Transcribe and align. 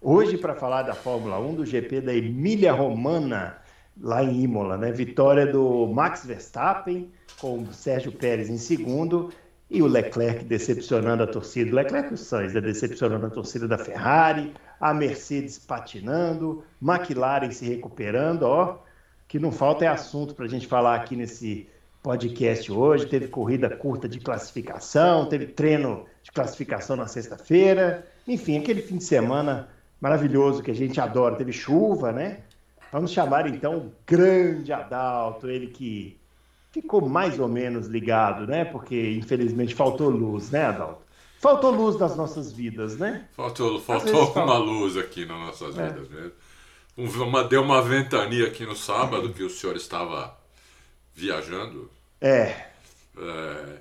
Hoje 0.00 0.38
para 0.38 0.54
falar 0.54 0.82
da 0.82 0.94
Fórmula 0.94 1.40
1 1.40 1.54
do 1.56 1.66
GP 1.66 2.00
da 2.00 2.14
Emília 2.14 2.72
Romana, 2.72 3.58
lá 4.00 4.22
em 4.22 4.42
Imola, 4.42 4.76
né? 4.76 4.92
Vitória 4.92 5.44
do 5.44 5.88
Max 5.88 6.24
Verstappen 6.24 7.10
com 7.40 7.62
o 7.62 7.72
Sérgio 7.72 8.12
Pérez 8.12 8.48
em 8.48 8.58
segundo 8.58 9.32
e 9.68 9.82
o 9.82 9.86
Leclerc 9.86 10.44
decepcionando 10.44 11.24
a 11.24 11.26
torcida. 11.26 11.72
O 11.72 11.74
Leclerc 11.74 12.12
e 12.12 12.14
o 12.14 12.16
Sainz 12.16 12.54
né? 12.54 12.60
decepcionando 12.60 13.26
a 13.26 13.30
torcida 13.30 13.66
da 13.66 13.76
Ferrari, 13.76 14.54
a 14.80 14.94
Mercedes 14.94 15.58
patinando, 15.58 16.62
McLaren 16.80 17.50
se 17.50 17.66
recuperando, 17.66 18.44
ó 18.44 18.78
que 19.28 19.38
não 19.38 19.52
falta 19.52 19.84
é 19.84 19.88
assunto 19.88 20.34
para 20.34 20.46
a 20.46 20.48
gente 20.48 20.66
falar 20.66 20.94
aqui 20.94 21.14
nesse 21.14 21.68
podcast 22.02 22.72
hoje. 22.72 23.06
Teve 23.06 23.28
corrida 23.28 23.68
curta 23.68 24.08
de 24.08 24.18
classificação, 24.18 25.28
teve 25.28 25.46
treino 25.46 26.06
de 26.22 26.32
classificação 26.32 26.96
na 26.96 27.06
sexta-feira. 27.06 28.06
Enfim, 28.26 28.58
aquele 28.58 28.80
fim 28.80 28.96
de 28.96 29.04
semana 29.04 29.68
maravilhoso 30.00 30.62
que 30.62 30.70
a 30.70 30.74
gente 30.74 31.00
adora. 31.00 31.36
Teve 31.36 31.52
chuva, 31.52 32.12
né? 32.12 32.40
Vamos 32.92 33.10
chamar 33.10 33.46
então 33.46 33.76
o 33.76 33.92
grande 34.06 34.72
Adalto, 34.72 35.48
ele 35.48 35.66
que 35.66 36.18
ficou 36.70 37.06
mais 37.08 37.38
ou 37.38 37.48
menos 37.48 37.86
ligado, 37.86 38.46
né? 38.46 38.64
Porque 38.64 39.12
infelizmente 39.12 39.74
faltou 39.74 40.08
luz, 40.08 40.50
né, 40.50 40.66
Adalto? 40.66 41.02
Faltou 41.40 41.70
luz 41.70 41.98
nas 41.98 42.16
nossas 42.16 42.50
vidas, 42.50 42.96
né? 42.96 43.28
Faltou, 43.32 43.80
faltou 43.80 44.32
uma 44.32 44.58
luz 44.58 44.96
aqui 44.96 45.24
nas 45.24 45.38
nossas 45.38 45.78
é. 45.78 45.88
vidas 45.88 46.08
mesmo. 46.08 46.32
Uma, 47.24 47.44
deu 47.44 47.62
uma 47.62 47.80
ventania 47.80 48.48
aqui 48.48 48.66
no 48.66 48.74
sábado 48.74 49.32
que 49.32 49.44
o 49.44 49.50
senhor 49.50 49.76
estava 49.76 50.36
viajando. 51.14 51.88
É. 52.20 52.56
é 53.16 53.78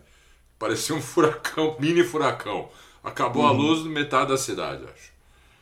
parecia 0.60 0.96
um 0.96 1.02
furacão, 1.02 1.76
mini 1.80 2.04
furacão. 2.04 2.70
Acabou 3.04 3.44
uhum. 3.44 3.50
a 3.50 3.52
luz 3.52 3.84
de 3.84 3.90
metade 3.90 4.30
da 4.30 4.38
cidade, 4.38 4.84
acho. 4.84 5.17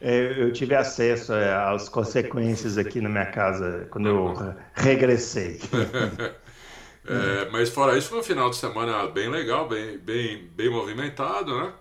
É, 0.07 0.39
eu 0.39 0.53
tive 0.53 0.75
acesso 0.75 1.33
é, 1.33 1.51
às 1.51 1.89
consequências 1.89 2.77
aqui 2.77 3.01
na 3.01 3.09
minha 3.09 3.25
casa 3.25 3.87
quando 3.89 4.07
eu 4.07 4.55
regressei. 4.75 5.59
é, 7.09 7.49
mas 7.49 7.69
fora 7.69 7.97
isso, 7.97 8.09
foi 8.09 8.19
um 8.19 8.23
final 8.23 8.51
de 8.51 8.55
semana 8.55 9.07
bem 9.07 9.29
legal, 9.29 9.67
bem, 9.67 9.97
bem, 9.97 10.47
bem 10.55 10.69
movimentado, 10.69 11.57
né? 11.57 11.73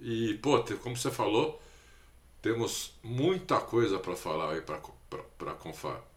E, 0.00 0.32
pô, 0.40 0.64
como 0.82 0.96
você 0.96 1.10
falou, 1.10 1.60
temos 2.40 2.98
muita 3.02 3.58
coisa 3.58 3.98
para 3.98 4.16
falar 4.16 4.54
aí 4.54 4.62
para 4.62 4.78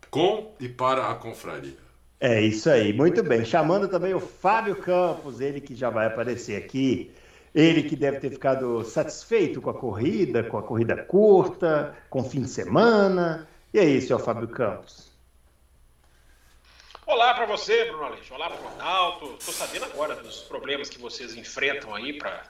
com 0.10 0.56
e 0.58 0.70
para 0.70 1.12
a 1.12 1.16
confraria. 1.16 1.76
É 2.18 2.42
isso 2.42 2.70
aí, 2.70 2.94
muito 2.94 3.22
bem. 3.22 3.44
Chamando 3.44 3.90
também 3.90 4.14
o 4.14 4.22
Fábio 4.22 4.78
Campos, 4.78 5.42
ele 5.42 5.60
que 5.60 5.76
já 5.76 5.90
vai 5.90 6.08
aparecer 6.08 6.56
aqui. 6.56 7.12
Ele 7.56 7.84
que 7.84 7.96
deve 7.96 8.20
ter 8.20 8.32
ficado 8.32 8.84
satisfeito 8.84 9.62
com 9.62 9.70
a 9.70 9.74
corrida, 9.74 10.44
com 10.44 10.58
a 10.58 10.62
corrida 10.62 11.02
curta, 11.06 11.96
com 12.10 12.20
o 12.20 12.30
fim 12.30 12.42
de 12.42 12.50
semana. 12.50 13.48
E 13.74 13.80
aí, 13.80 14.02
senhor 14.02 14.20
Fábio 14.20 14.50
Campos? 14.50 15.10
Olá 17.06 17.34
para 17.34 17.46
você, 17.46 17.86
Bruno 17.86 18.04
Aleixo. 18.04 18.34
Olá 18.34 18.50
para 18.50 18.60
o 18.60 18.70
Ronaldo. 18.72 19.36
Estou 19.40 19.54
sabendo 19.54 19.86
agora 19.86 20.16
dos 20.16 20.42
problemas 20.42 20.90
que 20.90 21.00
vocês 21.00 21.34
enfrentam 21.34 21.96
aí 21.96 22.18
para 22.18 22.44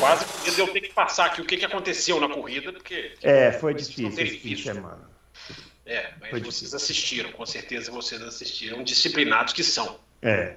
quase 0.00 0.26
eu 0.58 0.66
ter 0.72 0.80
que 0.80 0.92
passar 0.92 1.26
aqui 1.26 1.40
o 1.40 1.44
que, 1.44 1.56
que 1.56 1.64
aconteceu 1.64 2.18
na 2.18 2.28
corrida, 2.28 2.72
porque 2.72 3.14
é 3.22 3.52
foi 3.52 3.74
difícil 3.74 4.08
esse 4.08 4.38
fim 4.38 4.54
de 4.56 4.62
semana. 4.64 5.08
É, 5.86 6.14
mas 6.20 6.30
foi 6.30 6.40
vocês 6.40 6.70
difícil. 6.70 6.76
assistiram, 6.76 7.32
com 7.32 7.46
certeza 7.46 7.92
vocês 7.92 8.20
assistiram, 8.20 8.82
disciplinados 8.82 9.52
que 9.52 9.62
são. 9.62 10.00
É. 10.22 10.56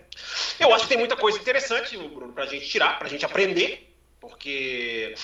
Eu 0.60 0.74
acho 0.74 0.84
que 0.84 0.90
tem 0.90 0.98
muita 0.98 1.16
coisa 1.16 1.40
interessante, 1.40 1.98
Bruno, 1.98 2.32
para 2.32 2.44
a 2.44 2.48
gente 2.48 2.68
tirar, 2.68 2.98
para 3.00 3.08
a 3.08 3.10
gente 3.10 3.26
aprender, 3.26 3.92
porque 4.20 5.16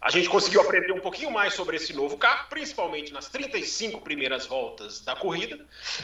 a 0.00 0.10
gente 0.10 0.30
conseguiu 0.30 0.62
aprender 0.62 0.92
um 0.92 1.00
pouquinho 1.00 1.30
mais 1.30 1.52
sobre 1.52 1.76
esse 1.76 1.92
novo 1.92 2.16
carro, 2.16 2.48
principalmente 2.48 3.12
nas 3.12 3.28
35 3.28 4.00
primeiras 4.00 4.46
voltas 4.46 5.00
da 5.02 5.14
corrida. 5.14 5.60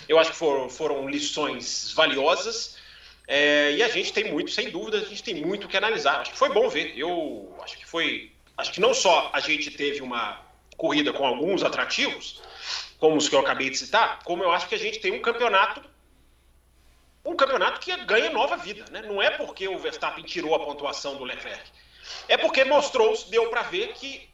Eu 0.07 0.19
acho 0.19 0.33
que 0.33 0.37
foram, 0.37 0.69
foram 0.69 1.09
lições 1.09 1.93
valiosas. 1.95 2.77
É, 3.27 3.73
e 3.73 3.83
a 3.83 3.89
gente 3.89 4.13
tem 4.13 4.31
muito, 4.31 4.51
sem 4.51 4.71
dúvida, 4.71 4.99
a 4.99 5.05
gente 5.05 5.23
tem 5.23 5.35
muito 5.35 5.67
que 5.67 5.77
analisar. 5.77 6.21
Acho 6.21 6.33
que 6.33 6.39
foi 6.39 6.51
bom 6.51 6.69
ver. 6.69 6.93
Eu 6.97 7.57
acho 7.63 7.79
que 7.79 7.87
foi. 7.87 8.31
Acho 8.59 8.71
que 8.71 8.81
não 8.81 8.93
só 8.93 9.31
a 9.33 9.41
gente 9.41 9.71
teve 9.71 10.03
uma 10.03 10.43
corrida 10.77 11.13
com 11.13 11.25
alguns 11.27 11.63
atrativos, 11.63 12.43
como 12.99 13.17
os 13.17 13.29
que 13.29 13.35
eu 13.35 13.41
acabei 13.41 13.71
de 13.71 13.79
citar, 13.79 14.21
como 14.25 14.43
eu 14.43 14.53
acho 14.53 14.69
que 14.69 14.75
a 14.75 14.79
gente 14.79 15.01
tem 15.01 15.13
um 15.13 15.21
campeonato. 15.21 15.83
Um 17.27 17.37
campeonato 17.37 17.81
que 17.81 17.95
ganha 18.05 18.31
nova 18.31 18.57
vida. 18.57 18.85
Né? 18.91 19.03
Não 19.03 19.21
é 19.21 19.31
porque 19.31 19.69
o 19.69 19.79
Verstappen 19.79 20.25
tirou 20.25 20.55
a 20.55 20.61
pontuação 20.61 21.17
do 21.17 21.25
Leclerc 21.25 21.71
é 22.29 22.37
porque 22.37 22.65
mostrou, 22.65 23.17
deu 23.29 23.49
para 23.49 23.63
ver 23.63 23.93
que 23.95 24.29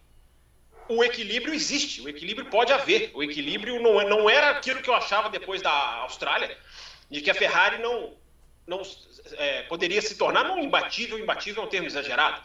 o 0.89 1.03
equilíbrio 1.03 1.55
existe, 1.55 2.01
o 2.01 2.09
equilíbrio 2.09 2.47
pode 2.51 2.73
haver. 2.73 3.11
O 3.15 3.23
equilíbrio 3.23 3.81
não, 3.81 4.01
é, 4.01 4.09
não 4.09 4.29
era 4.29 4.51
aquilo 4.51 4.83
que 4.83 4.91
eu 4.91 4.95
achava 4.95 5.29
depois 5.29 5.63
da 5.63 5.71
Austrália, 5.71 6.57
de 7.11 7.21
que 7.21 7.31
a 7.31 7.35
Ferrari 7.35 7.81
não, 7.81 8.15
não 8.67 8.83
é, 9.35 9.63
poderia 9.65 10.03
se 10.03 10.17
tornar 10.17 10.45
não 10.45 10.59
imbatível, 10.59 11.19
imbatível 11.19 11.63
é 11.63 11.67
um 11.67 11.69
termo 11.69 11.87
exagerado, 11.87 12.43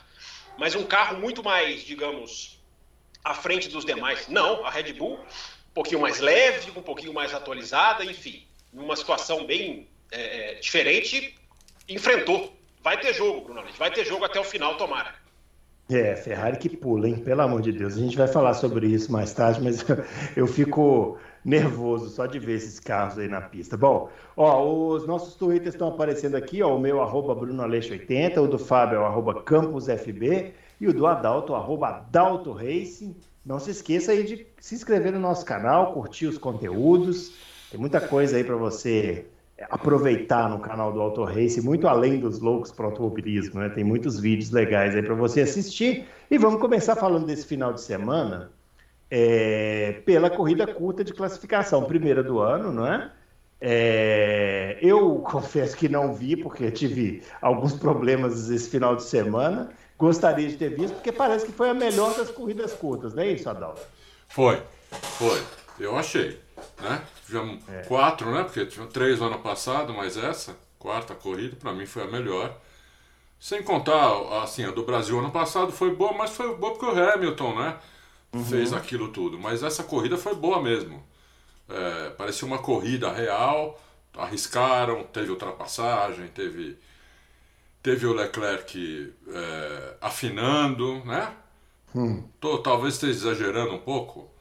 mas 0.57 0.75
um 0.75 0.85
carro 0.85 1.17
muito 1.17 1.43
mais, 1.43 1.83
digamos, 1.83 2.59
à 3.23 3.33
frente 3.33 3.69
dos 3.69 3.85
demais. 3.85 4.27
Não, 4.27 4.65
a 4.65 4.69
Red 4.69 4.93
Bull, 4.93 5.19
um 5.19 5.73
pouquinho 5.73 6.01
mais 6.01 6.19
leve, 6.19 6.71
um 6.71 6.83
pouquinho 6.83 7.13
mais 7.13 7.33
atualizada, 7.33 8.05
enfim, 8.05 8.45
numa 8.71 8.95
situação 8.95 9.45
bem 9.45 9.87
é, 10.11 10.51
é 10.51 10.53
diferente, 10.55 11.35
enfrentou. 11.87 12.53
Vai 12.83 12.99
ter 12.99 13.13
jogo, 13.13 13.41
Bruno, 13.41 13.63
vai 13.77 13.91
ter 13.91 14.05
jogo 14.05 14.23
até 14.25 14.39
o 14.39 14.43
final, 14.43 14.77
tomara. 14.77 15.13
É, 15.89 16.17
Ferrari 16.17 16.57
que 16.57 16.69
pula, 16.69 17.07
hein? 17.07 17.15
Pelo 17.15 17.41
amor 17.41 17.61
de 17.61 17.71
Deus. 17.71 17.95
A 17.95 17.99
gente 17.99 18.17
vai 18.17 18.27
falar 18.27 18.53
sobre 18.53 18.87
isso 18.87 19.11
mais 19.11 19.33
tarde, 19.33 19.61
mas 19.61 19.85
eu 20.35 20.45
fico 20.45 21.17
nervoso 21.45 22.09
só 22.09 22.25
de 22.25 22.39
ver 22.39 22.55
esses 22.55 22.77
carros 22.77 23.17
aí 23.17 23.29
na 23.29 23.39
pista. 23.39 23.77
Bom, 23.77 24.09
ó, 24.35 24.65
os 24.65 25.07
nossos 25.07 25.35
twitters 25.35 25.75
estão 25.75 25.87
aparecendo 25.87 26.35
aqui, 26.35 26.61
ó, 26.61 26.75
o 26.75 26.79
meu 26.79 27.01
arroba 27.01 27.33
BrunoAleixo80, 27.33 28.37
o 28.37 28.47
do 28.47 28.59
Fábio 28.59 29.05
arroba 29.05 29.41
CampusFB 29.43 30.53
e 30.81 30.87
o 30.87 30.93
do 30.93 31.07
Adalto, 31.07 31.55
arroba 31.55 31.87
Adalto 31.87 32.51
Racing. 32.51 33.15
Não 33.45 33.59
se 33.59 33.71
esqueça 33.71 34.11
aí 34.11 34.25
de 34.25 34.45
se 34.59 34.75
inscrever 34.75 35.13
no 35.13 35.19
nosso 35.19 35.45
canal, 35.45 35.93
curtir 35.93 36.27
os 36.27 36.37
conteúdos. 36.37 37.31
Tem 37.71 37.79
muita 37.79 38.01
coisa 38.01 38.35
aí 38.35 38.43
para 38.43 38.57
você 38.57 39.25
aproveitar 39.69 40.49
no 40.49 40.59
canal 40.59 40.93
do 40.93 41.01
Auto 41.01 41.23
Race, 41.23 41.59
muito 41.61 41.87
além 41.87 42.19
dos 42.19 42.39
loucos 42.39 42.71
para 42.71 42.85
automobilismo, 42.85 43.59
né? 43.59 43.69
Tem 43.69 43.83
muitos 43.83 44.19
vídeos 44.19 44.51
legais 44.51 44.95
aí 44.95 45.01
para 45.01 45.15
você 45.15 45.41
assistir. 45.41 46.05
E 46.29 46.37
vamos 46.37 46.61
começar 46.61 46.95
falando 46.95 47.25
desse 47.25 47.45
final 47.45 47.73
de 47.73 47.81
semana 47.81 48.51
é, 49.09 50.01
pela 50.05 50.29
corrida 50.29 50.67
curta 50.67 51.03
de 51.03 51.13
classificação, 51.13 51.85
primeira 51.85 52.21
do 52.21 52.39
ano, 52.39 52.71
não 52.71 52.85
é? 52.85 53.11
é? 53.59 54.77
Eu 54.81 55.15
confesso 55.25 55.75
que 55.75 55.89
não 55.89 56.13
vi, 56.13 56.35
porque 56.35 56.69
tive 56.69 57.23
alguns 57.41 57.73
problemas 57.73 58.49
esse 58.49 58.69
final 58.69 58.95
de 58.95 59.03
semana. 59.03 59.69
Gostaria 59.97 60.47
de 60.47 60.55
ter 60.55 60.75
visto, 60.75 60.93
porque 60.93 61.11
parece 61.11 61.47
que 61.47 61.51
foi 61.51 61.71
a 61.71 61.73
melhor 61.73 62.15
das 62.15 62.29
corridas 62.29 62.73
curtas, 62.73 63.15
não 63.15 63.23
é 63.23 63.31
isso, 63.31 63.49
Adalto? 63.49 63.81
Foi, 64.27 64.61
foi. 64.91 65.41
Eu 65.79 65.97
achei, 65.97 66.39
né? 66.79 67.01
Tivemos 67.27 67.61
é. 67.67 67.81
quatro, 67.83 68.31
né? 68.31 68.43
Porque 68.43 68.65
tinha 68.65 68.87
três 68.87 69.19
no 69.19 69.27
ano 69.27 69.39
passado, 69.39 69.93
mas 69.93 70.15
essa, 70.15 70.55
quarta 70.79 71.13
corrida, 71.13 71.57
para 71.57 71.73
mim 71.73 71.85
foi 71.85 72.03
a 72.03 72.07
melhor. 72.07 72.57
Sem 73.37 73.61
contar, 73.61 74.41
assim, 74.41 74.63
a 74.63 74.71
do 74.71 74.83
Brasil 74.83 75.19
ano 75.19 75.29
passado 75.29 75.73
foi 75.73 75.93
boa, 75.93 76.13
mas 76.13 76.31
foi 76.31 76.55
boa 76.55 76.71
porque 76.71 76.85
o 76.85 77.13
Hamilton, 77.13 77.55
né? 77.55 77.77
Uhum. 78.31 78.45
Fez 78.45 78.71
aquilo 78.71 79.09
tudo. 79.09 79.37
Mas 79.37 79.61
essa 79.61 79.83
corrida 79.83 80.17
foi 80.17 80.35
boa 80.35 80.61
mesmo. 80.61 81.03
É, 81.67 82.11
parecia 82.11 82.47
uma 82.47 82.59
corrida 82.59 83.11
real, 83.11 83.77
arriscaram, 84.17 85.03
teve 85.03 85.29
ultrapassagem, 85.29 86.27
teve, 86.29 86.77
teve 87.83 88.05
o 88.05 88.13
Leclerc 88.13 89.13
é, 89.27 89.93
afinando, 89.99 91.03
né? 91.03 91.33
Hum. 91.93 92.23
Tô, 92.39 92.59
talvez 92.59 92.93
esteja 92.93 93.29
exagerando 93.29 93.73
um 93.73 93.79
pouco, 93.79 94.31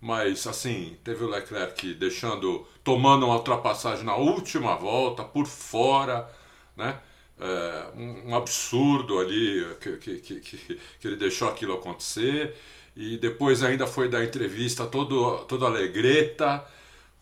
mas 0.00 0.46
assim, 0.46 0.96
teve 1.04 1.24
o 1.24 1.28
Leclerc 1.28 1.94
deixando, 1.94 2.66
tomando 2.82 3.26
uma 3.26 3.36
ultrapassagem 3.36 4.04
na 4.04 4.16
última 4.16 4.74
volta, 4.74 5.22
por 5.22 5.46
fora, 5.46 6.28
né? 6.76 6.98
É, 7.38 7.86
um, 7.96 8.30
um, 8.30 8.34
absurdo 8.34 9.18
ali 9.18 9.66
que, 9.80 9.96
que, 9.96 10.18
que, 10.20 10.40
que, 10.40 11.08
ele 11.08 11.16
deixou 11.16 11.48
aquilo 11.48 11.74
acontecer. 11.74 12.54
e 12.94 13.16
depois 13.16 13.62
ainda 13.62 13.86
foi 13.86 14.10
dar 14.10 14.22
entrevista 14.22 14.86
todo, 14.86 15.38
todo 15.46 15.64
alegreta, 15.64 16.62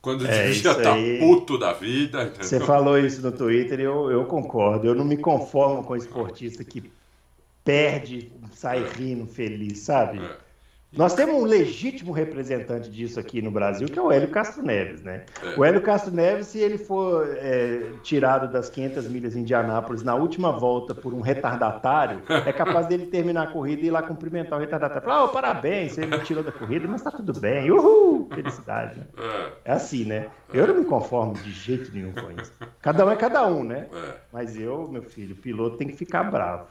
quando 0.03 0.27
É, 0.27 0.49
devia 0.49 0.73
estar 0.73 0.95
aí. 0.95 1.19
puto 1.21 1.57
da 1.57 1.73
vida. 1.73 2.25
entendeu? 2.25 2.45
Você 2.45 2.61
falou 2.61 2.99
isso 2.99 3.23
no 3.23 3.31
Twitter 3.31 3.81
e 3.81 3.85
eu, 3.85 4.11
eu 4.11 4.25
concordo. 4.25 4.87
Eu 4.87 4.95
não 4.95 5.05
me 5.05 5.17
conformo 5.17 5.85
com 5.85 5.95
esportista 5.97 6.65
que 6.65 6.91
perde, 7.65 8.33
sai 8.53 8.85
rindo, 8.85 9.27
feliz, 9.27 9.81
sabe? 9.81 10.19
É. 10.19 10.48
Nós 10.91 11.15
temos 11.15 11.35
um 11.35 11.45
legítimo 11.45 12.13
representante 12.13 12.91
disso 12.91 13.21
aqui 13.21 13.43
no 13.43 13.51
Brasil, 13.51 13.89
que 13.89 13.99
é 13.99 14.03
o 14.03 14.11
Hélio 14.11 14.29
Castro 14.29 14.63
Neves, 14.63 15.03
né? 15.03 15.27
É. 15.43 15.59
O 15.59 15.63
Hélio 15.63 15.83
Castro 15.83 16.15
Neves, 16.15 16.47
se 16.47 16.59
ele 16.59 16.79
for 16.79 17.29
é, 17.37 17.93
tirado 18.03 18.51
das 18.51 18.71
500 18.71 19.07
milhas 19.07 19.37
em 19.37 19.41
Indianápolis 19.41 20.03
na 20.03 20.15
última 20.15 20.51
volta 20.51 20.95
por 20.95 21.13
um 21.13 21.21
retardatário, 21.21 22.23
é 22.29 22.53
capaz 22.53 22.87
dele 22.87 23.07
terminar 23.07 23.43
a 23.43 23.47
corrida 23.49 23.83
e 23.83 23.87
ir 23.87 23.91
lá 23.91 24.03
cumprimentar 24.03 24.59
o 24.59 24.61
retardatário. 24.61 25.03
Falar, 25.05 25.25
oh, 25.25 25.29
parabéns, 25.29 25.93
você 25.93 26.07
me 26.07 26.19
tirou 26.21 26.43
da 26.43 26.53
corrida, 26.53 26.89
mas 26.89 27.03
tá 27.03 27.11
tudo 27.11 27.39
bem. 27.39 27.71
Uhul! 27.71 28.27
Felicidade. 28.35 28.99
né? 28.99 29.07
É, 29.19 29.53
É 29.67 29.73
assim, 29.73 30.05
né? 30.05 30.29
Eu 30.55 30.67
não 30.67 30.75
me 30.79 30.87
conformo 30.87 31.35
de 31.35 31.53
jeito 31.53 31.93
nenhum 31.93 32.13
com 32.13 32.31
isso. 32.41 32.53
Cada 32.81 33.05
um 33.05 33.11
é 33.11 33.17
cada 33.17 33.47
um, 33.47 33.63
né? 33.63 33.89
é. 33.93 34.15
Mas 34.33 34.59
eu, 34.59 34.89
meu 34.89 35.03
filho, 35.03 35.35
o 35.35 35.39
piloto 35.39 35.77
tem 35.77 35.87
que 35.87 35.97
ficar 35.97 36.25
bravo. 36.25 36.67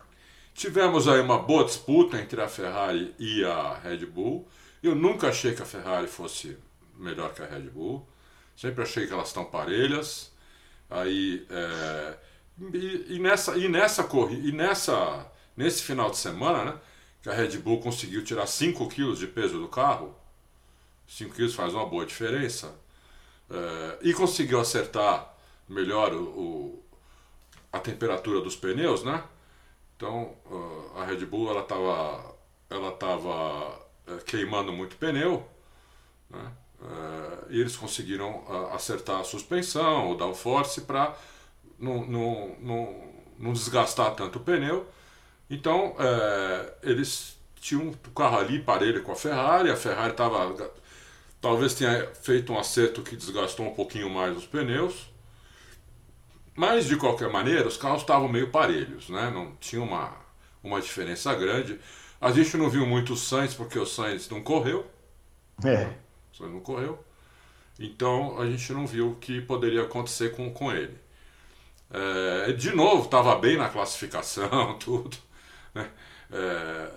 Tivemos 0.58 1.08
aí 1.08 1.22
uma 1.22 1.38
boa 1.38 1.64
disputa 1.66 2.18
entre 2.20 2.42
a 2.42 2.48
Ferrari 2.50 3.14
e 3.20 3.46
a 3.46 3.76
Red 3.78 4.08
Bull. 4.08 4.48
Eu 4.82 4.96
nunca 4.96 5.28
achei 5.30 5.54
que 5.54 5.62
a 5.62 5.66
Ferrari 5.66 6.08
fosse 6.08 6.58
melhor 6.96 7.34
que 7.34 7.44
a 7.44 7.46
Red 7.46 7.70
Bull. 7.70 8.08
Sempre 8.56 8.82
achei 8.82 9.06
que 9.06 9.14
elas 9.14 9.28
estão 9.28 9.46
parelhas. 9.46 10.32
Aí, 10.90 11.46
é, 11.50 12.18
e, 12.74 13.16
e 13.16 13.20
nessa 13.20 13.58
e 13.58 13.68
nessa 13.70 14.04
corrida 14.04 14.48
e 14.48 14.52
nessa 14.52 15.32
nesse 15.56 15.84
final 15.84 16.10
de 16.10 16.18
semana, 16.18 16.66
né, 16.66 16.80
que 17.22 17.30
a 17.30 17.34
Red 17.34 17.58
Bull 17.60 17.80
conseguiu 17.80 18.24
tirar 18.24 18.48
5 18.48 18.88
quilos 18.90 19.20
de 19.20 19.28
peso 19.28 19.60
do 19.60 19.68
carro. 19.68 20.16
5 21.08 21.36
quilos 21.36 21.56
faz 21.56 21.74
uma 21.74 21.86
boa 21.88 22.06
diferença. 22.06 22.74
É, 23.50 23.98
e 24.02 24.14
conseguiu 24.14 24.60
acertar 24.60 25.34
melhor 25.70 26.14
o, 26.14 26.24
o- 26.24 26.84
a 27.72 27.80
temperatura 27.80 28.42
dos 28.42 28.56
pneus, 28.56 29.04
né? 29.04 29.24
Então 29.98 30.34
uh, 30.46 31.00
a 31.00 31.06
Red 31.06 31.26
Bull 31.26 31.50
ela 31.50 31.62
estava 31.62 32.38
ela 32.70 32.92
tava, 32.92 33.80
eh, 34.08 34.18
queimando 34.26 34.72
muito 34.74 34.98
pneu, 34.98 35.48
né? 36.30 36.52
Eh, 36.82 37.38
e 37.52 37.60
eles 37.62 37.76
conseguiram 37.76 38.44
ah, 38.48 38.76
acertar 38.76 39.22
a 39.22 39.24
suspensão, 39.24 40.12
o 40.12 40.16
downforce 40.16 40.82
para 40.82 41.16
não 41.80 43.54
desgastar 43.54 44.16
tanto 44.16 44.38
o 44.38 44.42
pneu. 44.42 44.88
Então 45.50 45.96
eh, 46.00 46.74
eles 46.84 47.38
tinham 47.60 47.90
o 47.90 48.12
carro 48.12 48.38
ali 48.38 48.62
parelho 48.62 49.02
com 49.04 49.12
a 49.12 49.16
Ferrari, 49.16 49.72
a 49.72 49.76
Ferrari 49.76 50.12
estava 50.12 50.72
talvez 51.42 51.74
tenha 51.74 52.08
feito 52.16 52.52
um 52.54 52.60
acerto 52.60 53.02
que 53.02 53.16
desgastou 53.16 53.66
um 53.68 53.74
pouquinho 53.74 54.10
mais 54.10 54.36
os 54.38 54.46
pneus. 54.46 55.10
Mas, 56.58 56.88
de 56.88 56.98
qualquer 56.98 57.30
maneira, 57.32 57.68
os 57.68 57.78
carros 57.78 58.02
estavam 58.02 58.28
meio 58.30 58.50
parelhos, 58.52 59.10
né? 59.10 59.32
não 59.34 59.56
tinha 59.62 59.82
uma, 59.82 60.14
uma 60.64 60.82
diferença 60.82 61.34
grande. 61.36 61.80
A 62.20 62.32
gente 62.32 62.58
não 62.58 62.70
viu 62.70 62.86
muito 62.86 63.14
o 63.14 63.18
Sainz, 63.18 63.54
porque 63.56 63.80
o 63.80 63.86
Sainz 63.86 64.30
não 64.30 64.42
correu. 64.44 64.86
É. 65.64 65.86
O 66.34 66.38
Sainz 66.38 66.54
não 66.54 66.60
correu. 66.62 67.04
Então, 67.80 68.40
a 68.42 68.46
gente 68.50 68.74
não 68.74 68.88
viu 68.88 69.12
o 69.12 69.16
que 69.16 69.42
poderia 69.42 69.84
acontecer 69.84 70.36
com, 70.36 70.52
com 70.54 70.72
ele. 70.72 70.98
É, 71.92 72.52
de 72.54 72.76
novo, 72.76 73.06
estava 73.06 73.36
bem 73.36 73.58
na 73.58 73.70
classificação, 73.70 74.78
tudo. 74.80 75.18
Né? 75.74 75.90
É, 76.32 76.90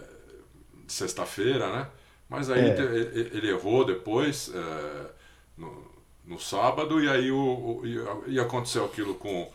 Sexta-feira, 0.89 1.71
né? 1.73 1.89
Mas 2.29 2.51
aí 2.51 2.71
É. 2.71 2.79
ele 2.81 3.31
ele 3.37 3.49
errou 3.51 3.85
depois, 3.85 4.51
é, 4.55 5.11
no, 5.57 5.90
no 6.31 6.39
sábado, 6.39 7.03
e 7.03 7.09
aí 7.11 7.31
o, 7.31 7.37
o- 7.37 7.83
e- 8.27 8.35
e 8.35 8.41
aconteceu 8.41 8.85
aquilo 8.85 9.15
com, 9.17 9.51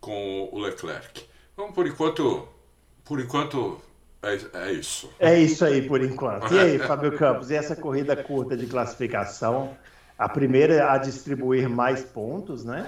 com 0.00 0.48
o 0.52 0.58
Leclerc. 0.58 1.24
Então, 1.52 1.70
por 1.72 1.86
enquanto, 1.86 2.46
por 3.04 3.20
enquanto 3.20 3.80
é, 4.22 4.66
é 4.68 4.72
isso. 4.72 5.10
É 5.18 5.38
isso 5.38 5.64
aí 5.64 5.82
por 5.88 6.02
enquanto. 6.02 6.52
E 6.52 6.58
aí, 6.58 6.78
Fábio 6.78 7.12
Campos, 7.18 7.50
e 7.50 7.54
essa 7.54 7.76
corrida 7.76 8.16
curta 8.16 8.56
de 8.56 8.66
classificação? 8.66 9.76
A 10.18 10.28
primeira 10.28 10.92
a 10.92 10.98
distribuir 10.98 11.68
mais 11.68 12.02
pontos, 12.02 12.64
né? 12.64 12.84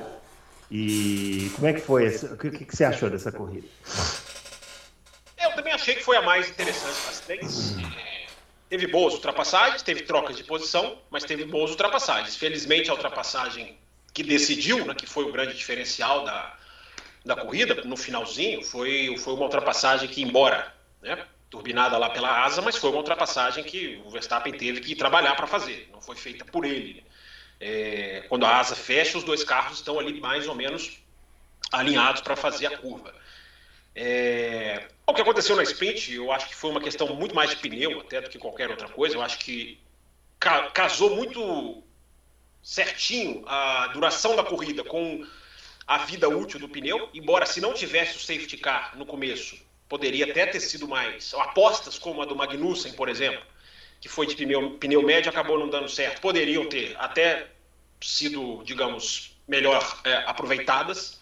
E 0.71 1.51
como 1.55 1.67
é 1.69 1.73
que 1.73 1.81
foi? 1.81 2.07
essa- 2.07 2.35
O 2.35 2.37
que, 2.37 2.51
que 2.51 2.77
você 2.77 2.85
achou 2.85 3.09
dessa 3.11 3.31
corrida? 3.31 3.67
Eu 5.43 5.53
também 5.55 5.73
achei 5.73 5.95
que 5.95 6.03
foi 6.03 6.17
a 6.17 6.23
mais 6.23 6.49
interessante 6.49 7.07
das 7.07 7.21
três. 7.21 7.77
É, 7.79 8.14
Teve 8.69 8.87
boas 8.87 9.15
ultrapassagens, 9.15 9.83
teve 9.83 10.03
trocas 10.03 10.37
de 10.37 10.45
posição, 10.45 10.99
mas 11.11 11.25
teve 11.25 11.45
boas 11.45 11.71
ultrapassagens. 11.71 12.37
Felizmente, 12.37 12.91
a 12.91 12.95
ultrapassagem 12.95 13.79
que 14.13 14.23
decidiu, 14.23 14.85
né, 14.85 14.95
que 14.95 15.07
foi 15.07 15.25
o 15.25 15.33
grande 15.33 15.55
diferencial 15.55 16.25
da, 16.25 16.57
da 17.25 17.37
corrida, 17.37 17.83
no 17.85 17.97
finalzinho, 17.97 18.63
foi, 18.65 19.17
foi 19.19 19.35
uma 19.35 19.45
ultrapassagem 19.45 20.09
que, 20.09 20.23
embora 20.23 20.73
né, 21.03 21.27
turbinada 21.51 21.99
lá 21.99 22.11
pela 22.11 22.45
asa, 22.45 22.63
mas 22.63 22.77
foi 22.77 22.91
uma 22.91 22.99
ultrapassagem 22.99 23.63
que 23.63 24.01
o 24.05 24.11
Verstappen 24.11 24.53
teve 24.53 24.81
que 24.81 24.95
trabalhar 24.95 25.35
para 25.37 25.47
fazer, 25.47 25.89
não 25.93 26.01
foi 26.01 26.17
feita 26.17 26.45
por 26.45 26.65
ele. 26.65 27.05
É, 27.61 28.25
quando 28.29 28.45
a 28.45 28.59
asa 28.59 28.75
fecha, 28.75 29.17
os 29.17 29.25
dois 29.25 29.45
carros 29.45 29.79
estão 29.79 29.99
ali 29.99 30.21
mais 30.21 30.49
ou 30.49 30.55
menos 30.55 30.99
alinhados 31.73 32.21
para 32.21 32.37
fazer 32.37 32.67
a 32.67 32.79
curva. 32.79 33.15
É, 33.95 34.89
o 35.07 35.15
que 35.15 35.21
aconteceu 35.21 35.55
na 35.57 35.63
sprint, 35.63 36.13
eu 36.15 36.33
acho 36.33 36.49
que 36.49 36.55
foi 36.55 36.71
uma 36.71 36.81
questão 36.81 37.15
muito 37.15 37.35
mais 37.35 37.51
de 37.51 37.57
pneu 37.57 38.01
até 38.01 38.21
do 38.21 38.29
que 38.31 38.39
qualquer 38.39 38.71
outra 38.71 38.89
coisa. 38.89 39.17
Eu 39.17 39.23
acho 39.23 39.39
que 39.39 39.79
ca- 40.39 40.71
casou 40.71 41.15
muito 41.15 41.83
certinho 42.63 43.45
a 43.47 43.89
duração 43.89 44.35
da 44.35 44.43
corrida 44.43 44.83
com 44.83 45.25
a 45.87 45.99
vida 45.99 46.29
útil 46.29 46.59
do 46.59 46.69
pneu. 46.69 47.09
Embora 47.15 47.47
se 47.47 47.61
não 47.61 47.75
tivesse 47.75 48.17
o 48.17 48.21
safety 48.21 48.57
car 48.57 48.97
no 48.97 49.07
começo, 49.07 49.57
poderia 49.89 50.25
até 50.31 50.47
ter 50.47 50.61
sido 50.61 50.89
mais. 50.89 51.33
Apostas 51.35 51.99
como 51.99 52.23
a 52.23 52.25
do 52.25 52.35
Magnussen, 52.35 52.95
por 52.95 53.09
exemplo, 53.09 53.43
que 54.01 54.09
foi 54.09 54.27
de 54.27 54.35
pneu, 54.35 54.73
pneu 54.79 55.03
médio 55.03 55.31
acabou 55.31 55.59
não 55.59 55.69
dando 55.69 55.89
certo, 55.89 56.21
poderiam 56.21 56.67
ter 56.69 56.97
até 56.99 57.49
sido, 58.01 58.63
digamos, 58.65 59.37
melhor 59.47 60.01
é, 60.05 60.15
aproveitadas. 60.27 61.21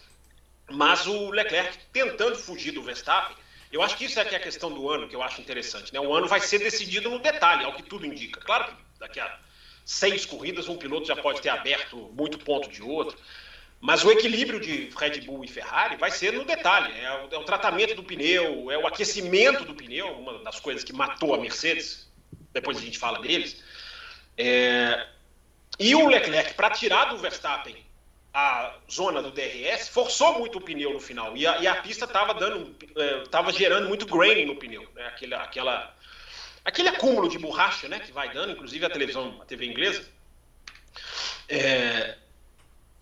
Mas 0.69 1.05
o 1.07 1.29
Leclerc 1.29 1.77
tentando 1.91 2.35
fugir 2.35 2.71
do 2.71 2.81
Verstappen, 2.81 3.35
eu 3.71 3.81
acho 3.81 3.97
que 3.97 4.05
isso 4.05 4.19
é 4.19 4.25
que 4.25 4.35
é 4.35 4.37
a 4.37 4.41
questão 4.41 4.71
do 4.71 4.89
ano 4.89 5.07
que 5.07 5.15
eu 5.15 5.23
acho 5.23 5.41
interessante. 5.41 5.93
Né? 5.93 5.99
O 5.99 6.13
ano 6.13 6.27
vai 6.27 6.39
ser 6.39 6.59
decidido 6.59 7.09
no 7.09 7.19
detalhe, 7.19 7.65
ao 7.65 7.73
que 7.73 7.83
tudo 7.83 8.05
indica. 8.05 8.39
Claro 8.39 8.65
que 8.65 8.73
daqui 8.99 9.19
a 9.19 9.39
seis 9.83 10.25
corridas 10.25 10.69
um 10.69 10.77
piloto 10.77 11.07
já 11.07 11.15
pode 11.15 11.41
ter 11.41 11.49
aberto 11.49 11.97
muito 12.15 12.37
ponto 12.37 12.69
de 12.69 12.81
outro. 12.81 13.17
Mas 13.81 14.03
o 14.05 14.11
equilíbrio 14.11 14.61
de 14.61 14.89
Red 14.97 15.21
Bull 15.21 15.43
e 15.43 15.47
Ferrari 15.47 15.97
vai 15.97 16.09
ser 16.09 16.31
no 16.31 16.45
detalhe. 16.45 16.97
É 16.97 17.11
o, 17.11 17.35
é 17.35 17.37
o 17.37 17.43
tratamento 17.43 17.95
do 17.95 18.03
pneu, 18.03 18.71
é 18.71 18.77
o 18.77 18.87
aquecimento 18.87 19.65
do 19.65 19.75
pneu, 19.75 20.07
uma 20.13 20.39
das 20.39 20.59
coisas 20.59 20.83
que 20.83 20.93
matou 20.93 21.33
a 21.33 21.37
Mercedes. 21.37 22.09
Depois 22.53 22.77
a 22.77 22.81
gente 22.81 22.97
fala 22.97 23.19
deles. 23.19 23.61
É, 24.37 25.07
e 25.79 25.93
o 25.95 26.07
Leclerc, 26.07 26.53
para 26.53 26.69
tirar 26.69 27.05
do 27.05 27.17
Verstappen 27.17 27.75
a 28.33 28.75
zona 28.91 29.21
do 29.21 29.31
DRS, 29.31 29.89
forçou 29.89 30.39
muito 30.39 30.57
o 30.57 30.61
pneu 30.61 30.91
no 30.91 30.99
final. 30.99 31.37
E 31.37 31.45
a, 31.45 31.59
e 31.59 31.67
a 31.67 31.75
pista 31.75 32.05
estava 32.05 32.33
dando, 32.33 32.75
estava 33.23 33.53
gerando 33.53 33.87
muito 33.87 34.07
graining 34.07 34.45
no 34.45 34.55
pneu, 34.55 34.87
né? 34.95 35.05
Aquele, 35.05 35.35
aquela, 35.35 35.95
aquele 36.65 36.89
acúmulo 36.89 37.29
de 37.29 37.37
borracha, 37.37 37.87
né? 37.87 37.99
Que 37.99 38.11
vai 38.11 38.33
dando, 38.33 38.53
inclusive 38.53 38.83
a 38.83 38.89
televisão, 38.89 39.39
a 39.39 39.45
TV 39.45 39.67
inglesa, 39.67 40.09
é, 41.47 42.15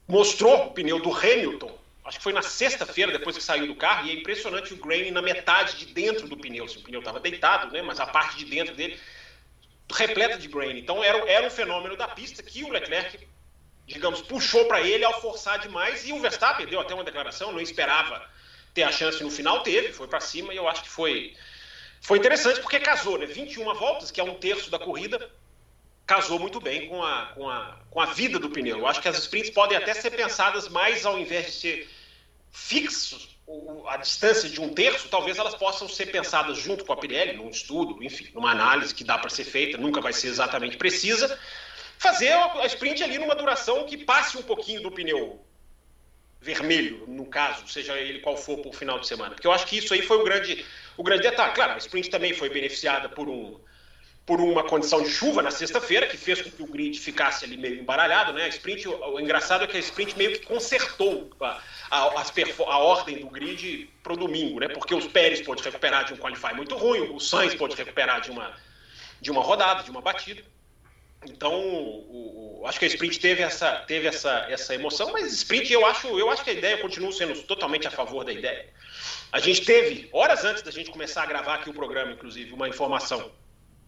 mostrou 0.05 0.67
o 0.67 0.71
pneu 0.71 0.99
do 0.99 1.15
Hamilton. 1.15 1.79
Acho 2.03 2.17
que 2.17 2.23
foi 2.23 2.33
na 2.33 2.41
sexta-feira, 2.41 3.13
depois 3.13 3.37
que 3.37 3.43
saiu 3.43 3.67
do 3.67 3.75
carro, 3.75 4.07
e 4.07 4.11
é 4.11 4.13
impressionante 4.15 4.73
o 4.73 4.77
graining 4.77 5.11
na 5.11 5.21
metade 5.21 5.77
de 5.77 5.85
dentro 5.93 6.27
do 6.27 6.35
pneu. 6.35 6.67
Se 6.67 6.77
o 6.77 6.81
pneu 6.81 6.99
estava 6.99 7.21
deitado, 7.21 7.71
né? 7.71 7.81
Mas 7.81 8.01
a 8.01 8.05
parte 8.05 8.37
de 8.37 8.45
dentro 8.45 8.75
dele 8.75 8.99
repleta 9.89 10.37
de 10.37 10.47
graining. 10.49 10.79
Então 10.79 11.01
era, 11.01 11.17
era 11.29 11.47
um 11.47 11.49
fenômeno 11.49 11.95
da 11.95 12.07
pista 12.07 12.43
que 12.43 12.63
o 12.63 12.69
Leclerc 12.69 13.17
digamos, 13.93 14.21
puxou 14.21 14.65
para 14.65 14.81
ele 14.81 15.03
ao 15.03 15.19
forçar 15.21 15.59
demais 15.59 16.07
e 16.07 16.13
o 16.13 16.19
Verstappen 16.19 16.65
deu 16.65 16.79
até 16.79 16.93
uma 16.93 17.03
declaração, 17.03 17.51
não 17.51 17.59
esperava 17.59 18.25
ter 18.73 18.83
a 18.83 18.91
chance 18.91 19.21
no 19.23 19.29
final, 19.29 19.63
teve, 19.63 19.91
foi 19.91 20.07
para 20.07 20.19
cima 20.19 20.53
e 20.53 20.57
eu 20.57 20.67
acho 20.67 20.83
que 20.83 20.89
foi 20.89 21.35
foi 22.01 22.17
interessante 22.17 22.59
porque 22.61 22.79
casou, 22.79 23.17
né? 23.19 23.27
21 23.27 23.63
voltas, 23.75 24.09
que 24.09 24.19
é 24.19 24.23
um 24.23 24.33
terço 24.33 24.71
da 24.71 24.79
corrida, 24.79 25.29
casou 26.05 26.39
muito 26.39 26.59
bem 26.59 26.87
com 26.87 27.03
a, 27.03 27.27
com 27.35 27.47
a, 27.47 27.79
com 27.91 28.01
a 28.01 28.07
vida 28.07 28.39
do 28.39 28.49
pneu. 28.49 28.79
Eu 28.79 28.87
acho 28.87 28.99
que 28.99 29.07
as 29.07 29.19
sprints 29.19 29.51
podem 29.51 29.77
até 29.77 29.93
ser 29.93 30.09
pensadas 30.09 30.67
mais 30.67 31.05
ao 31.05 31.19
invés 31.19 31.45
de 31.45 31.51
ser 31.51 31.89
fixos 32.49 33.31
a 33.87 33.97
distância 33.97 34.49
de 34.49 34.61
um 34.61 34.69
terço, 34.69 35.09
talvez 35.09 35.37
elas 35.37 35.55
possam 35.55 35.87
ser 35.89 36.07
pensadas 36.07 36.57
junto 36.57 36.85
com 36.85 36.93
a 36.93 36.97
Pirelli, 36.97 37.33
num 37.33 37.49
estudo, 37.49 38.01
enfim, 38.01 38.29
numa 38.33 38.51
análise 38.51 38.93
que 38.93 39.03
dá 39.03 39.17
para 39.17 39.29
ser 39.29 39.43
feita, 39.43 39.77
nunca 39.77 39.99
vai 39.99 40.13
ser 40.13 40.27
exatamente 40.27 40.77
precisa, 40.77 41.37
fazer 42.01 42.31
a 42.33 42.65
sprint 42.65 43.03
ali 43.03 43.19
numa 43.19 43.35
duração 43.35 43.85
que 43.85 43.95
passe 43.95 44.35
um 44.35 44.41
pouquinho 44.41 44.81
do 44.81 44.89
pneu 44.89 45.39
vermelho, 46.41 47.05
no 47.07 47.27
caso, 47.27 47.67
seja 47.67 47.95
ele 47.95 48.19
qual 48.21 48.35
for 48.35 48.57
por 48.57 48.73
final 48.73 48.97
de 48.99 49.05
semana. 49.07 49.35
Porque 49.35 49.45
eu 49.45 49.51
acho 49.51 49.67
que 49.67 49.77
isso 49.77 49.93
aí 49.93 50.01
foi 50.01 50.17
o 50.17 50.23
grande, 50.23 50.65
o 50.97 51.03
grande 51.03 51.21
detalhe. 51.21 51.53
Claro, 51.53 51.73
a 51.73 51.77
sprint 51.77 52.09
também 52.09 52.33
foi 52.33 52.49
beneficiada 52.49 53.07
por 53.07 53.29
um, 53.29 53.59
por 54.25 54.41
uma 54.41 54.63
condição 54.63 55.03
de 55.03 55.11
chuva 55.11 55.43
na 55.43 55.51
sexta-feira, 55.51 56.07
que 56.07 56.17
fez 56.17 56.41
com 56.41 56.49
que 56.49 56.63
o 56.63 56.65
grid 56.65 56.99
ficasse 56.99 57.45
ali 57.45 57.55
meio 57.55 57.79
embaralhado, 57.79 58.33
né? 58.33 58.45
A 58.45 58.47
sprint, 58.47 58.87
o, 58.87 59.13
o 59.13 59.19
engraçado 59.19 59.65
é 59.65 59.67
que 59.67 59.77
a 59.77 59.79
sprint 59.79 60.17
meio 60.17 60.31
que 60.31 60.43
consertou 60.43 61.29
a, 61.39 61.61
a, 61.91 61.97
a 61.99 62.77
ordem 62.79 63.19
do 63.19 63.27
grid 63.27 63.87
para 64.01 64.13
o 64.13 64.17
domingo, 64.17 64.59
né? 64.59 64.67
Porque 64.69 64.95
os 64.95 65.05
Pérez 65.05 65.41
pôde 65.41 65.61
recuperar 65.61 66.05
de 66.05 66.13
um 66.15 66.17
qualify 66.17 66.55
muito 66.55 66.75
ruim, 66.75 67.13
o 67.13 67.19
Sainz 67.19 67.53
pôde 67.53 67.75
recuperar 67.75 68.21
de 68.21 68.31
uma, 68.31 68.51
de 69.21 69.29
uma 69.29 69.43
rodada, 69.43 69.83
de 69.83 69.91
uma 69.91 70.01
batida. 70.01 70.41
Então, 71.25 71.53
o, 71.53 72.61
o, 72.61 72.67
acho 72.67 72.79
que 72.79 72.85
a 72.85 72.87
sprint 72.87 73.19
teve 73.19 73.43
essa, 73.43 73.75
teve 73.87 74.07
essa, 74.07 74.47
essa 74.49 74.73
emoção, 74.73 75.11
mas 75.11 75.31
sprint 75.31 75.71
eu 75.71 75.85
acho, 75.85 76.07
eu 76.07 76.31
acho 76.31 76.43
que 76.43 76.49
a 76.49 76.53
ideia 76.53 76.77
continua 76.77 77.11
sendo 77.11 77.41
totalmente 77.43 77.87
a 77.87 77.91
favor 77.91 78.25
da 78.25 78.33
ideia. 78.33 78.67
A 79.31 79.39
gente 79.39 79.63
teve, 79.63 80.09
horas 80.11 80.43
antes 80.43 80.63
da 80.63 80.71
gente 80.71 80.89
começar 80.89 81.23
a 81.23 81.25
gravar 81.25 81.55
aqui 81.55 81.69
o 81.69 81.73
programa, 81.73 82.11
inclusive, 82.11 82.51
uma 82.53 82.67
informação 82.67 83.31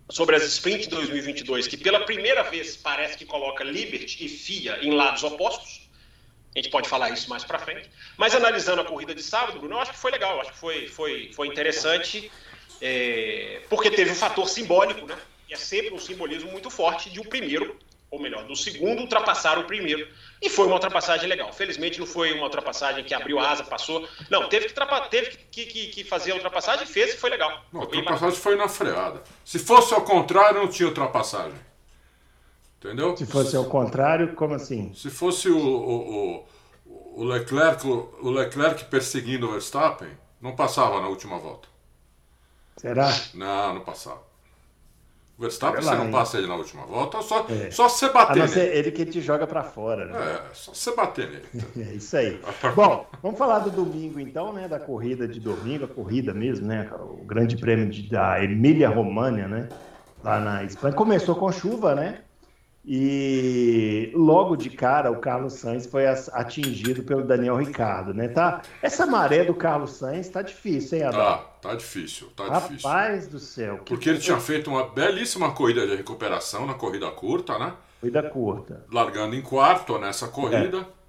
sobre 0.09 0.35
as 0.35 0.43
sprint 0.43 0.89
2022, 0.89 1.67
que 1.67 1.77
pela 1.77 2.01
primeira 2.01 2.43
vez 2.43 2.77
parece 2.77 3.17
que 3.17 3.25
coloca 3.25 3.63
Liberty 3.63 4.25
e 4.25 4.29
FIA 4.29 4.79
em 4.81 4.91
lados 4.91 5.23
opostos. 5.23 5.89
A 6.55 6.59
gente 6.59 6.69
pode 6.69 6.87
falar 6.87 7.09
isso 7.09 7.27
mais 7.29 7.43
para 7.43 7.57
frente. 7.57 7.89
Mas 8.15 8.35
analisando 8.35 8.81
a 8.81 8.85
corrida 8.85 9.15
de 9.15 9.23
sábado, 9.23 9.57
Bruno, 9.59 9.75
eu 9.75 9.79
acho 9.79 9.91
que 9.91 9.97
foi 9.97 10.11
legal, 10.11 10.39
acho 10.39 10.51
que 10.51 10.59
foi, 10.59 10.87
foi, 10.87 11.31
foi 11.33 11.47
interessante, 11.47 12.31
é, 12.79 13.61
porque 13.69 13.89
teve 13.89 14.11
um 14.11 14.15
fator 14.15 14.47
simbólico, 14.47 15.07
né? 15.07 15.17
E 15.53 15.55
é 15.55 15.57
sempre 15.57 15.93
um 15.93 15.99
simbolismo 15.99 16.51
muito 16.51 16.71
forte 16.71 17.11
de 17.11 17.19
um 17.19 17.23
primeiro, 17.23 17.77
ou 18.09 18.19
melhor, 18.19 18.43
do 18.45 18.55
segundo 18.55 19.01
ultrapassar 19.01 19.59
o 19.59 19.65
primeiro. 19.65 20.07
E 20.41 20.49
foi 20.49 20.65
uma 20.65 20.73
ultrapassagem 20.73 21.29
legal. 21.29 21.53
Felizmente 21.53 21.99
não 21.99 22.07
foi 22.07 22.33
uma 22.33 22.45
ultrapassagem 22.45 23.03
que 23.03 23.13
abriu 23.13 23.39
a 23.39 23.51
asa, 23.51 23.63
passou. 23.63 24.07
Não, 24.31 24.49
teve 24.49 24.67
que, 24.67 24.73
teve 25.11 25.37
que, 25.51 25.65
que, 25.67 25.87
que 25.89 26.03
fazer 26.03 26.31
a 26.31 26.35
ultrapassagem, 26.35 26.87
fez 26.87 27.13
e 27.13 27.17
foi 27.17 27.29
legal. 27.29 27.63
Não, 27.71 27.81
a 27.81 27.83
ultrapassagem 27.83 28.39
foi 28.39 28.55
na 28.55 28.67
freada. 28.67 29.21
Se 29.45 29.59
fosse 29.59 29.93
ao 29.93 30.01
contrário, 30.01 30.59
não 30.59 30.67
tinha 30.67 30.89
ultrapassagem. 30.89 31.59
Entendeu? 32.79 33.15
Se 33.15 33.27
fosse 33.27 33.55
ao 33.55 33.65
contrário, 33.65 34.33
como 34.33 34.55
assim? 34.55 34.91
Se 34.95 35.11
fosse 35.11 35.49
o, 35.49 35.57
o, 35.57 36.45
o, 37.15 37.23
Leclerc, 37.23 37.85
o 37.87 38.29
Leclerc 38.31 38.85
perseguindo 38.85 39.47
o 39.47 39.51
Verstappen, 39.51 40.09
não 40.41 40.55
passava 40.55 40.99
na 40.99 41.07
última 41.07 41.37
volta. 41.37 41.67
Será? 42.75 43.09
Não, 43.35 43.75
não 43.75 43.81
passava. 43.81 44.32
Verstappen, 45.37 45.83
lá, 45.83 45.91
você 45.91 45.97
não 45.97 46.05
hein? 46.05 46.11
passa 46.11 46.37
ele 46.37 46.47
na 46.47 46.55
última 46.55 46.85
volta, 46.85 47.21
só, 47.23 47.47
é. 47.49 47.71
só 47.71 47.89
você 47.89 48.07
bater 48.09 48.35
nele. 48.35 48.47
Ser 48.47 48.75
ele 48.75 48.91
que 48.91 49.03
te 49.03 49.19
joga 49.19 49.47
para 49.47 49.63
fora, 49.63 50.05
né? 50.05 50.19
É, 50.19 50.53
só 50.53 50.73
você 50.73 50.95
bater 50.95 51.27
nele. 51.27 51.65
é 51.89 51.95
isso 51.95 52.15
aí. 52.15 52.39
Bom, 52.75 53.07
vamos 53.21 53.37
falar 53.37 53.59
do 53.59 53.71
domingo 53.71 54.19
então, 54.19 54.53
né? 54.53 54.67
Da 54.67 54.79
corrida 54.79 55.27
de 55.27 55.39
domingo, 55.39 55.85
a 55.85 55.87
corrida 55.87 56.33
mesmo, 56.35 56.67
né? 56.67 56.87
O 56.99 57.25
grande 57.25 57.57
prêmio 57.57 57.89
de, 57.89 58.09
da 58.09 58.43
Emília 58.43 58.89
România, 58.89 59.47
né? 59.47 59.69
Lá 60.23 60.39
na 60.39 60.63
Espanha. 60.63 60.93
Começou 60.93 61.35
com 61.35 61.51
chuva, 61.51 61.95
né? 61.95 62.19
E 62.85 64.11
logo 64.13 64.57
de 64.57 64.69
cara 64.69 65.09
o 65.09 65.19
Carlos 65.19 65.53
Sainz 65.53 65.85
foi 65.85 66.05
atingido 66.05 67.03
pelo 67.03 67.23
Daniel 67.23 67.55
Ricardo, 67.55 68.13
né? 68.13 68.27
Tá, 68.27 68.61
essa 68.81 69.05
maré 69.05 69.45
do 69.45 69.53
Carlos 69.53 69.91
Sainz 69.91 70.27
tá 70.27 70.41
difícil, 70.41 70.97
hein, 70.97 71.05
Adão? 71.05 71.19
Tá, 71.19 71.37
tá 71.61 71.75
difícil, 71.75 72.27
tá 72.35 72.43
Rapaz 72.43 72.67
difícil. 72.67 72.89
Rapaz 72.89 73.27
do 73.27 73.39
céu. 73.39 73.79
Porque 73.85 74.09
ele 74.09 74.19
tinha 74.19 74.37
feito 74.37 74.69
uma 74.69 74.89
belíssima 74.89 75.53
corrida 75.53 75.87
de 75.87 75.95
recuperação 75.95 76.65
na 76.65 76.73
corrida 76.73 77.09
curta, 77.09 77.57
né? 77.57 77.73
Corrida 78.01 78.23
curta. 78.23 78.85
Largando 78.91 79.33
em 79.33 79.41
quarto 79.41 79.97
nessa 79.97 80.27
corrida. 80.27 80.79
É. 80.79 81.03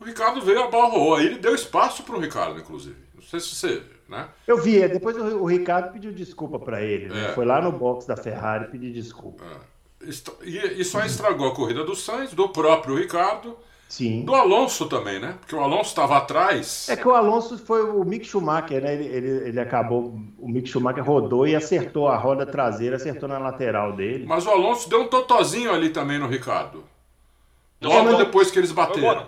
O 0.00 0.04
Ricardo 0.04 0.42
veio, 0.42 0.62
abalroou. 0.62 1.14
Aí 1.14 1.26
ele 1.26 1.38
deu 1.38 1.54
espaço 1.54 2.02
para 2.02 2.16
o 2.16 2.20
Ricardo, 2.20 2.60
inclusive. 2.60 2.96
Não 3.14 3.22
sei 3.22 3.40
se 3.40 3.54
você. 3.54 3.82
Né? 4.06 4.28
Eu 4.46 4.60
vi, 4.60 4.86
depois 4.88 5.16
o, 5.16 5.44
Ricardo 5.44 5.92
pediu 5.92 6.12
desculpa 6.12 6.58
para 6.58 6.82
ele. 6.82 7.08
Né? 7.08 7.28
É. 7.30 7.32
Foi 7.32 7.46
lá 7.46 7.62
no 7.62 7.72
box 7.72 8.06
da 8.06 8.16
Ferrari 8.16 8.68
pedir 8.70 8.92
desculpa. 8.92 9.44
É. 9.44 9.79
E, 10.02 10.84
só 10.84 11.04
estragou 11.04 11.48
a 11.48 11.54
corrida 11.54 11.84
do 11.84 11.94
Sainz, 11.94 12.32
do 12.32 12.48
próprio 12.48 12.96
Ricardo. 12.96 13.56
Sim. 13.88 14.24
Do 14.24 14.34
Alonso 14.34 14.86
também, 14.86 15.18
né? 15.18 15.36
Porque 15.40 15.54
o 15.54 15.60
Alonso 15.60 15.90
estava 15.90 16.16
atrás. 16.16 16.88
É 16.88 16.96
que 16.96 17.06
o 17.06 17.12
Alonso 17.12 17.58
foi 17.58 17.82
o 17.82 18.04
Mick 18.04 18.24
Schumacher, 18.24 18.80
né? 18.80 18.94
Ele, 18.94 19.04
ele, 19.04 19.48
ele, 19.48 19.60
acabou. 19.60 20.16
O 20.38 20.48
Mick 20.48 20.68
Schumacher 20.68 21.04
rodou 21.04 21.44
e 21.46 21.56
acertou 21.56 22.06
a 22.06 22.16
roda 22.16 22.46
traseira, 22.46 22.96
acertou 22.96 23.28
na 23.28 23.38
lateral 23.38 23.92
dele. 23.92 24.24
Mas 24.26 24.46
o 24.46 24.50
Alonso 24.50 24.88
deu 24.88 25.02
um 25.02 25.08
totozinho 25.08 25.72
ali 25.72 25.90
também 25.90 26.20
no 26.20 26.28
Ricardo. 26.28 26.84
Logo 27.82 28.14
depois 28.14 28.50
que 28.50 28.60
eles 28.60 28.70
bateram. 28.70 29.26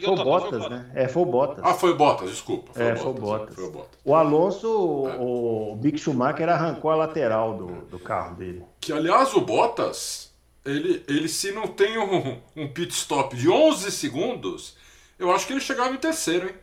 Foi 0.00 0.14
o 0.14 0.24
Bottas, 0.24 0.68
né? 0.68 0.90
É, 0.94 1.08
foi 1.08 1.22
o 1.22 1.26
Bottas. 1.26 1.64
Ah, 1.64 1.74
foi 1.74 1.90
o 1.90 1.96
Bottas, 1.96 2.30
desculpa. 2.30 2.72
Foi 2.72 2.82
é, 2.82 2.92
o 2.92 2.94
Bottas, 2.94 3.02
foi, 3.02 3.10
o 3.10 3.14
Bottas. 3.14 3.54
foi 3.54 3.64
o 3.64 3.70
Bottas. 3.70 4.00
O 4.04 4.14
Alonso, 4.14 4.66
é. 5.08 5.16
o, 5.18 5.78
Mick 5.82 5.98
Schumacher 5.98 6.48
arrancou 6.48 6.90
a 6.90 6.96
lateral 6.96 7.56
do, 7.56 7.66
do 7.86 7.98
carro 7.98 8.36
dele. 8.36 8.64
Que, 8.80 8.92
aliás, 8.92 9.34
o 9.34 9.40
Bottas, 9.40 10.32
ele, 10.64 11.04
ele 11.08 11.28
se 11.28 11.52
não 11.52 11.66
tem 11.66 11.98
um, 11.98 12.40
um 12.56 12.68
pit 12.68 12.92
stop 12.94 13.36
de 13.36 13.48
11 13.48 13.90
segundos, 13.90 14.76
eu 15.18 15.30
acho 15.30 15.46
que 15.46 15.52
ele 15.52 15.60
chegava 15.60 15.92
em 15.92 15.98
terceiro, 15.98 16.48
hein? 16.48 16.54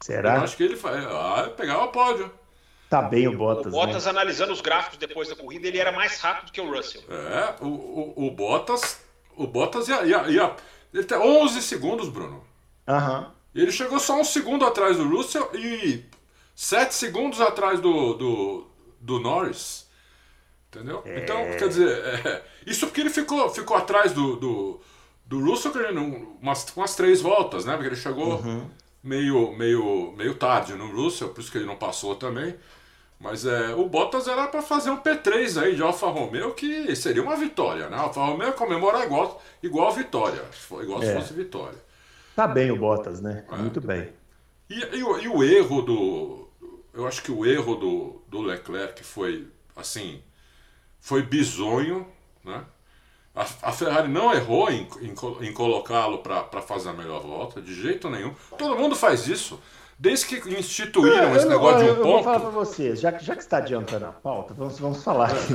Será? 0.00 0.36
Eu 0.36 0.42
acho 0.42 0.56
que 0.56 0.62
ele 0.62 0.78
ah, 0.84 1.52
pegava 1.56 1.84
o 1.84 1.88
pódio. 1.88 2.32
Tá 2.88 3.02
bem 3.02 3.28
o 3.28 3.36
Bottas. 3.36 3.66
O 3.66 3.70
Bottas, 3.70 4.04
né? 4.04 4.10
analisando 4.10 4.52
os 4.52 4.60
gráficos 4.60 4.98
depois 4.98 5.28
da 5.28 5.36
corrida, 5.36 5.68
ele 5.68 5.78
era 5.78 5.92
mais 5.92 6.18
rápido 6.18 6.50
que 6.50 6.60
o 6.60 6.68
Russell. 6.68 7.02
É, 7.08 7.54
o, 7.62 7.68
o, 7.68 8.26
o 8.26 8.30
Bottas. 8.32 9.00
O 9.36 9.46
Bottas 9.46 9.88
ia, 9.88 10.04
ia, 10.04 10.28
ia 10.28 10.56
ele 10.92 11.04
tem 11.04 11.18
11 11.18 11.62
segundos, 11.62 12.08
Bruno. 12.08 12.44
Aham. 12.86 13.20
Uhum. 13.20 13.40
Ele 13.52 13.72
chegou 13.72 13.98
só 13.98 14.20
um 14.20 14.24
segundo 14.24 14.64
atrás 14.64 14.96
do 14.96 15.08
Russell 15.08 15.50
e 15.54 16.04
7 16.54 16.94
segundos 16.94 17.40
atrás 17.40 17.80
do, 17.80 18.14
do, 18.14 18.66
do 19.00 19.18
Norris. 19.18 19.88
Entendeu? 20.68 21.02
É... 21.04 21.18
Então, 21.18 21.36
quer 21.58 21.68
dizer, 21.68 21.88
é, 22.24 22.44
isso 22.64 22.86
porque 22.86 23.00
ele 23.00 23.10
ficou, 23.10 23.50
ficou 23.50 23.76
atrás 23.76 24.12
do, 24.12 24.36
do, 24.36 24.80
do 25.26 25.44
Russell 25.44 25.72
umas, 26.40 26.66
umas 26.76 26.94
três 26.94 27.20
voltas, 27.20 27.64
né? 27.64 27.74
Porque 27.74 27.88
ele 27.88 27.96
chegou 27.96 28.36
uhum. 28.36 28.70
meio, 29.02 29.52
meio, 29.56 30.12
meio 30.16 30.34
tarde 30.36 30.74
no 30.74 30.94
Russell, 30.94 31.30
por 31.30 31.40
isso 31.40 31.50
que 31.50 31.58
ele 31.58 31.66
não 31.66 31.76
passou 31.76 32.14
também. 32.14 32.54
Mas 33.20 33.44
é, 33.44 33.74
o 33.74 33.86
Bottas 33.86 34.26
era 34.26 34.48
para 34.48 34.62
fazer 34.62 34.88
um 34.88 34.96
P3 34.96 35.60
aí 35.60 35.76
de 35.76 35.82
Alfa 35.82 36.06
Romeo, 36.06 36.54
que 36.54 36.96
seria 36.96 37.22
uma 37.22 37.36
vitória, 37.36 37.90
né? 37.90 37.98
Alfa 37.98 38.24
Romeo 38.24 38.54
comemorar 38.54 39.04
igual, 39.04 39.42
igual 39.62 39.88
a 39.88 39.90
vitória, 39.92 40.42
igual 40.82 41.02
é. 41.02 41.06
se 41.06 41.14
fosse 41.14 41.34
vitória. 41.34 41.78
Tá 42.34 42.48
bem 42.48 42.70
o 42.70 42.76
Bottas, 42.76 43.20
né? 43.20 43.44
É, 43.52 43.56
Muito 43.56 43.78
bem. 43.78 44.08
E, 44.70 44.74
e, 44.74 44.98
e, 45.00 45.28
o 45.28 45.44
erro 45.44 45.82
do. 45.82 46.48
Eu 46.94 47.06
acho 47.06 47.22
que 47.22 47.30
o 47.30 47.44
erro 47.44 47.74
do, 47.74 48.22
do 48.26 48.40
Leclerc 48.40 49.04
foi, 49.04 49.46
assim, 49.76 50.22
foi 50.98 51.22
bizonho, 51.22 52.06
né? 52.42 52.64
A, 53.34 53.42
a 53.42 53.72
Ferrari 53.72 54.08
não 54.08 54.32
errou 54.32 54.70
em, 54.70 54.88
em, 55.02 55.14
em 55.46 55.52
colocá-lo 55.52 56.18
para 56.18 56.62
fazer 56.62 56.88
a 56.88 56.94
melhor 56.94 57.20
volta, 57.20 57.60
de 57.60 57.74
jeito 57.74 58.08
nenhum. 58.08 58.34
Todo 58.56 58.78
mundo 58.78 58.96
faz 58.96 59.28
isso. 59.28 59.60
Desde 60.00 60.24
que 60.24 60.58
instituíram 60.58 61.36
esse 61.36 61.46
negócio 61.46 61.84
de 61.84 61.84
um 61.84 61.88
eu 61.88 61.96
ponto. 61.96 62.08
Eu 62.08 62.12
vou 62.14 62.22
falar 62.22 62.40
para 62.40 62.48
vocês, 62.48 62.98
já, 62.98 63.18
já 63.18 63.36
que 63.36 63.42
está 63.42 63.58
adiantando 63.58 64.06
a 64.06 64.12
pauta, 64.12 64.54
vamos, 64.54 64.78
vamos 64.78 65.04
falar 65.04 65.30
aqui. 65.30 65.52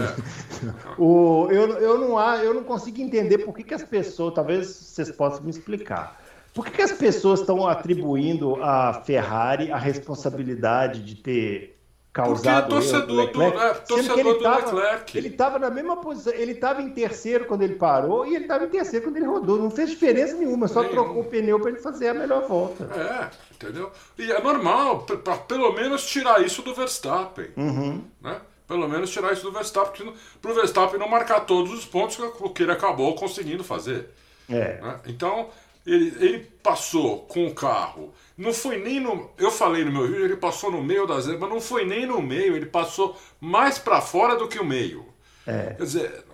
o, 1.02 1.48
eu, 1.50 1.68
eu, 1.80 1.98
não, 1.98 2.20
eu 2.36 2.54
não 2.54 2.64
consigo 2.64 3.02
entender 3.02 3.40
por 3.40 3.56
que, 3.56 3.64
que 3.64 3.74
as 3.74 3.82
pessoas, 3.82 4.36
talvez 4.36 4.68
vocês 4.68 5.10
possam 5.10 5.42
me 5.42 5.50
explicar. 5.50 6.22
Por 6.54 6.64
que, 6.64 6.74
que 6.74 6.82
as 6.84 6.92
pessoas 6.92 7.40
estão 7.40 7.68
atribuindo 7.68 8.64
à 8.64 9.02
Ferrari 9.04 9.72
a 9.72 9.80
responsabilidade 9.80 11.04
de 11.04 11.16
ter 11.16 11.75
causado 12.16 12.70
Porque 12.70 12.88
é 12.88 12.92
torcedor, 12.92 13.32
do, 13.32 13.44
é, 13.44 13.74
torcedor 13.74 14.20
ele 14.20 14.34
do 14.36 14.42
tava, 14.42 14.72
Leclerc. 14.74 15.18
Ele 15.18 15.28
estava 15.28 15.60
na 15.60 15.70
mesma 15.70 15.98
posição, 15.98 16.32
ele 16.34 16.54
estava 16.54 16.82
em 16.82 16.90
terceiro 16.92 17.44
quando 17.44 17.64
ele 17.64 17.76
parou 17.76 18.26
e 18.26 18.34
ele 18.36 18.46
estava 18.46 18.64
em 18.64 18.70
terceiro 18.70 19.04
quando 19.04 19.18
ele 19.18 19.26
rodou. 19.26 19.58
Não 19.58 19.70
fez 19.70 19.90
diferença 19.90 20.34
nenhuma, 20.36 20.70
só 20.70 20.82
trocou 20.86 21.20
o 21.20 21.26
pneu 21.26 21.60
para 21.60 21.72
ele 21.72 21.80
fazer 21.80 22.08
a 22.08 22.14
melhor 22.14 22.48
volta. 22.48 22.86
É, 22.86 23.30
entendeu? 23.54 23.92
E 24.18 24.32
é 24.32 24.42
normal, 24.42 25.02
para 25.04 25.36
pelo 25.40 25.74
menos 25.74 26.06
tirar 26.06 26.42
isso 26.42 26.62
do 26.62 26.74
Verstappen. 26.74 27.50
Uhum. 27.58 28.02
Né? 28.22 28.40
Pelo 28.66 28.88
menos 28.88 29.10
tirar 29.10 29.34
isso 29.34 29.44
do 29.44 29.52
Verstappen, 29.52 30.14
para 30.42 30.52
o 30.52 30.56
Verstappen 30.56 30.98
não 30.98 31.10
marcar 31.10 31.42
todos 31.42 31.74
os 31.74 31.86
pontos 31.86 32.18
que 32.56 32.64
ele 32.64 32.72
acabou 32.72 33.14
conseguindo 33.16 33.62
fazer. 33.62 34.10
É. 34.50 34.80
Né? 34.82 35.00
Então, 35.08 35.50
ele, 35.86 36.16
ele 36.20 36.40
passou 36.62 37.20
com 37.28 37.48
o 37.48 37.54
carro 37.54 38.14
não 38.38 38.54
foi 38.54 38.78
nem 38.78 39.00
no. 39.00 39.30
Eu 39.38 39.50
falei 39.50 39.86
no 39.86 39.92
meu 39.92 40.08
vídeo, 40.08 40.26
ele 40.26 40.36
passou 40.36 40.70
no 40.70 40.84
meio 40.84 41.08
das 41.08 41.26
mas 41.26 41.50
não 41.50 41.62
foi 41.62 41.86
nem 41.86 42.06
no 42.06 42.22
meio, 42.22 42.56
ele 42.56 42.66
passou 42.66 43.18
mais 43.40 43.80
para 43.80 44.02
fora 44.02 44.36
do 44.36 44.48
que 44.48 44.60
o 44.60 44.66
meio. 44.66 45.06
É. 45.48 45.76
Quer 45.78 45.84
dizer, 45.84 46.26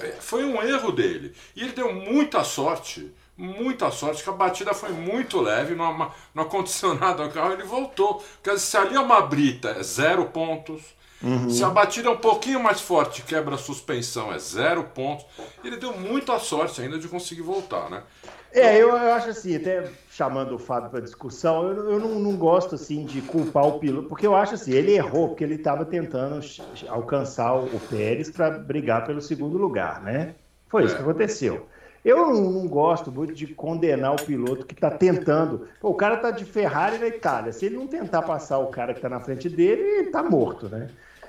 é, 0.00 0.12
foi 0.20 0.44
um 0.44 0.60
erro 0.62 0.90
dele. 0.90 1.32
E 1.54 1.62
ele 1.62 1.72
deu 1.72 1.92
muita 1.92 2.42
sorte, 2.42 3.12
muita 3.36 3.90
sorte, 3.90 4.24
que 4.24 4.30
a 4.30 4.32
batida 4.32 4.74
foi 4.74 4.90
muito 4.90 5.40
leve, 5.40 5.74
no, 5.76 6.10
no 6.34 6.42
acondicionado 6.42 7.22
do 7.22 7.30
carro, 7.32 7.52
ele 7.52 7.64
voltou. 7.64 8.24
Quer 8.42 8.54
dizer, 8.54 8.66
se 8.66 8.76
ali 8.76 8.96
é 8.96 9.00
uma 9.00 9.20
brita, 9.20 9.68
é 9.70 9.82
zero 9.82 10.24
pontos. 10.26 10.82
Uhum. 11.22 11.48
Se 11.48 11.64
a 11.64 11.70
batida 11.70 12.08
é 12.08 12.12
um 12.12 12.18
pouquinho 12.18 12.62
mais 12.62 12.80
forte, 12.80 13.22
quebra 13.22 13.54
a 13.54 13.58
suspensão, 13.58 14.32
é 14.32 14.38
zero 14.38 14.84
pontos. 14.84 15.24
Ele 15.62 15.76
deu 15.76 15.96
muita 15.96 16.38
sorte 16.38 16.82
ainda 16.82 16.98
de 16.98 17.08
conseguir 17.08 17.42
voltar, 17.42 17.88
né? 17.88 18.02
É, 18.52 18.76
eu, 18.76 18.88
eu 18.88 19.12
acho 19.12 19.30
assim, 19.30 19.56
até 19.56 19.90
chamando 20.10 20.54
o 20.54 20.58
Fábio 20.58 20.90
para 20.90 21.00
discussão, 21.00 21.68
eu, 21.68 21.90
eu 21.90 22.00
não, 22.00 22.18
não, 22.18 22.36
gosto 22.36 22.74
assim 22.74 23.04
de 23.04 23.20
culpar 23.20 23.66
o 23.66 23.78
piloto, 23.78 24.08
porque 24.08 24.26
eu 24.26 24.34
acho 24.34 24.54
assim, 24.54 24.72
ele 24.72 24.92
errou 24.94 25.28
porque 25.28 25.44
ele 25.44 25.56
estava 25.56 25.84
tentando 25.84 26.40
alcançar 26.88 27.54
o 27.54 27.80
Pérez 27.90 28.30
para 28.30 28.50
brigar 28.50 29.04
pelo 29.04 29.20
segundo 29.20 29.58
lugar, 29.58 30.02
né? 30.02 30.34
Foi 30.68 30.84
isso 30.84 30.94
é. 30.94 30.96
que 30.96 31.02
aconteceu. 31.02 31.66
Eu 32.04 32.18
não, 32.18 32.34
não, 32.34 32.68
gosto 32.68 33.10
muito 33.10 33.34
de 33.34 33.48
condenar 33.48 34.14
o 34.14 34.24
piloto 34.24 34.64
que 34.64 34.74
está 34.74 34.90
tentando. 34.90 35.66
Pô, 35.80 35.90
o 35.90 35.94
cara 35.94 36.14
está 36.14 36.30
de 36.30 36.44
Ferrari 36.44 36.98
na 36.98 37.08
Itália. 37.08 37.52
Se 37.52 37.66
ele 37.66 37.76
não 37.76 37.88
tentar 37.88 38.22
passar 38.22 38.58
o 38.58 38.68
cara 38.68 38.92
que 38.92 39.00
está 39.00 39.08
na 39.08 39.18
frente 39.18 39.48
dele, 39.48 39.82
ele 39.82 40.06
está 40.06 40.22
morto, 40.22 40.68
né? 40.68 40.88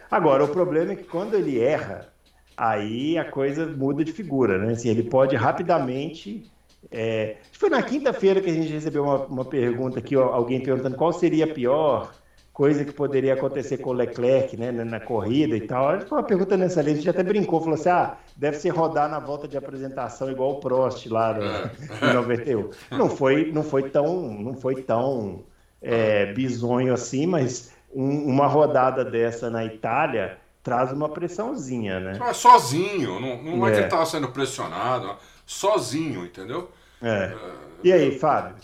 Agora, 0.09 0.43
o 0.43 0.47
problema 0.47 0.91
é 0.91 0.95
que 0.95 1.03
quando 1.03 1.33
ele 1.33 1.59
erra, 1.59 2.07
aí 2.55 3.17
a 3.17 3.25
coisa 3.25 3.65
muda 3.65 4.03
de 4.03 4.11
figura, 4.11 4.59
né? 4.59 4.73
Assim, 4.73 4.89
ele 4.89 5.01
pode 5.01 5.35
rapidamente 5.35 6.49
é, 6.91 7.37
foi 7.51 7.69
na 7.69 7.81
quinta-feira 7.81 8.39
que 8.39 8.49
a 8.49 8.53
gente 8.53 8.71
recebeu 8.71 9.03
uma, 9.03 9.25
uma 9.25 9.45
pergunta 9.45 9.99
aqui, 9.99 10.15
alguém 10.15 10.61
perguntando 10.61 10.95
qual 10.95 11.11
seria 11.11 11.45
a 11.45 11.53
pior 11.53 12.11
coisa 12.57 12.83
que 12.83 12.91
poderia 12.91 13.35
acontecer 13.35 13.77
com 13.77 13.91
o 13.91 13.93
Leclerc 13.93 14.57
né, 14.57 14.71
na, 14.71 14.99
corrida 14.99 15.55
e 15.55 15.61
tal. 15.61 16.01
Foi 16.01 16.17
uma 16.17 16.23
pergunta 16.23 16.57
nessa 16.57 16.81
linha, 16.81 16.95
a 16.95 16.97
gente 16.97 17.09
até 17.09 17.21
brincou, 17.21 17.59
falou 17.59 17.75
assim: 17.75 17.89
ah, 17.89 18.17
deve 18.35 18.57
ser 18.57 18.69
rodar 18.69 19.07
na 19.07 19.19
volta 19.19 19.47
de 19.47 19.55
apresentação 19.55 20.31
igual 20.31 20.53
o 20.53 20.59
Prost 20.59 21.05
lá 21.05 21.35
no, 21.35 21.43
é. 21.43 21.71
em 22.09 22.13
91. 22.15 22.69
Não 22.97 23.09
foi, 23.11 23.51
não 23.51 23.61
foi 23.61 23.91
tão, 23.91 24.33
não 24.33 24.55
foi 24.55 24.81
tão 24.81 25.43
é, 25.79 26.33
bizonho 26.33 26.95
assim, 26.95 27.27
mas 27.27 27.71
um, 27.93 28.23
uma 28.23 28.47
rodada 28.47 29.05
dessa 29.05 29.51
na 29.51 29.63
Itália 29.63 30.39
traz 30.63 30.91
uma 30.91 31.09
pressãozinha, 31.09 31.99
né? 31.99 32.17
Ah, 32.19 32.33
sozinho, 32.33 33.19
não, 33.19 33.41
não 33.41 33.67
é, 33.67 33.69
é 33.69 33.73
que 33.73 33.77
ele 33.77 33.85
estava 33.85 34.05
sendo 34.07 34.29
pressionado 34.29 35.15
sozinho, 35.47 36.25
entendeu? 36.25 36.71
É. 37.01 37.07
é. 37.07 37.35
E 37.83 37.93
aí, 37.93 38.19
Fábio? 38.19 38.57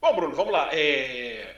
Bom, 0.00 0.14
Bruno, 0.16 0.34
vamos 0.34 0.52
lá. 0.52 0.68
É... 0.72 1.56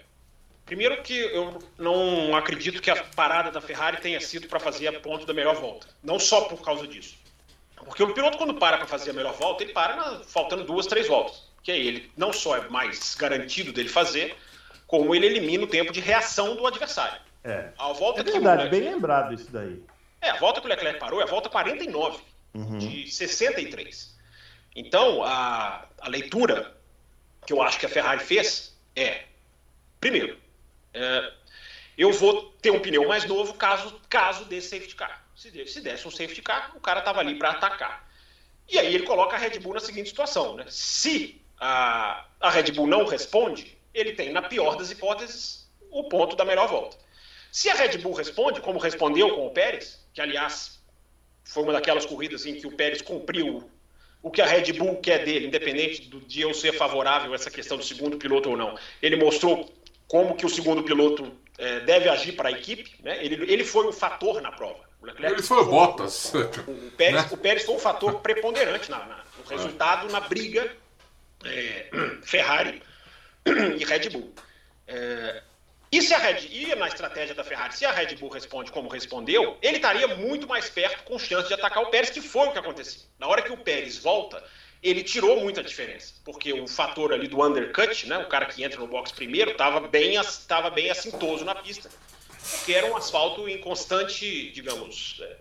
Primeiro 0.66 1.02
que 1.02 1.18
eu 1.18 1.58
não 1.78 2.36
acredito 2.36 2.80
que 2.80 2.90
a 2.90 3.02
parada 3.16 3.50
da 3.50 3.60
Ferrari 3.60 3.98
tenha 3.98 4.20
sido 4.20 4.46
para 4.46 4.60
fazer 4.60 4.88
a 4.88 5.00
ponto 5.00 5.26
da 5.26 5.34
melhor 5.34 5.56
volta. 5.56 5.86
Não 6.02 6.18
só 6.18 6.42
por 6.42 6.62
causa 6.62 6.86
disso. 6.86 7.16
Porque 7.76 8.02
o 8.02 8.14
piloto, 8.14 8.38
quando 8.38 8.54
para 8.54 8.78
para 8.78 8.86
fazer 8.86 9.10
a 9.10 9.14
melhor 9.14 9.34
volta, 9.34 9.62
ele 9.62 9.72
para 9.72 9.96
na... 9.96 10.20
faltando 10.24 10.64
duas, 10.64 10.86
três 10.86 11.06
voltas. 11.08 11.42
Que 11.62 11.72
aí 11.72 11.86
ele 11.86 12.12
não 12.16 12.32
só 12.32 12.56
é 12.56 12.68
mais 12.68 13.14
garantido 13.14 13.72
dele 13.72 13.88
fazer, 13.88 14.36
como 14.86 15.14
ele 15.14 15.26
elimina 15.26 15.64
o 15.64 15.68
tempo 15.68 15.92
de 15.92 16.00
reação 16.00 16.56
do 16.56 16.66
adversário. 16.66 17.20
É, 17.42 17.70
a 17.78 17.92
volta 17.92 18.20
é 18.20 18.24
verdade, 18.24 18.64
Leclerc... 18.64 18.70
bem 18.70 18.94
lembrado 18.94 19.34
isso 19.34 19.50
daí. 19.50 19.82
É, 20.20 20.30
a 20.30 20.36
volta 20.36 20.60
que 20.60 20.66
o 20.66 20.70
Leclerc 20.70 20.98
parou 20.98 21.20
é 21.20 21.24
a 21.24 21.26
volta 21.26 21.50
49 21.50 22.18
uhum. 22.54 22.78
de 22.78 23.10
63. 23.10 24.14
Então, 24.74 25.22
a, 25.22 25.86
a 26.00 26.08
leitura 26.08 26.76
que 27.46 27.52
eu 27.52 27.62
acho 27.62 27.78
que 27.78 27.86
a 27.86 27.88
Ferrari 27.88 28.24
fez 28.24 28.76
é: 28.96 29.24
primeiro, 30.00 30.38
é, 30.92 31.32
eu 31.96 32.12
vou 32.12 32.50
ter 32.60 32.70
um 32.70 32.80
pneu 32.80 33.06
mais 33.06 33.24
novo 33.24 33.54
caso, 33.54 34.00
caso 34.08 34.44
desse 34.46 34.68
safety 34.68 34.94
car. 34.94 35.24
Se, 35.36 35.66
se 35.66 35.80
desse 35.80 36.06
um 36.06 36.10
safety 36.10 36.42
car, 36.42 36.72
o 36.76 36.80
cara 36.80 37.00
estava 37.00 37.20
ali 37.20 37.36
para 37.36 37.50
atacar. 37.50 38.08
E 38.68 38.78
aí 38.78 38.94
ele 38.94 39.04
coloca 39.04 39.36
a 39.36 39.38
Red 39.38 39.58
Bull 39.58 39.74
na 39.74 39.80
seguinte 39.80 40.08
situação: 40.08 40.56
né? 40.56 40.64
se 40.68 41.40
a, 41.58 42.24
a 42.40 42.50
Red 42.50 42.72
Bull 42.72 42.86
não 42.86 43.04
responde, 43.04 43.76
ele 43.92 44.12
tem, 44.12 44.32
na 44.32 44.42
pior 44.42 44.76
das 44.76 44.90
hipóteses, 44.90 45.68
o 45.90 46.04
ponto 46.04 46.34
da 46.34 46.44
melhor 46.44 46.68
volta. 46.68 46.96
Se 47.52 47.70
a 47.70 47.74
Red 47.74 47.98
Bull 47.98 48.14
responde, 48.14 48.60
como 48.60 48.80
respondeu 48.80 49.34
com 49.34 49.46
o 49.46 49.50
Pérez, 49.50 50.04
que 50.12 50.20
aliás 50.20 50.80
foi 51.44 51.62
uma 51.62 51.72
daquelas 51.72 52.06
corridas 52.06 52.46
em 52.46 52.54
que 52.54 52.66
o 52.66 52.72
Pérez 52.72 53.02
cumpriu 53.02 53.70
o 54.22 54.30
que 54.30 54.40
a 54.40 54.46
Red 54.46 54.72
Bull 54.72 54.96
quer 54.96 55.24
dele, 55.24 55.46
independente 55.46 56.08
de 56.08 56.40
eu 56.40 56.54
ser 56.54 56.72
favorável 56.72 57.32
a 57.32 57.34
essa 57.34 57.50
questão 57.50 57.76
do 57.76 57.84
segundo 57.84 58.16
piloto 58.16 58.50
ou 58.50 58.56
não. 58.56 58.74
Ele 59.02 59.16
mostrou 59.16 59.70
como 60.08 60.34
que 60.34 60.46
o 60.46 60.48
segundo 60.48 60.82
piloto 60.82 61.30
é, 61.58 61.80
deve 61.80 62.08
agir 62.08 62.32
para 62.32 62.48
a 62.48 62.52
equipe. 62.52 62.90
Né? 63.02 63.22
Ele, 63.22 63.52
ele 63.52 63.64
foi 63.64 63.86
o 63.86 63.92
fator 63.92 64.40
na 64.40 64.50
prova. 64.50 64.82
Ele 65.18 65.42
foi 65.42 65.58
o 65.58 65.66
Bottas. 65.66 66.32
O, 66.32 66.38
o, 66.70 66.90
Pérez, 66.92 67.22
né? 67.22 67.28
o 67.32 67.36
Pérez 67.36 67.64
foi 67.64 67.74
um 67.74 67.78
fator 67.78 68.20
preponderante 68.20 68.90
na, 68.90 68.98
na, 69.00 69.24
no 69.38 69.44
resultado, 69.50 70.10
na 70.10 70.20
briga 70.20 70.74
é, 71.44 71.90
Ferrari 72.24 72.82
e 73.78 73.84
Red 73.84 74.08
Bull. 74.08 74.32
É, 74.86 75.42
e 75.96 76.02
se 76.02 76.12
a 76.12 76.18
Red 76.18 76.48
e 76.50 76.74
na 76.74 76.88
estratégia 76.88 77.34
da 77.36 77.44
Ferrari, 77.44 77.72
se 77.76 77.84
a 77.84 77.92
Red 77.92 78.16
Bull 78.16 78.30
responde 78.30 78.72
como 78.72 78.88
respondeu, 78.88 79.56
ele 79.62 79.76
estaria 79.76 80.08
muito 80.16 80.48
mais 80.48 80.68
perto 80.68 81.04
com 81.04 81.18
chance 81.18 81.46
de 81.46 81.54
atacar 81.54 81.84
o 81.84 81.86
Pérez, 81.86 82.10
que 82.10 82.20
foi 82.20 82.48
o 82.48 82.52
que 82.52 82.58
aconteceu. 82.58 83.02
Na 83.16 83.28
hora 83.28 83.42
que 83.42 83.52
o 83.52 83.56
Pérez 83.56 83.98
volta, 83.98 84.42
ele 84.82 85.04
tirou 85.04 85.40
muita 85.40 85.62
diferença, 85.62 86.14
porque 86.24 86.52
o 86.52 86.66
fator 86.66 87.12
ali 87.12 87.28
do 87.28 87.40
undercut, 87.40 88.08
né, 88.08 88.18
o 88.18 88.26
cara 88.26 88.46
que 88.46 88.64
entra 88.64 88.80
no 88.80 88.88
box 88.88 89.12
primeiro, 89.12 89.52
estava 89.52 89.78
bem, 89.80 90.20
tava 90.48 90.68
bem 90.68 90.90
assintoso 90.90 91.44
na 91.44 91.54
pista, 91.54 91.88
porque 92.50 92.72
era 92.72 92.86
um 92.86 92.96
asfalto 92.96 93.48
em 93.48 93.58
constante, 93.58 94.50
digamos, 94.50 95.20
é, 95.22 95.36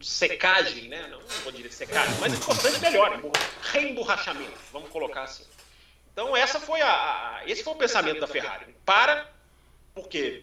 secagem, 0.00 0.88
né? 0.88 1.06
Não, 1.08 1.20
não 1.20 1.28
vou 1.44 1.52
dizer 1.52 1.72
secagem, 1.72 2.14
mas 2.20 2.34
em 2.34 2.40
constante 2.40 2.80
melhora, 2.80 3.20
reemborrachamento, 3.72 4.58
vamos 4.72 4.90
colocar 4.90 5.22
assim. 5.22 5.44
Então 6.12 6.36
essa 6.36 6.60
foi 6.60 6.80
a, 6.80 6.90
a, 6.90 7.42
esse 7.46 7.62
foi 7.62 7.72
o 7.72 7.76
pensamento 7.76 8.20
da 8.20 8.26
Ferrari. 8.26 8.74
Para 8.84 9.31
porque 9.94 10.42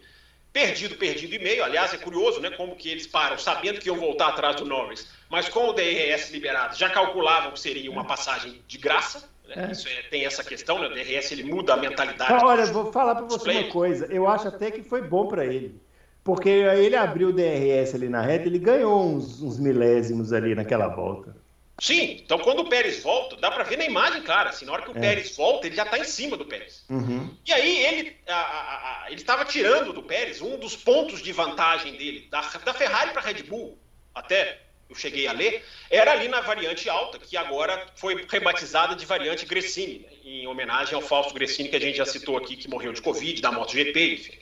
perdido, 0.52 0.96
perdido 0.96 1.34
e 1.34 1.38
meio. 1.38 1.64
Aliás, 1.64 1.94
é 1.94 1.96
curioso, 1.96 2.40
né, 2.40 2.50
como 2.50 2.76
que 2.76 2.88
eles 2.88 3.06
param, 3.06 3.38
sabendo 3.38 3.80
que 3.80 3.88
iam 3.88 3.96
voltar 3.96 4.28
atrás 4.28 4.56
do 4.56 4.64
Norris, 4.64 5.08
mas 5.28 5.48
com 5.48 5.68
o 5.68 5.72
DRS 5.72 6.30
liberado, 6.30 6.76
já 6.76 6.90
calculavam 6.90 7.52
que 7.52 7.60
seria 7.60 7.90
uma 7.90 8.04
passagem 8.04 8.62
de 8.66 8.78
graça. 8.78 9.28
Né? 9.48 9.66
É. 9.68 9.72
Isso 9.72 9.88
é, 9.88 10.02
tem 10.10 10.24
essa 10.24 10.44
questão, 10.44 10.78
né? 10.78 10.86
O 10.86 10.94
DRS 10.94 11.32
ele 11.32 11.44
muda 11.44 11.74
a 11.74 11.76
mentalidade. 11.76 12.32
Então, 12.32 12.48
olha, 12.48 12.66
vou 12.66 12.92
falar 12.92 13.16
para 13.16 13.24
você 13.24 13.50
uma 13.50 13.64
coisa. 13.64 14.06
Eu 14.06 14.28
acho 14.28 14.48
até 14.48 14.70
que 14.70 14.82
foi 14.82 15.02
bom 15.02 15.26
para 15.26 15.44
ele. 15.44 15.80
Porque 16.22 16.48
ele 16.48 16.96
abriu 16.96 17.28
o 17.28 17.32
DRS 17.32 17.94
ali 17.94 18.08
na 18.08 18.20
reta, 18.20 18.46
ele 18.46 18.58
ganhou 18.58 19.02
uns, 19.02 19.40
uns 19.40 19.58
milésimos 19.58 20.32
ali 20.32 20.54
naquela 20.54 20.86
volta. 20.86 21.34
Sim, 21.80 22.20
então 22.22 22.38
quando 22.38 22.60
o 22.60 22.68
Pérez 22.68 23.02
volta, 23.02 23.36
dá 23.36 23.50
para 23.50 23.64
ver 23.64 23.78
na 23.78 23.86
imagem, 23.86 24.22
claro, 24.22 24.50
assim, 24.50 24.66
na 24.66 24.72
hora 24.72 24.82
que 24.82 24.90
o 24.90 24.96
é. 24.96 25.00
Pérez 25.00 25.34
volta, 25.34 25.66
ele 25.66 25.74
já 25.74 25.84
está 25.84 25.98
em 25.98 26.04
cima 26.04 26.36
do 26.36 26.44
Pérez. 26.44 26.84
Uhum. 26.90 27.34
E 27.46 27.52
aí 27.52 27.84
ele 27.84 28.16
a, 28.28 28.34
a, 28.34 29.04
ele 29.06 29.16
estava 29.16 29.46
tirando 29.46 29.90
do 29.92 30.02
Pérez 30.02 30.42
um 30.42 30.58
dos 30.58 30.76
pontos 30.76 31.22
de 31.22 31.32
vantagem 31.32 31.96
dele, 31.96 32.28
da, 32.30 32.42
da 32.42 32.74
Ferrari 32.74 33.12
para 33.12 33.22
a 33.22 33.24
Red 33.24 33.44
Bull, 33.44 33.78
até 34.14 34.60
eu 34.90 34.94
cheguei 34.94 35.26
a 35.26 35.32
ler, 35.32 35.64
era 35.88 36.12
ali 36.12 36.28
na 36.28 36.40
variante 36.40 36.88
alta, 36.90 37.18
que 37.18 37.36
agora 37.36 37.86
foi 37.94 38.26
rebatizada 38.28 38.94
de 38.94 39.06
variante 39.06 39.46
Gresini, 39.46 40.04
em 40.24 40.46
homenagem 40.48 40.94
ao 40.94 41.00
Fausto 41.00 41.32
Gresini, 41.32 41.68
que 41.68 41.76
a 41.76 41.80
gente 41.80 41.96
já 41.96 42.04
citou 42.04 42.36
aqui, 42.36 42.56
que 42.56 42.68
morreu 42.68 42.92
de 42.92 43.00
Covid, 43.00 43.40
da 43.40 43.52
MotoGP, 43.52 44.14
enfim. 44.14 44.34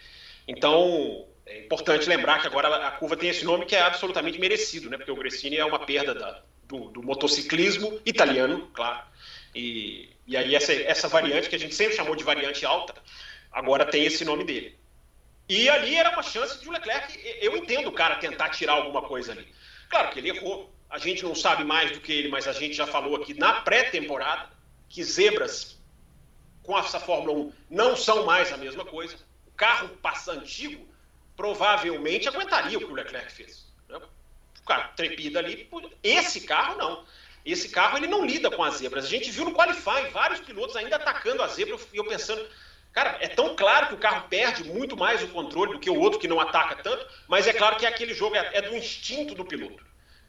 Então, 0.48 1.28
é 1.44 1.58
importante 1.60 2.08
lembrar 2.08 2.40
que 2.40 2.46
agora 2.46 2.88
a 2.88 2.90
curva 2.92 3.14
tem 3.14 3.28
esse 3.28 3.44
nome 3.44 3.66
que 3.66 3.76
é 3.76 3.82
absolutamente 3.82 4.40
merecido, 4.40 4.88
né? 4.88 4.96
Porque 4.96 5.12
o 5.12 5.16
Gresini 5.16 5.58
é 5.58 5.64
uma 5.64 5.78
perda 5.78 6.14
da, 6.14 6.42
do, 6.68 6.90
do 6.90 7.02
motociclismo 7.02 8.00
italiano, 8.06 8.70
claro. 8.72 9.02
E, 9.54 10.10
e 10.26 10.36
aí 10.36 10.54
essa, 10.54 10.72
essa 10.72 11.08
variante 11.08 11.48
que 11.48 11.56
a 11.56 11.58
gente 11.58 11.74
sempre 11.74 11.96
chamou 11.96 12.14
de 12.14 12.22
variante 12.22 12.64
alta, 12.64 12.94
agora 13.50 13.84
tem 13.84 14.04
esse 14.04 14.24
nome 14.24 14.44
dele. 14.44 14.78
E 15.48 15.68
ali 15.68 15.96
era 15.96 16.10
uma 16.10 16.22
chance 16.22 16.60
de 16.60 16.68
o 16.68 16.72
Leclerc, 16.72 17.18
eu 17.40 17.56
entendo 17.56 17.88
o 17.88 17.92
cara 17.92 18.16
tentar 18.16 18.50
tirar 18.50 18.74
alguma 18.74 19.02
coisa 19.02 19.32
ali. 19.32 19.48
Claro 19.88 20.10
que 20.10 20.18
ele 20.18 20.28
errou, 20.28 20.70
a 20.90 20.98
gente 20.98 21.24
não 21.24 21.34
sabe 21.34 21.64
mais 21.64 21.90
do 21.90 22.00
que 22.00 22.12
ele, 22.12 22.28
mas 22.28 22.46
a 22.46 22.52
gente 22.52 22.74
já 22.74 22.86
falou 22.86 23.16
aqui 23.16 23.32
na 23.32 23.62
pré-temporada 23.62 24.50
que 24.88 25.02
zebras 25.02 25.78
com 26.62 26.78
essa 26.78 27.00
Fórmula 27.00 27.32
1 27.38 27.52
não 27.70 27.96
são 27.96 28.26
mais 28.26 28.52
a 28.52 28.58
mesma 28.58 28.84
coisa. 28.84 29.16
O 29.46 29.50
carro 29.52 29.88
passa 30.02 30.32
antigo 30.32 30.86
provavelmente 31.38 32.28
aguentaria 32.28 32.76
o 32.76 32.80
que 32.80 32.92
o 32.92 32.94
Leclerc 32.94 33.30
fez. 33.30 33.64
Né? 33.88 34.00
Trepida 34.76 35.38
ali. 35.38 35.68
Esse 36.02 36.42
carro 36.42 36.76
não. 36.76 37.04
Esse 37.44 37.70
carro 37.70 37.96
ele 37.96 38.06
não 38.06 38.24
lida 38.24 38.50
com 38.50 38.62
as 38.62 38.76
zebras. 38.76 39.04
A 39.04 39.08
gente 39.08 39.30
viu 39.30 39.44
no 39.44 39.54
qualifying 39.54 40.10
vários 40.12 40.40
pilotos 40.40 40.76
ainda 40.76 40.96
atacando 40.96 41.42
a 41.42 41.46
zebra 41.48 41.76
e 41.92 41.96
eu 41.96 42.04
pensando, 42.04 42.46
cara, 42.92 43.16
é 43.20 43.28
tão 43.28 43.56
claro 43.56 43.88
que 43.88 43.94
o 43.94 43.98
carro 43.98 44.28
perde 44.28 44.64
muito 44.64 44.96
mais 44.96 45.22
o 45.22 45.28
controle 45.28 45.72
do 45.72 45.80
que 45.80 45.88
o 45.88 45.98
outro 45.98 46.18
que 46.18 46.28
não 46.28 46.40
ataca 46.40 46.76
tanto, 46.82 47.06
mas 47.26 47.46
é 47.46 47.52
claro 47.52 47.76
que 47.76 47.86
aquele 47.86 48.12
jogo 48.12 48.36
é, 48.36 48.50
é 48.52 48.62
do 48.62 48.76
instinto 48.76 49.34
do 49.34 49.44
piloto. 49.44 49.87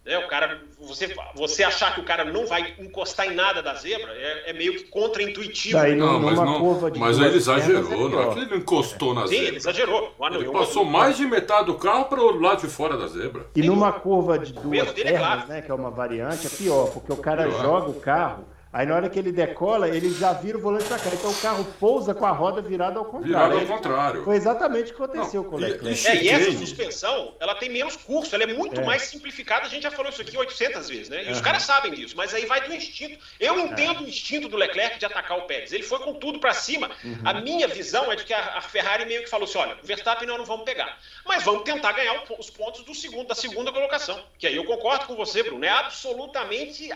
Né? 0.09 0.17
O 0.17 0.27
cara, 0.27 0.59
você, 0.79 1.15
você 1.35 1.63
achar 1.63 1.93
que 1.93 2.01
o 2.01 2.03
cara 2.03 2.25
não 2.25 2.47
vai 2.47 2.73
encostar 2.79 3.27
em 3.27 3.35
nada 3.35 3.61
da 3.61 3.75
zebra 3.75 4.11
é, 4.11 4.49
é 4.49 4.53
meio 4.53 4.73
que 4.73 4.85
contra-intuitivo. 4.85 5.77
Não, 5.95 6.19
mas, 6.19 6.35
não, 6.35 6.97
mas 6.97 7.19
aí 7.19 7.27
ele 7.27 7.37
exagerou, 7.37 8.07
é 8.07 8.09
não 8.09 8.21
é 8.23 8.33
que 8.33 8.39
ele 8.39 8.49
não 8.49 8.57
encostou 8.57 9.13
na 9.13 9.27
Sim, 9.27 9.35
zebra. 9.35 9.47
ele 9.49 9.57
exagerou. 9.57 10.15
ele 10.31 10.49
passou 10.49 10.83
mais 10.83 11.15
de 11.15 11.27
metade 11.27 11.67
do 11.67 11.75
carro 11.75 12.05
para 12.05 12.19
o 12.19 12.41
lado 12.41 12.61
de 12.61 12.67
fora 12.67 12.97
da 12.97 13.05
zebra. 13.05 13.45
E 13.55 13.61
numa 13.61 13.91
curva 13.91 14.39
de 14.39 14.51
duas 14.51 14.87
é 14.87 14.93
pernas, 14.93 15.13
é 15.13 15.17
claro. 15.17 15.47
né, 15.47 15.61
que 15.61 15.69
é 15.69 15.73
uma 15.75 15.91
variante, 15.91 16.47
é 16.47 16.49
pior, 16.49 16.89
porque 16.89 17.13
o 17.13 17.17
cara 17.17 17.43
pior. 17.43 17.61
joga 17.61 17.89
o 17.91 18.01
carro 18.01 18.45
Aí 18.71 18.85
na 18.85 18.95
hora 18.95 19.09
que 19.09 19.17
ele 19.17 19.31
decola, 19.31 19.89
ele 19.89 20.13
já 20.13 20.31
vira 20.31 20.55
o 20.55 20.61
volante 20.61 20.85
para 20.85 20.99
cá. 20.99 21.09
Então 21.11 21.31
o 21.31 21.35
carro 21.35 21.65
pousa 21.79 22.13
com 22.13 22.25
a 22.25 22.31
roda 22.31 22.61
virada 22.61 22.99
ao 22.99 23.05
contrário. 23.05 23.27
Virada 23.27 23.55
ao 23.55 23.77
contrário. 23.77 24.23
Foi 24.23 24.35
exatamente 24.35 24.91
o 24.91 24.95
que 24.95 25.03
aconteceu 25.03 25.41
não, 25.41 25.49
com 25.49 25.55
o 25.55 25.59
Leclerc. 25.59 26.03
E, 26.03 26.07
é, 26.07 26.23
e 26.23 26.29
essa 26.29 26.51
suspensão, 26.51 27.33
ela 27.39 27.55
tem 27.55 27.67
menos 27.67 27.95
curso, 27.95 28.35
ela 28.35 28.43
é 28.43 28.53
muito 28.53 28.79
é. 28.79 28.85
mais 28.85 29.03
simplificada. 29.03 29.65
A 29.65 29.69
gente 29.69 29.83
já 29.83 29.91
falou 29.91 30.11
isso 30.11 30.21
aqui 30.21 30.37
800 30.37 30.87
vezes, 30.87 31.09
né? 31.09 31.23
E 31.23 31.27
uhum. 31.27 31.31
os 31.31 31.41
caras 31.41 31.63
sabem 31.63 31.91
disso, 31.91 32.15
mas 32.15 32.31
aí 32.31 32.45
vai 32.45 32.61
do 32.67 32.73
instinto. 32.73 33.17
Eu 33.39 33.57
é. 33.57 33.61
entendo 33.61 34.01
é. 34.01 34.03
o 34.03 34.07
instinto 34.07 34.47
do 34.47 34.55
Leclerc 34.55 34.99
de 34.99 35.05
atacar 35.05 35.39
o 35.39 35.43
Pérez. 35.43 35.73
Ele 35.73 35.83
foi 35.83 35.97
com 35.99 36.13
tudo 36.13 36.39
para 36.39 36.53
cima. 36.53 36.91
Uhum. 37.03 37.17
A 37.25 37.33
minha 37.41 37.67
visão 37.67 38.11
é 38.11 38.15
de 38.15 38.23
que 38.23 38.33
a, 38.35 38.57
a, 38.57 38.61
Ferrari 38.61 39.03
meio 39.05 39.23
que 39.23 39.29
falou 39.29 39.45
assim: 39.45 39.57
olha, 39.57 39.77
o 39.81 39.85
Verstappen 39.85 40.27
nós 40.27 40.37
não 40.37 40.45
vamos 40.45 40.65
pegar. 40.65 40.95
Mas 41.29 41.43
vamos 41.43 41.61
tentar 41.61 41.91
ganhar 41.91 42.23
os 42.39 42.49
pontos 42.49 42.83
do 42.83 42.95
segundo, 42.95 43.27
da 43.27 43.35
segunda 43.35 43.71
colocação. 43.71 44.19
Que 44.39 44.47
aí 44.47 44.55
eu 44.55 44.65
concordo 44.65 45.05
com 45.05 45.15
você, 45.15 45.43
Bruno. 45.43 45.63
É 45.63 45.69
absolutamente 45.69 46.91
é, 46.91 46.95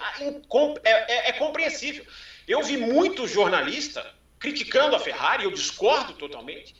é, 0.83 1.29
é 1.29 1.33
compreensível. 1.33 2.03
Eu 2.47 2.63
vi 2.63 2.75
muito 2.75 3.27
jornalista 3.27 4.03
criticando 4.39 4.95
a 4.95 4.99
Ferrari, 4.99 5.43
eu 5.43 5.51
discordo 5.51 6.13
totalmente, 6.13 6.75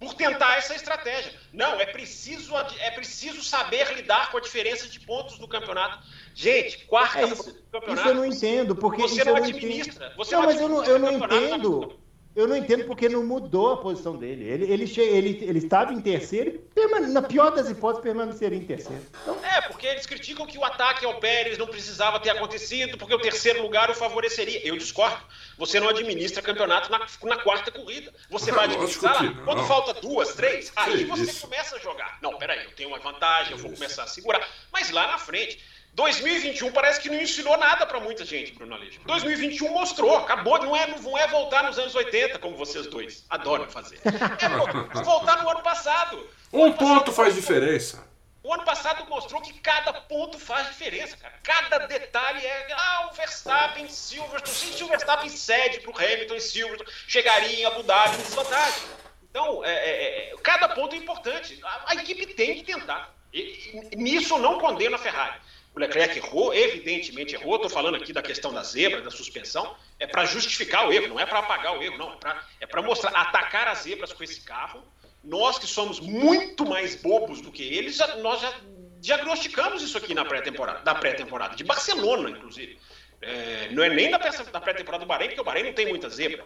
por 0.00 0.14
tentar 0.14 0.56
essa 0.56 0.74
estratégia. 0.74 1.34
Não, 1.52 1.78
é 1.78 1.84
preciso, 1.84 2.56
é 2.56 2.90
preciso 2.92 3.44
saber 3.44 3.92
lidar 3.94 4.30
com 4.30 4.38
a 4.38 4.40
diferença 4.40 4.88
de 4.88 4.98
pontos 4.98 5.38
do 5.38 5.46
campeonato. 5.46 6.02
Gente, 6.34 6.86
quarta 6.86 7.20
é 7.20 7.24
isso, 7.26 7.62
campeonato. 7.70 8.00
Isso 8.00 8.08
eu 8.08 8.14
não 8.14 8.24
entendo, 8.24 8.74
porque 8.74 9.02
você 9.02 9.22
não 9.22 9.36
administra. 9.36 10.14
Você 10.16 10.34
não, 10.34 10.42
não 10.42 10.48
mas 10.48 10.60
eu 10.62 10.68
não, 10.70 10.84
eu 10.84 10.98
não 10.98 11.12
entendo. 11.12 12.00
Eu 12.36 12.46
não 12.46 12.54
entendo 12.54 12.84
porque 12.84 13.08
não 13.08 13.24
mudou 13.24 13.72
a 13.72 13.76
posição 13.78 14.14
dele. 14.14 14.46
Ele, 14.46 14.70
ele, 14.70 14.86
che... 14.86 15.00
ele, 15.00 15.42
ele 15.42 15.58
estava 15.58 15.90
em 15.94 16.02
terceiro 16.02 16.62
e, 16.76 16.86
na 17.08 17.22
pior 17.22 17.50
das 17.50 17.70
hipóteses, 17.70 18.02
permaneceria 18.02 18.58
em 18.58 18.66
terceiro. 18.66 19.02
Então... 19.22 19.38
É, 19.42 19.62
porque 19.62 19.86
eles 19.86 20.04
criticam 20.04 20.44
que 20.46 20.58
o 20.58 20.64
ataque 20.64 21.06
ao 21.06 21.18
Pérez 21.18 21.56
não 21.56 21.66
precisava 21.66 22.20
ter 22.20 22.28
acontecido, 22.28 22.98
porque 22.98 23.14
o 23.14 23.18
terceiro 23.18 23.62
lugar 23.62 23.88
o 23.88 23.94
favoreceria. 23.94 24.60
Eu 24.66 24.76
discordo. 24.76 25.18
Você 25.56 25.80
não 25.80 25.88
administra 25.88 26.42
campeonato 26.42 26.92
na, 26.92 27.06
na 27.24 27.36
quarta 27.38 27.70
corrida. 27.70 28.12
Você 28.28 28.52
vai 28.52 28.66
administrar 28.66 29.24
lá. 29.24 29.32
Quando 29.42 29.64
falta 29.64 29.94
duas, 29.94 30.34
três, 30.34 30.70
aí 30.76 31.04
você 31.04 31.40
começa 31.40 31.76
a 31.76 31.78
jogar. 31.78 32.18
Não, 32.20 32.36
peraí, 32.36 32.64
eu 32.64 32.72
tenho 32.72 32.90
uma 32.90 32.98
vantagem, 32.98 33.52
eu 33.52 33.58
vou 33.58 33.72
começar 33.72 34.02
a 34.02 34.06
segurar. 34.06 34.46
Mas 34.70 34.90
lá 34.90 35.06
na 35.06 35.16
frente. 35.16 35.58
2021 35.96 36.72
parece 36.72 37.00
que 37.00 37.08
não 37.08 37.18
ensinou 37.18 37.56
nada 37.56 37.86
para 37.86 37.98
muita 37.98 38.22
gente, 38.22 38.52
Bruno 38.52 38.74
Aleixo. 38.74 39.00
2021 39.06 39.72
mostrou, 39.72 40.18
acabou, 40.18 40.58
não 40.62 40.76
é, 40.76 40.86
não 40.86 41.16
é 41.16 41.26
voltar 41.26 41.64
nos 41.64 41.78
anos 41.78 41.94
80, 41.94 42.38
como 42.38 42.54
vocês 42.54 42.86
dois 42.86 43.24
adoram 43.30 43.66
fazer. 43.66 43.98
É 44.04 45.02
voltar 45.02 45.42
no 45.42 45.48
ano 45.48 45.62
passado. 45.62 46.28
Um 46.52 46.64
ano 46.64 46.74
ponto 46.74 46.88
passado, 46.88 47.12
faz 47.12 47.34
diferença. 47.34 48.06
O 48.42 48.52
ano 48.52 48.62
passado 48.62 49.08
mostrou 49.08 49.40
que 49.40 49.54
cada 49.54 49.90
ponto 49.94 50.38
faz 50.38 50.68
diferença, 50.68 51.16
cara. 51.16 51.34
Cada 51.42 51.86
detalhe 51.86 52.44
é. 52.44 52.68
Ah, 52.72 53.08
o 53.10 53.14
Verstappen, 53.14 53.88
Silverstone. 53.88 54.74
Se 54.74 54.84
o 54.84 54.88
Verstappen 54.88 55.30
cede 55.30 55.80
para 55.80 55.90
o 55.90 55.96
Hamilton 55.96 56.34
e 56.34 56.40
Silverstone, 56.42 56.90
chegaria 57.08 57.60
em 57.60 57.64
Abu 57.64 57.82
Dhabi 57.82 58.16
em 58.16 58.22
desvantagem. 58.22 58.82
Então, 59.30 59.64
é, 59.64 59.72
é, 59.72 60.30
é, 60.30 60.34
cada 60.42 60.68
ponto 60.68 60.94
é 60.94 60.98
importante. 60.98 61.58
A, 61.64 61.92
a 61.92 61.94
equipe 61.94 62.26
tem 62.34 62.56
que 62.56 62.64
tentar. 62.64 63.16
E, 63.32 63.90
e, 63.92 63.96
nisso 63.96 64.34
eu 64.34 64.38
não 64.38 64.58
condeno 64.58 64.94
a 64.94 64.98
Ferrari. 64.98 65.40
O 65.76 65.78
Leclerc 65.78 66.16
errou, 66.16 66.54
evidentemente 66.54 67.34
errou. 67.34 67.56
Estou 67.56 67.68
falando 67.68 67.96
aqui 67.96 68.10
da 68.10 68.22
questão 68.22 68.50
da 68.50 68.62
zebra, 68.62 69.02
da 69.02 69.10
suspensão. 69.10 69.76
É 70.00 70.06
para 70.06 70.24
justificar 70.24 70.88
o 70.88 70.92
erro, 70.92 71.08
não 71.08 71.20
é 71.20 71.26
para 71.26 71.40
apagar 71.40 71.76
o 71.76 71.82
erro, 71.82 71.98
não. 71.98 72.18
É 72.58 72.66
para 72.66 72.80
é 72.80 72.82
mostrar, 72.82 73.10
atacar 73.10 73.68
as 73.68 73.80
zebras 73.80 74.10
com 74.10 74.24
esse 74.24 74.40
carro. 74.40 74.82
Nós 75.22 75.58
que 75.58 75.66
somos 75.66 76.00
muito 76.00 76.64
mais 76.64 76.94
bobos 76.94 77.42
do 77.42 77.52
que 77.52 77.62
eles, 77.62 77.98
nós 78.22 78.40
já 78.40 78.54
diagnosticamos 79.00 79.82
isso 79.82 79.98
aqui 79.98 80.14
na 80.14 80.24
pré-temporada, 80.24 80.78
da 80.80 80.94
pré-temporada, 80.94 81.54
de 81.54 81.62
Barcelona, 81.62 82.30
inclusive. 82.30 82.78
É, 83.20 83.68
não 83.70 83.82
é 83.82 83.90
nem 83.90 84.10
da 84.10 84.18
pré-temporada 84.18 85.04
do 85.04 85.06
Bahrein, 85.06 85.28
porque 85.28 85.40
o 85.42 85.44
Bahrein 85.44 85.64
não 85.64 85.72
tem 85.74 85.86
muita 85.88 86.08
zebra. 86.08 86.42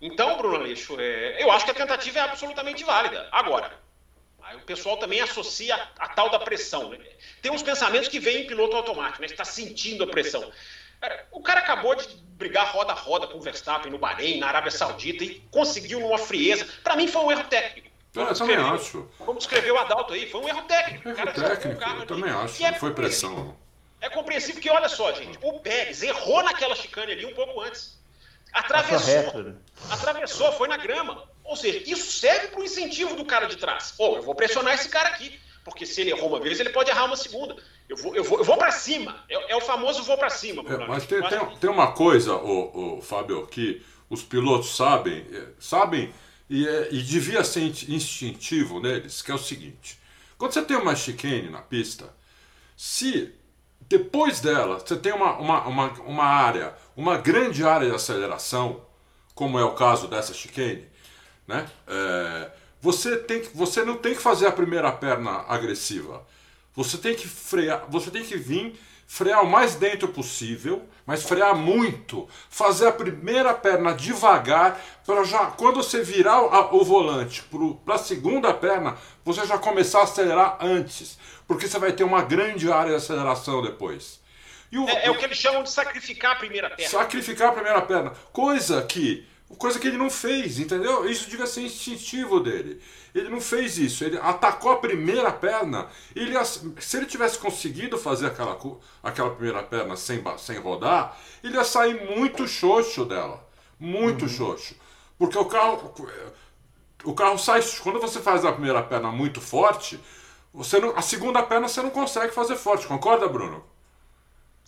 Então, 0.00 0.36
Bruno 0.36 0.54
Aleixo, 0.54 0.96
é, 1.00 1.42
eu 1.42 1.50
acho 1.50 1.64
que 1.64 1.72
a 1.72 1.74
tentativa 1.74 2.20
é 2.20 2.22
absolutamente 2.22 2.84
válida. 2.84 3.28
Agora, 3.32 3.72
Aí 4.50 4.56
o 4.56 4.60
pessoal 4.62 4.96
também 4.96 5.20
associa 5.20 5.76
a, 5.76 6.06
a 6.06 6.08
tal 6.08 6.28
da 6.28 6.38
pressão. 6.40 6.90
Né? 6.90 6.98
Tem 7.40 7.52
uns 7.52 7.62
pensamentos 7.62 8.08
que 8.08 8.18
vêm 8.18 8.42
em 8.42 8.46
piloto 8.48 8.74
automático, 8.76 9.20
né? 9.20 9.26
está 9.26 9.44
sentindo 9.44 10.02
a 10.02 10.08
pressão. 10.08 10.50
Cara, 11.00 11.26
o 11.30 11.40
cara 11.40 11.60
acabou 11.60 11.94
de 11.94 12.08
brigar 12.32 12.72
roda 12.72 12.90
a 12.90 12.96
roda 12.96 13.28
com 13.28 13.38
o 13.38 13.40
Verstappen 13.40 13.92
no 13.92 13.98
Bahrein, 13.98 14.40
na 14.40 14.48
Arábia 14.48 14.72
Saudita, 14.72 15.22
e 15.22 15.40
conseguiu 15.52 16.00
numa 16.00 16.18
frieza. 16.18 16.66
Para 16.82 16.96
mim 16.96 17.06
foi 17.06 17.22
um 17.22 17.30
erro 17.30 17.44
técnico. 17.44 17.88
Eu 18.12 18.34
também 18.34 18.56
acho. 18.56 19.08
Como 19.18 19.38
escreveu 19.38 19.76
o 19.76 19.78
Adalto 19.78 20.14
aí, 20.14 20.28
foi 20.28 20.40
um 20.40 20.48
erro 20.48 20.62
técnico. 20.62 21.08
Erro 21.08 21.16
cara, 21.16 21.32
técnico, 21.32 21.84
eu 21.84 22.06
também 22.06 22.30
acho. 22.30 22.64
É 22.64 22.72
foi 22.72 22.92
pressão. 22.92 23.56
É 24.00 24.10
compreensível 24.10 24.60
que, 24.60 24.68
olha 24.68 24.88
só, 24.88 25.12
gente, 25.12 25.38
o 25.40 25.60
Pérez 25.60 26.02
errou 26.02 26.42
naquela 26.42 26.74
chicane 26.74 27.12
ali 27.12 27.24
um 27.24 27.34
pouco 27.34 27.60
antes. 27.60 28.00
Atravessou. 28.52 29.42
Né? 29.44 29.54
Atravessou, 29.90 30.52
foi 30.54 30.66
na 30.66 30.76
grama. 30.76 31.28
Ou 31.50 31.56
seja, 31.56 31.82
isso 31.84 32.12
serve 32.12 32.46
para 32.46 32.60
o 32.60 32.64
incentivo 32.64 33.16
do 33.16 33.24
cara 33.24 33.46
de 33.46 33.56
trás. 33.56 33.92
Ou 33.98 34.12
oh, 34.12 34.16
eu 34.18 34.22
vou 34.22 34.36
pressionar 34.36 34.72
esse 34.72 34.88
cara 34.88 35.08
aqui, 35.08 35.36
porque 35.64 35.84
se 35.84 36.00
ele 36.00 36.10
errou 36.10 36.28
uma 36.28 36.38
vez, 36.38 36.60
ele 36.60 36.70
pode 36.70 36.88
errar 36.88 37.06
uma 37.06 37.16
segunda. 37.16 37.56
Eu 37.88 37.96
vou, 37.96 38.14
eu 38.14 38.22
vou, 38.22 38.38
eu 38.38 38.44
vou 38.44 38.56
para 38.56 38.70
cima. 38.70 39.24
É, 39.28 39.50
é, 39.50 39.56
o 39.56 39.60
famoso 39.60 40.04
vou 40.04 40.16
para 40.16 40.30
cima. 40.30 40.62
É, 40.62 40.86
mas 40.86 41.06
tem, 41.06 41.20
tem, 41.20 41.56
tem, 41.56 41.68
uma 41.68 41.90
coisa, 41.90 42.36
o, 42.36 42.98
o, 42.98 43.02
Fábio, 43.02 43.44
que 43.48 43.82
os 44.08 44.22
pilotos 44.22 44.76
sabem, 44.76 45.26
é, 45.32 45.48
sabem 45.58 46.14
e, 46.48 46.68
é, 46.68 46.88
e 46.92 47.02
devia 47.02 47.42
ser 47.42 47.62
instintivo 47.62 48.78
neles, 48.78 49.20
que 49.20 49.32
é 49.32 49.34
o 49.34 49.38
seguinte: 49.38 49.98
quando 50.38 50.52
você 50.52 50.62
tem 50.62 50.76
uma 50.76 50.94
chicane 50.94 51.50
na 51.50 51.62
pista, 51.62 52.14
se 52.76 53.34
depois 53.88 54.38
dela 54.38 54.78
você 54.78 54.96
tem 54.96 55.12
uma, 55.12 55.36
uma, 55.36 55.66
uma, 55.66 55.88
uma 56.02 56.24
área, 56.24 56.76
uma 56.96 57.16
grande 57.16 57.64
área 57.64 57.88
de 57.88 57.94
aceleração, 57.96 58.82
como 59.34 59.58
é 59.58 59.64
o 59.64 59.74
caso 59.74 60.06
dessa 60.06 60.32
chicane, 60.32 60.89
né? 61.50 61.68
É, 61.86 62.50
você, 62.80 63.16
tem, 63.16 63.42
você 63.54 63.84
não 63.84 63.96
tem 63.96 64.14
que 64.14 64.22
fazer 64.22 64.46
a 64.46 64.52
primeira 64.52 64.90
perna 64.92 65.44
agressiva. 65.48 66.24
Você 66.74 66.96
tem 66.96 67.14
que 67.14 67.28
frear, 67.28 67.84
você 67.88 68.10
tem 68.10 68.22
que 68.22 68.36
vir 68.36 68.78
frear 69.06 69.42
o 69.42 69.50
mais 69.50 69.74
dentro 69.74 70.06
possível, 70.06 70.88
mas 71.04 71.24
frear 71.24 71.52
muito, 71.52 72.28
fazer 72.48 72.86
a 72.86 72.92
primeira 72.92 73.52
perna 73.52 73.92
devagar 73.92 74.80
para 75.04 75.24
já 75.24 75.46
quando 75.46 75.82
você 75.82 76.00
virar 76.00 76.40
o, 76.40 76.80
o 76.80 76.84
volante 76.84 77.42
para 77.84 77.96
a 77.96 77.98
segunda 77.98 78.54
perna, 78.54 78.96
você 79.24 79.44
já 79.44 79.58
começar 79.58 79.98
a 79.98 80.04
acelerar 80.04 80.58
antes, 80.60 81.18
porque 81.48 81.66
você 81.66 81.76
vai 81.80 81.92
ter 81.92 82.04
uma 82.04 82.22
grande 82.22 82.70
área 82.70 82.90
de 82.90 82.96
aceleração 82.98 83.60
depois. 83.60 84.20
O, 84.72 84.88
é, 84.88 85.06
é, 85.06 85.10
o 85.10 85.18
que 85.18 85.24
eles 85.24 85.38
chamam 85.38 85.64
de 85.64 85.72
sacrificar 85.72 86.32
a 86.32 86.36
primeira 86.36 86.70
perna. 86.70 86.88
Sacrificar 86.88 87.48
a 87.48 87.52
primeira 87.52 87.82
perna, 87.82 88.12
coisa 88.32 88.80
que 88.82 89.26
Coisa 89.58 89.78
que 89.78 89.88
ele 89.88 89.96
não 89.96 90.08
fez, 90.08 90.58
entendeu? 90.58 91.08
Isso 91.10 91.28
devia 91.28 91.46
ser 91.46 91.62
instintivo 91.62 92.40
dele. 92.40 92.80
Ele 93.14 93.28
não 93.28 93.40
fez 93.40 93.78
isso. 93.78 94.04
Ele 94.04 94.16
atacou 94.18 94.70
a 94.70 94.76
primeira 94.76 95.32
perna. 95.32 95.88
Ele, 96.14 96.34
se 96.44 96.96
ele 96.96 97.06
tivesse 97.06 97.38
conseguido 97.38 97.98
fazer 97.98 98.28
aquela, 98.28 98.56
aquela 99.02 99.30
primeira 99.30 99.62
perna 99.62 99.96
sem, 99.96 100.22
sem 100.38 100.58
rodar, 100.58 101.18
ele 101.42 101.56
ia 101.56 101.64
sair 101.64 102.16
muito 102.16 102.46
xoxo 102.46 103.04
dela. 103.04 103.46
Muito 103.78 104.22
uhum. 104.22 104.28
xoxo. 104.28 104.76
Porque 105.18 105.36
o 105.36 105.44
carro. 105.44 105.94
O 107.04 107.14
carro 107.14 107.38
sai. 107.38 107.60
Quando 107.82 108.00
você 108.00 108.20
faz 108.20 108.44
a 108.44 108.52
primeira 108.52 108.82
perna 108.82 109.10
muito 109.10 109.40
forte, 109.40 109.98
você 110.52 110.78
não, 110.78 110.96
a 110.96 111.02
segunda 111.02 111.42
perna 111.42 111.68
você 111.68 111.82
não 111.82 111.90
consegue 111.90 112.32
fazer 112.32 112.56
forte. 112.56 112.86
Concorda, 112.86 113.28
Bruno? 113.28 113.64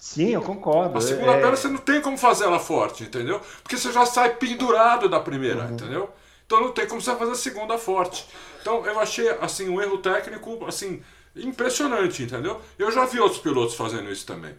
Sim, 0.03 0.31
eu 0.31 0.43
concordo. 0.43 0.99
A 0.99 1.01
segunda 1.01 1.31
é... 1.31 1.41
perna 1.41 1.57
você 1.57 1.69
não 1.69 1.79
tem 1.79 2.01
como 2.01 2.19
fazer 2.19 2.43
ela 2.43 2.59
forte, 2.59 3.05
entendeu? 3.05 3.41
Porque 3.63 3.79
você 3.79 3.93
já 3.93 4.05
sai 4.05 4.35
pendurado 4.35 5.09
da 5.09 5.21
primeira, 5.21 5.63
uhum. 5.63 5.75
entendeu? 5.75 6.11
Então 6.45 6.61
não 6.61 6.73
tem 6.73 6.89
como 6.89 7.01
você 7.01 7.15
fazer 7.15 7.31
a 7.31 7.37
segunda 7.37 7.79
forte. 7.79 8.27
Então 8.61 8.85
eu 8.85 8.99
achei 8.99 9.29
assim 9.41 9.69
um 9.69 9.81
erro 9.81 9.99
técnico 9.99 10.67
assim 10.67 11.01
impressionante, 11.37 12.25
entendeu? 12.25 12.61
Eu 12.77 12.91
já 12.91 13.07
vi 13.07 13.21
outros 13.21 13.41
pilotos 13.41 13.77
fazendo 13.77 14.11
isso 14.11 14.27
também. 14.27 14.53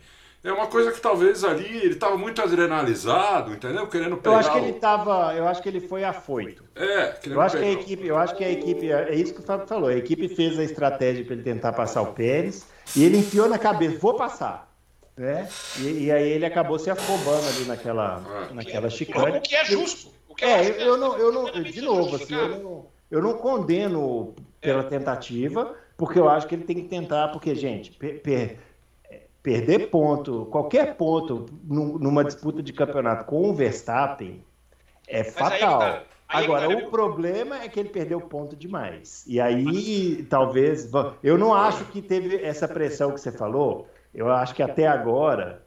É 0.46 0.52
uma 0.52 0.68
coisa 0.68 0.94
que 0.94 1.02
talvez 1.02 1.44
ali 1.44 1.66
ele 1.66 1.96
estava 1.96 2.16
muito 2.18 2.42
adrenalizado, 2.42 3.52
entendeu? 3.52 3.86
Querendo 3.88 4.16
pegar. 4.16 4.36
Eu 4.36 4.40
acho 4.40 4.52
que 4.54 4.58
ele 4.60 4.70
estava, 4.70 5.36
eu 5.36 5.46
acho 5.46 5.62
que 5.62 5.68
ele 5.68 5.82
foi 5.82 6.06
afoito. 6.06 6.64
É, 6.74 7.18
eu 7.26 7.42
acho 7.42 7.58
pegar. 7.58 7.68
que 7.68 7.78
a 7.78 7.82
equipe, 7.82 8.08
eu 8.08 8.18
acho 8.18 8.36
que 8.38 8.44
a 8.46 8.50
equipe, 8.50 8.90
é 8.90 9.14
isso 9.14 9.34
que 9.34 9.42
o 9.42 9.44
Fábio 9.44 9.68
falou. 9.68 9.90
A 9.90 9.96
equipe 9.98 10.30
fez 10.30 10.58
a 10.58 10.64
estratégia 10.64 11.26
para 11.26 11.34
ele 11.34 11.44
tentar 11.44 11.74
passar 11.74 12.02
o 12.02 12.14
Pérez 12.14 12.66
e 12.96 13.04
ele 13.04 13.18
enfiou 13.18 13.50
na 13.50 13.60
cabeça, 13.60 14.00
vou 14.00 14.16
passar 14.16 14.73
né? 15.16 15.48
E, 15.80 16.06
e, 16.06 16.12
aí 16.12 16.28
ele 16.30 16.46
acabou 16.46 16.80
se 16.80 16.90
afobando 16.90 17.48
ali 17.48 17.66
naquela, 17.66 18.24
ah. 18.26 18.54
naquela 18.54 18.90
chicane. 18.90 19.38
O 19.38 19.42
que 19.42 19.56
é 19.56 19.66
justo. 19.66 20.12
Que 20.36 20.46
é, 20.46 20.64
é 20.64 20.70
eu, 20.70 20.88
eu, 20.88 20.98
não, 20.98 21.18
eu 21.18 21.32
não, 21.32 21.64
de 21.64 21.82
novo, 21.82 22.16
assim, 22.16 22.34
eu 22.34 22.50
não, 22.50 22.86
eu 23.12 23.22
não 23.22 23.34
condeno 23.38 24.34
pela 24.60 24.84
tentativa, 24.84 25.76
porque 25.96 26.18
eu 26.18 26.28
acho 26.28 26.48
que 26.48 26.56
ele 26.56 26.64
tem 26.64 26.78
que 26.78 26.88
tentar, 26.88 27.28
porque, 27.28 27.54
gente, 27.54 27.92
per, 27.92 28.22
per, 28.22 28.58
perder 29.44 29.90
ponto, 29.90 30.48
qualquer 30.48 30.96
ponto 30.96 31.46
numa 31.64 32.24
disputa 32.24 32.64
de 32.64 32.74
campeonato 32.74 33.26
com 33.26 33.50
o 33.50 33.54
Verstappen 33.54 34.44
é 35.08 35.24
fatal. 35.24 35.80
Tá. 35.80 36.04
Agora, 36.28 36.68
tá, 36.68 36.76
o 36.76 36.90
problema 36.90 37.62
é 37.62 37.70
que 37.70 37.80
ele 37.80 37.90
perdeu 37.90 38.20
ponto 38.20 38.56
demais. 38.56 39.24
E 39.28 39.40
aí, 39.40 40.24
talvez. 40.24 40.90
Eu 41.22 41.38
não 41.38 41.54
acho 41.54 41.86
que 41.86 42.02
teve 42.02 42.44
essa 42.44 42.68
pressão 42.68 43.12
que 43.12 43.20
você 43.20 43.32
falou 43.32 43.88
eu 44.14 44.32
acho 44.32 44.54
que 44.54 44.64
até 44.64 44.88
agora 44.88 45.62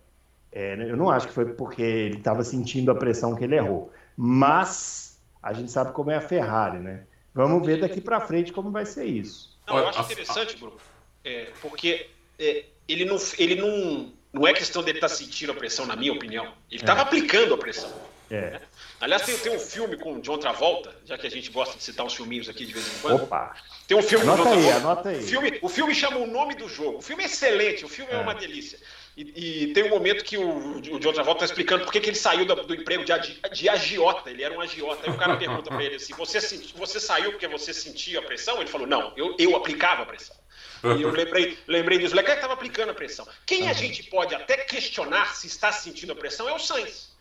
É, 0.52 0.72
eu 0.74 0.96
não 0.96 1.10
acho 1.10 1.28
que 1.28 1.34
foi 1.34 1.44
porque 1.52 1.82
ele 1.82 2.16
estava 2.16 2.42
sentindo 2.42 2.90
a 2.90 2.94
pressão 2.94 3.36
que 3.36 3.44
ele 3.44 3.56
errou. 3.56 3.92
Mas 4.16 5.20
a 5.42 5.52
gente 5.52 5.70
sabe 5.70 5.92
como 5.92 6.10
é 6.10 6.16
a 6.16 6.20
Ferrari, 6.20 6.78
né? 6.78 7.04
Vamos 7.34 7.66
ver 7.66 7.78
daqui 7.78 8.00
para 8.00 8.20
frente 8.20 8.52
como 8.52 8.70
vai 8.70 8.86
ser 8.86 9.04
isso. 9.04 9.54
Não, 9.66 9.76
eu 9.76 9.88
acho 9.88 10.00
interessante, 10.00 10.56
Bruno, 10.56 10.78
é, 11.22 11.50
porque 11.60 12.08
é, 12.38 12.64
ele, 12.88 13.04
não, 13.04 13.18
ele 13.38 13.54
não. 13.56 14.12
Não 14.32 14.46
é 14.46 14.52
questão 14.54 14.82
dele 14.82 14.98
estar 14.98 15.08
tá 15.08 15.14
sentindo 15.14 15.52
a 15.52 15.54
pressão, 15.54 15.84
na 15.86 15.96
minha 15.96 16.12
opinião. 16.12 16.46
Ele 16.70 16.80
estava 16.80 17.00
é. 17.00 17.02
aplicando 17.02 17.52
a 17.52 17.58
pressão. 17.58 17.92
É. 18.30 18.52
Né? 18.52 18.60
Aliás, 19.00 19.22
tem, 19.22 19.36
tem, 19.38 19.54
um 19.54 19.58
filme 19.58 19.96
com 19.96 20.14
o 20.14 20.20
John 20.20 20.38
Travolta, 20.38 20.94
já 21.04 21.18
que 21.18 21.26
a 21.26 21.30
gente 21.30 21.50
gosta 21.50 21.76
de 21.76 21.82
citar 21.82 22.04
uns 22.06 22.14
filminhos 22.14 22.48
aqui 22.48 22.64
de 22.64 22.72
vez 22.72 22.86
em 22.86 22.98
quando. 23.00 23.24
Opa! 23.24 23.54
Tem 23.86 23.96
um 23.96 24.02
filme 24.02 24.24
anota 24.24 24.42
com 24.42 24.48
o 24.48 24.52
John 24.52 24.60
Travolta. 24.60 24.76
Aí, 24.76 24.82
anota 24.82 25.08
aí. 25.10 25.18
O 25.18 25.22
filme, 25.22 25.58
o 25.62 25.68
filme 25.68 25.94
chama 25.94 26.16
O 26.18 26.26
Nome 26.26 26.54
do 26.54 26.68
Jogo. 26.68 26.98
O 26.98 27.02
filme 27.02 27.22
é 27.22 27.26
excelente, 27.26 27.84
o 27.84 27.88
filme 27.88 28.10
é, 28.12 28.16
é 28.16 28.18
uma 28.20 28.34
delícia. 28.34 28.78
E, 29.16 29.64
e, 29.64 29.72
tem 29.72 29.84
um 29.84 29.88
momento 29.88 30.22
que 30.22 30.36
o, 30.36 30.78
o 30.78 31.00
John 31.00 31.12
Travolta 31.12 31.44
está 31.44 31.46
explicando 31.46 31.84
por 31.84 31.92
que, 31.92 32.00
que 32.00 32.10
ele 32.10 32.16
saiu 32.16 32.44
do, 32.44 32.54
do 32.54 32.74
emprego 32.74 33.02
de, 33.02 33.12
de, 33.50 33.68
agiota. 33.68 34.30
Ele 34.30 34.42
era 34.42 34.54
um 34.54 34.60
agiota. 34.60 35.06
Aí 35.06 35.10
o 35.10 35.16
cara 35.16 35.36
pergunta 35.36 35.70
para 35.70 35.82
ele 35.82 35.96
assim: 35.96 36.12
você, 36.14 36.38
você 36.74 37.00
saiu 37.00 37.32
porque 37.32 37.48
você 37.48 37.72
sentia 37.72 38.18
a 38.18 38.22
pressão? 38.22 38.60
Ele 38.60 38.68
falou: 38.68 38.86
não, 38.86 39.14
eu, 39.16 39.34
eu 39.38 39.56
aplicava 39.56 40.02
a 40.02 40.06
pressão. 40.06 40.36
E 40.84 41.02
eu 41.02 41.10
lembrei, 41.10 41.58
lembrei 41.66 41.98
disso. 41.98 42.12
O 42.12 42.16
Leclerc 42.16 42.38
estava 42.38 42.52
aplicando 42.52 42.90
a 42.90 42.94
pressão. 42.94 43.26
Quem 43.46 43.68
a 43.68 43.72
gente 43.72 44.02
pode 44.04 44.34
até 44.34 44.58
questionar 44.58 45.34
se 45.34 45.46
está 45.46 45.72
sentindo 45.72 46.12
a 46.12 46.16
pressão 46.16 46.48
é 46.48 46.52
o 46.52 46.58
Sainz. 46.58 47.15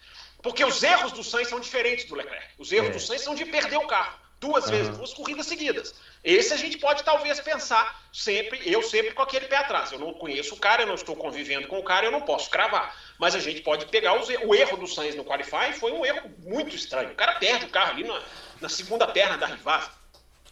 Porque 0.46 0.64
os 0.64 0.84
erros 0.84 1.12
do 1.12 1.24
Sainz 1.24 1.48
são 1.48 1.60
diferentes 1.60 2.06
do 2.06 2.14
Leclerc. 2.14 2.46
Os 2.60 2.72
erros 2.72 2.90
é. 2.90 2.92
do 2.92 3.00
Sainz 3.00 3.24
são 3.24 3.34
de 3.34 3.46
perder 3.46 3.78
o 3.78 3.88
carro 3.88 4.14
duas 4.40 4.66
uhum. 4.66 4.72
vezes, 4.72 4.96
duas 4.96 5.12
corridas 5.12 5.48
seguidas. 5.48 5.96
Esse 6.24 6.54
a 6.54 6.58
gente 6.58 6.78
pode 6.78 7.04
talvez 7.04 7.40
pensar 7.40 8.04
sempre, 8.14 8.62
eu 8.64 8.84
sempre 8.84 9.16
com 9.16 9.24
aquele 9.24 9.48
pé 9.48 9.58
atrás. 9.58 9.92
Eu 9.92 9.98
não 9.98 10.14
conheço 10.14 10.54
o 10.54 10.60
cara, 10.60 10.84
eu 10.84 10.88
não 10.88 10.94
estou 10.94 11.16
convivendo 11.16 11.68
com 11.68 11.80
o 11.80 11.84
cara, 11.84 12.06
eu 12.06 12.12
não 12.12 12.22
posso 12.22 12.48
cravar. 12.52 12.96
Mas 13.18 13.34
a 13.34 13.40
gente 13.40 13.62
pode 13.62 13.88
pegar 13.88 14.14
os, 14.14 14.30
o 14.30 14.54
erro 14.54 14.78
do 14.78 14.86
Sainz 14.86 15.16
no 15.16 15.26
qualify 15.26 15.74
foi 15.74 15.92
um 15.92 16.06
erro 16.06 16.32
muito 16.44 16.76
estranho. 16.76 17.10
O 17.10 17.16
cara 17.16 17.40
perde 17.40 17.66
o 17.66 17.70
carro 17.70 17.92
ali 17.92 18.04
na, 18.04 18.22
na 18.62 18.70
segunda 18.70 19.08
perna 19.08 19.38
da 19.38 19.48
Rivaz. 19.48 19.90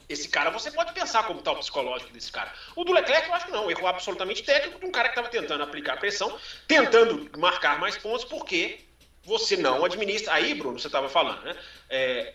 Esse 0.09 0.27
cara, 0.27 0.49
você 0.49 0.71
pode 0.71 0.91
pensar 0.93 1.23
como 1.27 1.39
está 1.39 1.51
o 1.51 1.57
psicológico 1.57 2.11
desse 2.11 2.31
cara. 2.31 2.51
O 2.75 2.83
do 2.83 2.91
Leclerc, 2.91 3.27
eu 3.27 3.33
acho 3.35 3.45
que 3.45 3.51
não. 3.51 3.69
Erro 3.69 3.87
absolutamente 3.87 4.41
técnico 4.41 4.79
de 4.79 4.85
um 4.87 4.91
cara 4.91 5.09
que 5.09 5.19
estava 5.19 5.29
tentando 5.29 5.63
aplicar 5.63 5.97
pressão, 5.97 6.35
tentando 6.67 7.29
marcar 7.37 7.79
mais 7.79 7.95
pontos, 7.97 8.25
porque 8.25 8.79
você 9.23 9.57
não 9.57 9.85
administra. 9.85 10.33
Aí, 10.33 10.53
Bruno, 10.53 10.79
você 10.79 10.87
estava 10.87 11.09
falando, 11.09 11.41
né? 11.43 11.55
É, 11.89 12.33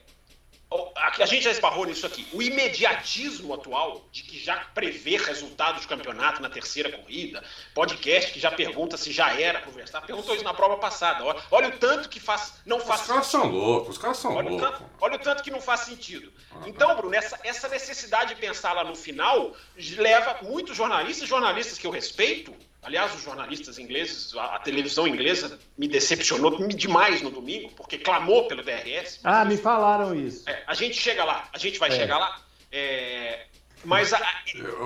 a 0.94 1.24
gente 1.24 1.44
já 1.44 1.50
esbarrou 1.50 1.86
nisso 1.86 2.06
aqui. 2.06 2.26
O 2.30 2.42
imediatismo 2.42 3.54
atual 3.54 4.06
de 4.12 4.22
que 4.22 4.38
já 4.38 4.56
prevê 4.74 5.16
resultado 5.16 5.80
de 5.80 5.86
campeonato 5.86 6.42
na 6.42 6.50
terceira 6.50 6.92
corrida, 6.92 7.42
podcast 7.74 8.32
que 8.32 8.38
já 8.38 8.50
pergunta 8.50 8.98
se 8.98 9.10
já 9.10 9.32
era 9.32 9.60
pro 9.60 9.70
Verstappen, 9.70 10.06
perguntou 10.06 10.34
isso 10.34 10.44
na 10.44 10.52
prova 10.52 10.76
passada. 10.76 11.24
Olha, 11.24 11.42
olha 11.50 11.68
o 11.68 11.78
tanto 11.78 12.10
que 12.10 12.20
faz, 12.20 12.60
não 12.66 12.80
faz. 12.80 13.00
Os 13.00 13.06
caras 13.06 13.26
são 13.26 13.46
loucos, 13.46 13.96
os 13.96 13.98
caras 13.98 14.18
são 14.18 14.34
olha 14.34 14.50
loucos. 14.50 14.68
O 14.68 14.70
tanto, 14.70 14.90
olha 15.00 15.16
o 15.16 15.18
tanto 15.18 15.42
que 15.42 15.50
não 15.50 15.60
faz 15.60 15.80
sentido. 15.80 16.30
Então, 16.66 16.94
Bruno, 16.96 17.14
essa, 17.14 17.38
essa 17.42 17.66
necessidade 17.68 18.34
de 18.34 18.40
pensar 18.40 18.74
lá 18.74 18.84
no 18.84 18.94
final 18.94 19.56
leva 19.96 20.38
muitos 20.42 20.76
jornalistas, 20.76 21.26
jornalistas 21.26 21.78
que 21.78 21.86
eu 21.86 21.90
respeito, 21.90 22.54
Aliás, 22.88 23.14
os 23.14 23.22
jornalistas 23.22 23.78
ingleses, 23.78 24.34
a, 24.34 24.58
televisão 24.60 25.06
inglesa 25.06 25.58
me 25.76 25.86
decepcionou 25.86 26.66
demais 26.68 27.20
no 27.20 27.30
domingo, 27.30 27.70
porque 27.76 27.98
clamou 27.98 28.48
pelo 28.48 28.62
DRS. 28.62 29.20
Ah, 29.22 29.44
me 29.44 29.58
falaram 29.58 30.14
isso. 30.14 30.48
É, 30.48 30.64
a 30.66 30.72
gente 30.72 30.98
chega 30.98 31.22
lá, 31.22 31.46
a 31.52 31.58
gente 31.58 31.78
vai 31.78 31.90
é. 31.90 31.92
chegar 31.92 32.16
lá. 32.16 32.40
É, 32.72 33.44
mas 33.84 34.14
a, 34.14 34.18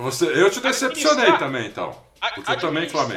Você, 0.00 0.26
eu 0.26 0.50
te 0.50 0.58
decepcionei 0.58 1.38
também, 1.38 1.68
então. 1.68 2.04
Porque 2.34 2.50
eu 2.50 2.58
também 2.58 2.88
clamei. 2.88 3.16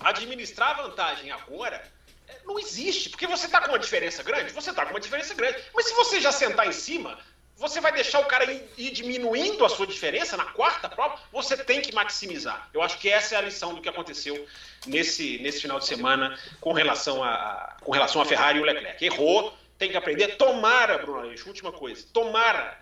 Administrar 0.00 0.78
vantagem 0.78 1.30
agora 1.30 1.82
é, 2.28 2.38
não 2.46 2.58
existe, 2.58 3.10
porque 3.10 3.26
você 3.26 3.44
está 3.44 3.60
com 3.60 3.68
uma 3.68 3.78
diferença 3.78 4.22
grande, 4.22 4.54
você 4.54 4.70
está 4.70 4.86
com 4.86 4.92
uma 4.92 5.00
diferença 5.00 5.34
grande. 5.34 5.62
Mas 5.74 5.86
se 5.86 5.94
você 5.94 6.18
já 6.18 6.32
sentar 6.32 6.66
em 6.66 6.72
cima, 6.72 7.18
você 7.56 7.80
vai 7.80 7.92
deixar 7.92 8.20
o 8.20 8.26
cara 8.26 8.44
ir 8.52 8.90
diminuindo 8.90 9.64
a 9.64 9.68
sua 9.68 9.86
diferença 9.86 10.36
na 10.36 10.44
quarta 10.44 10.88
prova, 10.88 11.18
você 11.32 11.56
tem 11.56 11.80
que 11.80 11.94
maximizar. 11.94 12.68
Eu 12.72 12.82
acho 12.82 12.98
que 12.98 13.08
essa 13.08 13.34
é 13.34 13.38
a 13.38 13.40
lição 13.40 13.74
do 13.74 13.80
que 13.80 13.88
aconteceu 13.88 14.46
nesse, 14.86 15.38
nesse 15.38 15.62
final 15.62 15.78
de 15.78 15.86
semana 15.86 16.38
com 16.60 16.72
relação 16.72 17.24
a, 17.24 17.76
com 17.82 17.92
relação 17.92 18.20
a 18.20 18.26
Ferrari 18.26 18.58
e 18.58 18.62
o 18.62 18.64
Leclerc. 18.64 19.02
Errou, 19.02 19.54
tem 19.78 19.90
que 19.90 19.96
aprender. 19.96 20.36
Tomara, 20.36 20.98
Bruno 20.98 21.20
Aleixo, 21.20 21.48
última 21.48 21.72
coisa, 21.72 22.06
tomara 22.12 22.78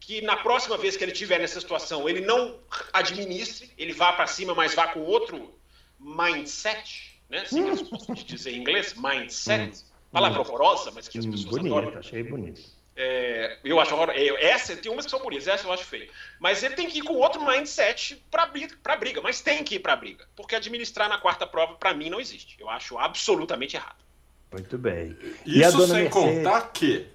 que 0.00 0.20
na 0.20 0.36
próxima 0.36 0.76
vez 0.76 0.96
que 0.96 1.04
ele 1.04 1.12
tiver 1.12 1.38
nessa 1.38 1.60
situação, 1.60 2.08
ele 2.08 2.20
não 2.20 2.58
administre, 2.92 3.70
ele 3.78 3.92
vá 3.92 4.12
para 4.12 4.26
cima, 4.26 4.54
mas 4.54 4.74
vá 4.74 4.88
com 4.88 5.00
outro 5.00 5.54
mindset, 5.98 7.20
né? 7.28 7.40
Assim, 7.42 7.62
hum. 7.62 8.14
dizer 8.26 8.52
em 8.52 8.58
inglês, 8.58 8.94
mindset. 8.94 9.78
Hum. 9.78 9.86
Palavra 10.12 10.40
horrorosa, 10.40 10.90
mas 10.92 11.08
que 11.08 11.18
as 11.18 11.26
hum, 11.26 11.30
pessoas 11.32 11.56
bonito, 11.56 11.76
adoram. 11.76 11.98
achei 11.98 12.22
bonito. 12.22 12.75
É, 12.98 13.58
eu 13.62 13.78
acho 13.78 13.94
é, 14.10 14.44
essa 14.46 14.74
tem 14.74 14.90
umas 14.90 15.04
que 15.04 15.10
são 15.10 15.20
bonitas, 15.20 15.46
essa 15.46 15.66
eu 15.66 15.72
acho 15.72 15.84
feio. 15.84 16.10
Mas 16.40 16.62
ele 16.62 16.74
tem 16.74 16.88
que 16.88 17.00
ir 17.00 17.02
com 17.02 17.14
outro 17.14 17.44
mindset 17.44 18.24
para 18.30 18.46
briga, 18.46 18.74
briga, 18.98 19.20
mas 19.20 19.42
tem 19.42 19.62
que 19.62 19.74
ir 19.74 19.80
para 19.80 19.94
briga, 19.94 20.26
porque 20.34 20.56
administrar 20.56 21.08
na 21.08 21.18
quarta 21.18 21.46
prova 21.46 21.74
para 21.74 21.92
mim 21.92 22.08
não 22.08 22.18
existe. 22.18 22.56
Eu 22.58 22.70
acho 22.70 22.96
absolutamente 22.96 23.76
errado. 23.76 24.02
Muito 24.50 24.78
bem. 24.78 25.16
Isso 25.44 25.86
sem 25.86 26.04
Mercedes... 26.04 26.12
contar 26.12 26.72
que 26.72 27.06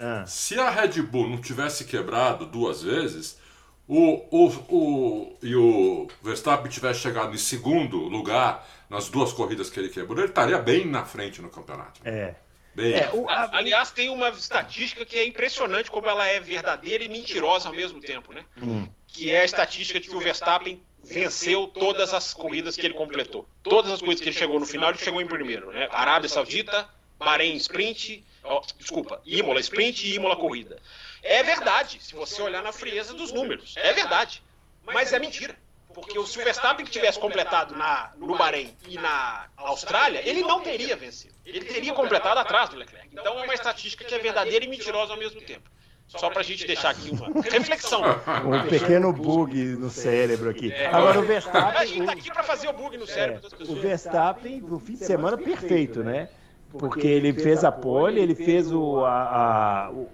ah. 0.00 0.24
se 0.26 0.58
a 0.58 0.68
Red 0.68 1.00
Bull 1.02 1.28
não 1.28 1.40
tivesse 1.40 1.84
quebrado 1.84 2.44
duas 2.44 2.82
vezes, 2.82 3.38
o, 3.86 4.24
o, 4.30 4.48
o, 4.68 5.36
e 5.42 5.54
o 5.54 6.08
Verstappen 6.22 6.70
tivesse 6.70 7.00
chegado 7.00 7.34
em 7.34 7.38
segundo 7.38 7.98
lugar 7.98 8.66
nas 8.88 9.08
duas 9.08 9.32
corridas 9.32 9.70
que 9.70 9.78
ele 9.78 9.88
quebrou, 9.88 10.18
ele 10.18 10.28
estaria 10.28 10.58
bem 10.58 10.84
na 10.84 11.04
frente 11.04 11.40
no 11.40 11.50
campeonato. 11.50 12.00
É. 12.04 12.34
É, 12.80 13.10
o, 13.12 13.28
a, 13.28 13.56
aliás, 13.56 13.90
tem 13.90 14.08
uma 14.10 14.30
estatística 14.30 15.04
que 15.04 15.18
é 15.18 15.26
impressionante 15.26 15.90
como 15.90 16.08
ela 16.08 16.26
é 16.26 16.40
verdadeira 16.40 17.04
e 17.04 17.08
mentirosa 17.08 17.68
ao 17.68 17.74
mesmo 17.74 18.00
tempo, 18.00 18.32
né? 18.32 18.44
Hum. 18.60 18.88
Que 19.06 19.30
é 19.30 19.40
a 19.40 19.44
estatística 19.44 20.00
de 20.00 20.08
que 20.08 20.16
o 20.16 20.20
Verstappen 20.20 20.80
venceu 21.02 21.66
todas 21.66 22.14
as 22.14 22.32
corridas 22.32 22.76
que 22.76 22.86
ele 22.86 22.94
completou. 22.94 23.46
Todas 23.62 23.90
as 23.90 24.00
corridas 24.00 24.20
que 24.20 24.28
ele 24.28 24.36
chegou 24.36 24.60
no 24.60 24.66
final, 24.66 24.90
ele 24.90 24.98
chegou 24.98 25.20
em 25.20 25.26
primeiro, 25.26 25.72
né? 25.72 25.88
Arábia 25.90 26.28
Saudita, 26.28 26.88
Bahrein 27.18 27.56
Sprint, 27.56 28.24
oh, 28.44 28.60
desculpa, 28.78 29.20
Imola 29.24 29.60
Sprint 29.60 30.06
e 30.06 30.14
Imola 30.14 30.36
Corrida. 30.36 30.78
É 31.22 31.42
verdade, 31.42 31.98
se 32.00 32.14
você 32.14 32.40
olhar 32.40 32.62
na 32.62 32.72
frieza 32.72 33.12
dos 33.14 33.32
números. 33.32 33.74
É 33.76 33.92
verdade. 33.92 34.42
Mas 34.84 35.12
é 35.12 35.18
mentira. 35.18 35.56
Porque 36.00 36.26
se 36.26 36.38
o 36.38 36.44
Verstappen 36.44 36.84
tivesse 36.86 37.18
completado 37.18 37.76
na, 37.76 38.10
no 38.16 38.36
Bahrein 38.36 38.74
e 38.88 38.96
na 38.96 39.46
Austrália, 39.56 40.20
ele 40.28 40.40
não 40.40 40.60
teria 40.60 40.96
vencido. 40.96 41.34
Ele 41.44 41.64
teria 41.64 41.92
completado 41.92 42.38
atrás 42.38 42.68
do 42.68 42.76
Leclerc. 42.76 43.08
Então 43.12 43.38
é 43.38 43.44
uma 43.44 43.54
estatística 43.54 44.04
que 44.04 44.14
é 44.14 44.18
verdadeira 44.18 44.64
e 44.64 44.68
mentirosa 44.68 45.12
ao 45.12 45.18
mesmo 45.18 45.40
tempo. 45.40 45.70
Só 46.06 46.28
para 46.28 46.40
a 46.40 46.42
gente 46.42 46.66
deixar 46.66 46.90
aqui 46.90 47.10
uma 47.10 47.40
reflexão. 47.42 48.02
Um 48.44 48.68
pequeno 48.68 49.12
bug 49.12 49.56
no 49.76 49.90
cérebro 49.90 50.50
aqui. 50.50 50.72
É, 50.72 50.86
Agora 50.86 51.20
o 51.20 51.22
Verstappen. 51.22 51.80
A 51.80 51.84
gente 51.84 52.00
está 52.00 52.12
aqui 52.12 52.32
para 52.32 52.42
fazer 52.42 52.68
o 52.68 52.72
bug 52.72 52.96
no 52.96 53.06
cérebro 53.06 53.38
é, 53.38 53.42
das 53.42 53.52
pessoas. 53.52 53.78
O 53.78 53.80
Verstappen, 53.80 54.60
no 54.60 54.80
fim 54.80 54.94
de 54.94 55.04
semana, 55.04 55.38
perfeito, 55.38 56.02
né? 56.02 56.28
Porque 56.72 57.06
ele 57.06 57.32
fez 57.32 57.64
a 57.64 57.70
pole, 57.70 58.20
ele 58.20 58.34
fez 58.34 58.72
o. 58.72 59.04
A, 59.04 59.86
a, 59.86 59.90
o 59.90 60.08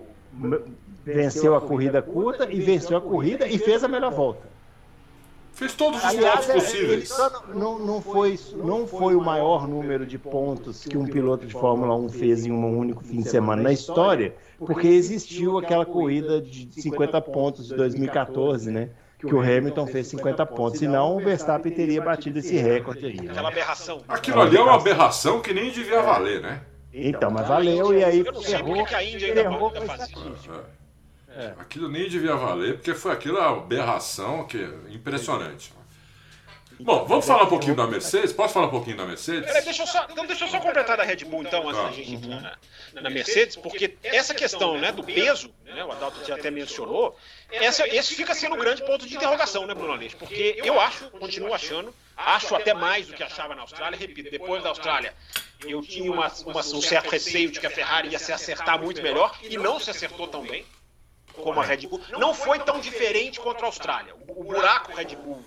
venceu 1.03 1.55
a 1.55 1.61
corrida 1.61 2.03
curta 2.03 2.51
e 2.51 2.61
venceu 2.61 2.99
a 2.99 3.01
corrida 3.01 3.47
e 3.47 3.59
fez 3.59 3.83
a 3.85 3.89
melhor 3.89 4.13
volta. 4.13 4.56
Fez 5.57 5.73
todos 5.73 5.99
os 5.99 6.05
Aliás, 6.05 6.45
pontos 6.45 6.51
é, 6.51 6.53
possíveis. 6.53 7.19
Não, 7.55 7.79
não, 7.79 8.03
foi, 8.03 8.39
não 8.63 8.87
foi 8.87 9.17
o 9.17 9.23
maior 9.23 9.67
número 9.67 10.05
de 10.05 10.19
pontos 10.19 10.85
que 10.85 10.99
um 10.99 11.07
piloto 11.07 11.47
de 11.47 11.53
Fórmula 11.55 11.97
1 11.97 12.11
fez 12.11 12.45
em 12.45 12.53
um 12.53 12.79
único 12.79 13.03
fim 13.03 13.23
de 13.23 13.31
semana 13.31 13.63
na 13.63 13.73
história, 13.73 14.35
porque 14.59 14.87
existiu 14.87 15.57
aquela 15.57 15.87
corrida 15.87 16.43
de 16.43 16.69
50 16.83 17.23
pontos 17.23 17.69
de 17.69 17.75
2014, 17.75 18.71
né? 18.71 18.91
Que 19.19 19.35
o 19.35 19.41
Hamilton 19.41 19.87
fez 19.87 20.09
50 20.09 20.45
pontos. 20.45 20.79
Senão 20.79 21.17
o 21.17 21.21
Verstappen 21.21 21.73
teria 21.73 22.03
batido 22.03 22.39
esse 22.39 22.59
recorde 22.59 23.07
aí. 23.07 23.17
Né? 23.17 23.31
Aquela 23.31 23.49
aberração. 23.49 24.03
Aquilo 24.07 24.43
ali 24.43 24.59
é 24.59 24.61
uma 24.61 24.75
aberração 24.75 25.41
que 25.41 25.55
nem 25.55 25.71
devia 25.71 26.03
valer, 26.03 26.43
né? 26.43 26.61
Então, 26.93 27.31
mas 27.31 27.49
valeu 27.49 27.95
e 27.95 28.05
aí 28.05 28.23
ferrou, 28.43 28.87
com 28.87 28.95
a 28.95 29.97
estatística. 29.97 30.65
É. 31.37 31.53
Aquilo 31.59 31.87
nem 31.91 32.09
devia 32.09 32.35
valer, 32.35 32.77
porque 32.77 32.95
foi 32.95 33.13
aquilo 33.13 33.39
a 33.39 33.51
aberração 33.51 34.47
que 34.47 34.59
impressionante. 34.89 35.71
Bom, 36.81 37.05
vamos 37.05 37.27
falar 37.27 37.45
um 37.45 37.49
pouquinho 37.49 37.75
da 37.75 37.87
Mercedes? 37.87 38.33
Posso 38.33 38.55
falar 38.55 38.67
um 38.67 38.71
pouquinho 38.71 38.97
da 38.97 39.07
Mercedes? 39.07 39.47
Pera, 39.47 39.63
deixa 39.63 39.83
eu 39.83 39.87
só, 39.87 40.07
então 40.11 40.27
deixa 40.27 40.45
eu 40.45 40.49
só 40.49 40.61
completar 40.61 40.97
da 40.97 41.05
Red 41.05 41.25
Bull, 41.25 41.43
então, 41.43 41.69
antes 41.69 41.83
da 41.83 41.91
gente 41.91 42.15
entrar 42.15 42.59
na, 42.93 43.01
na, 43.01 43.11
Mercedes, 43.11 43.57
porque 43.57 43.97
essa 44.03 44.35
questão 44.35 44.79
né, 44.79 44.93
do 44.93 45.03
peso, 45.03 45.51
né, 45.65 45.85
o 45.85 45.93
Adalto 45.93 46.23
já 46.27 46.35
até 46.37 46.51
mencionou, 46.51 47.17
essa, 47.51 47.87
esse 47.89 48.15
fica 48.15 48.35
sendo 48.35 48.57
um 48.57 48.59
grande 48.59 48.85
ponto 48.85 49.07
de 49.07 49.15
interrogação, 49.15 49.67
né, 49.67 49.75
Bruno 49.75 49.93
Aleixo? 49.93 50.17
Porque 50.19 50.61
eu 50.63 50.79
acho, 50.79 51.11
continuo 51.11 51.55
achando, 51.55 51.95
acho 52.17 52.55
até 52.55 52.75
mais 52.75 53.07
do 53.07 53.15
que 53.15 53.23
achava 53.23 53.55
na 53.55 53.63
Austrália, 53.63 53.99
repito, 53.99 54.31
depois 54.31 54.63
da 54.63 54.69
Austrália, 54.69 55.15
eu 55.67 55.81
tinha 55.81 56.13
uma, 56.13 56.31
uma, 56.45 56.61
um 56.61 56.83
certo 56.83 57.09
receio 57.09 57.51
de 57.51 57.59
que 57.59 57.67
a 57.67 57.71
Ferrari 57.71 58.11
ia 58.11 58.19
se 58.19 58.33
acertar 58.33 58.79
muito 58.79 59.03
melhor, 59.03 59.35
e 59.43 59.57
não 59.57 59.81
se 59.81 59.91
acertou 59.91 60.29
tão 60.29 60.43
bem 60.43 60.65
como 61.37 61.61
a 61.61 61.65
Red 61.65 61.87
Bull. 61.87 62.01
Não 62.19 62.35
foi 62.35 62.59
tão 62.59 62.81
diferente 62.81 63.39
contra 63.41 63.65
a 63.65 63.69
Austrália. 63.69 64.15
O 64.29 64.45
buraco 64.45 64.93
Red 64.93 65.17
Bull 65.17 65.45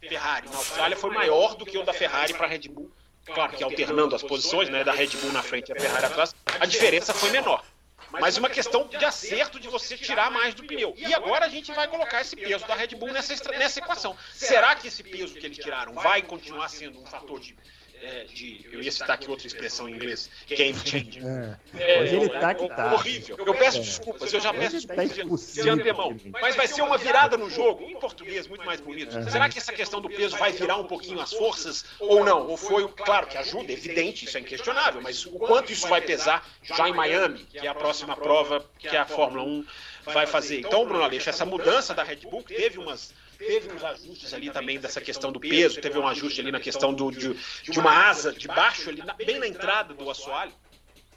Ferrari 0.00 0.48
na 0.48 0.56
Austrália 0.56 0.96
foi 0.96 1.10
maior 1.10 1.54
do 1.54 1.64
que 1.64 1.78
o 1.78 1.84
da 1.84 1.92
Ferrari 1.92 2.34
para 2.34 2.46
a 2.46 2.50
Red 2.50 2.68
Bull 2.68 2.90
claro 3.26 3.52
que 3.52 3.62
alternando 3.62 4.14
as 4.14 4.22
posições, 4.22 4.68
né, 4.68 4.82
da 4.84 4.92
Red 4.92 5.08
Bull 5.08 5.32
na 5.32 5.42
frente 5.42 5.68
e 5.68 5.72
a 5.72 5.80
Ferrari 5.80 6.06
atrás, 6.06 6.34
a 6.58 6.66
diferença 6.66 7.14
foi 7.14 7.30
menor. 7.30 7.64
Mas 8.10 8.36
uma 8.36 8.50
questão 8.50 8.86
de 8.88 9.02
acerto 9.02 9.58
de 9.58 9.68
você 9.68 9.96
tirar 9.96 10.30
mais 10.30 10.54
do 10.54 10.64
pneu. 10.64 10.92
E 10.98 11.14
agora 11.14 11.46
a 11.46 11.48
gente 11.48 11.72
vai 11.72 11.88
colocar 11.88 12.20
esse 12.20 12.36
peso 12.36 12.66
da 12.66 12.74
Red 12.74 12.88
Bull 12.88 13.10
nessa, 13.10 13.34
nessa 13.52 13.78
equação. 13.78 14.14
Será 14.34 14.74
que 14.74 14.88
esse 14.88 15.02
peso 15.02 15.34
que 15.34 15.46
eles 15.46 15.56
tiraram 15.56 15.94
vai 15.94 16.20
continuar 16.20 16.68
sendo 16.68 17.00
um 17.00 17.06
fator 17.06 17.40
de 17.40 17.56
é, 18.02 18.24
de. 18.24 18.66
Eu 18.72 18.82
ia 18.82 18.90
citar 18.90 19.12
aqui 19.12 19.30
outra 19.30 19.46
expressão 19.46 19.88
em 19.88 19.94
inglês, 19.94 20.28
game 20.48 20.76
changing. 20.84 21.22
É. 21.24 21.98
É, 21.98 22.02
Hoje 22.02 22.16
ele 22.16 22.28
tá 22.28 22.52
que 22.52 22.68
tá. 22.68 22.94
Horrível. 22.94 23.38
Eu 23.46 23.54
peço 23.54 23.80
desculpas, 23.80 24.32
eu 24.32 24.40
já 24.40 24.52
peço 24.52 24.86
tá 24.86 24.94
desculpas 24.96 25.54
de, 25.54 25.62
de 25.62 25.68
antemão. 25.70 26.16
Mas 26.40 26.56
vai 26.56 26.66
ser 26.66 26.82
uma 26.82 26.98
virada 26.98 27.36
no 27.36 27.48
jogo, 27.48 27.84
em 27.84 27.98
português, 27.98 28.48
muito 28.48 28.64
mais 28.66 28.80
bonito. 28.80 29.12
Será 29.30 29.48
que 29.48 29.58
essa 29.58 29.72
questão 29.72 30.00
do 30.00 30.10
peso 30.10 30.36
vai 30.36 30.52
virar 30.52 30.76
um 30.78 30.86
pouquinho 30.86 31.20
as 31.20 31.32
forças 31.32 31.84
ou 32.00 32.24
não? 32.24 32.48
Ou 32.48 32.56
foi, 32.56 32.88
claro 32.88 33.26
que 33.26 33.38
ajuda, 33.38 33.72
evidente, 33.72 34.24
isso 34.24 34.36
é 34.36 34.40
inquestionável, 34.40 35.00
mas 35.00 35.24
o 35.24 35.32
quanto 35.32 35.72
isso 35.72 35.86
vai 35.86 36.00
pesar 36.00 36.46
já 36.62 36.88
em 36.88 36.92
Miami, 36.92 37.46
que 37.50 37.66
é 37.66 37.68
a 37.68 37.74
próxima 37.74 38.16
prova 38.16 38.64
que 38.78 38.96
a 38.96 39.06
Fórmula 39.06 39.44
1 39.44 39.64
vai 40.06 40.26
fazer. 40.26 40.58
Então, 40.58 40.84
Bruno 40.84 41.04
Aleixo, 41.04 41.30
essa 41.30 41.44
mudança 41.44 41.94
da 41.94 42.02
Red 42.02 42.16
Bull 42.16 42.42
teve 42.42 42.78
umas 42.78 43.14
teve 43.46 43.72
uns 43.72 43.82
ajustes 43.82 44.32
ali 44.32 44.50
também 44.50 44.78
dessa 44.78 45.00
questão 45.00 45.32
do 45.32 45.40
peso, 45.40 45.80
teve 45.80 45.98
um 45.98 46.06
ajuste 46.06 46.40
ali 46.40 46.52
na 46.52 46.60
questão 46.60 46.94
do, 46.94 47.10
de, 47.10 47.34
de 47.34 47.80
uma 47.80 48.08
asa 48.08 48.32
de 48.32 48.46
baixo, 48.46 48.88
ali, 48.88 49.02
bem 49.24 49.38
na 49.38 49.46
entrada 49.46 49.92
do 49.92 50.08
assoalho. 50.08 50.52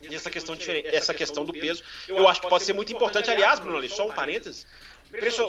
E 0.01 0.13
essa 0.13 0.29
questão, 0.29 0.57
essa 0.85 1.13
questão 1.13 1.45
do 1.45 1.53
peso, 1.53 1.83
eu 2.07 2.27
acho 2.27 2.41
que 2.41 2.49
pode 2.49 2.63
ser 2.63 2.73
muito 2.73 2.91
importante. 2.91 3.29
Aliás, 3.29 3.59
Bruno, 3.59 3.77
ali, 3.77 3.89
só 3.89 4.07
um 4.07 4.11
parênteses, 4.11 4.67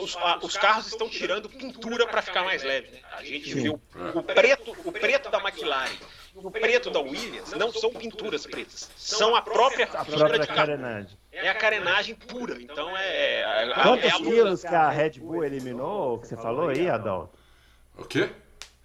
os, 0.01 0.17
os, 0.41 0.57
carros 0.57 0.87
estão 0.87 1.09
tirando 1.09 1.49
pintura 1.49 2.07
para 2.07 2.21
ficar 2.21 2.43
mais 2.43 2.63
leve. 2.63 2.91
Né? 2.91 2.99
A 3.11 3.23
gente 3.23 3.53
viu 3.53 3.81
o 4.13 4.23
preto, 4.23 4.75
o 4.85 4.91
preto 4.91 5.29
da 5.29 5.39
McLaren 5.39 5.91
o 6.43 6.51
preto 6.51 6.89
da 6.91 6.99
Williams 6.99 7.51
não 7.53 7.71
são 7.71 7.91
pinturas 7.91 8.45
pretas, 8.45 8.89
são 8.95 9.35
a 9.35 9.41
própria 9.41 9.85
a 9.85 10.05
própria 10.05 10.45
carenagem. 10.45 11.17
É 11.41 11.49
a 11.49 11.55
carenagem 11.55 12.15
pura. 12.15 12.61
Então 12.61 12.95
é. 12.97 13.63
é 13.63 13.73
Quantos 13.81 14.05
é 14.05 14.11
quilos 14.17 14.61
que 14.61 14.75
a 14.75 14.89
Red 14.89 15.11
Bull 15.19 15.43
eliminou? 15.43 16.19
Que 16.19 16.27
você 16.27 16.35
falou 16.35 16.69
aí, 16.69 16.89
Adalto? 16.89 17.37
O 17.97 18.03
quê? 18.03 18.29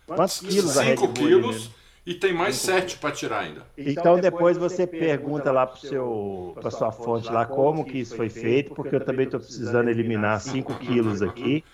Quantos 0.06 0.40
quilos 0.40 0.76
a 0.76 0.82
Red 0.82 0.96
Bull? 0.96 1.06
5 1.08 1.12
quilos. 1.14 1.70
E 2.04 2.14
tem 2.14 2.32
mais 2.32 2.56
sete 2.56 2.98
para 2.98 3.12
tirar 3.12 3.40
ainda. 3.40 3.64
Então 3.78 4.18
depois 4.18 4.56
você 4.58 4.86
pergunta 4.88 5.52
lá 5.52 5.66
para 5.66 6.70
sua 6.70 6.90
fonte 6.90 7.30
lá 7.30 7.46
como 7.46 7.84
que 7.84 7.98
isso 7.98 8.16
foi 8.16 8.28
feito, 8.28 8.74
porque 8.74 8.96
eu 8.96 9.04
também 9.04 9.26
estou 9.26 9.38
precisando 9.38 9.88
eliminar 9.88 10.40
5 10.40 10.74
quilos 10.80 11.22
aqui 11.22 11.64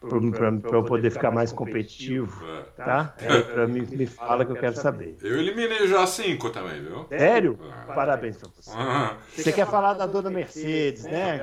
para 0.00 0.76
eu 0.76 0.84
poder 0.84 1.10
ficar 1.10 1.30
mais 1.30 1.52
competitivo, 1.52 2.44
é. 2.46 2.62
tá? 2.76 3.14
É, 3.18 3.40
pra 3.40 3.66
mim, 3.66 3.80
me 3.90 4.06
fala 4.06 4.44
que 4.44 4.52
eu 4.52 4.56
quero 4.56 4.76
saber. 4.76 5.16
Eu 5.22 5.38
eliminei 5.38 5.88
já 5.88 6.06
cinco 6.06 6.50
também, 6.50 6.80
viu? 6.80 7.04
Sério? 7.08 7.58
É. 7.88 7.94
Parabéns 7.94 8.36
pra 8.36 8.48
você. 8.54 8.70
Ah. 8.74 9.16
Você 9.34 9.52
quer 9.52 9.66
falar 9.66 9.94
da 9.94 10.06
dona 10.06 10.30
Mercedes, 10.30 11.04
né? 11.04 11.40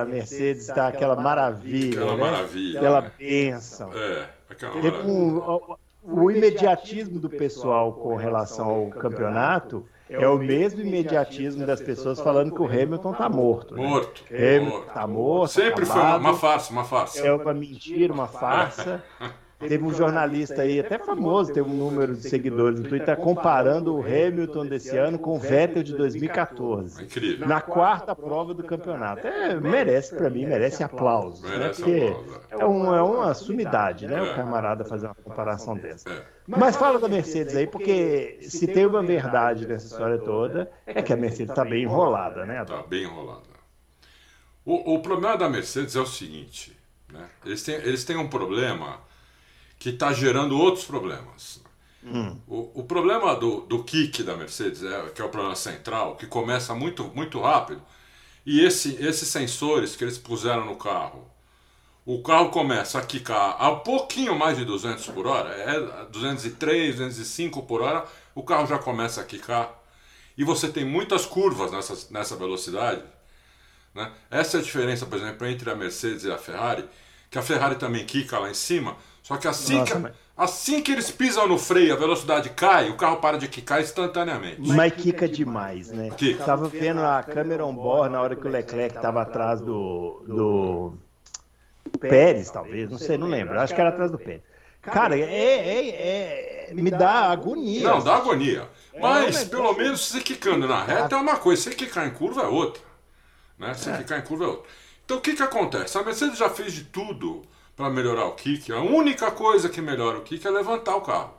A 0.00 0.04
Mercedes 0.04 0.66
tá 0.66 0.88
aquela 0.88 1.16
maravilha, 1.16 2.00
Aquela 2.00 2.16
né? 2.16 2.22
maravilha. 2.22 2.78
Aquela 2.78 3.12
bênção. 3.18 3.90
É, 3.94 4.28
aquela 4.48 4.74
maravilha. 4.74 5.04
Um, 5.04 5.76
o 6.02 6.30
imediatismo 6.30 7.18
do 7.18 7.28
pessoal 7.28 7.92
com 7.92 8.16
relação 8.16 8.66
ao 8.66 8.88
campeonato 8.88 9.84
é 10.08 10.28
o 10.28 10.38
mesmo 10.38 10.80
imediatismo 10.80 11.66
das 11.66 11.80
pessoas 11.80 12.20
falando 12.20 12.54
que 12.54 12.62
o 12.62 12.66
Hamilton 12.66 13.12
está 13.12 13.28
morto. 13.28 13.74
Né? 13.74 13.86
Morto. 13.86 14.24
Hamilton 14.30 14.84
está 14.86 15.06
morto. 15.06 15.52
Sempre 15.52 15.84
acabado, 15.84 16.10
foi 16.10 16.30
uma 16.30 16.34
farsa, 16.34 16.72
uma 16.72 16.84
farsa. 16.84 17.26
É 17.26 17.32
uma 17.32 17.54
mentira, 17.54 18.12
uma 18.12 18.26
farsa. 18.26 19.02
Teve 19.58 19.82
um 19.82 19.92
jornalista 19.92 20.62
aí, 20.62 20.78
até 20.78 21.00
famoso, 21.00 21.52
tem 21.52 21.60
um 21.60 21.74
número 21.74 22.14
de 22.14 22.28
seguidores 22.28 22.78
no 22.78 22.88
Twitter, 22.88 23.16
comparando 23.16 23.96
o 23.96 24.00
Hamilton 24.00 24.66
desse 24.66 24.96
ano 24.96 25.18
com 25.18 25.34
o 25.34 25.38
Vettel 25.40 25.82
de 25.82 25.96
2014. 25.96 27.02
Incrível. 27.02 27.48
Na 27.48 27.60
quarta 27.60 28.14
prova 28.14 28.54
do 28.54 28.62
campeonato. 28.62 29.26
É, 29.26 29.58
merece, 29.58 30.14
para 30.14 30.30
mim, 30.30 30.46
merece 30.46 30.84
aplausos. 30.84 31.42
Né? 31.42 31.58
Merece 31.58 31.84
né? 31.84 32.10
Porque 32.10 32.54
é, 32.54 32.64
um, 32.64 32.94
é 32.94 33.02
uma 33.02 33.34
sumidade, 33.34 34.06
né? 34.06 34.22
O 34.22 34.26
é. 34.26 34.34
camarada 34.34 34.84
fazer 34.84 35.06
uma 35.06 35.14
comparação 35.16 35.76
dessa. 35.76 36.08
É. 36.08 36.22
Mas 36.46 36.76
fala 36.76 37.00
da 37.00 37.08
Mercedes 37.08 37.56
aí, 37.56 37.66
porque 37.66 38.38
se 38.42 38.64
tem 38.68 38.86
uma 38.86 39.02
verdade 39.02 39.66
nessa 39.66 39.86
história 39.86 40.18
toda, 40.18 40.70
é 40.86 41.02
que 41.02 41.12
a 41.12 41.16
Mercedes 41.16 41.50
está 41.50 41.64
bem 41.64 41.82
enrolada, 41.82 42.46
né? 42.46 42.62
Está 42.62 42.80
bem 42.84 43.02
enrolada. 43.02 43.42
O, 44.64 44.94
o 44.94 45.02
problema 45.02 45.36
da 45.36 45.48
Mercedes 45.48 45.96
é 45.96 46.00
o 46.00 46.06
seguinte, 46.06 46.78
né? 47.12 47.26
Eles 47.44 47.62
têm, 47.64 47.74
eles 47.74 48.04
têm 48.04 48.16
um 48.16 48.28
problema 48.28 49.07
que 49.78 49.90
está 49.90 50.12
gerando 50.12 50.58
outros 50.58 50.84
problemas. 50.84 51.62
Hum. 52.04 52.36
O, 52.46 52.80
o, 52.80 52.84
problema 52.84 53.34
do, 53.34 53.60
do 53.62 53.82
kick 53.84 54.22
da 54.22 54.36
Mercedes, 54.36 54.82
é, 54.82 55.10
que 55.10 55.20
é 55.20 55.24
o 55.24 55.28
problema 55.28 55.54
central, 55.54 56.16
que 56.16 56.26
começa 56.26 56.74
muito, 56.74 57.04
muito 57.14 57.40
rápido, 57.40 57.82
e 58.46 58.64
esse, 58.64 58.94
esses 58.94 59.28
sensores 59.28 59.94
que 59.94 60.04
eles 60.04 60.16
puseram 60.16 60.64
no 60.64 60.76
carro, 60.76 61.28
o 62.06 62.22
carro 62.22 62.48
começa 62.48 62.98
a 62.98 63.02
quicar 63.04 63.56
a 63.60 63.70
pouquinho 63.72 64.34
mais 64.34 64.56
de 64.56 64.64
200 64.64 65.06
por 65.08 65.26
hora, 65.26 65.50
é 65.50 66.06
203, 66.06 66.96
205 66.96 67.62
por 67.64 67.82
hora, 67.82 68.06
o 68.34 68.42
carro 68.42 68.66
já 68.66 68.78
começa 68.78 69.20
a 69.20 69.24
quicar. 69.24 69.78
E 70.36 70.44
você 70.44 70.68
tem 70.68 70.84
muitas 70.84 71.26
curvas 71.26 71.70
nessa, 71.70 72.10
nessa 72.10 72.36
velocidade. 72.36 73.02
Né? 73.94 74.10
Essa 74.30 74.56
é 74.56 74.60
a 74.60 74.62
diferença, 74.62 75.04
por 75.04 75.18
exemplo, 75.18 75.46
entre 75.46 75.68
a 75.68 75.74
Mercedes 75.74 76.24
e 76.24 76.30
a 76.30 76.38
Ferrari, 76.38 76.88
que 77.30 77.38
a 77.38 77.42
Ferrari 77.42 77.76
também 77.76 78.04
quica 78.04 78.38
lá 78.38 78.50
em 78.50 78.54
cima, 78.54 78.96
só 79.22 79.36
que 79.36 79.46
assim, 79.46 79.78
Nossa, 79.78 79.94
que, 79.94 79.98
mas... 79.98 80.12
assim 80.36 80.80
que 80.80 80.90
eles 80.90 81.10
pisam 81.10 81.46
no 81.46 81.58
freio, 81.58 81.92
a 81.92 81.96
velocidade 81.96 82.48
cai, 82.50 82.88
o 82.88 82.96
carro 82.96 83.18
para 83.18 83.36
de 83.36 83.48
quicar 83.48 83.80
instantaneamente. 83.80 84.62
Mas 84.62 84.94
quica 84.94 85.28
demais, 85.28 85.90
né? 85.90 86.10
Kika. 86.16 86.44
Tava 86.44 86.68
vendo 86.68 87.00
a 87.00 87.22
câmera 87.22 87.66
on 87.66 87.74
board 87.74 88.12
na 88.12 88.22
hora 88.22 88.34
que 88.34 88.46
o 88.46 88.50
Leclerc 88.50 88.96
estava 88.96 89.22
atrás 89.22 89.60
do, 89.60 90.24
do 90.26 90.98
Pérez, 92.00 92.50
talvez, 92.50 92.90
não 92.90 92.98
sei, 92.98 93.18
não 93.18 93.26
lembro. 93.26 93.60
Acho 93.60 93.74
que 93.74 93.80
era 93.80 93.90
atrás 93.90 94.10
do 94.10 94.18
Pérez. 94.18 94.42
Cara, 94.80 95.18
é, 95.18 95.22
é, 95.22 96.70
é, 96.70 96.74
me 96.74 96.90
dá 96.90 97.30
agonia. 97.30 97.82
Não, 97.82 98.02
dá 98.02 98.16
agonia. 98.16 98.68
Mas, 98.98 99.44
pelo 99.44 99.72
menos, 99.74 100.08
você 100.08 100.20
quicando 100.20 100.66
na 100.66 100.84
reta 100.84 101.14
é 101.14 101.18
uma 101.18 101.36
coisa, 101.36 101.62
você 101.62 101.70
quicar 101.70 102.06
em 102.06 102.10
curva 102.10 102.42
é 102.42 102.46
outra. 102.46 102.82
Né? 103.58 103.74
Você 103.74 103.90
é. 103.90 103.96
quicar 103.98 104.18
em 104.18 104.22
curva 104.22 104.44
é 104.44 104.48
outra. 104.48 104.70
Então, 105.08 105.16
o 105.16 105.20
que, 105.22 105.34
que 105.34 105.42
acontece? 105.42 105.96
A 105.96 106.02
Mercedes 106.02 106.36
já 106.36 106.50
fez 106.50 106.70
de 106.74 106.84
tudo 106.84 107.40
para 107.74 107.88
melhorar 107.88 108.26
o 108.26 108.34
kick, 108.34 108.70
a 108.70 108.82
única 108.82 109.30
coisa 109.30 109.70
que 109.70 109.80
melhora 109.80 110.18
o 110.18 110.22
kick 110.22 110.46
é 110.46 110.50
levantar 110.50 110.96
o 110.96 111.00
carro. 111.00 111.32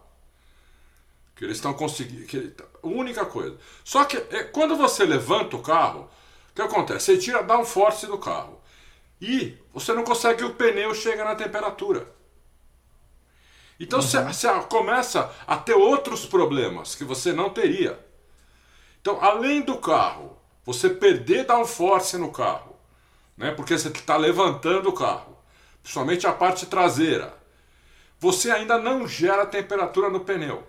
Que 1.35 1.45
eles 1.45 1.57
estão 1.57 1.75
conseguindo. 1.75 2.25
Que, 2.25 2.51
a 2.81 2.87
única 2.87 3.27
coisa. 3.27 3.55
Só 3.83 4.05
que 4.05 4.17
é, 4.17 4.45
quando 4.45 4.75
você 4.75 5.05
levanta 5.05 5.55
o 5.55 5.61
carro, 5.61 6.09
o 6.49 6.55
que 6.55 6.63
acontece? 6.63 7.05
Você 7.05 7.17
tira 7.19 7.43
dá 7.43 7.59
um 7.59 7.63
force 7.63 8.07
do 8.07 8.17
carro. 8.17 8.59
E 9.21 9.55
você 9.71 9.93
não 9.93 10.03
consegue 10.03 10.43
o 10.43 10.55
pneu 10.55 10.95
chegue 10.95 11.23
na 11.23 11.35
temperatura. 11.35 12.11
Então 13.79 13.99
uhum. 13.99 14.03
você, 14.03 14.23
você 14.23 14.47
começa 14.61 15.31
a 15.45 15.55
ter 15.55 15.75
outros 15.75 16.25
problemas 16.25 16.95
que 16.95 17.03
você 17.03 17.31
não 17.31 17.51
teria. 17.51 18.03
Então, 18.99 19.23
além 19.23 19.61
do 19.61 19.77
carro, 19.77 20.39
você 20.65 20.89
perder 20.89 21.45
downforce 21.45 22.17
no 22.17 22.31
carro, 22.31 22.68
né? 23.39 23.51
porque 23.51 23.75
você 23.75 23.87
está 23.87 24.15
levantando 24.15 24.89
o 24.89 24.93
carro 24.93 25.39
principalmente 25.81 26.27
a 26.27 26.31
parte 26.31 26.65
traseira, 26.65 27.33
você 28.19 28.51
ainda 28.51 28.77
não 28.77 29.07
gera 29.07 29.45
temperatura 29.45 30.09
no 30.09 30.19
pneu. 30.19 30.63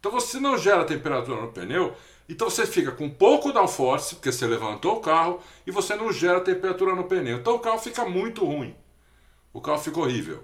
Então 0.00 0.10
você 0.10 0.40
não 0.40 0.58
gera 0.58 0.84
temperatura 0.84 1.40
no 1.40 1.52
pneu, 1.52 1.94
então 2.28 2.48
você 2.50 2.66
fica 2.66 2.90
com 2.90 3.08
pouco 3.08 3.52
downforce, 3.52 4.16
porque 4.16 4.32
você 4.32 4.46
levantou 4.46 4.96
o 4.96 5.00
carro, 5.00 5.40
e 5.66 5.70
você 5.70 5.94
não 5.94 6.12
gera 6.12 6.40
temperatura 6.40 6.94
no 6.94 7.04
pneu. 7.04 7.38
Então 7.38 7.54
o 7.54 7.58
carro 7.58 7.78
fica 7.78 8.04
muito 8.04 8.44
ruim. 8.44 8.74
O 9.52 9.60
carro 9.60 9.78
fica 9.78 10.00
horrível. 10.00 10.42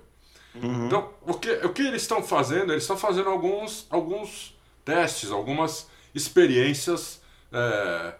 Uhum. 0.54 0.86
Então, 0.86 1.10
o 1.22 1.34
que, 1.34 1.50
o 1.50 1.72
que 1.72 1.82
eles 1.82 2.02
estão 2.02 2.22
fazendo? 2.22 2.72
Eles 2.72 2.84
estão 2.84 2.96
fazendo 2.96 3.30
alguns, 3.30 3.86
alguns 3.90 4.56
testes, 4.84 5.30
algumas 5.30 5.88
experiências. 6.14 7.20
É... 7.52 8.14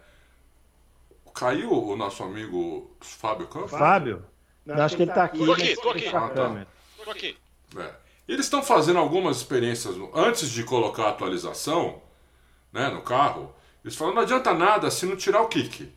Caiu 1.33 1.71
o 1.71 1.95
nosso 1.95 2.23
amigo 2.23 2.91
Fábio 2.99 3.47
Campos? 3.47 3.71
Fábio? 3.71 4.23
Não, 4.65 4.75
acho 4.83 4.95
que 4.95 5.03
ele 5.03 5.11
está 5.11 5.23
aqui. 5.23 5.39
Estou 5.39 5.53
aqui, 5.53 5.71
estou 5.71 5.91
aqui. 5.91 6.05
Estou 6.05 6.29
tá. 6.29 7.11
aqui. 7.11 7.37
É. 7.77 7.93
Eles 8.27 8.45
estão 8.45 8.61
fazendo 8.63 8.99
algumas 8.99 9.37
experiências 9.37 9.95
antes 10.13 10.49
de 10.49 10.63
colocar 10.63 11.05
a 11.05 11.09
atualização 11.09 12.01
né, 12.71 12.89
no 12.89 13.01
carro. 13.01 13.53
Eles 13.83 13.95
falam: 13.95 14.13
não 14.13 14.21
adianta 14.21 14.53
nada 14.53 14.91
se 14.91 15.05
não 15.05 15.15
tirar 15.15 15.41
o 15.41 15.47
kick. 15.47 15.91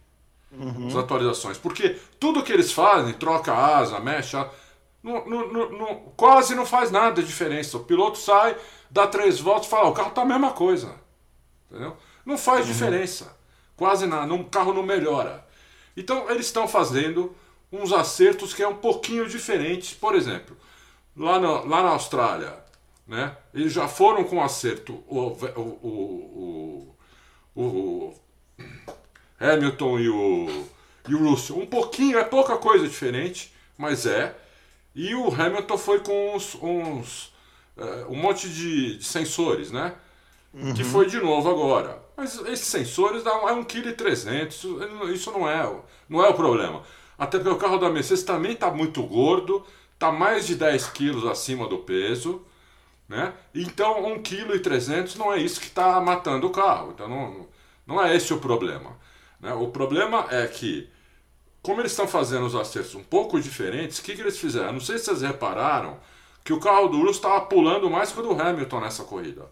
Uhum. 0.53 0.89
As 0.89 0.97
atualizações. 0.97 1.59
Porque 1.59 1.99
tudo 2.19 2.43
que 2.43 2.53
eles 2.53 2.73
fazem, 2.73 3.13
troca 3.15 3.53
a 3.53 3.79
asa, 3.79 4.01
mexe, 4.01 4.37
não, 5.03 5.27
não, 5.27 5.71
não, 5.71 5.95
quase 6.17 6.55
não 6.55 6.65
faz 6.65 6.91
nada 6.91 7.21
de 7.21 7.29
diferença. 7.29 7.77
O 7.77 7.85
piloto 7.85 8.19
sai, 8.19 8.57
dá 8.91 9.07
três 9.07 9.39
voltas 9.39 9.67
e 9.67 9.71
fala: 9.71 9.91
o 9.91 9.93
carro 9.93 10.09
está 10.09 10.23
a 10.23 10.27
mesma 10.27 10.53
coisa. 10.53 10.95
Entendeu? 11.71 11.97
Não 12.25 12.39
faz 12.39 12.67
uhum. 12.67 12.73
diferença. 12.73 13.37
Quase 13.77 14.07
nada. 14.07 14.33
O 14.33 14.45
carro 14.45 14.73
não 14.73 14.83
melhora. 14.83 15.45
Então 15.97 16.31
eles 16.31 16.47
estão 16.47 16.67
fazendo 16.67 17.35
uns 17.71 17.93
acertos 17.93 18.55
que 18.55 18.63
é 18.63 18.69
um 18.69 18.77
pouquinho 18.77 19.29
diferentes. 19.29 19.95
Por 19.95 20.15
exemplo, 20.15 20.57
lá, 21.17 21.39
no, 21.39 21.67
lá 21.67 21.83
na 21.83 21.91
Austrália, 21.91 22.65
né? 23.07 23.37
Eles 23.53 23.73
já 23.73 23.89
foram 23.89 24.25
com 24.25 24.43
acerto 24.43 25.05
o, 25.07 25.21
o, 25.57 26.97
o, 27.55 27.61
o, 27.63 28.15
Hamilton 29.39 29.99
e 29.99 30.09
o, 30.09 30.67
e 31.09 31.15
o 31.15 31.31
Russell. 31.31 31.59
Um 31.59 31.67
pouquinho, 31.67 32.19
é 32.19 32.25
pouca 32.25 32.57
coisa 32.57 32.89
diferente, 32.89 33.53
mas 33.77 34.07
é. 34.07 34.35
E 34.95 35.15
o 35.15 35.29
Hamilton 35.29 35.77
foi 35.77 36.01
com 36.01 36.35
uns, 36.35 36.55
uns 36.63 37.35
uh, 37.77 38.11
um 38.11 38.17
monte 38.17 38.49
de, 38.49 38.99
de 38.99 39.05
sensores, 39.05 39.71
né? 39.71 39.95
Uhum. 40.53 40.73
Que 40.73 40.85
foi 40.85 41.07
de 41.07 41.19
novo 41.19 41.51
agora. 41.51 42.04
Mas 42.17 42.39
esses 42.47 42.67
sensores 42.67 43.23
dão, 43.23 43.49
é 43.49 43.53
1,3 43.53 43.67
kg. 43.67 44.49
Isso, 45.13 45.33
não, 45.33 45.49
é, 45.49 45.71
não 46.09 46.25
é 46.25 46.29
o 46.29 46.35
problema. 46.35 46.83
Até 47.19 47.39
porque 47.39 47.53
o 47.53 47.59
carro 47.59 47.79
da 47.79 47.91
Mercedes 47.91 48.25
também 48.25 48.53
está 48.53 48.71
muito 48.71 49.03
gordo, 49.03 49.65
está 49.95 50.13
mais 50.13 50.47
de 50.47 50.55
10 50.55 50.89
quilos 50.91 51.27
acima 51.27 51.67
do 51.67 51.79
peso. 51.79 52.43
Né? 53.09 53.33
Então 53.55 54.03
1,3 54.17 54.63
kg 54.63 55.19
não 55.19 55.33
é 55.33 55.39
isso 55.39 55.61
que 55.61 55.67
está 55.67 56.01
matando 56.01 56.47
o 56.47 56.51
carro. 56.51 56.93
Então 56.95 57.09
não, 57.09 57.47
não 57.87 58.03
é 58.03 58.15
esse 58.15 58.33
o 58.33 58.39
problema. 58.39 58.97
Né? 59.41 59.53
O 59.53 59.69
problema 59.69 60.27
é 60.31 60.47
que, 60.47 60.89
como 61.63 61.81
eles 61.81 61.93
estão 61.93 62.09
fazendo 62.09 62.47
os 62.47 62.55
acertos 62.55 62.95
um 62.95 63.03
pouco 63.03 63.41
diferentes, 63.41 63.99
o 63.99 64.03
que, 64.03 64.15
que 64.15 64.21
eles 64.21 64.39
fizeram? 64.39 64.73
Não 64.73 64.81
sei 64.81 64.99
se 64.99 65.07
vocês 65.07 65.23
repararam 65.23 65.99
que 66.45 66.53
o 66.53 66.61
carro 66.61 66.89
do 66.89 66.99
Russo 66.99 67.13
estava 67.13 67.41
pulando 67.47 67.91
mais 67.91 68.13
que 68.13 68.21
o 68.21 68.23
do 68.23 68.41
Hamilton 68.41 68.81
nessa 68.81 69.05
corrida. 69.05 69.51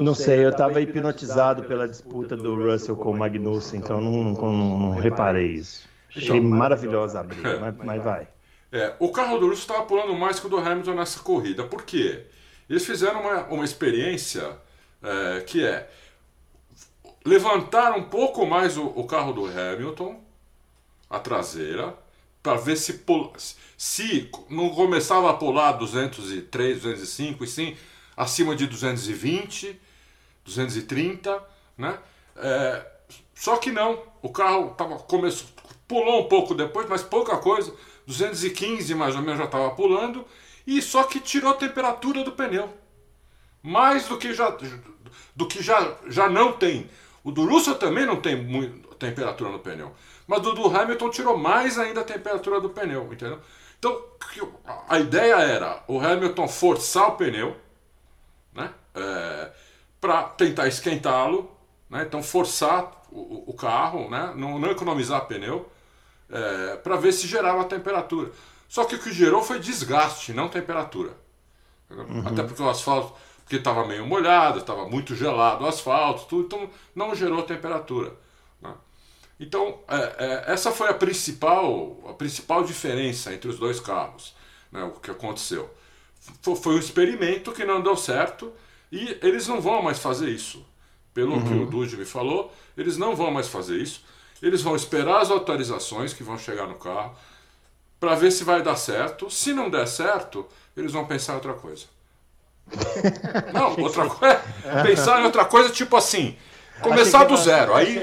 Não 0.00 0.14
sei, 0.14 0.44
eu 0.44 0.50
estava 0.50 0.80
hipnotizado 0.80 1.64
pela 1.64 1.88
disputa 1.88 2.36
do 2.36 2.54
Russell 2.54 2.96
com 2.96 3.10
o 3.10 3.18
Magnussen, 3.18 3.80
então 3.80 4.00
não, 4.00 4.32
não, 4.32 4.78
não 4.78 4.90
reparei 4.92 5.52
isso. 5.52 5.88
Achei 6.16 6.40
maravilhosa 6.40 7.20
a 7.20 7.22
briga, 7.22 7.58
mas, 7.58 7.76
mas 7.76 8.02
vai. 8.02 8.28
É, 8.72 8.94
o 8.98 9.10
carro 9.10 9.38
do 9.38 9.48
Russell 9.48 9.62
estava 9.62 9.82
pulando 9.86 10.14
mais 10.14 10.40
que 10.40 10.46
o 10.46 10.48
do 10.50 10.58
Hamilton 10.58 10.94
nessa 10.94 11.20
corrida. 11.20 11.64
Por 11.64 11.84
quê? 11.84 12.24
Eles 12.68 12.84
fizeram 12.84 13.20
uma, 13.20 13.44
uma 13.44 13.64
experiência 13.64 14.56
é, 15.02 15.40
que 15.40 15.64
é 15.64 15.88
levantar 17.24 17.96
um 17.96 18.04
pouco 18.04 18.44
mais 18.46 18.76
o, 18.76 18.86
o 18.86 19.06
carro 19.06 19.32
do 19.32 19.46
Hamilton, 19.46 20.20
a 21.08 21.18
traseira, 21.18 21.94
para 22.42 22.56
ver 22.56 22.76
se, 22.76 23.02
se 23.76 24.30
não 24.50 24.70
começava 24.70 25.30
a 25.30 25.34
pular 25.34 25.72
203, 25.72 26.82
205 26.82 27.44
e 27.44 27.46
sim 27.46 27.76
acima 28.16 28.54
de 28.54 28.66
220, 28.66 29.80
230, 30.44 31.42
né? 31.76 31.98
É, 32.36 32.86
só 33.34 33.56
que 33.56 33.70
não, 33.70 34.02
o 34.22 34.28
carro 34.30 34.74
tava, 34.76 34.96
começou, 34.98 35.48
pulou 35.88 36.24
um 36.24 36.28
pouco 36.28 36.54
depois, 36.54 36.88
mas 36.88 37.02
pouca 37.02 37.36
coisa, 37.38 37.74
215 38.06 38.94
mais 38.94 39.14
ou 39.14 39.22
menos 39.22 39.38
já 39.38 39.44
estava 39.44 39.70
pulando, 39.70 40.24
e 40.66 40.80
só 40.80 41.04
que 41.04 41.20
tirou 41.20 41.50
a 41.50 41.54
temperatura 41.54 42.22
do 42.22 42.32
pneu. 42.32 42.72
Mais 43.62 44.06
do 44.06 44.18
que 44.18 44.34
já, 44.34 44.56
do 45.34 45.48
que 45.48 45.62
já, 45.62 45.96
já 46.08 46.28
não 46.28 46.52
tem. 46.52 46.88
O 47.22 47.32
do 47.32 47.46
Russell 47.46 47.76
também 47.76 48.04
não 48.04 48.20
tem 48.20 48.36
muito, 48.36 48.94
temperatura 48.96 49.50
no 49.50 49.58
pneu. 49.58 49.94
Mas 50.26 50.40
do, 50.42 50.52
do 50.54 50.74
Hamilton 50.74 51.10
tirou 51.10 51.36
mais 51.36 51.78
ainda 51.78 52.00
a 52.00 52.04
temperatura 52.04 52.60
do 52.60 52.70
pneu, 52.70 53.12
entendeu? 53.12 53.40
Então, 53.78 54.02
a 54.88 54.98
ideia 54.98 55.34
era 55.36 55.82
o 55.86 56.00
Hamilton 56.00 56.48
forçar 56.48 57.08
o 57.08 57.16
pneu, 57.16 57.56
né? 58.52 58.72
É, 58.94 59.52
para 60.04 60.22
tentar 60.24 60.68
esquentá-lo, 60.68 61.50
né? 61.88 62.04
então 62.06 62.22
forçar 62.22 62.92
o, 63.10 63.50
o 63.50 63.54
carro, 63.54 64.10
né? 64.10 64.34
não, 64.36 64.58
não, 64.58 64.70
economizar 64.70 65.24
pneu, 65.24 65.66
é, 66.28 66.76
para 66.76 66.96
ver 66.96 67.10
se 67.10 67.26
gerava 67.26 67.64
temperatura. 67.64 68.30
Só 68.68 68.84
que 68.84 68.96
o 68.96 68.98
que 68.98 69.10
gerou 69.10 69.42
foi 69.42 69.58
desgaste, 69.58 70.34
não 70.34 70.46
temperatura. 70.46 71.16
Uhum. 71.88 72.22
Até 72.26 72.42
porque 72.42 72.62
o 72.62 72.68
asfalto, 72.68 73.14
porque 73.44 73.56
estava 73.56 73.86
meio 73.86 74.04
molhado, 74.04 74.58
estava 74.58 74.86
muito 74.86 75.14
gelado 75.14 75.64
o 75.64 75.66
asfalto, 75.66 76.26
tudo, 76.26 76.44
então 76.44 76.70
não 76.94 77.14
gerou 77.14 77.42
temperatura. 77.42 78.12
Né? 78.60 78.74
Então 79.40 79.78
é, 79.88 80.16
é, 80.18 80.52
essa 80.52 80.70
foi 80.70 80.90
a 80.90 80.94
principal, 80.94 81.96
a 82.10 82.12
principal 82.12 82.62
diferença 82.62 83.32
entre 83.32 83.48
os 83.48 83.58
dois 83.58 83.80
carros, 83.80 84.36
né? 84.70 84.84
o 84.84 85.00
que 85.00 85.10
aconteceu 85.10 85.72
foi 86.42 86.74
um 86.74 86.78
experimento 86.78 87.52
que 87.52 87.64
não 87.64 87.80
deu 87.80 87.96
certo 87.96 88.52
e 88.94 89.18
eles 89.22 89.48
não 89.48 89.60
vão 89.60 89.82
mais 89.82 89.98
fazer 89.98 90.28
isso. 90.28 90.64
Pelo 91.12 91.34
uhum. 91.34 91.44
que 91.44 91.52
o 91.54 91.66
Dude 91.66 91.96
me 91.96 92.04
falou, 92.04 92.52
eles 92.76 92.96
não 92.96 93.16
vão 93.16 93.28
mais 93.32 93.48
fazer 93.48 93.76
isso. 93.76 94.04
Eles 94.40 94.62
vão 94.62 94.76
esperar 94.76 95.20
as 95.20 95.32
autorizações 95.32 96.12
que 96.12 96.22
vão 96.22 96.38
chegar 96.38 96.68
no 96.68 96.76
carro 96.76 97.12
para 97.98 98.14
ver 98.14 98.30
se 98.30 98.44
vai 98.44 98.62
dar 98.62 98.76
certo. 98.76 99.28
Se 99.28 99.52
não 99.52 99.68
der 99.68 99.88
certo, 99.88 100.46
eles 100.76 100.92
vão 100.92 101.06
pensar 101.06 101.32
em 101.32 101.36
outra 101.36 101.54
coisa. 101.54 101.86
Não, 103.52 103.78
outra 103.82 104.08
coisa. 104.08 104.40
Pensar 104.82 105.20
em 105.20 105.24
outra 105.24 105.44
coisa, 105.44 105.68
tipo 105.68 105.96
assim, 105.96 106.34
começar 106.80 107.24
do 107.24 107.36
zero. 107.36 107.74
Aí, 107.74 108.00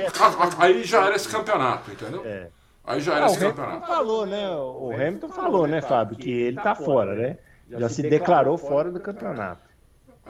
aí 0.60 0.84
já 0.84 1.06
era 1.06 1.16
esse 1.16 1.28
campeonato, 1.28 1.90
entendeu? 1.90 2.22
É. 2.24 2.50
Aí 2.84 3.02
já 3.02 3.16
era 3.16 3.26
esse 3.26 3.40
campeonato. 3.40 3.72
O 3.72 3.76
Hamilton 3.78 3.88
falou, 3.88 4.26
né? 4.28 4.50
O 4.52 4.92
Hamilton 4.94 5.30
falou, 5.30 5.68
né, 5.68 5.82
Fábio, 5.82 6.16
que 6.16 6.30
ele 6.30 6.62
tá 6.62 6.76
fora, 6.76 7.16
né? 7.16 7.38
já, 7.68 7.90
se 7.90 8.04
declarou 8.04 8.58
fora 8.58 8.92
do 8.92 9.00
campeonato. 9.00 9.71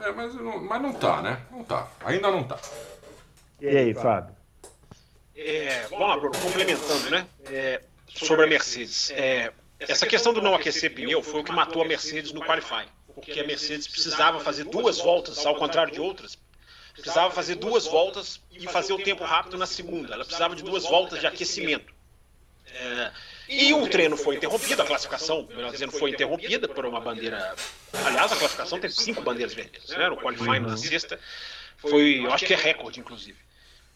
É, 0.02 0.10
mas 0.10 0.34
não, 0.34 0.62
mas 0.64 0.82
não 0.82 0.92
tá, 0.92 1.22
né? 1.22 1.40
Não 1.50 1.62
tá. 1.62 1.88
Ainda 2.04 2.30
não 2.30 2.42
tá. 2.42 2.58
E 3.60 3.68
aí, 3.68 3.94
Fábio? 3.94 4.34
É, 5.36 5.86
vamos 5.88 6.08
lá, 6.08 6.16
Bruno, 6.16 6.38
complementando, 6.38 7.10
né? 7.10 7.26
É, 7.46 7.80
sobre 8.08 8.44
a 8.44 8.48
Mercedes. 8.48 9.12
É, 9.12 9.52
essa 9.78 10.06
questão 10.06 10.32
do 10.32 10.42
não 10.42 10.54
aquecer 10.54 10.92
pneu 10.92 11.22
foi 11.22 11.40
o 11.40 11.44
que 11.44 11.52
matou 11.52 11.82
a 11.82 11.86
Mercedes 11.86 12.32
no 12.32 12.44
qualifying. 12.44 12.88
Porque 13.14 13.40
a 13.40 13.46
Mercedes 13.46 13.86
precisava 13.86 14.40
fazer 14.40 14.64
duas 14.64 14.98
voltas, 14.98 15.44
ao 15.46 15.54
contrário 15.54 15.92
de 15.92 16.00
outras, 16.00 16.36
precisava 16.94 17.32
fazer 17.32 17.54
duas 17.56 17.86
voltas 17.86 18.40
e 18.50 18.66
fazer 18.66 18.92
o 18.92 18.98
tempo 19.02 19.22
rápido 19.24 19.56
na 19.56 19.66
segunda. 19.66 20.14
Ela 20.14 20.24
precisava 20.24 20.56
de 20.56 20.62
duas 20.62 20.84
voltas 20.84 21.20
de 21.20 21.26
aquecimento. 21.26 21.92
É, 22.66 23.12
e 23.48 23.72
o 23.72 23.86
treino 23.88 24.16
foi 24.16 24.36
interrompido, 24.36 24.82
a 24.82 24.84
classificação, 24.84 25.46
melhor 25.50 25.70
dizendo, 25.72 25.92
foi 25.92 26.10
interrompida 26.10 26.68
por 26.68 26.86
uma 26.86 27.00
bandeira. 27.00 27.54
Aliás, 27.92 28.32
a 28.32 28.36
classificação 28.36 28.78
teve 28.78 28.94
cinco 28.94 29.22
bandeiras 29.22 29.54
vermelhas, 29.54 29.88
né? 29.88 30.08
No 30.08 30.16
qualifying 30.16 30.60
na 30.60 30.76
sexta. 30.76 31.18
Foi, 31.76 32.24
eu 32.24 32.32
acho 32.32 32.46
que 32.46 32.54
é 32.54 32.56
recorde, 32.56 33.00
inclusive. 33.00 33.38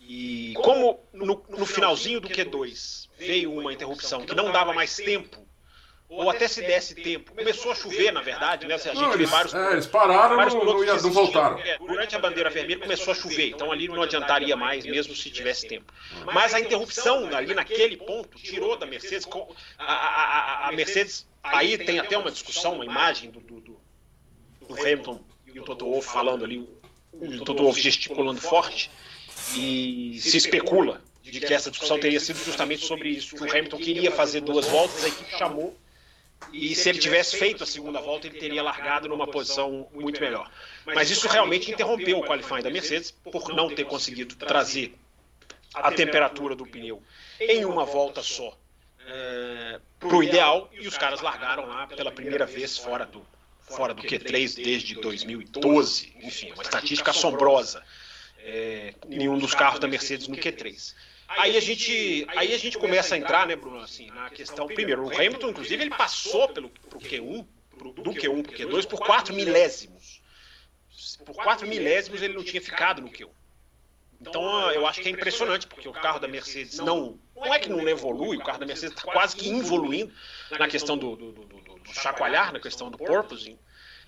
E 0.01 0.55
como 0.57 1.01
no, 1.13 1.45
no 1.49 1.67
finalzinho 1.67 2.21
do 2.21 2.29
Q2 2.29 3.09
veio 3.19 3.53
uma 3.53 3.73
interrupção 3.73 4.25
que 4.25 4.35
não 4.35 4.53
dava 4.53 4.73
mais 4.73 4.97
tempo 4.97 5.46
ou 6.09 6.31
até 6.31 6.47
se 6.47 6.61
desse 6.61 6.95
tempo. 6.95 7.35
Começou 7.35 7.73
a 7.73 7.75
chover, 7.75 8.13
na 8.13 8.23
verdade, 8.23 8.67
né? 8.67 8.75
A 8.75 8.79
gente 8.79 8.95
não, 8.95 9.15
eles, 9.15 9.29
vários, 9.29 9.55
é, 9.55 9.73
eles 9.73 9.87
pararam 9.87 10.37
vários 10.37 10.55
não, 10.55 10.65
não, 10.65 10.85
não 10.85 11.11
voltaram. 11.11 11.59
É, 11.59 11.79
durante 11.79 12.15
a 12.15 12.19
bandeira 12.19 12.49
vermelha 12.49 12.81
começou 12.81 13.13
a 13.13 13.17
chover, 13.17 13.49
então 13.49 13.73
ali 13.73 13.89
não 13.89 14.03
adiantaria 14.03 14.57
mais, 14.57 14.85
mesmo 14.85 15.15
se 15.15 15.31
tivesse 15.31 15.67
tempo. 15.67 15.93
Mas 16.33 16.55
a 16.55 16.61
interrupção 16.61 17.35
ali 17.35 17.55
naquele 17.55 17.97
ponto 17.97 18.39
tirou 18.39 18.77
da 18.77 18.87
Mercedes. 18.87 19.27
A, 19.79 19.85
a, 19.85 20.67
a, 20.67 20.69
a 20.69 20.73
Mercedes, 20.73 21.27
aí 21.43 21.77
tem 21.77 21.99
até 21.99 22.17
uma 22.17 22.31
discussão, 22.31 22.75
uma 22.75 22.85
imagem 22.85 23.31
do, 23.31 23.41
do, 23.41 23.61
do, 23.61 23.81
do 24.69 24.75
Hamilton 24.75 25.21
e 25.53 25.59
o 25.59 25.65
Toto 25.65 25.87
Wolff 25.87 26.09
falando 26.09 26.45
ali, 26.45 26.69
o 27.13 27.45
Toto 27.45 27.63
Wolff 27.63 27.81
gesticulando 27.81 28.41
forte, 28.41 28.91
e 29.57 30.19
se 30.21 30.37
especula 30.37 31.03
de 31.23 31.41
que 31.41 31.53
essa 31.53 31.71
discussão 31.71 31.99
teria 31.99 32.21
sido 32.21 32.39
justamente 32.45 32.87
sobre 32.87 33.09
isso, 33.09 33.35
que 33.35 33.43
o 33.43 33.51
Hamilton 33.51 33.79
queria 33.79 34.13
fazer 34.13 34.41
duas 34.41 34.67
voltas, 34.67 35.05
a 35.05 35.09
equipe 35.09 35.31
chamou 35.37 35.77
e 36.53 36.75
se 36.75 36.89
ele 36.89 36.99
tivesse 36.99 37.37
feito 37.37 37.65
a 37.65 37.67
segunda 37.67 38.01
volta, 38.01 38.27
ele 38.27 38.39
teria 38.39 38.63
largado 38.63 39.09
numa 39.09 39.27
posição 39.27 39.89
muito 39.93 40.21
melhor. 40.21 40.51
Mas 40.85 41.11
isso 41.11 41.29
realmente 41.29 41.71
interrompeu 41.71 42.19
o 42.19 42.25
qualifying 42.25 42.63
da 42.63 42.71
Mercedes 42.71 43.11
por 43.11 43.49
não 43.55 43.69
ter 43.69 43.85
conseguido 43.85 44.37
trazer 44.37 44.95
a 45.75 45.91
temperatura 45.93 46.55
do 46.55 46.67
pneu 46.67 47.03
em 47.41 47.65
uma 47.65 47.85
volta 47.85 48.23
só 48.23 48.57
é, 49.07 49.81
para 49.99 50.17
o 50.17 50.23
ideal 50.23 50.71
e 50.73 50.87
os 50.87 50.97
caras 50.97 51.21
largaram 51.21 51.67
lá 51.67 51.87
pela 51.87 52.11
primeira 52.11 52.47
vez 52.47 52.77
fora 52.77 53.05
do, 53.05 53.25
fora 53.61 53.95
do 53.95 54.03
Q3 54.03 54.57
desde 54.57 54.95
2012. 54.97 56.15
Enfim, 56.23 56.53
uma 56.53 56.63
estatística 56.63 57.11
assombrosa. 57.11 57.83
É, 58.39 58.95
nenhum 59.09 59.39
dos 59.39 59.55
carros 59.55 59.81
da 59.81 59.89
Mercedes 59.89 60.29
no 60.29 60.37
Q3. 60.37 60.95
Aí 61.29 61.57
a 61.57 61.61
gente, 61.61 62.27
aí 62.29 62.55
a 62.55 62.59
gente 62.59 62.79
começa 62.79 63.15
a 63.15 63.19
entrar, 63.19 63.47
né, 63.47 63.57
Bruno, 63.57 63.81
assim, 63.81 64.07
na 64.11 64.31
questão. 64.31 64.67
Primeiro, 64.67 65.05
o 65.05 65.15
Hamilton, 65.15 65.51
inclusive, 65.51 65.83
ele 65.83 65.91
passou 65.91 66.49
pelo 66.49 66.71
pro 66.71 66.99
Q1, 66.99 67.47
pro, 67.77 67.93
do 67.93 68.11
Q1 68.11 68.43
pro 68.43 68.53
Q2 68.53 68.87
por 68.87 69.01
4 69.01 69.35
milésimos. 69.35 70.23
Por 71.25 71.35
4 71.35 71.67
milésimos 71.67 72.23
ele 72.23 72.35
não 72.35 72.45
tinha 72.45 72.63
ficado 72.63 73.03
no 73.03 73.11
Q1. 73.11 73.29
Então 74.21 74.71
eu 74.73 74.87
acho 74.87 75.01
que 75.01 75.09
é 75.09 75.11
impressionante, 75.11 75.67
porque 75.67 75.89
o 75.89 75.93
carro 75.93 76.19
da 76.19 76.29
Mercedes 76.29 76.79
não. 76.79 77.19
Não 77.35 77.53
é 77.53 77.59
que 77.59 77.69
não 77.69 77.87
evolui, 77.87 78.39
o 78.39 78.45
carro 78.45 78.59
da 78.59 78.67
Mercedes 78.67 78.97
está 78.97 79.13
quase 79.13 79.37
que 79.37 79.49
evoluindo 79.51 80.13
na 80.59 80.67
questão 80.67 80.97
do, 80.97 81.15
do, 81.15 81.33
do, 81.33 81.45
do 81.45 81.95
chacoalhar, 81.95 82.53
na 82.53 82.61
questão 82.61 82.91
do 82.91 82.97
porpoising. 82.97 83.59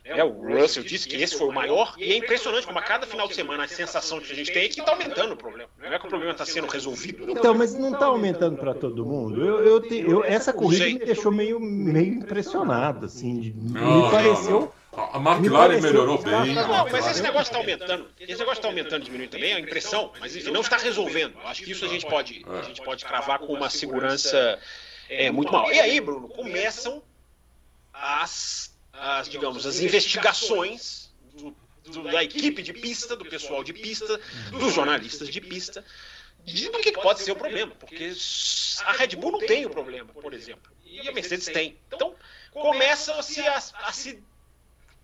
É, 0.09 0.25
o 0.25 0.31
Russell 0.31 0.83
disse 0.83 1.07
que 1.07 1.17
esse 1.17 1.37
foi 1.37 1.49
o 1.49 1.53
maior, 1.53 1.95
e 1.99 2.13
é 2.13 2.17
impressionante 2.17 2.67
como 2.67 2.79
a 2.79 2.83
cada 2.83 3.07
final 3.07 3.29
de 3.29 3.35
semana 3.35 3.65
a 3.65 3.69
sensação 3.69 4.19
que 4.19 4.33
a 4.33 4.35
gente 4.35 4.51
tem 4.51 4.65
é 4.65 4.69
que 4.69 4.81
está 4.81 4.93
aumentando 4.93 5.35
o 5.35 5.37
problema. 5.37 5.69
Não 5.79 5.93
é 5.93 5.99
que 5.99 6.07
o 6.07 6.09
problema 6.09 6.33
está 6.33 6.47
sendo 6.47 6.67
resolvido. 6.67 7.31
Então, 7.31 7.55
mas 7.55 7.75
não 7.75 7.93
está 7.93 8.07
aumentando 8.07 8.57
para 8.57 8.75
todo 8.75 9.05
mundo. 9.05 9.45
Eu, 9.45 9.65
eu, 9.65 9.81
te, 9.81 9.99
eu, 9.99 10.25
essa 10.25 10.53
corrida 10.53 10.87
me 10.87 10.99
deixou 10.99 11.31
meio, 11.31 11.61
meio 11.61 12.15
impressionado, 12.15 13.05
assim. 13.05 13.39
De, 13.39 13.53
me 13.53 14.11
pareceu 14.11 14.73
A 15.13 15.19
McLaren 15.19 15.81
melhorou 15.81 16.19
bem. 16.19 16.55
Não, 16.55 16.89
mas 16.91 17.07
esse 17.07 17.23
negócio 17.23 17.51
está 17.51 17.59
aumentando. 17.59 18.07
Esse 18.19 18.39
negócio 18.39 18.59
está 18.59 18.69
aumentando, 18.69 19.05
diminuindo 19.05 19.31
também, 19.31 19.53
é 19.53 19.57
a 19.57 19.61
impressão, 19.61 20.13
mas 20.21 20.35
enfim, 20.35 20.51
não 20.51 20.63
está 20.63 20.79
resolvendo. 20.79 21.35
Acho 21.45 21.63
que 21.63 21.73
isso 21.73 21.85
a 21.85 21.89
gente 21.89 22.07
pode, 22.07 22.45
a 22.49 22.63
gente 22.63 22.83
pode 22.83 23.05
cravar 23.05 23.39
com 23.41 23.53
uma 23.53 23.69
segurança 23.69 24.59
é, 25.09 25.31
muito 25.31 25.53
mal. 25.53 25.71
E 25.71 25.79
aí, 25.79 26.01
Bruno, 26.01 26.29
começam 26.29 27.03
as, 27.93 28.78
as 29.01 29.29
digamos, 29.29 29.67
as 29.67 29.81
investigações 29.81 31.11
do, 31.35 31.57
do, 31.85 32.03
da 32.05 32.23
equipe 32.23 32.63
de 32.63 32.73
pista, 32.73 33.17
do 33.17 33.25
pessoal 33.25 33.63
de 33.65 33.73
pista, 33.73 34.21
dos 34.51 34.75
jornalistas 34.75 35.29
de 35.29 35.41
pista, 35.41 35.85
de 36.45 36.69
do 36.69 36.79
que 36.81 36.93
pode 36.93 37.21
ser 37.21 37.33
o 37.33 37.37
problema. 37.37 37.75
Porque 37.75 38.13
a 38.85 38.93
Red 38.93 39.17
Bull 39.17 39.33
não 39.33 39.41
tem 39.41 39.67
o 39.67 39.71
problema, 39.71 40.13
por 40.13 40.33
exemplo. 40.33 40.73
E 40.85 41.09
a 41.09 41.13
Mercedes 41.13 41.47
tem. 41.47 41.79
Então, 41.93 42.15
começam-se 42.53 43.41
a, 43.41 43.57
a 43.57 43.93
se 43.93 44.23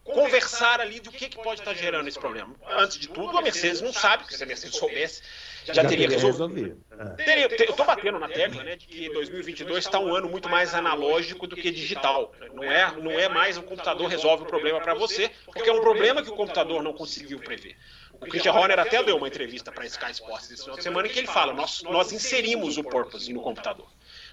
conversar 0.03 0.80
ali 0.80 1.01
do 1.01 1.11
que, 1.11 1.28
que 1.28 1.36
pode 1.42 1.61
estar 1.61 1.74
gerando 1.74 2.09
esse 2.09 2.18
problema. 2.18 2.55
Antes 2.66 2.99
de 2.99 3.09
tudo, 3.09 3.36
a 3.36 3.42
Mercedes 3.42 3.80
não 3.80 3.92
sabe, 3.92 4.24
porque 4.24 4.36
se 4.36 4.42
a 4.42 4.47
Mercedes 4.47 4.76
soubesse, 4.76 5.22
já, 5.65 5.73
já 5.75 5.85
teria 5.85 6.09
resolvido. 6.09 6.79
Teria, 7.17 7.49
eu 7.49 7.71
estou 7.71 7.87
batendo 7.87 8.19
na 8.19 8.29
tecla 8.29 8.62
né, 8.62 8.77
de 8.77 8.87
que 8.87 9.09
2022 9.12 9.85
está 9.85 9.99
um 9.99 10.15
ano 10.15 10.29
muito 10.29 10.49
mais 10.49 10.75
analógico 10.75 11.47
do 11.47 11.57
que 11.57 11.71
digital. 11.71 12.33
Não 12.53 12.65
é, 12.65 12.93
não 13.01 13.11
é 13.11 13.29
mais 13.29 13.57
o 13.57 13.62
computador 13.62 14.09
resolve 14.09 14.45
o 14.45 14.47
problema 14.47 14.81
para 14.81 14.95
você, 14.95 15.31
porque 15.47 15.69
é 15.69 15.73
um 15.73 15.81
problema 15.81 16.23
que 16.23 16.31
o 16.31 16.37
computador 16.37 16.83
não 16.83 16.93
conseguiu 16.93 17.39
prever. 17.39 17.77
O 18.12 18.27
Christian 18.27 18.53
Horner 18.53 18.79
até 18.79 19.03
deu 19.03 19.17
uma 19.17 19.27
entrevista 19.27 19.73
para 19.73 19.85
a 19.85 19.87
Sky 19.87 20.12
Sports 20.12 20.51
esse 20.51 20.62
final 20.62 20.77
de 20.77 20.83
semana 20.83 21.09
em 21.09 21.11
que 21.11 21.19
ele 21.19 21.27
fala: 21.27 21.53
nós, 21.53 21.83
nós 21.83 22.12
inserimos 22.12 22.77
o 22.77 22.85
porpoise 22.85 23.33
no 23.33 23.41
computador. 23.41 23.89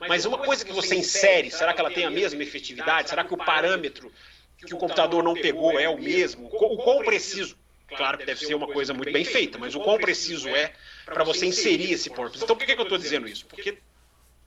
Mas 0.07 0.25
uma 0.25 0.37
coisa 0.37 0.65
que 0.65 0.73
você 0.73 0.95
insere, 0.95 1.49
será 1.49 1.73
que 1.73 1.79
ela 1.79 1.91
tem 1.91 2.05
a 2.05 2.09
mesma 2.09 2.41
efetividade? 2.43 3.09
Será 3.09 3.23
que 3.23 3.33
o 3.33 3.37
parâmetro 3.37 4.11
que 4.57 4.73
o 4.73 4.77
computador 4.77 5.23
não 5.23 5.33
pegou 5.33 5.79
é 5.79 5.89
o 5.89 5.97
mesmo? 5.97 6.47
O 6.47 6.77
quão 6.77 7.03
preciso? 7.03 7.60
Claro 7.95 8.17
que 8.17 8.25
deve 8.25 8.45
ser 8.45 8.55
uma 8.55 8.67
coisa 8.67 8.93
muito 8.93 9.11
bem 9.11 9.25
feita, 9.25 9.57
mas 9.57 9.75
o 9.75 9.79
quão 9.81 9.97
preciso 9.97 10.47
é 10.49 10.73
para 11.05 11.23
você 11.23 11.45
inserir 11.45 11.93
esse 11.93 12.09
porpoise? 12.09 12.43
Então 12.43 12.55
por 12.55 12.65
que, 12.65 12.73
que 12.73 12.79
eu 12.79 12.83
estou 12.83 12.97
dizendo 12.97 13.27
isso? 13.27 13.45
Porque 13.45 13.77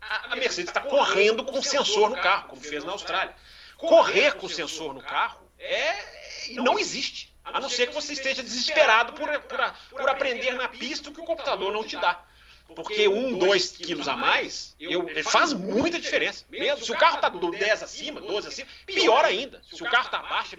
a 0.01 0.37
Mercedes 0.37 0.71
está 0.71 0.81
correndo 0.81 1.45
com 1.45 1.63
sensor 1.63 2.11
no 2.11 2.17
carro, 2.17 2.49
como 2.49 2.63
fez 2.63 2.85
na 2.85 2.93
Austrália. 2.93 3.35
Correr 3.77 4.35
com 4.35 4.49
sensor 4.49 4.95
no 4.95 5.03
carro 5.03 5.51
é 5.59 6.53
não 6.53 6.79
existe. 6.79 7.35
A 7.45 7.61
não 7.61 7.69
ser 7.69 7.89
que 7.89 7.95
você 7.95 8.15
esteja 8.15 8.43
desesperado 8.43 9.13
por, 9.13 9.29
por, 9.43 9.75
por 9.91 10.09
aprender 10.09 10.53
na 10.53 10.69
pista 10.69 11.11
o 11.11 11.13
que 11.13 11.21
o 11.21 11.25
computador 11.25 11.73
não 11.73 11.85
te 11.85 11.97
dá. 11.97 12.25
Porque 12.75 13.07
um, 13.07 13.39
dois 13.39 13.73
quilos 13.73 14.09
a 14.09 14.17
mais 14.17 14.75
eu, 14.81 15.07
faz 15.25 15.53
muita 15.53 16.01
diferença. 16.01 16.45
Mesmo 16.49 16.85
se 16.85 16.91
o 16.91 16.97
carro 16.97 17.17
está 17.17 17.29
10 17.29 17.83
acima, 17.83 18.21
12 18.21 18.49
acima, 18.49 18.69
pior 18.87 19.25
ainda. 19.25 19.61
Se 19.71 19.83
o 19.83 19.91
carro 19.91 20.07
está 20.07 20.19
abaixo, 20.19 20.57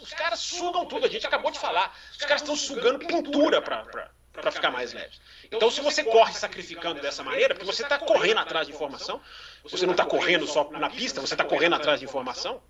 os 0.00 0.12
caras 0.12 0.40
sugam 0.40 0.86
tudo. 0.86 1.06
A 1.06 1.08
gente 1.08 1.26
acabou 1.26 1.50
de 1.50 1.58
falar. 1.58 1.96
Os 2.12 2.18
caras 2.18 2.42
estão 2.42 2.56
sugando 2.56 2.98
pintura 2.98 3.60
para 3.62 4.50
ficar 4.50 4.70
mais 4.70 4.92
leve. 4.92 5.16
Então, 5.50 5.70
se 5.70 5.80
você 5.80 6.04
corre 6.04 6.32
sacrificando 6.32 7.00
dessa 7.00 7.22
maneira, 7.22 7.54
porque 7.54 7.66
você 7.66 7.82
está 7.82 7.98
correndo 7.98 8.38
atrás 8.38 8.66
de 8.66 8.72
informação, 8.72 9.20
você 9.62 9.86
não 9.86 9.92
está 9.92 10.04
correndo 10.04 10.46
só 10.46 10.70
na 10.70 10.90
pista, 10.90 11.20
você 11.20 11.34
está 11.34 11.44
correndo 11.44 11.74
atrás 11.74 12.00
de 12.00 12.06
informação 12.06 12.62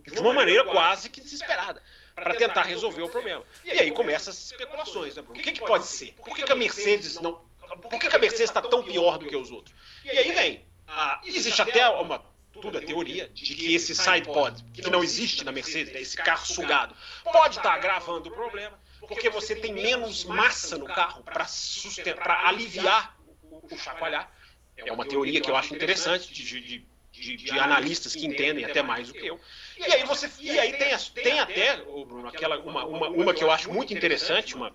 de 0.00 0.18
uma 0.18 0.32
maneira 0.32 0.64
quase 0.64 1.10
que 1.10 1.20
desesperada 1.20 1.82
para 2.14 2.34
tentar 2.34 2.62
resolver 2.62 3.02
o 3.02 3.08
problema. 3.08 3.44
E 3.64 3.70
aí 3.70 3.90
começam 3.92 4.30
as 4.30 4.38
especulações. 4.38 5.16
Né? 5.16 5.24
O 5.28 5.32
que, 5.32 5.52
que 5.52 5.60
pode 5.60 5.86
ser? 5.86 6.14
Por 6.14 6.34
que, 6.34 6.42
que 6.42 6.52
a 6.52 6.56
Mercedes 6.56 7.20
não 7.20 7.50
por 7.78 8.00
que, 8.00 8.08
a 8.08 8.18
Mercedes 8.18 8.50
está 8.50 8.60
tão 8.60 8.82
pior 8.82 9.18
do 9.18 9.26
que 9.26 9.36
os 9.36 9.50
outros? 9.50 9.74
E 10.04 10.10
aí 10.10 10.32
vem, 10.32 10.66
ah, 10.88 11.20
existe 11.24 11.62
até 11.62 11.88
uma 11.88 12.22
tudo 12.52 12.78
é 12.78 12.80
teoria, 12.80 13.28
de 13.28 13.54
que 13.54 13.74
esse 13.74 13.94
sidepod, 13.94 14.62
que 14.72 14.90
não 14.90 15.02
existe 15.02 15.44
na 15.44 15.52
Mercedes, 15.52 15.92
né, 15.92 16.00
esse 16.00 16.16
carro 16.16 16.46
sugado, 16.46 16.94
pode 17.24 17.58
estar 17.58 17.74
agravando 17.74 18.28
o 18.28 18.32
problema, 18.32 18.78
porque 19.00 19.30
você 19.30 19.54
tem 19.54 19.72
menos 19.72 20.24
massa 20.24 20.76
no 20.76 20.86
carro 20.86 21.22
para 21.22 22.48
aliviar 22.48 23.16
o, 23.42 23.74
o 23.74 23.78
chacoalhar. 23.78 24.30
É 24.76 24.92
uma 24.92 25.06
teoria 25.06 25.40
que 25.40 25.50
eu 25.50 25.56
acho 25.56 25.74
interessante 25.74 26.32
de, 26.32 26.44
de, 26.44 26.86
de, 27.12 27.36
de, 27.36 27.58
analistas 27.58 28.14
que 28.14 28.26
entendem 28.26 28.64
até 28.64 28.82
mais 28.82 29.08
do 29.08 29.14
que 29.14 29.26
eu. 29.26 29.40
E 29.76 29.84
aí 29.84 30.04
você 30.04 30.30
e 30.40 30.58
aí 30.58 30.72
tem, 30.72 30.96
tem 31.22 31.40
até, 31.40 31.76
Bruno, 31.76 32.28
aquela, 32.28 32.58
uma, 32.58 32.84
uma, 32.84 33.08
uma 33.08 33.34
que 33.34 33.44
eu 33.44 33.50
acho 33.50 33.70
muito 33.72 33.92
interessante, 33.92 34.54
uma 34.54 34.72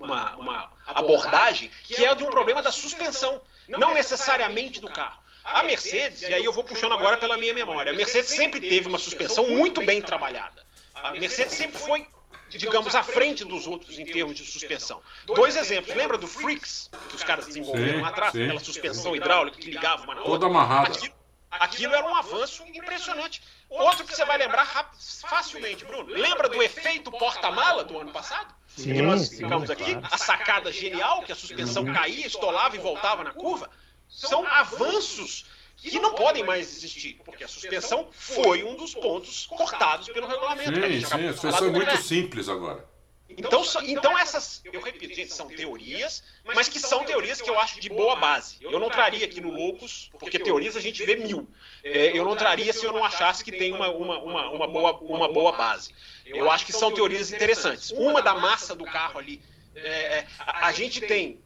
uma, 0.00 0.36
uma 0.36 0.72
abordagem 0.86 1.70
que 1.84 2.04
é 2.04 2.14
de 2.14 2.22
um 2.22 2.30
problema 2.30 2.62
da 2.62 2.70
suspensão, 2.70 3.40
não 3.68 3.94
necessariamente 3.94 4.80
do 4.80 4.88
carro. 4.88 5.20
A 5.46 5.62
Mercedes, 5.62 6.22
e 6.22 6.34
aí 6.34 6.44
eu 6.44 6.52
vou 6.52 6.64
puxando 6.64 6.92
agora 6.92 7.16
pela 7.16 7.36
minha 7.36 7.54
memória, 7.54 7.92
a 7.92 7.94
Mercedes 7.94 8.30
sempre 8.30 8.60
teve 8.60 8.88
uma 8.88 8.98
suspensão 8.98 9.48
muito 9.48 9.84
bem 9.84 10.02
trabalhada. 10.02 10.66
A 10.94 11.12
Mercedes 11.12 11.54
sempre 11.54 11.78
foi, 11.78 12.06
digamos, 12.48 12.94
à 12.94 13.02
frente 13.02 13.44
dos 13.44 13.66
outros 13.66 13.96
em 13.98 14.04
termos 14.04 14.36
de 14.36 14.44
suspensão. 14.44 15.00
Dois 15.24 15.56
exemplos. 15.56 15.94
Lembra 15.94 16.18
do 16.18 16.26
Freaks, 16.26 16.90
que 17.08 17.16
os 17.16 17.22
caras 17.22 17.46
desenvolveram 17.46 18.00
lá 18.00 18.08
atrás, 18.08 18.34
aquela 18.34 18.60
suspensão 18.60 19.14
hidráulica 19.14 19.58
que 19.58 19.70
ligava 19.70 20.02
uma 20.02 20.14
na 20.16 20.20
outra? 20.22 20.32
Toda 20.32 20.46
amarrada. 20.46 20.92
Aquilo, 20.92 21.14
aquilo 21.50 21.94
era 21.94 22.06
um 22.06 22.16
avanço 22.16 22.64
impressionante. 22.74 23.40
Outro 23.68 24.04
que 24.04 24.16
você 24.16 24.24
vai 24.24 24.38
lembrar 24.38 24.66
facilmente, 25.28 25.84
Bruno. 25.84 26.08
Lembra 26.10 26.48
do 26.48 26.60
efeito 26.60 27.10
porta-mala 27.12 27.84
do 27.84 27.98
ano 27.98 28.10
passado? 28.10 28.52
Sim, 28.66 28.94
que 28.94 29.02
nós 29.02 29.28
sim, 29.28 29.36
ficamos 29.38 29.70
aqui? 29.70 29.92
claro. 29.92 30.08
A 30.10 30.18
sacada 30.18 30.72
genial, 30.72 31.22
que 31.22 31.32
a 31.32 31.36
suspensão 31.36 31.84
caía, 31.84 32.26
estolava 32.26 32.74
e 32.74 32.78
voltava 32.78 33.22
na 33.22 33.32
curva. 33.32 33.70
São 34.08 34.46
avanços 34.46 35.46
que 35.76 35.98
não 35.98 36.14
podem 36.14 36.42
mais 36.42 36.76
existir, 36.76 37.20
porque 37.24 37.44
a 37.44 37.48
suspensão 37.48 38.08
foi 38.10 38.64
um 38.64 38.74
dos 38.74 38.94
pontos 38.94 39.46
cortados 39.46 40.08
pelo 40.08 40.26
regulamento. 40.26 40.74
Sim, 40.74 41.00
sim, 41.00 41.26
a 41.28 41.32
situação 41.32 41.68
é 41.68 41.70
muito 41.70 41.96
simples 42.02 42.48
agora. 42.48 42.84
Então, 43.28 43.62
então 43.84 44.18
essas, 44.18 44.62
eu 44.64 44.80
repito, 44.80 45.14
gente, 45.14 45.32
são 45.32 45.48
teorias, 45.48 46.22
mas 46.44 46.68
que 46.68 46.78
são 46.78 47.04
teorias 47.04 47.40
que 47.40 47.50
eu 47.50 47.58
acho 47.58 47.80
de 47.80 47.88
boa 47.88 48.16
base. 48.16 48.56
Eu 48.60 48.78
não 48.78 48.88
traria 48.88 49.24
aqui 49.24 49.40
no 49.40 49.50
Loucos, 49.50 50.10
porque 50.18 50.38
teorias 50.38 50.76
a 50.76 50.80
gente 50.80 51.04
vê 51.04 51.16
mil. 51.16 51.48
É, 51.82 52.16
eu 52.16 52.24
não 52.24 52.36
traria 52.36 52.72
se 52.72 52.84
eu 52.84 52.92
não 52.92 53.04
achasse 53.04 53.44
que 53.44 53.50
tem 53.50 53.72
uma, 53.72 53.90
uma, 53.90 54.18
uma, 54.18 54.50
uma 54.50 54.66
boa, 54.68 54.98
uma 55.00 55.32
boa 55.32 55.52
base. 55.52 55.92
Eu 56.24 56.50
acho 56.50 56.64
que 56.64 56.72
são 56.72 56.92
teorias 56.92 57.32
interessantes. 57.32 57.90
Uma 57.90 58.22
da 58.22 58.34
massa 58.34 58.74
do 58.74 58.84
carro 58.84 59.18
ali. 59.18 59.42
é, 59.74 59.88
é, 59.88 60.26
a, 60.38 60.68
a 60.68 60.72
gente 60.72 61.00
tem 61.00 61.40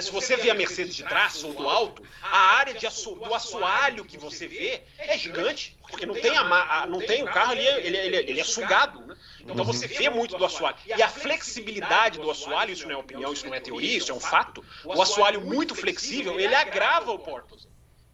Se 0.00 0.10
você 0.10 0.36
vê 0.36 0.50
a 0.50 0.54
Mercedes 0.54 0.94
de 0.94 1.02
trás 1.02 1.42
ou 1.42 1.52
do 1.52 1.68
alto, 1.68 2.02
a 2.22 2.38
área 2.56 2.72
de 2.74 2.86
do 2.86 3.34
assoalho 3.34 4.04
que 4.04 4.16
você 4.16 4.46
vê 4.46 4.82
é 4.98 5.18
gigante, 5.18 5.76
porque 5.88 6.06
não 6.06 6.14
tem, 6.14 6.36
a, 6.36 6.42
a- 6.42 6.86
não 6.86 7.00
tem 7.00 7.22
o 7.22 7.26
carro 7.26 7.52
ali, 7.52 7.66
ele, 7.66 7.96
ele, 7.96 8.16
ele 8.16 8.40
é 8.40 8.44
sugado. 8.44 9.00
né? 9.06 9.16
Então 9.40 9.64
você 9.64 9.88
vê 9.88 10.08
muito 10.08 10.36
do 10.36 10.44
assoalho. 10.44 10.76
E 10.86 11.02
a 11.02 11.08
flexibilidade 11.08 12.18
do 12.20 12.30
assoalho, 12.30 12.72
isso 12.72 12.84
não 12.86 12.92
é 12.94 12.96
opinião, 12.96 13.32
isso 13.32 13.46
não 13.46 13.54
é 13.54 13.60
teoria, 13.60 13.96
isso 13.98 14.12
é 14.12 14.14
um 14.14 14.20
fato. 14.20 14.64
O 14.84 15.02
assoalho 15.02 15.40
muito 15.40 15.74
flexível, 15.74 16.38
ele 16.38 16.54
agrava 16.54 17.10
o 17.12 17.18
porpoise. 17.18 17.66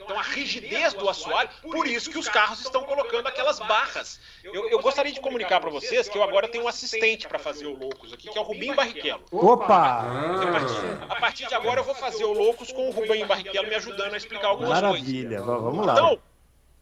Então 0.09 0.19
a 0.19 0.23
rigidez 0.23 0.95
do 0.95 1.07
assoalho, 1.07 1.51
por 1.61 1.87
isso 1.87 2.09
que 2.11 2.19
os 2.19 2.27
carros 2.31 2.61
estão 2.61 2.83
colocando 2.85 3.27
aquelas 3.27 3.59
barras. 3.59 4.19
Eu, 4.43 4.71
eu 4.71 4.81
gostaria 4.81 5.13
de 5.13 5.21
comunicar 5.21 5.61
para 5.61 5.69
vocês 5.69 6.09
que 6.09 6.17
eu 6.17 6.23
agora 6.23 6.49
tenho 6.49 6.65
um 6.65 6.69
assistente 6.69 7.29
para 7.29 7.39
fazer 7.39 7.67
o 7.67 7.77
Loucos 7.77 8.11
aqui, 8.15 8.31
que 8.31 8.39
é 8.39 8.41
o 8.41 8.45
Rubinho 8.45 8.75
Barrichello. 8.75 9.23
Opa! 9.31 10.07
Ah, 10.07 11.07
A 11.11 11.17
partir 11.17 11.47
de 11.47 11.55
agora 11.55 11.81
eu 11.81 11.85
vou 11.85 11.95
fazer 11.95 12.25
o 12.25 12.33
Loucos 12.33 12.73
com 12.73 12.89
o 12.89 12.91
Rubem 12.91 13.27
Barrichello 13.27 13.69
me 13.69 13.75
ajudando 13.75 14.15
a 14.15 14.17
explicar 14.17 14.47
algumas 14.49 14.71
coisas. 14.81 14.91
Maravilha, 14.91 15.43
va- 15.43 15.59
vamos 15.59 15.85
lá. 15.87 15.93
Então, 15.93 16.19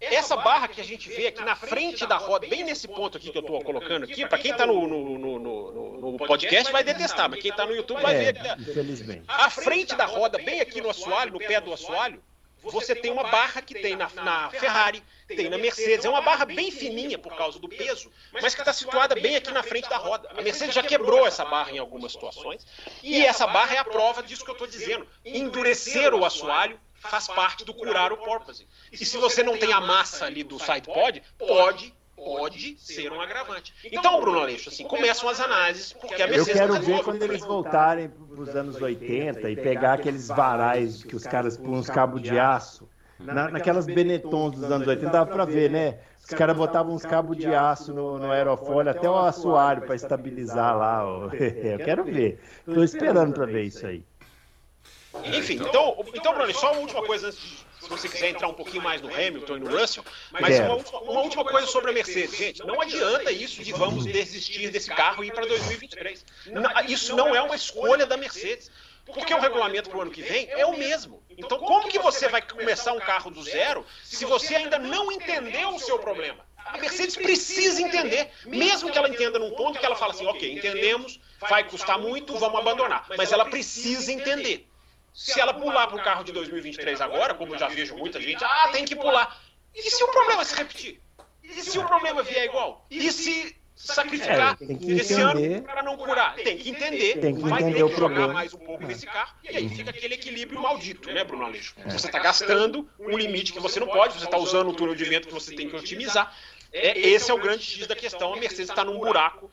essa 0.00 0.36
barra 0.36 0.68
que 0.68 0.80
a 0.80 0.84
gente 0.84 1.08
vê 1.08 1.26
aqui 1.26 1.42
na 1.42 1.56
frente 1.56 2.06
da 2.06 2.16
roda, 2.18 2.46
bem 2.46 2.62
nesse 2.62 2.86
ponto 2.86 3.16
aqui 3.16 3.30
que 3.32 3.38
eu 3.38 3.40
estou 3.40 3.60
colocando 3.64 4.04
aqui, 4.04 4.24
para 4.26 4.38
quem 4.38 4.52
está 4.52 4.64
no, 4.66 4.86
no, 4.86 5.18
no, 5.18 5.38
no- 5.40 6.12
no 6.12 6.16
podcast 6.18 6.70
vai 6.70 6.84
detestar, 6.84 7.28
mas 7.28 7.40
quem 7.40 7.50
está 7.50 7.66
no 7.66 7.74
YouTube 7.74 8.00
vai 8.02 8.14
ver 8.14 8.36
É, 8.36 8.50
aqui. 8.52 8.62
infelizmente. 8.62 9.24
À 9.26 9.50
frente 9.50 9.96
da 9.96 10.04
roda, 10.04 10.38
bem 10.38 10.60
aqui 10.60 10.80
no 10.80 10.90
assoalho, 10.90 11.32
no 11.32 11.38
pé 11.38 11.60
do 11.60 11.72
assoalho, 11.72 12.22
você 12.70 12.94
tem 12.94 13.10
uma 13.10 13.24
barra 13.24 13.62
que 13.62 13.74
tem 13.74 13.96
na, 13.96 14.08
na 14.14 14.50
Ferrari, 14.50 15.02
tem 15.28 15.48
na 15.48 15.58
Mercedes. 15.58 16.04
É 16.04 16.10
uma 16.10 16.22
barra 16.22 16.44
bem 16.44 16.70
fininha 16.70 17.18
por 17.18 17.36
causa 17.36 17.58
do 17.58 17.68
peso, 17.68 18.10
mas 18.32 18.54
que 18.54 18.60
está 18.60 18.72
situada 18.72 19.14
bem 19.14 19.36
aqui 19.36 19.50
na 19.50 19.62
frente 19.62 19.88
da 19.88 19.96
roda. 19.96 20.28
A 20.36 20.42
Mercedes 20.42 20.74
já 20.74 20.82
quebrou 20.82 21.26
essa 21.26 21.44
barra 21.44 21.72
em 21.72 21.78
algumas 21.78 22.12
situações. 22.12 22.66
E 23.02 23.24
essa 23.24 23.46
barra 23.46 23.74
é 23.74 23.78
a 23.78 23.84
prova 23.84 24.22
disso 24.22 24.44
que 24.44 24.50
eu 24.50 24.54
estou 24.54 24.68
dizendo. 24.68 25.06
Endurecer 25.24 26.14
o 26.14 26.24
assoalho 26.24 26.78
faz 26.94 27.28
parte 27.28 27.64
do 27.64 27.72
curar 27.72 28.12
o 28.12 28.16
porpoising. 28.16 28.66
E 28.90 29.04
se 29.04 29.16
você 29.16 29.42
não 29.42 29.56
tem 29.56 29.72
a 29.72 29.80
massa 29.80 30.26
ali 30.26 30.42
do 30.42 30.58
side 30.58 30.86
pod, 30.86 31.22
pode 31.38 31.94
pode 32.16 32.76
ser 32.78 33.12
um 33.12 33.20
agravante. 33.20 33.74
Então, 33.84 34.20
Bruno 34.20 34.40
Aleixo, 34.40 34.70
assim, 34.70 34.84
começam 34.84 35.28
as 35.28 35.38
análises, 35.38 35.92
porque 35.92 36.14
a 36.14 36.26
Eu 36.26 36.30
Mercedes 36.30 36.60
quero 36.60 36.74
não 36.74 36.80
ver 36.80 37.02
quando 37.04 37.22
eles 37.22 37.44
voltarem 37.44 38.08
para 38.08 38.40
os 38.40 38.48
anos 38.56 38.80
80 38.80 39.50
e 39.50 39.56
pegar 39.56 39.94
aqueles 39.94 40.28
varais 40.28 41.04
que 41.04 41.14
os 41.14 41.24
caras 41.24 41.56
pulam 41.56 41.80
uns 41.80 41.90
cabos 41.90 42.22
de 42.22 42.38
aço. 42.38 42.88
Na, 43.18 43.50
naquelas 43.50 43.86
Benettons 43.86 44.56
dos 44.56 44.70
anos 44.70 44.86
80, 44.86 45.10
dava 45.10 45.30
para 45.30 45.44
ver, 45.44 45.70
né? 45.70 45.98
Os 46.22 46.34
caras 46.34 46.56
botavam 46.56 46.94
uns 46.94 47.04
cabos 47.04 47.36
de 47.36 47.46
aço 47.46 47.94
no, 47.94 48.18
no 48.18 48.30
aerofólio, 48.30 48.90
até 48.90 49.08
o 49.08 49.16
assoalho 49.16 49.82
para 49.82 49.94
estabilizar 49.94 50.76
lá. 50.76 51.06
ó. 51.06 51.30
Eu 51.38 51.78
quero 51.78 52.04
ver. 52.04 52.40
Estou 52.66 52.82
esperando 52.82 53.32
para 53.32 53.46
ver 53.46 53.64
isso 53.64 53.86
aí. 53.86 54.04
Enfim, 55.24 55.54
então, 55.54 55.96
então 56.14 56.34
Bruno, 56.34 56.52
só 56.52 56.72
uma 56.72 56.80
última 56.80 57.02
coisa 57.06 57.28
antes 57.28 57.40
de 57.40 57.65
se 57.86 57.90
você 57.90 58.08
quiser 58.08 58.30
entrar 58.30 58.48
um 58.48 58.54
pouquinho 58.54 58.82
mais 58.82 59.00
no 59.00 59.08
Hamilton 59.14 59.56
e 59.56 59.60
no 59.60 59.78
Russell. 59.78 60.04
Mas 60.32 60.58
uma, 60.58 60.74
uma, 60.74 61.20
última 61.20 61.44
coisa 61.44 61.66
sobre 61.68 61.90
a 61.90 61.94
Mercedes, 61.94 62.36
gente, 62.36 62.66
não 62.66 62.80
adianta 62.80 63.30
isso 63.30 63.62
de 63.62 63.72
vamos 63.72 64.04
desistir 64.04 64.70
desse 64.70 64.90
carro 64.90 65.22
e 65.22 65.28
ir 65.28 65.32
para 65.32 65.46
2023. 65.46 66.24
Isso 66.88 67.14
não 67.14 67.34
é 67.34 67.40
uma 67.40 67.54
escolha 67.54 68.04
da 68.04 68.16
Mercedes. 68.16 68.70
Porque 69.06 69.32
o 69.32 69.38
regulamento 69.38 69.88
para 69.88 69.98
o 70.00 70.02
ano 70.02 70.10
que 70.10 70.20
vem 70.20 70.48
é 70.50 70.66
o 70.66 70.76
mesmo. 70.76 71.22
Então, 71.38 71.58
como 71.58 71.88
que 71.88 71.96
você 71.96 72.28
vai 72.28 72.42
começar 72.42 72.92
um 72.92 72.98
carro 72.98 73.30
do 73.30 73.40
zero 73.40 73.86
se 74.02 74.24
você 74.24 74.56
ainda 74.56 74.80
não 74.80 75.12
entendeu 75.12 75.76
o 75.76 75.78
seu 75.78 75.96
problema? 75.96 76.44
A 76.56 76.78
Mercedes 76.78 77.14
precisa 77.14 77.80
entender, 77.80 78.28
mesmo 78.44 78.90
que 78.90 78.98
ela 78.98 79.08
entenda 79.08 79.38
num 79.38 79.52
ponto 79.52 79.78
que 79.78 79.86
ela 79.86 79.94
fala 79.94 80.12
assim, 80.12 80.26
ok, 80.26 80.52
entendemos, 80.52 81.20
vai 81.38 81.62
custar 81.62 82.00
muito, 82.00 82.36
vamos 82.36 82.58
abandonar. 82.58 83.06
Mas 83.16 83.30
ela 83.30 83.44
precisa 83.44 84.12
entender. 84.12 84.65
Se 85.16 85.40
ela 85.40 85.54
pular 85.54 85.86
para 85.86 85.96
o 85.96 86.04
carro 86.04 86.22
de 86.22 86.30
2023 86.30 87.00
agora, 87.00 87.32
como 87.32 87.54
eu 87.54 87.58
já 87.58 87.68
vejo 87.68 87.96
muita 87.96 88.20
gente, 88.20 88.44
ah, 88.44 88.68
tem 88.70 88.84
que 88.84 88.94
pular. 88.94 89.40
E 89.74 89.90
se 89.90 90.04
o 90.04 90.08
problema 90.08 90.44
se 90.44 90.54
repetir? 90.54 91.00
E 91.42 91.62
se 91.62 91.78
o 91.78 91.86
problema 91.86 92.22
vier 92.22 92.44
igual? 92.44 92.84
E 92.90 93.10
se 93.10 93.56
sacrificar 93.74 94.58
é, 94.60 94.92
esse 94.92 95.14
ano 95.14 95.62
para 95.62 95.82
não 95.82 95.96
curar? 95.96 96.34
Tem 96.34 96.58
que 96.58 96.68
entender. 96.68 97.18
Tem 97.18 97.34
que 97.34 97.40
vai 97.40 97.62
entender 97.62 97.82
ter 97.82 97.88
que 97.88 97.90
jogar 97.92 97.96
problema. 97.96 98.32
mais 98.34 98.52
um 98.52 98.58
pouco 98.58 98.84
é. 98.84 98.88
nesse 98.88 99.06
carro. 99.06 99.34
E 99.42 99.56
aí 99.56 99.68
fica 99.70 99.88
aquele 99.88 100.14
equilíbrio 100.16 100.60
maldito, 100.60 101.10
né, 101.10 101.24
Bruno 101.24 101.46
Aleixo? 101.46 101.74
É. 101.78 101.88
Você 101.88 102.08
está 102.08 102.18
gastando 102.18 102.86
um 102.98 103.16
limite 103.16 103.54
que 103.54 103.60
você 103.60 103.80
não 103.80 103.86
pode, 103.86 104.18
você 104.18 104.26
está 104.26 104.36
usando 104.36 104.68
um 104.68 104.74
túnel 104.74 104.94
de 104.94 105.04
vento 105.04 105.28
que 105.28 105.34
você 105.34 105.54
tem 105.54 105.70
que 105.70 105.76
otimizar. 105.76 106.30
É, 106.70 106.98
esse 106.98 107.30
é 107.30 107.34
o 107.34 107.40
grande 107.40 107.64
X 107.64 107.86
da 107.86 107.96
questão. 107.96 108.34
A 108.34 108.36
Mercedes 108.36 108.68
está 108.68 108.84
num 108.84 108.98
buraco 108.98 109.50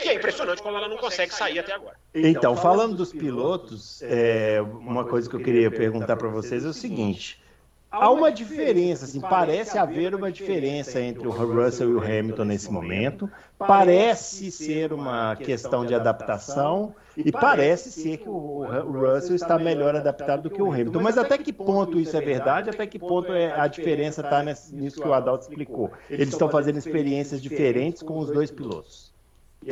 que 0.00 0.08
é 0.08 0.14
impressionante 0.14 0.62
como 0.62 0.76
ela 0.76 0.88
não 0.88 0.96
consegue 0.96 1.32
sair 1.32 1.58
até 1.58 1.72
agora. 1.72 1.96
Então, 2.14 2.56
falando 2.56 2.96
dos 2.96 3.12
pilotos, 3.12 4.02
é, 4.02 4.60
uma 4.60 5.04
coisa 5.04 5.28
que 5.28 5.36
eu 5.36 5.40
queria 5.40 5.70
perguntar 5.70 6.16
para 6.16 6.28
vocês 6.28 6.64
é 6.64 6.68
o 6.68 6.72
seguinte. 6.72 7.42
Há 7.90 8.10
uma 8.10 8.30
diferença, 8.30 9.06
assim, 9.06 9.20
parece 9.20 9.78
haver 9.78 10.14
uma 10.14 10.30
diferença 10.30 11.00
entre 11.00 11.26
o 11.26 11.30
Russell 11.30 11.88
e 11.88 11.94
o 11.94 12.00
Hamilton 12.00 12.44
nesse 12.44 12.70
momento. 12.70 13.30
Parece 13.58 14.50
ser 14.50 14.92
uma 14.92 15.34
questão 15.36 15.86
de 15.86 15.94
adaptação 15.94 16.94
e 17.16 17.32
parece 17.32 17.90
ser 17.90 18.18
que 18.18 18.28
o 18.28 18.64
Russell 18.64 19.34
está 19.36 19.58
melhor 19.58 19.96
adaptado 19.96 20.42
do 20.42 20.50
que 20.50 20.60
o 20.60 20.70
Hamilton. 20.70 21.00
Mas 21.00 21.16
até 21.16 21.38
que 21.38 21.54
ponto 21.54 21.98
isso 21.98 22.14
é 22.14 22.20
verdade? 22.20 22.68
Até 22.68 22.86
que 22.86 22.98
ponto 22.98 23.32
é, 23.32 23.58
a 23.58 23.66
diferença 23.66 24.20
está 24.20 24.42
nisso 24.42 25.00
que 25.00 25.08
o 25.08 25.14
Adalto 25.14 25.44
explicou? 25.48 25.90
Eles 26.10 26.28
estão 26.28 26.50
fazendo 26.50 26.76
experiências 26.76 27.40
diferentes 27.40 28.02
com 28.02 28.18
os 28.18 28.28
dois 28.30 28.50
pilotos. 28.50 29.15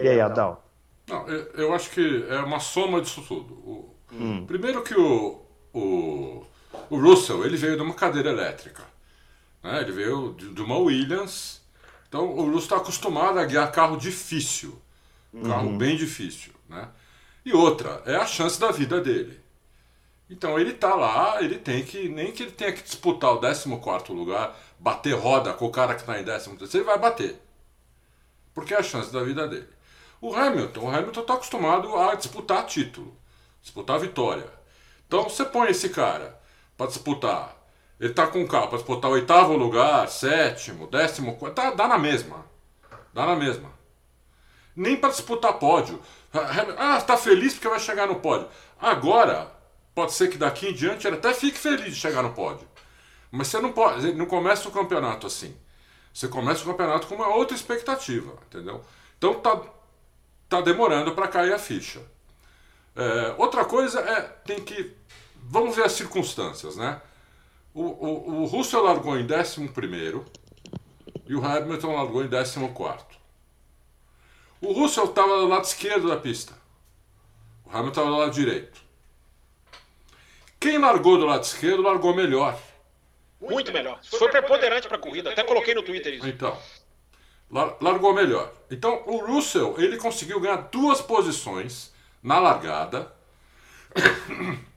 E 0.02 0.08
aí, 0.08 0.20
Adalto? 0.20 0.62
Não, 1.06 1.28
eu 1.28 1.74
acho 1.74 1.90
que 1.90 2.26
é 2.28 2.38
uma 2.38 2.60
soma 2.60 3.00
disso 3.00 3.22
tudo. 3.22 3.54
O, 3.54 3.94
hum. 4.12 4.46
Primeiro 4.46 4.82
que 4.82 4.94
o, 4.98 5.42
o 5.72 6.46
o 6.90 6.98
Russell, 6.98 7.44
ele 7.44 7.56
veio 7.56 7.76
de 7.76 7.82
uma 7.82 7.94
cadeira 7.94 8.30
elétrica. 8.30 8.82
Né? 9.62 9.80
Ele 9.80 9.92
veio 9.92 10.34
de, 10.34 10.52
de 10.52 10.62
uma 10.62 10.76
Williams. 10.78 11.62
Então 12.08 12.26
o 12.26 12.44
Russell 12.44 12.58
está 12.58 12.76
acostumado 12.76 13.38
a 13.38 13.44
guiar 13.44 13.70
carro 13.72 13.96
difícil. 13.96 14.80
Carro 15.44 15.68
uhum. 15.68 15.78
bem 15.78 15.96
difícil. 15.96 16.52
Né? 16.68 16.88
E 17.44 17.52
outra, 17.52 18.02
é 18.06 18.16
a 18.16 18.26
chance 18.26 18.58
da 18.58 18.70
vida 18.70 19.00
dele. 19.00 19.40
Então 20.30 20.58
ele 20.58 20.70
está 20.70 20.94
lá, 20.94 21.42
ele 21.42 21.58
tem 21.58 21.84
que. 21.84 22.08
Nem 22.08 22.32
que 22.32 22.44
ele 22.44 22.52
tenha 22.52 22.72
que 22.72 22.82
disputar 22.82 23.32
o 23.32 23.40
14 23.40 23.68
lugar, 24.12 24.58
bater 24.78 25.14
roda 25.14 25.52
com 25.52 25.66
o 25.66 25.70
cara 25.70 25.94
que 25.94 26.00
está 26.00 26.18
em 26.18 26.24
13, 26.24 26.50
ele 26.72 26.84
vai 26.84 26.98
bater. 26.98 27.40
Porque 28.54 28.72
é 28.72 28.78
a 28.78 28.82
chance 28.82 29.12
da 29.12 29.22
vida 29.22 29.46
dele. 29.46 29.68
O 30.24 30.34
Hamilton, 30.34 30.80
o 30.80 30.88
Hamilton 30.88 31.20
está 31.20 31.34
acostumado 31.34 31.94
a 31.98 32.14
disputar 32.14 32.64
título, 32.64 33.14
disputar 33.60 33.98
vitória. 33.98 34.50
Então 35.06 35.24
você 35.24 35.44
põe 35.44 35.68
esse 35.68 35.90
cara 35.90 36.40
para 36.78 36.86
disputar. 36.86 37.54
Ele 38.00 38.08
está 38.08 38.26
com 38.26 38.38
um 38.38 38.46
carro 38.46 38.68
para 38.68 38.78
disputar 38.78 39.10
o 39.10 39.14
oitavo 39.14 39.54
lugar, 39.54 40.08
sétimo, 40.08 40.86
décimo, 40.86 41.36
tá, 41.54 41.72
dá 41.72 41.86
na 41.86 41.98
mesma. 41.98 42.42
Dá 43.12 43.26
na 43.26 43.36
mesma. 43.36 43.70
Nem 44.74 44.96
para 44.96 45.10
disputar 45.10 45.58
pódio. 45.58 46.00
Ah, 46.78 46.96
está 46.96 47.18
feliz 47.18 47.52
porque 47.52 47.68
vai 47.68 47.78
chegar 47.78 48.06
no 48.06 48.16
pódio. 48.16 48.48
Agora, 48.80 49.52
pode 49.94 50.14
ser 50.14 50.30
que 50.30 50.38
daqui 50.38 50.68
em 50.70 50.72
diante 50.72 51.06
ele 51.06 51.16
até 51.16 51.34
fique 51.34 51.58
feliz 51.58 51.94
de 51.94 52.00
chegar 52.00 52.22
no 52.22 52.32
pódio. 52.32 52.66
Mas 53.30 53.48
você 53.48 53.60
não 53.60 53.72
pode, 53.72 54.14
não 54.14 54.24
começa 54.24 54.66
o 54.70 54.72
campeonato 54.72 55.26
assim. 55.26 55.54
Você 56.14 56.28
começa 56.28 56.62
o 56.62 56.66
campeonato 56.66 57.06
com 57.08 57.14
uma 57.14 57.28
outra 57.28 57.54
expectativa, 57.54 58.32
entendeu? 58.48 58.82
Então 59.18 59.34
tá, 59.34 59.60
tá 60.56 60.62
demorando 60.62 61.14
para 61.14 61.28
cair 61.28 61.52
a 61.52 61.58
ficha. 61.58 62.00
É, 62.96 63.34
outra 63.38 63.64
coisa 63.64 64.00
é 64.00 64.20
tem 64.44 64.60
que 64.60 64.94
vamos 65.48 65.76
ver 65.76 65.84
as 65.84 65.92
circunstâncias, 65.92 66.76
né? 66.76 67.00
O, 67.72 67.82
o, 67.82 68.42
o 68.42 68.44
Russell 68.46 68.82
largou 68.82 69.18
em 69.18 69.24
11 69.24 69.70
e 71.26 71.34
o 71.34 71.44
Hamilton 71.44 71.96
largou 71.96 72.24
em 72.24 72.28
14. 72.28 72.58
O 74.60 74.72
Russell 74.72 75.04
estava 75.04 75.38
do 75.38 75.48
lado 75.48 75.64
esquerdo 75.64 76.08
da 76.08 76.16
pista. 76.16 76.54
O 77.64 77.70
Hamilton 77.70 77.88
estava 77.88 78.10
do 78.10 78.16
lado 78.16 78.32
direito. 78.32 78.80
Quem 80.60 80.78
largou 80.78 81.18
do 81.18 81.26
lado 81.26 81.42
esquerdo 81.42 81.82
largou 81.82 82.14
melhor. 82.14 82.58
Muito 83.40 83.72
melhor. 83.72 84.00
Foi 84.02 84.30
preponderante 84.30 84.88
para 84.88 84.96
a 84.96 85.00
corrida. 85.00 85.30
Até 85.30 85.42
coloquei 85.42 85.74
no 85.74 85.82
Twitter 85.82 86.14
isso. 86.14 86.26
Então, 86.26 86.56
largou 87.50 88.12
melhor. 88.12 88.52
Então, 88.70 89.02
o 89.06 89.18
Russell 89.18 89.74
ele 89.78 89.96
conseguiu 89.96 90.40
ganhar 90.40 90.56
duas 90.56 91.00
posições 91.00 91.92
na 92.22 92.38
largada. 92.38 93.12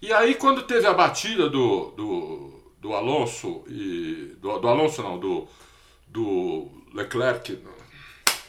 E 0.00 0.12
aí, 0.12 0.36
quando 0.36 0.62
teve 0.62 0.86
a 0.86 0.94
batida 0.94 1.50
do, 1.50 1.90
do, 1.96 2.72
do 2.78 2.94
Alonso 2.94 3.64
e. 3.66 4.36
Do, 4.40 4.56
do 4.60 4.68
Alonso 4.68 5.02
não, 5.02 5.18
do, 5.18 5.48
do 6.06 6.70
Leclerc. 6.94 7.58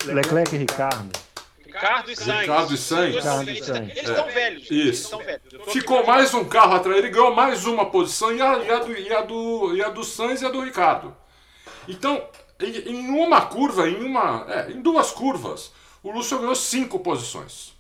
Leclerc 0.06 0.56
e 0.56 0.60
Ricardo. 0.60 1.20
Ricardo 1.66 2.12
e 2.12 2.16
Sainz. 2.16 2.42
Ricardo 2.42 2.74
e 2.74 2.78
Sainz. 2.78 3.16
Eles 3.16 4.10
estão 4.10 4.28
é. 4.28 4.32
velhos. 4.32 4.72
Isso. 4.72 5.18
Velhos. 5.18 5.74
Ficou 5.74 6.06
mais 6.06 6.34
um 6.34 6.46
carro 6.46 6.76
atrás. 6.76 6.98
Ele 6.98 7.10
ganhou 7.10 7.34
mais 7.34 7.66
uma 7.66 7.86
posição 7.90 8.36
e 8.36 8.42
a, 8.42 8.58
e 8.60 8.72
a, 8.72 8.80
do, 8.80 8.98
e 8.98 9.14
a, 9.14 9.22
do, 9.22 9.76
e 9.76 9.84
a 9.84 9.90
do 9.90 10.04
Sainz 10.04 10.42
e 10.42 10.46
a 10.46 10.50
do 10.50 10.62
Ricardo. 10.62 11.16
Então, 11.88 12.24
em, 12.60 12.90
em 12.90 13.10
uma 13.10 13.46
curva, 13.46 13.90
em, 13.90 14.04
uma, 14.04 14.46
é, 14.48 14.72
em 14.72 14.82
duas 14.82 15.12
curvas, 15.12 15.72
o 16.04 16.12
Lúcio 16.12 16.40
ganhou 16.40 16.56
cinco 16.56 17.00
posições. 17.00 17.74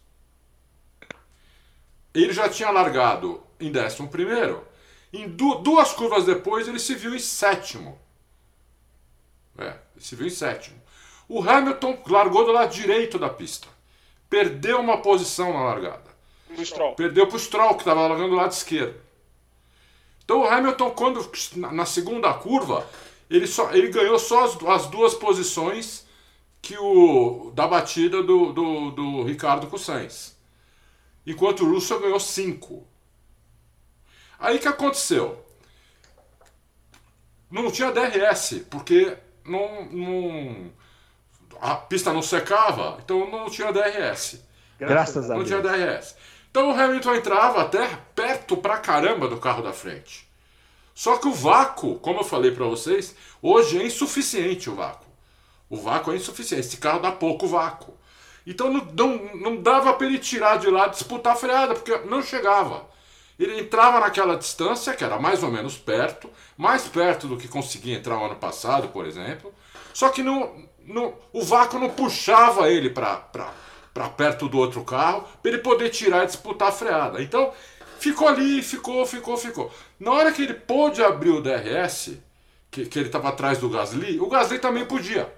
Ele 2.13 2.33
já 2.33 2.49
tinha 2.49 2.71
largado 2.71 3.43
em 3.59 3.71
décimo 3.71 4.07
primeiro. 4.07 4.65
Em 5.11 5.27
du 5.27 5.55
duas 5.55 5.91
curvas 5.91 6.25
depois 6.25 6.67
ele 6.67 6.79
se 6.79 6.95
viu 6.95 7.15
em 7.15 7.19
sétimo. 7.19 7.99
É, 9.57 9.75
ele 9.95 10.05
se 10.05 10.15
viu 10.15 10.27
em 10.27 10.31
sétimo. 10.31 10.81
O 11.27 11.47
Hamilton 11.47 12.01
largou 12.07 12.45
do 12.45 12.51
lado 12.51 12.73
direito 12.73 13.19
da 13.19 13.29
pista. 13.29 13.67
Perdeu 14.29 14.79
uma 14.79 15.01
posição 15.01 15.53
na 15.53 15.63
largada. 15.63 16.09
Perdeu 16.95 17.27
para 17.27 17.35
o 17.35 17.39
Stroll, 17.39 17.75
que 17.75 17.81
estava 17.81 18.07
largando 18.07 18.29
do 18.29 18.35
lado 18.35 18.51
esquerdo. 18.51 18.99
Então 20.23 20.41
o 20.41 20.47
Hamilton, 20.47 20.91
quando 20.91 21.31
na 21.71 21.85
segunda 21.85 22.33
curva, 22.33 22.87
ele, 23.29 23.47
só, 23.47 23.71
ele 23.71 23.89
ganhou 23.89 24.17
só 24.17 24.45
as, 24.45 24.63
as 24.63 24.87
duas 24.87 25.13
posições 25.13 26.05
que 26.61 26.77
o 26.77 27.51
da 27.53 27.67
batida 27.67 28.23
do, 28.23 28.51
do, 28.51 28.91
do 28.91 29.23
Ricardo 29.23 29.67
com 29.67 29.75
o 29.75 29.79
Sainz. 29.79 30.35
Enquanto 31.25 31.63
o 31.63 31.71
Russell 31.71 31.99
ganhou 31.99 32.19
cinco. 32.19 32.87
Aí 34.39 34.57
que 34.57 34.67
aconteceu? 34.67 35.45
Não 37.51 37.71
tinha 37.71 37.91
DRS, 37.91 38.65
porque 38.69 39.17
não, 39.43 39.85
não, 39.85 40.71
a 41.59 41.75
pista 41.75 42.13
não 42.13 42.21
secava, 42.21 42.99
então 43.03 43.29
não 43.29 43.49
tinha 43.49 43.73
DRS. 43.73 44.39
Graças 44.77 45.27
não, 45.27 45.35
a 45.35 45.43
Deus. 45.43 45.49
Não 45.49 45.61
tinha 45.61 45.61
DRS. 45.61 46.15
Então 46.49 46.69
o 46.69 46.73
Hamilton 46.73 47.15
entrava 47.15 47.61
até 47.61 47.87
perto 48.15 48.57
pra 48.57 48.77
caramba 48.77 49.27
do 49.27 49.37
carro 49.37 49.61
da 49.61 49.73
frente. 49.73 50.28
Só 50.99 51.15
que 51.15 51.29
o 51.29 51.33
vácuo, 51.33 51.95
como 51.99 52.19
eu 52.19 52.23
falei 52.25 52.51
para 52.51 52.65
vocês, 52.65 53.15
hoje 53.41 53.79
é 53.79 53.85
insuficiente 53.85 54.69
o 54.69 54.75
vácuo. 54.75 55.07
O 55.69 55.77
vácuo 55.77 56.11
é 56.11 56.17
insuficiente. 56.17 56.67
Esse 56.67 56.75
carro 56.75 56.99
dá 56.99 57.09
pouco 57.09 57.47
vácuo. 57.47 57.93
Então 58.45 58.69
não, 58.69 58.83
não, 58.83 59.35
não 59.35 59.61
dava 59.61 59.93
para 59.93 60.05
ele 60.05 60.19
tirar 60.19 60.57
de 60.57 60.69
lá 60.69 60.87
disputar 60.87 61.31
a 61.31 61.35
freada, 61.37 61.73
porque 61.73 61.97
não 61.99 62.21
chegava. 62.21 62.85
Ele 63.39 63.61
entrava 63.61 64.01
naquela 64.01 64.35
distância, 64.35 64.93
que 64.93 65.01
era 65.01 65.17
mais 65.17 65.41
ou 65.41 65.49
menos 65.49 65.77
perto, 65.77 66.29
mais 66.57 66.85
perto 66.89 67.27
do 67.29 67.37
que 67.37 67.47
conseguia 67.47 67.95
entrar 67.95 68.19
o 68.19 68.25
ano 68.25 68.35
passado, 68.35 68.89
por 68.89 69.05
exemplo. 69.05 69.53
Só 69.93 70.09
que 70.09 70.21
no, 70.21 70.53
no, 70.85 71.13
o 71.31 71.41
vácuo 71.41 71.79
não 71.79 71.91
puxava 71.91 72.69
ele 72.69 72.89
para 72.89 73.15
perto 74.17 74.49
do 74.49 74.57
outro 74.57 74.83
carro, 74.83 75.25
para 75.41 75.49
ele 75.49 75.59
poder 75.59 75.91
tirar 75.91 76.25
e 76.25 76.27
disputar 76.27 76.67
a 76.67 76.73
freada. 76.73 77.21
Então, 77.23 77.53
ficou 77.99 78.27
ali, 78.27 78.61
ficou, 78.61 79.05
ficou, 79.05 79.37
ficou. 79.37 79.71
Na 79.99 80.11
hora 80.11 80.31
que 80.31 80.41
ele 80.41 80.53
pôde 80.53 81.03
abrir 81.03 81.31
o 81.31 81.41
DRS, 81.41 82.13
que, 82.71 82.85
que 82.85 82.99
ele 82.99 83.07
estava 83.07 83.29
atrás 83.29 83.57
do 83.57 83.69
Gasly, 83.69 84.19
o 84.19 84.27
Gasly 84.27 84.59
também 84.59 84.85
podia. 84.85 85.31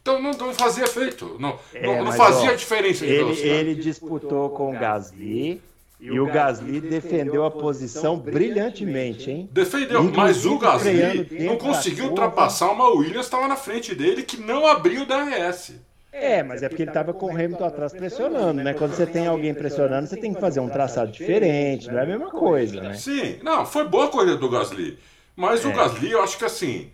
Então 0.00 0.22
não, 0.22 0.30
não 0.32 0.54
fazia 0.54 0.84
efeito, 0.84 1.36
não, 1.40 1.58
é, 1.74 1.84
não, 1.84 2.04
não 2.04 2.12
fazia 2.12 2.52
ó, 2.52 2.54
diferença. 2.54 3.04
Ele, 3.04 3.40
ele 3.40 3.74
disputou 3.74 4.50
com 4.50 4.70
o 4.70 4.78
Gasly 4.78 5.60
E 5.98 6.20
o 6.20 6.26
Gasly 6.26 6.80
defendeu 6.80 7.44
a 7.44 7.50
posição 7.50 8.16
brilhantemente, 8.16 9.28
hein? 9.28 9.48
Defendeu, 9.50 10.04
mas 10.04 10.46
o 10.46 10.58
Gasly 10.58 11.44
não 11.44 11.56
conseguiu 11.56 12.06
ultrapassar 12.06 12.70
uma 12.70 12.88
Williams 12.88 13.26
estava 13.26 13.48
na 13.48 13.56
frente 13.56 13.96
dele 13.96 14.22
que 14.22 14.36
não 14.36 14.64
abriu 14.64 15.02
o 15.02 15.06
DRS. 15.06 15.74
É, 16.18 16.42
mas 16.42 16.62
é 16.62 16.68
porque 16.68 16.82
ele 16.82 16.90
estava 16.90 17.12
com 17.12 17.26
o 17.26 17.30
Hamilton 17.30 17.64
atrás 17.64 17.92
pressionando, 17.92 18.62
né? 18.62 18.74
Quando 18.74 18.94
você 18.94 19.06
tem 19.06 19.26
alguém 19.26 19.52
pressionando, 19.52 20.06
você 20.06 20.16
tem 20.16 20.32
que 20.32 20.40
fazer 20.40 20.60
um 20.60 20.68
traçado 20.68 21.12
diferente, 21.12 21.88
não 21.88 21.98
é 21.98 22.02
a 22.02 22.06
mesma 22.06 22.30
coisa, 22.30 22.80
né? 22.80 22.94
Sim, 22.94 23.38
não, 23.42 23.66
foi 23.66 23.86
boa 23.86 24.06
a 24.06 24.08
corrida 24.08 24.36
do 24.36 24.48
Gasly. 24.48 24.98
Mas 25.34 25.64
é. 25.64 25.68
o 25.68 25.72
Gasly, 25.72 26.10
eu 26.10 26.22
acho 26.22 26.38
que 26.38 26.44
assim, 26.44 26.90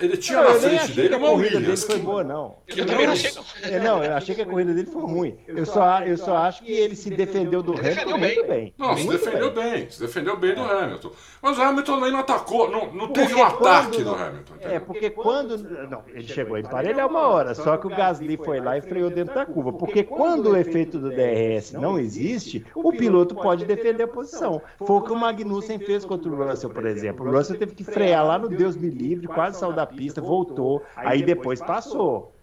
ele 0.00 0.16
tinha 0.16 0.42
não, 0.42 0.52
na 0.52 0.60
frente 0.60 0.92
dele 0.92 1.14
uma 1.16 1.30
Williams. 1.32 1.64
Dele 1.64 1.76
foi 1.76 1.98
boa, 1.98 2.24
não. 2.24 2.58
Eu 2.68 2.86
também 2.86 3.06
não 3.06 3.12
achei. 3.12 3.30
É, 3.62 3.78
não, 3.80 4.04
eu 4.04 4.14
achei 4.14 4.34
que 4.34 4.42
a 4.42 4.46
corrida 4.46 4.72
dele 4.72 4.86
foi 4.86 5.02
ruim. 5.02 5.36
Eu 5.46 5.66
só, 5.66 6.00
eu 6.02 6.16
só 6.16 6.36
acho 6.36 6.62
que 6.62 6.72
ele 6.72 6.94
se 6.94 7.10
defendeu 7.10 7.62
do 7.62 7.72
Hamilton 7.72 8.18
muito 8.18 8.46
bem. 8.46 8.74
Não, 8.78 8.96
se 8.96 9.08
defendeu 9.08 9.50
bem. 9.52 9.72
bem. 9.72 9.90
Se 9.90 10.00
defendeu 10.00 10.36
bem 10.36 10.54
do 10.54 10.62
Hamilton. 10.62 11.12
Mas 11.42 11.58
o 11.58 11.62
Hamilton 11.62 12.00
nem 12.00 12.12
não 12.12 12.20
atacou, 12.20 12.70
não, 12.70 12.92
não 12.92 13.08
teve 13.08 13.34
um 13.34 13.42
ataque 13.42 14.02
do 14.02 14.14
Hamilton. 14.14 14.54
Entendeu? 14.54 14.76
É, 14.76 14.80
porque 14.80 15.10
quando. 15.10 15.58
Não, 15.88 16.02
ele 16.08 16.28
chegou 16.28 16.56
a 16.56 16.60
emparelhar 16.60 17.08
uma 17.08 17.26
hora, 17.26 17.54
só 17.54 17.76
que 17.76 17.86
o 17.86 17.90
Gasly 17.90 18.36
foi 18.36 18.60
lá 18.60 18.76
e 18.78 18.80
freou 18.80 19.10
dentro 19.10 19.34
da 19.34 19.46
curva. 19.46 19.72
Porque 19.72 20.04
quando 20.04 20.50
o 20.50 20.56
efeito 20.56 20.98
do 20.98 21.10
DRS 21.10 21.72
não 21.72 21.98
existe, 21.98 22.64
o 22.74 22.92
piloto 22.92 23.34
pode 23.34 23.64
defender 23.64 24.04
a 24.04 24.08
posição. 24.08 24.60
Foi 24.78 24.96
o 24.96 25.02
que 25.02 25.12
o 25.12 25.16
Magnussen 25.16 25.78
fez 25.78 26.04
contra 26.04 26.30
o 26.30 26.36
Russell, 26.36 26.70
por 26.70 26.86
exemplo. 26.86 27.26
O 27.26 27.32
Russell 27.32 27.58
teve 27.58 27.74
que 27.74 27.84
frear 27.84 28.26
lá 28.26 28.38
no 28.38 28.48
Deus 28.48 28.76
me 28.76 28.90
livre, 28.90 29.26
quase 29.40 29.58
saiu 29.58 29.72
da 29.72 29.86
pista, 29.86 30.20
voltou, 30.20 30.84
aí 30.94 31.22
depois 31.22 31.60
passou. 31.60 32.34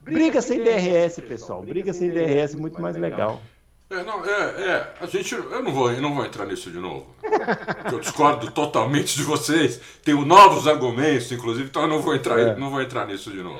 Briga 0.00 0.42
sem 0.42 0.64
DRS, 0.64 1.20
pessoal. 1.20 1.62
Briga 1.62 1.92
sem 1.92 2.10
DRS 2.10 2.54
é 2.54 2.56
muito 2.56 2.82
mais 2.82 2.96
legal. 2.96 3.40
É, 3.88 4.02
não, 4.02 4.24
é, 4.24 4.30
é, 4.30 4.94
a 5.00 5.06
gente, 5.06 5.32
eu 5.34 5.62
não 5.62 5.72
vou, 5.72 5.92
eu 5.92 6.02
não 6.02 6.14
vou 6.14 6.26
entrar 6.26 6.44
nisso 6.44 6.70
de 6.70 6.78
novo. 6.78 7.06
Eu 7.90 8.00
discordo 8.00 8.50
totalmente 8.50 9.16
de 9.16 9.22
vocês. 9.22 9.80
Tenho 10.04 10.26
novos 10.26 10.66
argumentos, 10.66 11.32
inclusive, 11.32 11.68
então 11.68 11.82
eu 11.82 11.88
não 11.88 12.02
vou 12.02 12.14
entrar, 12.14 12.38
é. 12.38 12.54
não 12.54 12.68
vou 12.68 12.82
entrar 12.82 13.06
nisso 13.06 13.30
de 13.30 13.42
novo. 13.42 13.58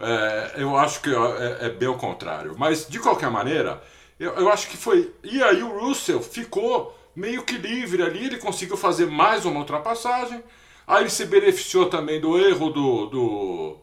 É, 0.00 0.52
eu 0.56 0.74
acho 0.74 1.02
que 1.02 1.10
é, 1.10 1.66
é, 1.66 1.68
bem 1.68 1.88
o 1.88 1.98
contrário. 1.98 2.54
Mas 2.56 2.88
de 2.88 2.98
qualquer 2.98 3.30
maneira, 3.30 3.82
eu, 4.18 4.32
eu 4.36 4.48
acho 4.50 4.68
que 4.68 4.76
foi. 4.76 5.12
E 5.22 5.42
aí 5.42 5.62
o 5.62 5.78
Russell 5.78 6.22
ficou 6.22 6.96
meio 7.14 7.42
que 7.42 7.58
livre 7.58 8.02
ali, 8.02 8.24
ele 8.24 8.38
conseguiu 8.38 8.76
fazer 8.76 9.06
mais 9.06 9.44
uma 9.44 9.60
ultrapassagem. 9.60 10.42
Aí 10.88 11.02
ele 11.02 11.10
se 11.10 11.26
beneficiou 11.26 11.90
também 11.90 12.18
do 12.18 12.38
erro 12.38 12.70
do, 12.70 13.06
do, 13.06 13.76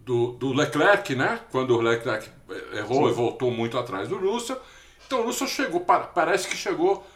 do, 0.00 0.32
do 0.32 0.52
Leclerc, 0.52 1.14
né? 1.14 1.40
Quando 1.50 1.74
o 1.74 1.80
Leclerc 1.80 2.28
errou 2.74 3.06
Sim. 3.06 3.10
e 3.10 3.14
voltou 3.14 3.50
muito 3.50 3.78
atrás 3.78 4.06
do 4.06 4.18
Russell. 4.18 4.60
Então 5.06 5.22
o 5.22 5.24
Russell 5.24 5.48
chegou, 5.48 5.80
parece 5.80 6.46
que 6.46 6.58
chegou. 6.58 7.06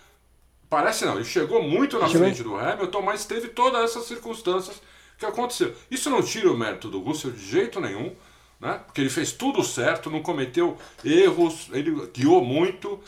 Parece 0.70 1.04
não, 1.04 1.16
ele 1.16 1.24
chegou 1.26 1.62
muito 1.62 1.98
na 1.98 2.08
chegou. 2.08 2.22
frente 2.26 2.42
do 2.42 2.56
Hamilton, 2.56 3.02
mas 3.02 3.26
teve 3.26 3.48
todas 3.48 3.84
essas 3.84 4.06
circunstâncias 4.06 4.80
que 5.18 5.26
aconteceram. 5.26 5.74
Isso 5.90 6.08
não 6.08 6.22
tira 6.22 6.50
o 6.50 6.56
mérito 6.56 6.88
do 6.88 6.98
Russell 7.00 7.30
de 7.30 7.44
jeito 7.44 7.82
nenhum, 7.82 8.16
né? 8.58 8.80
Porque 8.86 9.02
ele 9.02 9.10
fez 9.10 9.32
tudo 9.32 9.62
certo, 9.62 10.10
não 10.10 10.22
cometeu 10.22 10.78
erros, 11.04 11.68
ele 11.72 12.06
guiou 12.06 12.42
muito. 12.42 12.98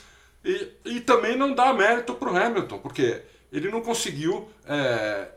E, 0.44 0.68
e 0.84 1.00
também 1.00 1.38
não 1.38 1.54
dá 1.54 1.72
mérito 1.72 2.12
para 2.14 2.30
o 2.30 2.36
Hamilton, 2.36 2.78
porque 2.80 3.22
ele 3.50 3.70
não 3.70 3.80
conseguiu 3.80 4.46
é, 4.66 5.28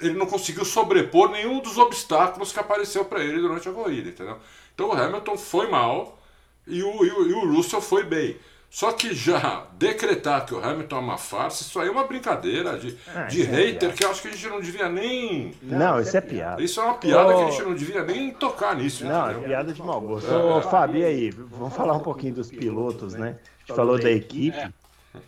ele 0.00 0.18
não 0.18 0.26
conseguiu 0.26 0.64
sobrepor 0.64 1.30
nenhum 1.30 1.60
dos 1.60 1.78
obstáculos 1.78 2.52
que 2.52 2.58
apareceu 2.58 3.04
para 3.04 3.22
ele 3.22 3.40
durante 3.40 3.68
a 3.68 3.72
corrida, 3.72 4.10
entendeu? 4.10 4.38
Então 4.74 4.88
o 4.88 4.92
Hamilton 4.92 5.36
foi 5.36 5.68
mal 5.68 6.18
e 6.66 6.82
o, 6.82 7.04
e 7.04 7.10
o, 7.10 7.28
e 7.28 7.32
o 7.32 7.54
Russell 7.54 7.80
foi 7.80 8.04
bem. 8.04 8.36
Só 8.70 8.92
que 8.92 9.12
já 9.12 9.66
decretar 9.72 10.46
que 10.46 10.54
o 10.54 10.64
Hamilton 10.64 10.96
é 10.96 11.00
uma 11.00 11.18
farsa, 11.18 11.64
isso 11.64 11.80
aí 11.80 11.88
é 11.88 11.90
uma 11.90 12.06
brincadeira 12.06 12.78
de, 12.78 12.96
ah, 13.12 13.24
de 13.24 13.42
é 13.42 13.44
hater 13.44 13.90
é 13.90 13.92
que 13.92 14.04
eu 14.04 14.10
acho 14.10 14.22
que 14.22 14.28
a 14.28 14.30
gente 14.30 14.46
não 14.46 14.60
devia 14.60 14.88
nem. 14.88 15.52
Não, 15.60 16.00
isso 16.00 16.16
é 16.16 16.20
piada. 16.20 16.62
Isso 16.62 16.80
é 16.80 16.84
uma 16.84 16.94
piada 16.94 17.34
oh. 17.34 17.36
que 17.36 17.42
a 17.42 17.50
gente 17.50 17.62
não 17.64 17.74
devia 17.74 18.04
nem 18.04 18.30
tocar 18.30 18.76
nisso. 18.76 19.04
Não, 19.04 19.24
entendeu? 19.24 19.42
é 19.42 19.48
piada 19.48 19.72
de 19.72 19.82
mau 19.82 20.00
gosto. 20.00 20.32
É. 20.32 20.36
Ô, 20.36 20.62
Fábio, 20.62 21.00
e 21.00 21.04
aí? 21.04 21.30
Vamos 21.30 21.74
falar 21.74 21.94
um 21.94 22.00
pouquinho 22.00 22.34
dos 22.34 22.48
pilotos, 22.48 23.14
né? 23.14 23.38
A 23.40 23.66
gente 23.66 23.76
falou 23.76 23.98
da 23.98 24.10
equipe, 24.10 24.72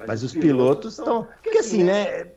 mas 0.06 0.22
os 0.22 0.32
pilotos 0.32 0.96
estão. 0.96 1.26
Porque 1.42 1.58
assim, 1.58 1.82
né? 1.82 2.28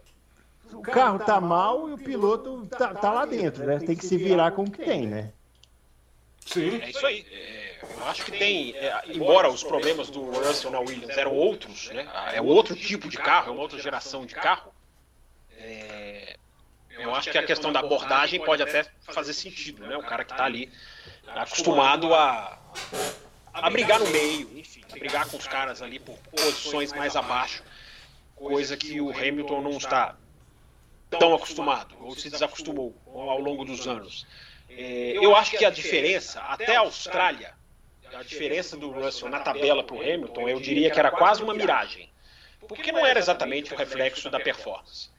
O 0.75 0.81
carro 0.81 1.19
tá 1.19 1.39
mal 1.39 1.89
e 1.89 1.93
o 1.93 1.97
piloto 1.97 2.67
tá, 2.67 2.93
tá 2.93 3.11
lá 3.11 3.25
dentro, 3.25 3.65
né? 3.65 3.79
Tem 3.79 3.95
que 3.95 4.05
se 4.05 4.17
virar 4.17 4.51
com 4.51 4.63
o 4.63 4.71
que 4.71 4.83
tem, 4.83 5.07
né? 5.07 5.31
Sim. 6.45 6.79
É 6.81 6.89
isso 6.89 7.05
aí. 7.05 7.25
É, 7.31 7.79
eu 7.97 8.05
acho 8.05 8.25
que 8.25 8.31
tem, 8.31 8.75
é, 8.75 9.03
embora 9.07 9.49
os 9.49 9.63
problemas 9.63 10.09
do 10.09 10.23
Russell 10.23 10.71
na 10.71 10.79
Williams 10.79 11.17
eram 11.17 11.33
outros, 11.33 11.89
né? 11.89 12.07
É 12.33 12.41
outro 12.41 12.75
tipo 12.75 13.09
de 13.09 13.17
carro, 13.17 13.49
é 13.49 13.51
uma 13.51 13.61
outra 13.61 13.79
geração 13.79 14.25
de 14.25 14.35
carro. 14.35 14.71
É, 15.57 16.35
eu 16.89 17.13
acho 17.15 17.31
que 17.31 17.37
a 17.37 17.45
questão 17.45 17.71
da 17.71 17.79
abordagem 17.79 18.43
pode 18.43 18.61
até 18.61 18.85
fazer 19.01 19.33
sentido, 19.33 19.85
né? 19.85 19.97
O 19.97 20.03
cara 20.03 20.23
que 20.23 20.31
está 20.31 20.45
ali 20.45 20.71
acostumado 21.27 22.13
a, 22.13 22.59
a 23.53 23.69
brigar 23.69 23.99
no 23.99 24.07
meio, 24.09 24.57
enfim, 24.57 24.83
a 24.91 24.97
brigar 24.97 25.27
com 25.27 25.37
os 25.37 25.47
caras 25.47 25.81
ali 25.81 25.99
por 25.99 26.17
posições 26.31 26.93
mais 26.93 27.15
abaixo, 27.15 27.63
coisa 28.35 28.77
que 28.77 29.01
o 29.01 29.09
Hamilton 29.09 29.61
não 29.61 29.77
está 29.77 30.15
tão 31.09 31.33
acostumado, 31.33 31.95
ou 32.01 32.15
se 32.15 32.29
desacostumou 32.29 32.95
ao 33.07 33.39
longo 33.39 33.63
dos 33.63 33.87
anos. 33.87 34.25
É, 34.69 35.13
eu 35.17 35.35
acho 35.35 35.57
que 35.57 35.65
a 35.65 35.69
diferença, 35.69 36.41
até 36.41 36.75
a 36.75 36.81
Austrália, 36.81 37.53
a 38.13 38.23
diferença 38.23 38.75
do 38.77 38.89
Russell 38.89 39.29
na 39.29 39.39
tabela 39.39 39.83
para 39.83 39.95
o 39.95 40.01
Hamilton, 40.01 40.49
eu 40.49 40.59
diria 40.59 40.89
que 40.89 40.99
era 40.99 41.11
quase 41.11 41.43
uma 41.43 41.53
miragem, 41.53 42.09
porque 42.67 42.91
não 42.91 43.05
era 43.05 43.19
exatamente 43.19 43.73
o 43.73 43.77
reflexo 43.77 44.29
da 44.29 44.39
performance. 44.39 45.09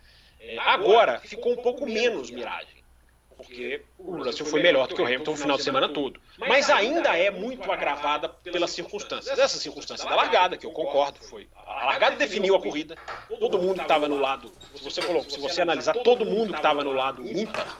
É, 0.40 0.58
agora 0.58 1.20
ficou 1.20 1.52
um 1.52 1.62
pouco 1.62 1.86
menos 1.86 2.30
miragem 2.30 2.75
porque 3.36 3.82
o 3.98 4.16
Russell 4.22 4.46
foi 4.46 4.62
melhor 4.62 4.88
do 4.88 4.94
que 4.94 5.02
o 5.02 5.04
Hamilton 5.04 5.30
no 5.30 5.36
final 5.36 5.56
de 5.58 5.62
semana 5.62 5.88
todo. 5.88 6.20
Mas 6.38 6.70
ainda 6.70 7.16
é 7.16 7.30
muito 7.30 7.70
agravada 7.70 8.28
pelas 8.28 8.70
circunstâncias. 8.70 9.38
Essa 9.38 9.58
circunstância 9.58 10.08
da 10.08 10.16
largada, 10.16 10.56
que 10.56 10.64
eu 10.64 10.70
concordo, 10.72 11.18
foi. 11.22 11.46
A 11.54 11.86
largada 11.86 12.16
definiu 12.16 12.56
a 12.56 12.60
corrida. 12.60 12.96
Todo 13.38 13.58
mundo 13.58 13.76
que 13.76 13.82
estava 13.82 14.08
no 14.08 14.18
lado. 14.18 14.50
Se 14.74 14.82
você, 14.82 15.02
se 15.28 15.38
você 15.38 15.62
analisar, 15.62 15.92
todo 15.94 16.24
mundo 16.24 16.52
que 16.52 16.58
estava 16.58 16.82
no 16.82 16.92
lado 16.92 17.26
ímpar 17.26 17.76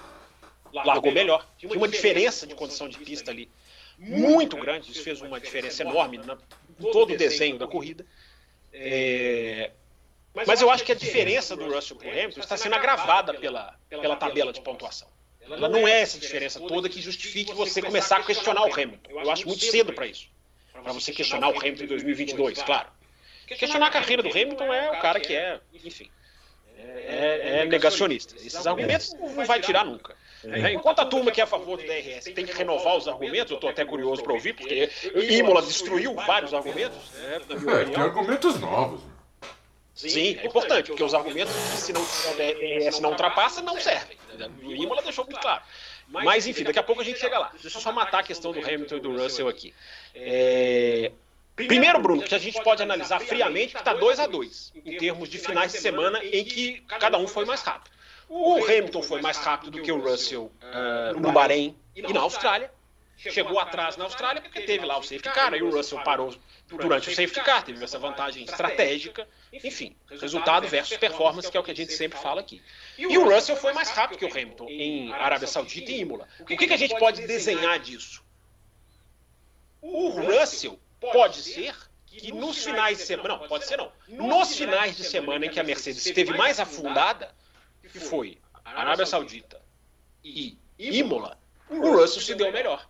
largou 0.73 1.11
melhor. 1.11 1.47
Tinha 1.57 1.73
uma 1.73 1.89
diferença 1.89 2.47
de 2.47 2.55
condição 2.55 2.89
de 2.89 2.99
pista 2.99 3.31
ali 3.31 3.51
muito 3.99 4.57
grande. 4.59 4.93
Isso 4.93 5.03
fez 5.03 5.23
uma 5.23 5.41
diferença 5.41 5.83
enorme 5.83 6.19
em 6.19 6.93
todo 6.93 7.15
o 7.15 7.17
desenho 7.17 7.59
da 7.59 7.67
corrida. 7.67 8.05
É... 8.73 9.71
Mas 10.47 10.61
eu 10.61 10.71
acho 10.71 10.85
que 10.85 10.93
a 10.93 10.95
diferença 10.95 11.57
do 11.57 11.73
Russell 11.73 11.97
para 11.97 12.09
o 12.09 12.11
Hamilton 12.11 12.41
está 12.41 12.59
sendo 12.59 12.75
agravada 12.75 13.33
pela, 13.33 13.75
pela 13.89 14.17
tabela 14.17 14.53
de 14.53 14.61
pontuação. 14.61 15.16
Ela 15.51 15.69
não 15.69 15.87
é 15.87 16.01
essa 16.01 16.19
diferença 16.19 16.61
toda 16.61 16.89
que 16.89 17.01
justifique 17.01 17.55
você 17.55 17.81
começar 17.81 18.19
a 18.19 18.23
questionar 18.23 18.63
o 18.63 18.73
Hamilton. 18.73 19.11
Eu 19.11 19.31
acho 19.31 19.47
muito 19.47 19.65
cedo 19.65 19.93
para 19.93 20.07
isso. 20.07 20.29
Para 20.73 20.93
você 20.93 21.13
questionar 21.13 21.49
o 21.49 21.59
Hamilton 21.59 21.85
em 21.85 21.87
2022, 21.87 22.63
claro. 22.63 22.89
Questionar 23.47 23.87
a 23.87 23.91
carreira 23.91 24.23
do 24.23 24.29
Hamilton 24.29 24.73
é 24.73 24.91
o 24.91 25.01
cara 25.01 25.21
que 25.21 25.35
é, 25.35 25.61
enfim, 25.85 26.11
é, 26.77 27.61
é 27.61 27.65
negacionista. 27.65 28.35
Esses 28.37 28.67
argumentos 28.67 29.15
não 29.15 29.45
vai 29.45 29.61
tirar 29.61 29.85
nunca. 29.85 30.17
É, 30.45 30.73
enquanto 30.73 31.01
a 31.01 31.07
turma 31.07 31.31
que 31.31 31.41
é 31.41 31.45
a 31.45 31.47
favor 31.47 31.77
do 31.77 31.85
DRS 31.85 32.25
tem 32.25 32.45
que 32.45 32.53
renovar 32.53 32.97
os 32.97 33.09
argumentos, 33.09 33.51
eu 33.51 33.57
estou 33.57 33.71
até 33.71 33.85
curioso 33.85 34.23
para 34.23 34.33
ouvir, 34.33 34.53
porque 34.55 34.91
Imola 35.31 35.63
destruiu 35.63 36.15
vários 36.15 36.53
argumentos. 36.53 36.99
Né, 37.15 37.41
é, 37.81 37.85
tem 37.85 38.03
argumentos 38.03 38.61
novos. 38.61 39.01
Sim, 39.97 40.37
é 40.39 40.47
importante, 40.47 40.89
porque 40.89 41.03
os 41.03 41.15
argumentos 41.15 41.55
que 41.55 41.79
se 41.79 41.93
não 41.93 42.03
o 42.03 42.37
DRS 42.37 43.01
não 43.01 43.11
ultrapassa 43.11 43.63
não 43.63 43.81
servem. 43.81 44.19
O 44.63 44.71
Imola 44.71 45.01
deixou 45.01 45.25
muito 45.25 45.41
claro. 45.41 45.63
Mas, 46.07 46.47
enfim, 46.47 46.65
daqui 46.65 46.79
a 46.79 46.83
pouco 46.83 47.01
a 47.01 47.05
gente 47.05 47.19
chega 47.19 47.39
lá. 47.39 47.51
Deixa 47.61 47.79
eu 47.79 47.81
só 47.81 47.91
matar 47.91 48.21
a 48.21 48.23
questão 48.23 48.53
do 48.53 48.61
Hamilton 48.61 48.97
e 48.97 49.01
do 49.01 49.17
Russell 49.17 49.49
aqui. 49.49 49.75
É... 50.15 51.11
Primeiro, 51.57 51.99
Bruno, 51.99 52.23
que 52.23 52.35
a 52.35 52.39
gente 52.39 52.63
pode 52.63 52.83
analisar 52.83 53.19
friamente 53.21 53.73
que 53.73 53.79
está 53.79 53.95
2 53.95 54.21
a 54.21 54.27
2 54.27 54.73
em 54.85 54.99
termos 54.99 55.31
de 55.31 55.39
finais 55.39 55.73
de 55.73 55.79
semana 55.79 56.23
em 56.23 56.45
que 56.45 56.83
cada 56.87 57.17
um 57.17 57.27
foi 57.27 57.47
mais 57.47 57.63
rápido. 57.63 57.97
O 58.29 58.63
Hamilton 58.63 59.03
foi 59.03 59.23
mais 59.23 59.39
rápido 59.39 59.71
do 59.71 59.83
que 59.83 59.91
o 59.91 59.99
Russell 59.99 60.53
uh, 60.63 61.19
no 61.19 61.33
Bahrein 61.33 61.75
e 61.95 62.03
na 62.03 62.21
Austrália. 62.21 62.71
Chegou 63.17 63.59
atrás 63.59 63.97
na 63.97 64.05
Austrália 64.05 64.43
porque 64.43 64.61
teve 64.61 64.85
lá 64.85 64.99
o 64.99 65.03
safety 65.03 65.31
car, 65.31 65.55
aí 65.55 65.63
o 65.63 65.71
Russell 65.71 66.03
parou 66.03 66.35
durante 66.69 67.09
o 67.09 67.15
safety 67.15 67.43
car, 67.43 67.65
teve 67.65 67.83
essa 67.83 67.99
vantagem 67.99 68.45
estratégica. 68.45 69.27
Enfim, 69.53 69.97
resultado 70.21 70.69
versus 70.69 70.99
performance, 70.99 71.51
que 71.51 71.57
é 71.57 71.61
o 71.61 71.63
que 71.63 71.71
a 71.71 71.75
gente 71.75 71.95
sempre 71.95 72.19
fala 72.19 72.43
aqui. 72.43 72.63
E 72.99 73.17
o 73.17 73.25
Russell 73.25 73.57
foi 73.57 73.73
mais 73.73 73.89
rápido 73.89 74.19
que 74.19 74.25
o 74.27 74.31
Hamilton 74.31 74.69
em 74.69 75.13
Arábia 75.13 75.49
Saudita 75.49 75.91
e 75.91 76.01
Imola. 76.01 76.29
O 76.41 76.45
que, 76.45 76.57
que 76.67 76.75
a 76.75 76.77
gente 76.77 76.97
pode 76.99 77.27
desenhar 77.27 77.79
disso? 77.79 78.23
O 79.81 80.09
Russell 80.11 80.79
pode 81.01 81.41
ser 81.41 81.75
que 82.07 82.33
nos 82.33 82.65
finais 82.65 82.99
de 82.99 83.05
semana, 83.05 83.29
não, 83.29 83.49
pode 83.49 83.67
ser 83.67 83.79
não, 83.79 83.93
nos 84.09 84.57
finais 84.57 84.97
de 84.97 85.05
semana 85.05 85.47
em 85.47 85.51
que 85.51 85.61
a 85.61 85.65
Mercedes 85.65 86.05
esteve 86.05 86.37
mais 86.37 86.61
afundada, 86.61 87.35
que 87.83 87.99
foi 87.99 88.39
Arábia 88.65 89.07
Saudita 89.07 89.61
e 90.23 90.59
Imola, 90.79 91.39
o 91.71 91.97
Russell 91.97 92.21
se 92.21 92.35
deu 92.35 92.53
melhor 92.53 92.87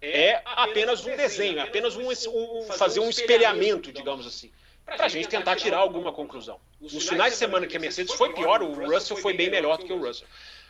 é 0.00 0.40
apenas 0.44 1.04
um 1.04 1.14
desenho, 1.16 1.60
apenas 1.60 1.96
um, 1.96 2.08
um, 2.08 2.62
fazer 2.72 3.00
um 3.00 3.10
espelhamento, 3.10 3.92
digamos 3.92 4.26
assim. 4.26 4.50
para 4.84 5.04
a 5.04 5.08
gente 5.08 5.28
tentar 5.28 5.56
tirar 5.56 5.78
alguma 5.78 6.12
conclusão. 6.12 6.58
Nos 6.80 7.08
finais 7.08 7.34
de 7.34 7.38
semana 7.38 7.66
que 7.66 7.76
a 7.76 7.80
Mercedes 7.80 8.14
foi 8.14 8.32
pior, 8.32 8.62
o 8.62 8.72
Russell 8.72 9.16
foi 9.16 9.34
bem 9.34 9.50
melhor 9.50 9.76
do 9.76 9.84
que 9.84 9.92
o 9.92 9.98
Russell. 9.98 10.26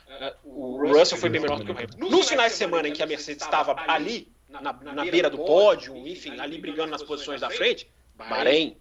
Uh, 0.08 0.82
o 0.82 0.92
Russell 0.92 1.16
foi 1.16 1.30
bem 1.30 1.40
melhor 1.40 1.58
do 1.58 1.64
que 1.64 1.70
o 1.70 1.74
Hamilton. 1.74 1.98
Nos 1.98 2.28
finais 2.28 2.52
de 2.52 2.58
semana 2.58 2.88
em 2.88 2.92
que 2.92 3.02
a 3.02 3.06
Mercedes 3.06 3.44
estava 3.44 3.76
ali, 3.86 4.28
na, 4.48 4.60
na 4.60 5.04
beira 5.04 5.30
do 5.30 5.38
pódio, 5.38 5.96
enfim, 5.96 6.38
ali 6.40 6.58
brigando 6.58 6.90
nas 6.90 7.02
posições 7.02 7.40
da 7.40 7.48
frente, 7.48 7.88
Bahrein 8.16 8.76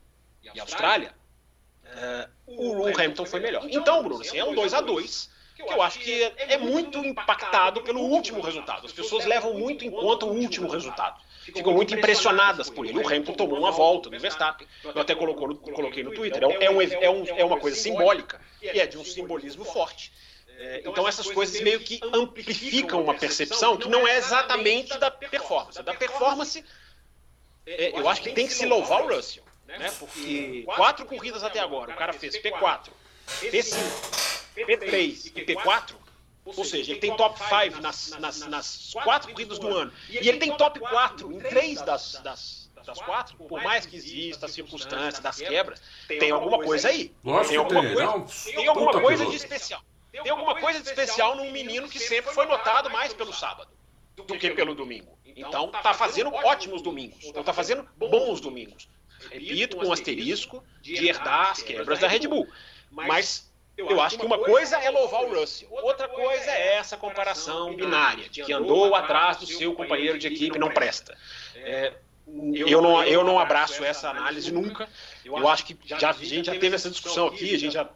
e 0.56 0.60
Austrália, 0.60 1.14
uh, 1.86 2.30
o, 2.47 2.82
o 2.82 2.88
Hamilton 2.88 3.26
foi 3.26 3.39
melhor. 3.39 3.68
Então, 3.70 4.02
Bruno, 4.02 4.22
assim, 4.22 4.39
é 4.39 4.43
um 4.43 4.56
2 4.56 4.74
a 4.74 4.82
2 4.82 5.30
que 5.64 5.74
eu 5.74 5.82
acho 5.82 5.99
que 5.99 6.24
é, 6.24 6.53
é 6.53 6.57
muito 6.57 6.99
impactado 6.99 7.82
pelo 7.82 8.01
último 8.01 8.41
resultado. 8.41 8.86
As 8.86 8.91
pessoas 8.91 9.26
levam 9.26 9.53
muito 9.53 9.86
em 9.86 9.91
conta 9.91 10.26
o 10.26 10.34
último 10.34 10.70
resultado 10.70 11.20
ficam 11.51 11.74
muito 11.74 11.93
impressionadas 11.93 12.70
por 12.70 12.86
ele. 12.86 12.97
O 12.97 13.07
Hamilton 13.07 13.34
tomou 13.34 13.57
uma 13.57 13.72
volta 13.72 14.10
do 14.10 14.20
Verstappen, 14.20 14.68
eu 14.84 15.01
até 15.01 15.16
coloquei 15.16 16.03
no 16.03 16.14
Twitter, 16.14 16.43
é, 16.43 16.70
um, 16.70 16.82
é, 16.82 17.10
um, 17.10 17.26
é 17.26 17.45
uma 17.45 17.60
coisa 17.60 17.78
simbólica 17.78 18.39
e 18.62 18.80
é 18.80 18.86
de 18.86 18.97
um 18.97 19.05
simbolismo 19.05 19.66
forte. 19.66 20.12
É, 20.57 20.82
então 20.86 21.07
essas 21.07 21.32
coisas 21.32 21.62
meio 21.62 21.80
que 21.80 22.01
amplificam 22.14 23.01
uma 23.01 23.14
percepção 23.14 23.78
que 23.78 23.88
não 23.88 24.07
é 24.07 24.18
exatamente 24.18 24.97
da 24.97 25.10
performance. 25.10 25.82
Da 25.82 25.93
performance, 25.93 26.64
é, 27.66 27.97
eu 27.97 28.07
acho 28.10 28.22
que 28.22 28.32
tem 28.32 28.45
que 28.45 28.53
se 28.53 28.66
louvar 28.66 29.03
o 29.03 29.16
Russell, 29.16 29.43
né? 29.66 29.89
porque 29.97 30.64
quatro 30.66 31.05
corridas 31.05 31.43
até 31.43 31.60
agora, 31.60 31.91
o 31.93 31.95
cara 31.95 32.12
fez 32.12 32.36
P4, 32.36 32.89
P5, 33.43 33.78
P3 34.66 35.32
e 35.36 35.45
P4, 35.45 35.95
ou 36.45 36.66
seja, 36.66 36.91
ele 36.91 36.99
tem 36.99 37.16
top 37.16 37.39
5 37.39 37.82
nas, 37.82 38.18
nas, 38.20 38.47
nas, 38.47 38.93
quatro 39.03 39.32
corridas 39.32 39.60
do 39.60 39.68
ano. 39.68 39.91
E 40.10 40.18
ele 40.18 40.38
tem 40.38 40.55
top 40.55 40.80
4 40.80 41.32
em 41.32 41.39
três 41.39 41.82
das, 41.82 42.20
das, 42.24 42.72
das 42.86 42.99
quatro, 43.01 43.36
por 43.38 43.62
mais 43.62 43.86
que 43.86 43.95
exista 43.95 44.45
a 44.45 44.49
circunstância 44.49 45.22
das 45.22 45.38
quebras, 45.38 45.82
tem 46.07 46.32
alguma 46.32 46.60
coisa 46.60 46.89
aí. 46.89 47.14
Lógico 47.24 47.49
tem 47.49 47.57
alguma 47.57 47.82
coisa, 47.82 48.05
Não, 48.05 48.26
tem 48.26 48.68
alguma 48.68 49.01
coisa 49.01 49.26
de 49.26 49.36
especial. 49.36 49.82
Tem 50.12 50.32
alguma 50.32 50.60
coisa 50.60 50.82
de 50.82 50.89
especial 50.89 51.36
num 51.36 51.51
menino 51.51 51.88
que 51.88 51.99
sempre 51.99 52.34
foi 52.34 52.45
notado 52.45 52.89
mais 52.89 53.14
pelo 53.14 53.32
sábado 53.32 53.70
do 54.16 54.38
que 54.38 54.51
pelo 54.51 54.74
domingo. 54.74 55.18
Então 55.26 55.70
tá 55.70 55.93
fazendo 55.93 56.34
ótimos 56.34 56.82
domingos. 56.82 57.24
Então 57.24 57.43
tá 57.43 57.53
fazendo 57.53 57.88
bons 57.95 58.41
domingos. 58.41 58.89
Repito, 59.32 59.78
com 59.78 59.88
um 59.88 59.93
asterisco 59.93 60.64
de 60.82 61.07
herdar 61.07 61.51
as 61.51 61.62
quebras 61.62 61.99
da 61.99 62.07
Red 62.07 62.28
Bull. 62.28 62.47
Mas 62.89 63.49
eu 63.88 64.02
acho 64.02 64.18
que 64.18 64.26
uma 64.26 64.38
coisa 64.38 64.78
é 64.78 64.90
louvar 64.90 65.24
o 65.24 65.40
Russell, 65.40 65.70
outra 65.72 66.08
coisa 66.08 66.52
é 66.52 66.76
essa 66.76 66.98
comparação 66.98 67.74
binária, 67.74 68.28
de 68.30 68.44
que 68.44 68.52
andou 68.52 68.94
atrás 68.96 69.38
do 69.38 69.46
seu 69.46 69.74
companheiro 69.74 70.18
de 70.18 70.28
equipe 70.28 70.60
não 70.60 70.70
presta. 70.70 71.18
É, 71.56 71.94
eu, 72.54 72.82
não, 72.82 73.04
eu 73.04 73.24
não 73.24 73.40
abraço 73.40 73.84
essa 73.84 74.10
análise 74.10 74.52
nunca. 74.52 74.88
Eu 75.24 75.48
acho 75.48 75.66
que 75.66 75.78
já, 75.84 76.10
a 76.10 76.14
gente 76.14 76.46
já 76.46 76.60
teve 76.60 76.76
essa 76.76 76.90
discussão 76.90 77.28
aqui, 77.28 77.56
a 77.56 77.58
gente 77.58 77.74
já 77.74 77.90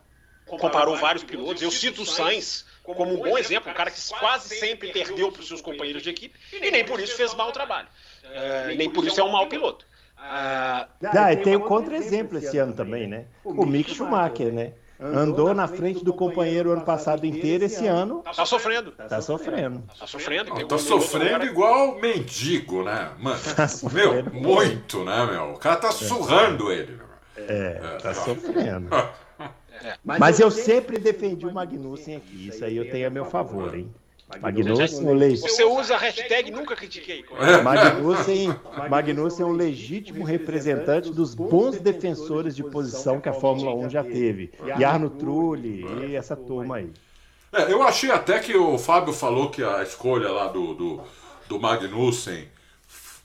comparou 0.47 0.95
vários 0.95 1.23
pilotos. 1.23 1.61
Eu 1.61 1.71
cito 1.71 2.01
o 2.01 2.05
Sainz 2.05 2.65
como 2.83 3.13
um 3.13 3.17
bom 3.17 3.37
exemplo, 3.37 3.71
um 3.71 3.73
cara 3.73 3.89
que 3.89 4.01
quase 4.19 4.55
sempre 4.55 4.91
perdeu 4.91 5.31
para 5.31 5.41
os 5.41 5.47
seus 5.47 5.61
companheiros 5.61 6.03
de 6.03 6.09
equipe 6.09 6.37
e 6.51 6.69
nem 6.71 6.83
por 6.83 6.99
isso 6.99 7.15
fez 7.15 7.33
mau 7.33 7.51
trabalho. 7.51 7.87
É, 8.23 8.75
nem 8.75 8.89
por 8.89 9.05
isso 9.05 9.19
é 9.19 9.23
um 9.23 9.31
mau 9.31 9.47
piloto. 9.47 9.85
Ah, 10.17 10.87
e 11.33 11.37
tem 11.37 11.55
o 11.55 11.61
contra-exemplo 11.61 12.37
esse 12.37 12.57
ano 12.57 12.73
também, 12.73 13.07
né? 13.07 13.25
O 13.43 13.65
Mick 13.65 13.93
Schumacher, 13.93 14.53
né? 14.53 14.73
Andou 15.03 15.53
na 15.53 15.67
frente 15.67 16.03
do 16.03 16.13
companheiro 16.13 16.71
ano 16.71 16.81
passado 16.81 17.25
inteiro, 17.25 17.65
esse 17.65 17.85
ano. 17.85 18.23
Tá 18.23 18.45
sofrendo. 18.45 18.91
Tá 18.91 19.21
sofrendo. 19.21 19.83
Tá 19.99 20.07
sofrendo. 20.07 20.67
Tá 20.67 20.77
sofrendo 20.77 21.45
igual 21.45 21.99
mendigo, 21.99 22.83
né? 22.83 23.11
Mano, 23.19 23.39
tá 23.55 23.67
meu, 23.91 24.23
muito, 24.31 25.03
né, 25.03 25.25
meu? 25.25 25.51
O 25.51 25.57
cara 25.57 25.75
tá 25.75 25.91
surrando 25.91 26.71
ele. 26.71 26.99
É, 27.35 27.81
é, 27.83 27.97
tá 27.97 28.13
sofrendo. 28.13 28.89
Mas 30.03 30.39
eu 30.39 30.49
sempre 30.49 30.97
defendi 30.97 31.45
o 31.45 31.53
Magnussen 31.53 32.15
aqui. 32.15 32.47
Isso 32.47 32.63
aí 32.63 32.77
eu 32.77 32.89
tenho 32.89 33.07
a 33.07 33.09
meu 33.09 33.25
favor, 33.25 33.75
hein? 33.75 33.93
Magnussen, 34.41 35.07
o 35.07 35.13
leg... 35.13 35.37
Você 35.37 35.63
usa 35.63 35.95
a 35.95 35.97
hashtag 35.97 36.51
nunca 36.51 36.75
critiquei. 36.75 37.25
Magnussen, 37.63 38.55
Magnussen 38.89 39.45
é 39.45 39.47
um 39.47 39.51
legítimo 39.51 40.23
representante 40.23 41.11
dos 41.11 41.33
bons 41.35 41.79
defensores 41.79 42.55
de 42.55 42.63
posição 42.63 43.19
que 43.19 43.29
a 43.29 43.33
Fórmula 43.33 43.73
1 43.75 43.89
já 43.89 44.03
teve. 44.03 44.51
Jarno 44.79 45.09
Trulli 45.09 45.85
e 46.07 46.15
essa 46.15 46.35
turma 46.35 46.77
aí. 46.77 46.91
É, 47.51 47.71
eu 47.71 47.83
achei 47.83 48.09
até 48.09 48.39
que 48.39 48.55
o 48.57 48.77
Fábio 48.79 49.13
falou 49.13 49.51
que 49.51 49.63
a 49.63 49.83
escolha 49.83 50.29
lá 50.31 50.47
do, 50.47 50.73
do, 50.73 51.01
do 51.47 51.59
Magnussen. 51.59 52.47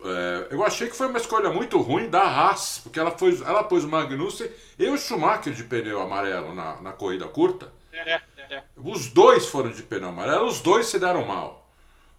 É, 0.04 0.48
eu 0.50 0.62
achei 0.62 0.88
que 0.88 0.94
foi 0.94 1.08
uma 1.08 1.18
escolha 1.18 1.50
muito 1.50 1.80
ruim 1.80 2.08
da 2.08 2.22
Haas, 2.22 2.80
porque 2.82 3.00
ela, 3.00 3.10
foi, 3.10 3.40
ela 3.44 3.64
pôs 3.64 3.84
o 3.84 3.88
Magnussen 3.88 4.48
e 4.78 4.86
o 4.88 4.98
Schumacher 4.98 5.52
de 5.52 5.64
pneu 5.64 6.00
amarelo 6.00 6.54
na, 6.54 6.80
na 6.80 6.92
corrida 6.92 7.26
curta. 7.26 7.72
É. 7.92 8.20
É. 8.50 8.62
Os 8.76 9.08
dois 9.08 9.46
foram 9.46 9.70
de 9.70 9.82
pneu 9.82 10.08
amarelo, 10.08 10.46
os 10.46 10.60
dois 10.60 10.86
se 10.86 10.98
deram 10.98 11.24
mal. 11.24 11.68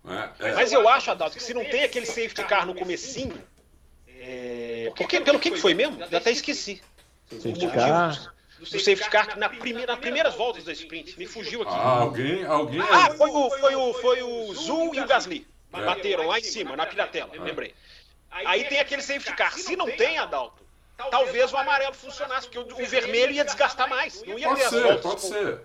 Né? 0.04 0.32
É. 0.40 0.54
Mas 0.54 0.72
eu 0.72 0.88
acho, 0.88 1.12
Adalto, 1.12 1.38
que 1.38 1.44
se 1.44 1.54
não 1.54 1.64
tem 1.66 1.84
aquele 1.84 2.06
safety 2.06 2.44
car 2.44 2.66
no 2.66 2.76
comecinho, 2.76 3.42
é... 4.08 4.92
porque, 4.96 5.20
pelo 5.22 5.40
que 5.40 5.56
foi 5.58 5.74
mesmo? 5.74 6.02
Eu 6.04 6.18
até 6.18 6.32
esqueci. 6.32 6.82
Safety 7.32 7.68
car? 7.68 8.34
Do 8.60 8.66
safety 8.66 9.10
car 9.10 9.38
na 9.38 9.50
primeira, 9.50 9.94
nas 9.94 10.02
primeiras 10.02 10.36
voltas 10.36 10.64
da 10.64 10.74
sprint. 10.74 11.18
Me 11.18 11.26
fugiu 11.26 11.62
aqui. 11.62 11.72
Ah, 11.74 12.00
alguém, 12.00 12.46
alguém. 12.46 12.82
Ah, 12.82 13.12
foi 13.12 13.30
o, 13.30 13.50
foi 13.50 13.76
o, 13.76 13.94
foi 13.94 14.22
o 14.22 14.54
Zul 14.54 14.94
e 14.96 15.00
o 15.00 15.08
Gasly. 15.08 15.48
Bateram 15.72 16.28
lá 16.28 16.40
em 16.40 16.44
cima, 16.44 16.76
na 16.76 16.86
piratela, 16.86 17.32
lembrei. 17.34 17.74
Aí 18.32 18.66
tem 18.66 18.80
aquele 18.80 19.02
safety 19.02 19.36
car. 19.36 19.54
Se 19.54 19.76
não 19.76 19.90
tem, 19.90 20.18
Adalto, 20.18 20.64
talvez 21.10 21.54
o 21.54 21.58
amarelo 21.58 21.94
funcionasse, 21.94 22.48
porque 22.48 22.60
o, 22.60 22.86
vermelho 22.86 23.32
ia 23.32 23.46
desgastar 23.46 23.88
mais. 23.88 24.22
Não 24.24 24.38
ia 24.38 24.48
pode 24.48 24.62
ter 24.62 24.70
ser, 24.70 25.02
pode 25.02 25.22
ser. 25.22 25.62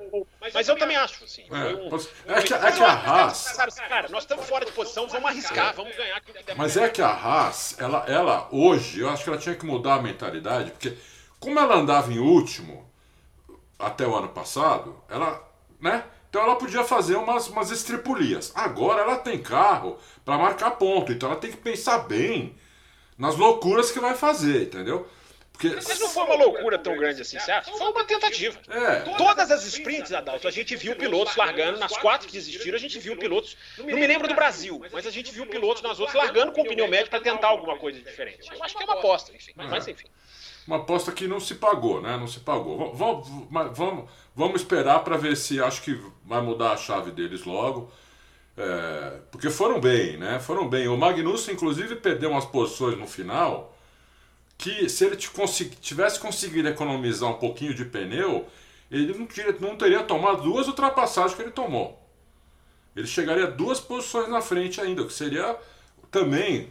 Mas 0.53 0.69
eu 0.69 0.77
também 0.77 0.97
acho, 0.97 1.25
assim. 1.25 1.45
É, 1.51 1.75
um... 1.75 2.35
é 2.37 2.43
que, 2.43 2.55
é 2.55 2.73
que 2.73 2.83
a 2.83 2.93
Haas. 2.93 3.53
Cara, 3.89 4.09
nós 4.09 4.23
estamos 4.23 4.47
fora 4.47 4.65
de 4.65 4.73
posição, 4.73 5.09
vamos 5.09 5.29
arriscar, 5.29 5.75
vamos 5.75 5.97
ganhar. 5.97 6.23
Mas 6.57 6.77
é 6.77 6.89
que 6.89 7.03
a 7.03 7.09
Haas, 7.09 7.77
ela, 7.79 8.05
ela 8.07 8.49
hoje, 8.53 9.01
eu 9.01 9.09
acho 9.09 9.25
que 9.25 9.31
ela 9.31 9.39
tinha 9.39 9.55
que 9.55 9.67
mudar 9.67 9.95
a 9.95 10.03
mentalidade, 10.03 10.71
porque 10.71 10.97
como 11.41 11.59
ela 11.59 11.77
andava 11.77 12.13
em 12.13 12.19
último 12.19 12.89
até 13.79 14.07
o 14.07 14.15
ano 14.15 14.29
passado, 14.29 15.03
ela, 15.09 15.43
né? 15.81 16.05
Então 16.31 16.43
ela 16.43 16.57
podia 16.57 16.83
fazer 16.83 17.17
umas, 17.17 17.49
umas 17.49 17.71
estripulias. 17.71 18.51
Agora 18.57 19.03
ela 19.03 19.19
tem 19.19 19.41
carro 19.41 19.99
para 20.25 20.37
marcar 20.37 20.73
ponto, 20.73 21.13
então 21.13 21.31
ela 21.31 21.39
tem 21.39 21.51
que 21.51 21.57
pensar 21.57 21.99
bem 21.99 22.57
nas 23.17 23.37
loucuras 23.37 23.93
que 23.93 24.01
vai 24.01 24.15
fazer, 24.17 24.65
entendeu? 24.65 25.07
Porque... 25.55 25.69
Mas 25.69 26.01
não 26.01 26.09
foi 26.09 26.25
uma 26.25 26.35
loucura 26.35 26.77
tão 26.77 26.97
grande 26.97 27.23
assim, 27.23 27.39
certo? 27.39 27.71
Foi 27.71 27.89
uma 27.89 28.05
tentativa. 28.05 28.59
É. 28.69 29.01
Todas 29.17 29.53
as 29.53 29.65
sprints, 29.65 30.13
Adalto, 30.13 30.49
a 30.49 30.51
gente 30.51 30.75
viu 30.75 30.97
pilotos 30.97 31.37
largando, 31.37 31.79
nas 31.79 31.97
quatro 31.97 32.27
que 32.27 32.33
desistiram, 32.33 32.77
a 32.77 32.81
gente 32.81 32.99
viu 32.99 33.17
pilotos. 33.17 33.57
Não 33.79 33.87
me 33.87 34.07
lembro 34.07 34.27
do 34.27 34.35
Brasil, 34.35 34.85
mas 34.93 35.07
a 35.07 35.11
gente 35.11 35.33
viu 35.33 35.47
pilotos 35.47 35.81
nas 35.81 36.01
outras 36.01 36.17
largando 36.17 36.51
com 36.51 36.65
pneu 36.65 36.89
médio 36.89 37.09
para 37.09 37.21
tentar 37.21 37.49
alguma 37.49 37.79
coisa 37.79 38.01
diferente. 38.01 38.51
Eu 38.53 38.65
acho 38.65 38.77
que 38.77 38.83
é 38.83 38.87
uma 38.87 38.99
aposta, 38.99 39.33
enfim. 39.33 39.53
É. 39.57 39.67
Mas 39.69 39.87
enfim. 39.87 40.07
Uma 40.67 40.77
aposta 40.79 41.13
que 41.13 41.29
não 41.29 41.39
se 41.39 41.55
pagou, 41.55 42.03
né? 42.03 42.17
Não 42.17 42.27
se 42.27 42.41
pagou. 42.41 42.93
Vamos, 42.93 43.29
vamos, 43.77 44.11
vamos 44.35 44.61
esperar 44.61 45.05
para 45.05 45.17
ver 45.17 45.37
se 45.37 45.63
acho 45.63 45.83
que 45.83 46.01
vai 46.25 46.43
mudar 46.43 46.73
a 46.73 46.77
chave 46.77 47.13
deles 47.13 47.45
logo. 47.45 47.93
É, 48.57 49.21
porque 49.31 49.51
foram 49.51 49.81
bem, 49.81 50.17
né? 50.17 50.41
Foram 50.41 50.69
bem. 50.69 50.89
O 50.89 50.97
Magnussen, 50.97 51.55
inclusive, 51.55 51.95
perdeu 51.97 52.31
umas 52.31 52.45
posições 52.45 52.99
no 52.99 53.07
final 53.07 53.74
que 54.57 54.89
se 54.89 55.05
ele 55.05 55.17
tivesse 55.17 56.19
conseguido 56.19 56.69
economizar 56.69 57.31
um 57.31 57.39
pouquinho 57.39 57.75
de 57.75 57.85
pneu, 57.85 58.47
ele 58.91 59.17
não, 59.17 59.27
teria, 59.27 59.57
não 59.61 59.77
teria 59.77 60.03
tomado 60.03 60.43
duas 60.43 60.69
ultrapassagens 60.69 61.35
que 61.35 61.43
ele 61.43 61.51
tomou. 61.51 62.01
Ele 62.95 63.07
chegaria 63.07 63.47
duas 63.47 63.81
posições 63.81 64.29
na 64.29 64.41
frente 64.41 64.81
ainda, 64.81 65.05
que 65.05 65.13
seria 65.13 65.57
também 66.11 66.71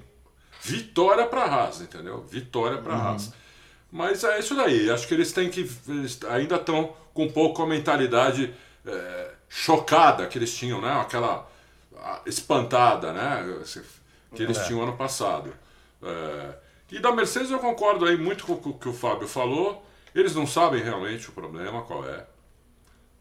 vitória 0.61 1.27
para 1.27 1.41
a 1.41 1.53
Haas, 1.53 1.81
entendeu? 1.81 2.23
Vitória 2.23 2.77
para 2.77 2.93
a 2.93 2.97
uhum. 2.97 3.03
Haas. 3.03 3.34
Mas 3.91 4.23
é 4.23 4.39
isso 4.39 4.55
daí. 4.55 4.89
Acho 4.89 5.07
que 5.07 5.13
eles 5.13 5.31
têm 5.34 5.49
que. 5.49 5.69
Eles 5.88 6.19
ainda 6.29 6.55
estão 6.55 6.95
com 7.13 7.25
um 7.25 7.31
pouco 7.31 7.61
a 7.61 7.67
mentalidade 7.67 8.53
é, 8.86 9.31
chocada 9.49 10.25
que 10.25 10.38
eles 10.38 10.55
tinham, 10.55 10.81
né? 10.81 10.99
Aquela 10.99 11.47
espantada, 12.25 13.13
né? 13.13 13.61
Que 14.34 14.43
eles 14.43 14.57
é. 14.57 14.63
tinham 14.63 14.81
ano 14.81 14.97
passado. 14.97 15.53
É, 16.01 16.53
e 16.94 17.00
da 17.00 17.12
Mercedes 17.12 17.50
eu 17.50 17.58
concordo 17.58 18.06
aí 18.06 18.16
muito 18.16 18.46
com 18.46 18.54
o 18.54 18.78
que 18.78 18.88
o 18.88 18.94
Fábio 18.94 19.28
falou. 19.28 19.84
Eles 20.14 20.36
não 20.36 20.46
sabem 20.46 20.84
realmente 20.84 21.28
o 21.28 21.32
problema, 21.32 21.82
qual 21.82 22.08
é. 22.08 22.28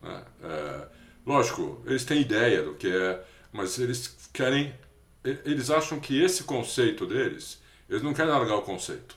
Né? 0.03 0.25
é. 0.43 0.89
Lógico, 1.25 1.81
eles 1.87 2.05
têm 2.05 2.21
ideia 2.21 2.63
do 2.63 2.75
que 2.75 2.89
é, 2.89 3.25
mas 3.51 3.79
eles 3.79 4.29
querem. 4.31 4.75
Eles 5.25 5.71
acham 5.71 5.99
que 5.99 6.21
esse 6.21 6.45
conceito 6.45 7.07
deles, 7.07 7.63
eles 7.89 8.03
não 8.03 8.13
querem 8.13 8.31
largar 8.31 8.57
o 8.57 8.63
conceito. 8.63 9.17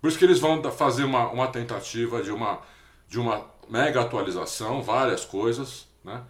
Por 0.00 0.08
isso 0.08 0.18
que 0.18 0.24
eles 0.24 0.38
vão 0.38 0.62
fazer 0.70 1.02
uma, 1.02 1.28
uma 1.30 1.48
tentativa 1.48 2.22
de 2.22 2.30
uma, 2.30 2.60
de 3.08 3.18
uma 3.18 3.50
mega 3.68 4.00
atualização, 4.00 4.80
várias 4.82 5.24
coisas, 5.24 5.88
né? 6.04 6.22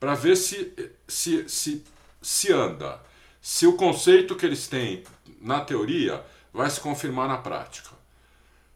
para 0.00 0.14
ver 0.14 0.34
se, 0.34 0.74
se, 1.06 1.48
se, 1.48 1.84
se 2.20 2.52
anda. 2.52 3.00
Se 3.40 3.66
o 3.66 3.74
conceito 3.74 4.34
que 4.34 4.46
eles 4.46 4.66
têm 4.66 5.04
na 5.40 5.60
teoria 5.60 6.24
vai 6.52 6.68
se 6.70 6.80
confirmar 6.80 7.28
na 7.28 7.38
prática. 7.38 7.90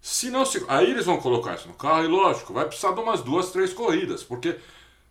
Se 0.00 0.30
não 0.30 0.44
se, 0.44 0.64
aí 0.68 0.90
eles 0.90 1.06
vão 1.06 1.18
colocar 1.18 1.54
isso 1.54 1.68
no 1.68 1.74
carro 1.74 2.04
e 2.04 2.08
lógico, 2.08 2.52
vai 2.52 2.64
precisar 2.66 2.92
de 2.92 3.00
umas 3.00 3.22
duas, 3.22 3.50
três 3.50 3.72
corridas, 3.72 4.22
porque 4.24 4.58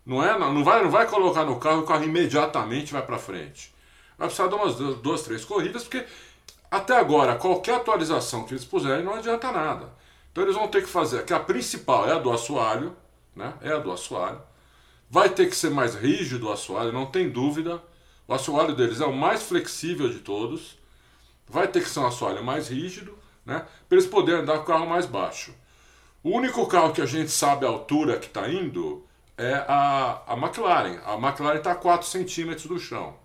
não 0.05 0.23
é, 0.23 0.37
não 0.37 0.63
vai, 0.63 0.83
não 0.83 0.91
vai 0.91 1.07
colocar 1.07 1.45
no 1.45 1.59
carro 1.59 1.81
o 1.81 1.85
carro 1.85 2.03
imediatamente 2.03 2.91
vai 2.91 3.01
para 3.01 3.17
frente. 3.17 3.73
Vai 4.17 4.27
precisar 4.27 4.49
de 4.49 4.55
umas 4.55 4.75
duas, 4.75 4.97
duas, 4.97 5.21
três 5.23 5.45
corridas, 5.45 5.83
porque 5.83 6.05
até 6.69 6.97
agora 6.97 7.35
qualquer 7.35 7.75
atualização 7.75 8.43
que 8.43 8.53
eles 8.53 8.65
puserem 8.65 9.03
não 9.03 9.15
adianta 9.15 9.51
nada. 9.51 9.89
Então 10.31 10.43
eles 10.43 10.55
vão 10.55 10.67
ter 10.67 10.81
que 10.81 10.89
fazer, 10.89 11.25
que 11.25 11.33
a 11.33 11.39
principal 11.39 12.09
é 12.09 12.13
a 12.13 12.19
do 12.19 12.31
assoalho, 12.31 12.95
né? 13.35 13.53
É 13.61 13.71
a 13.71 13.77
do 13.77 13.91
assoalho. 13.91 14.41
Vai 15.09 15.29
ter 15.29 15.49
que 15.49 15.55
ser 15.55 15.69
mais 15.69 15.95
rígido 15.95 16.47
o 16.47 16.51
assoalho, 16.51 16.91
não 16.91 17.05
tem 17.05 17.29
dúvida. 17.29 17.81
O 18.27 18.33
assoalho 18.33 18.75
deles 18.75 19.01
é 19.01 19.05
o 19.05 19.13
mais 19.13 19.43
flexível 19.43 20.09
de 20.09 20.19
todos. 20.19 20.77
Vai 21.51 21.67
ter 21.67 21.83
que 21.83 21.89
ser 21.89 21.99
um 21.99 22.07
assoalho 22.07 22.43
mais 22.43 22.69
rígido, 22.69 23.17
né? 23.45 23.65
Para 23.87 23.97
eles 23.97 24.09
poderem 24.09 24.41
andar 24.41 24.57
com 24.57 24.63
o 24.63 24.65
carro 24.65 24.87
mais 24.87 25.05
baixo. 25.05 25.53
O 26.23 26.29
único 26.29 26.65
carro 26.67 26.93
que 26.93 27.01
a 27.01 27.05
gente 27.05 27.29
sabe 27.29 27.65
a 27.65 27.69
altura 27.69 28.17
que 28.17 28.27
está 28.27 28.47
indo 28.47 29.05
é 29.37 29.55
a, 29.67 30.21
a 30.27 30.37
McLaren. 30.37 30.99
A 31.05 31.15
McLaren 31.15 31.57
está 31.57 31.73
a 31.73 31.75
4 31.75 32.07
centímetros 32.07 32.67
do 32.67 32.79
chão. 32.79 33.15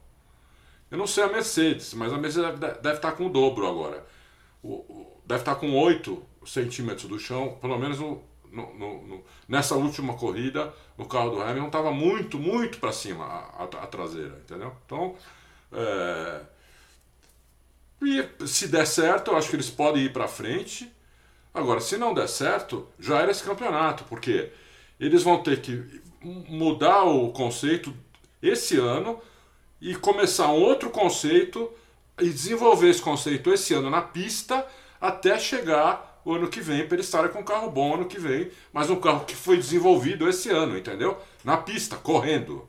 Eu 0.90 0.98
não 0.98 1.06
sei 1.06 1.22
a 1.22 1.28
Mercedes, 1.28 1.94
mas 1.94 2.12
a 2.12 2.18
Mercedes 2.18 2.58
deve, 2.58 2.72
estar 2.78 3.10
tá 3.10 3.12
com 3.12 3.26
o 3.26 3.30
dobro 3.30 3.68
agora. 3.68 4.04
O, 4.62 5.20
deve 5.24 5.42
estar 5.42 5.54
tá 5.54 5.60
com 5.60 5.72
8 5.78 6.22
centímetros 6.46 7.06
do 7.08 7.18
chão, 7.18 7.58
pelo 7.60 7.78
menos 7.78 8.00
no, 8.00 8.22
no, 8.50 9.02
no, 9.06 9.24
nessa 9.48 9.74
última 9.74 10.14
corrida, 10.14 10.72
o 10.96 11.04
carro 11.04 11.30
do 11.30 11.42
Hamilton 11.42 11.66
estava 11.66 11.90
muito, 11.92 12.38
muito 12.38 12.78
para 12.78 12.92
cima 12.92 13.24
a, 13.24 13.62
a, 13.62 13.64
a, 13.64 13.86
traseira, 13.86 14.40
entendeu? 14.44 14.72
Então, 14.86 15.14
é, 15.72 16.40
e 18.01 18.47
se 18.47 18.68
der 18.68 18.86
certo, 18.86 19.30
eu 19.30 19.36
acho 19.36 19.49
que 19.49 19.57
eles 19.57 19.70
podem 19.70 20.05
ir 20.05 20.12
para 20.12 20.28
frente. 20.28 20.92
Agora, 21.53 21.80
se 21.80 21.97
não 21.97 22.12
der 22.12 22.28
certo, 22.28 22.86
já 22.99 23.20
era 23.20 23.30
esse 23.30 23.42
campeonato, 23.42 24.05
porque 24.05 24.51
eles 25.01 25.22
vão 25.22 25.42
ter 25.42 25.61
que 25.61 26.03
mudar 26.22 27.05
o 27.05 27.30
conceito 27.30 27.94
esse 28.42 28.76
ano 28.78 29.20
e 29.80 29.94
começar 29.94 30.49
um 30.49 30.61
outro 30.61 30.90
conceito 30.90 31.70
e 32.20 32.28
desenvolver 32.28 32.90
esse 32.90 33.03
conceito 33.03 33.53
esse 33.53 33.74
ano 33.74 33.90
na 33.90 34.03
pista 34.03 34.66
até 35.01 35.38
chegar 35.38 36.20
o 36.24 36.32
ano 36.34 36.49
que 36.49 36.61
vem 36.61 36.86
para 36.86 36.97
eles 36.97 37.07
estarem 37.07 37.30
com 37.30 37.40
um 37.40 37.44
carro 37.44 37.70
bom 37.70 37.94
ano 37.94 38.07
que 38.07 38.18
vem, 38.18 38.51
mas 38.72 38.90
um 38.90 38.97
carro 38.97 39.24
que 39.24 39.36
foi 39.36 39.57
desenvolvido 39.57 40.28
esse 40.28 40.51
ano, 40.51 40.76
entendeu? 40.76 41.16
Na 41.44 41.57
pista, 41.57 41.97
correndo 41.97 42.66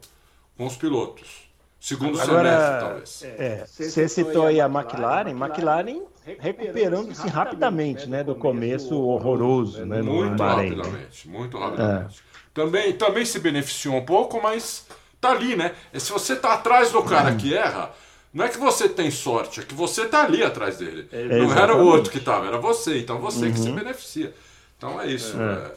com 0.55 0.67
os 0.67 0.75
pilotos. 0.75 1.46
Segundo 1.87 2.19
Agora, 2.19 2.49
semestre, 2.49 2.79
talvez. 2.81 3.23
É, 3.39 3.65
você 3.65 4.09
citou 4.09 4.45
aí 4.45 4.59
a 4.59 4.65
McLaren, 4.65 5.29
McLaren 5.29 6.01
recuperando-se 6.37 7.25
rapidamente, 7.29 8.09
né, 8.09 8.25
do 8.25 8.35
começo 8.35 8.93
horroroso, 8.93 9.85
né, 9.85 10.01
no 10.01 10.15
muito 10.15 10.35
Bahrein. 10.35 10.75
Rapidamente, 10.75 11.29
muito 11.29 11.57
rapidamente. 11.57 12.19
É. 12.19 12.49
Também, 12.53 12.91
também 12.91 13.23
se 13.23 13.39
beneficiou 13.39 13.95
um 13.95 14.03
pouco, 14.03 14.41
mas 14.43 14.85
tá 15.21 15.31
ali, 15.31 15.55
né? 15.55 15.73
E 15.93 15.99
se 16.01 16.11
você 16.11 16.35
tá 16.35 16.55
atrás 16.55 16.91
do 16.91 17.01
cara 17.03 17.33
que 17.37 17.55
erra, 17.55 17.93
não 18.33 18.43
é 18.43 18.49
que 18.49 18.57
você 18.57 18.89
tem 18.89 19.09
sorte, 19.09 19.61
é 19.61 19.63
que 19.63 19.73
você 19.73 20.07
tá 20.07 20.25
ali 20.25 20.43
atrás 20.43 20.79
dele. 20.79 21.07
É, 21.09 21.23
não 21.23 21.35
exatamente. 21.37 21.61
era 21.61 21.75
o 21.77 21.85
outro 21.85 22.11
que 22.11 22.19
tava, 22.19 22.47
era 22.47 22.57
você. 22.57 22.99
Então 22.99 23.19
você 23.19 23.45
uhum. 23.45 23.53
que 23.53 23.59
se 23.59 23.69
uhum. 23.69 23.75
beneficia. 23.75 24.33
Então 24.77 24.99
é 24.99 25.07
isso. 25.07 25.37
É. 25.37 25.39
Né? 25.39 25.71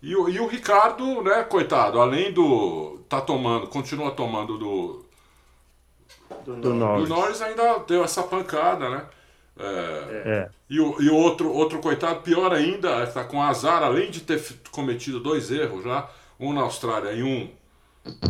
E, 0.00 0.14
o, 0.14 0.28
e 0.28 0.38
o 0.38 0.46
Ricardo, 0.46 1.22
né, 1.22 1.42
coitado, 1.42 2.00
além 2.00 2.32
do. 2.32 3.00
tá 3.08 3.20
tomando, 3.20 3.66
continua 3.66 4.12
tomando 4.12 4.56
do. 4.56 5.05
Do, 6.44 6.56
do, 6.56 6.74
Norris. 6.74 7.08
do 7.08 7.14
Norris 7.14 7.42
ainda 7.42 7.78
deu 7.78 8.04
essa 8.04 8.22
pancada, 8.22 8.88
né? 8.88 9.04
É, 9.58 10.22
é. 10.26 10.50
E 10.68 10.80
o, 10.80 11.00
e 11.00 11.08
o 11.08 11.14
outro, 11.14 11.50
outro 11.50 11.78
coitado, 11.80 12.20
pior 12.20 12.52
ainda, 12.52 13.02
está 13.02 13.24
com 13.24 13.42
azar, 13.42 13.82
além 13.82 14.10
de 14.10 14.20
ter 14.20 14.42
cometido 14.70 15.18
dois 15.20 15.50
erros 15.50 15.84
já, 15.84 16.08
um 16.38 16.52
na 16.52 16.62
Austrália 16.62 17.12
e 17.12 17.22
um 17.22 17.50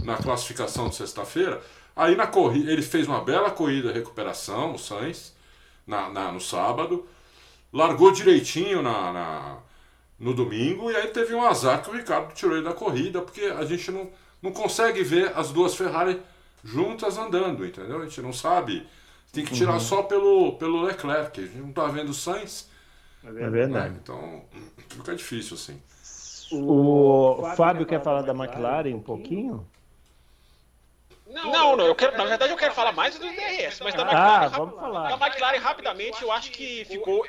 na 0.05 0.16
classificação 0.16 0.88
de 0.88 0.94
sexta-feira. 0.94 1.61
Aí 1.94 2.14
na 2.14 2.26
corrida, 2.26 2.70
ele 2.70 2.82
fez 2.82 3.09
uma 3.09 3.20
bela 3.22 3.51
corrida 3.51 3.88
de 3.88 3.94
recuperação, 3.94 4.74
o 4.74 4.78
Sainz, 4.78 5.34
na, 5.86 6.09
na, 6.11 6.30
no 6.30 6.40
sábado, 6.40 7.07
largou 7.72 8.12
direitinho 8.12 8.82
na, 8.82 9.12
na, 9.12 9.57
no 10.18 10.34
domingo, 10.34 10.90
e 10.90 10.97
aí 10.97 11.09
teve 11.09 11.34
um 11.34 11.42
azar 11.42 11.82
que 11.82 11.90
o 11.90 11.94
Ricardo 11.94 12.32
tirou 12.34 12.55
ele 12.55 12.64
da 12.64 12.72
corrida, 12.72 13.20
porque 13.20 13.44
a 13.44 13.64
gente 13.64 13.90
não, 13.90 14.11
não 14.42 14.53
consegue 14.53 15.03
ver 15.03 15.32
as 15.34 15.51
duas 15.51 15.74
Ferrari 15.74 16.20
juntas 16.67 17.17
andando, 17.17 17.64
entendeu? 17.64 18.01
A 18.01 18.05
gente 18.05 18.21
não 18.21 18.33
sabe. 18.33 18.87
Tem 19.33 19.45
que 19.45 19.55
tirar 19.55 19.75
uhum. 19.75 19.81
só 19.81 20.03
pelo, 20.03 20.57
pelo 20.57 20.83
Leclerc, 20.83 21.41
a 21.41 21.45
gente 21.45 21.59
não 21.59 21.73
tá 21.73 21.87
vendo 21.87 22.11
o 22.11 22.14
Sainz. 22.14 22.71
É 23.25 23.51
verdade. 23.51 23.95
Né? 23.95 24.01
Então 24.03 24.45
fica 24.89 25.14
difícil 25.14 25.57
assim. 25.57 25.81
O, 26.53 27.43
o 27.43 27.57
Fábio 27.57 27.85
quer 27.85 28.03
falar 28.03 28.23
da 28.23 28.33
McLaren 28.33 28.95
um 28.95 29.01
pouquinho? 29.01 29.67
Não, 31.29 31.77
não, 31.77 31.87
eu 31.87 31.95
quero, 31.95 32.16
na 32.16 32.24
verdade 32.24 32.53
eu 32.53 32.57
quero 32.57 32.72
falar 32.72 32.93
mais 32.93 33.18
do 33.18 33.20
DRS, 33.20 33.81
mas 33.81 33.95
da 33.95 34.03
McLaren, 34.03 34.45
ah, 34.45 34.49
vamos 34.49 34.81
falar. 34.81 35.16
da 35.16 35.27
McLaren 35.27 35.59
rapidamente 35.59 36.22
eu 36.22 36.31
acho 36.31 36.53
que 36.53 36.85
ficou 36.85 37.27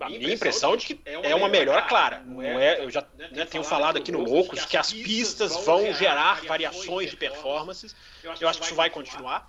a 0.00 0.08
minha 0.08 0.32
impressão 0.32 0.76
de 0.76 0.86
que 0.86 1.00
é 1.04 1.34
uma 1.34 1.48
melhora 1.48 1.82
clara. 1.82 2.22
Não 2.24 2.40
é, 2.40 2.84
eu 2.84 2.90
já 2.90 3.04
né, 3.32 3.44
tenho 3.44 3.64
falado 3.64 3.96
aqui 3.96 4.12
no 4.12 4.20
Loucos 4.20 4.64
que 4.64 4.76
as 4.76 4.92
pistas 4.92 5.64
vão 5.64 5.92
gerar 5.92 6.44
variações 6.44 7.10
de 7.10 7.16
performances. 7.16 7.96
Eu 8.40 8.48
acho 8.48 8.60
que 8.60 8.66
isso 8.66 8.74
vai 8.74 8.90
continuar. 8.90 9.48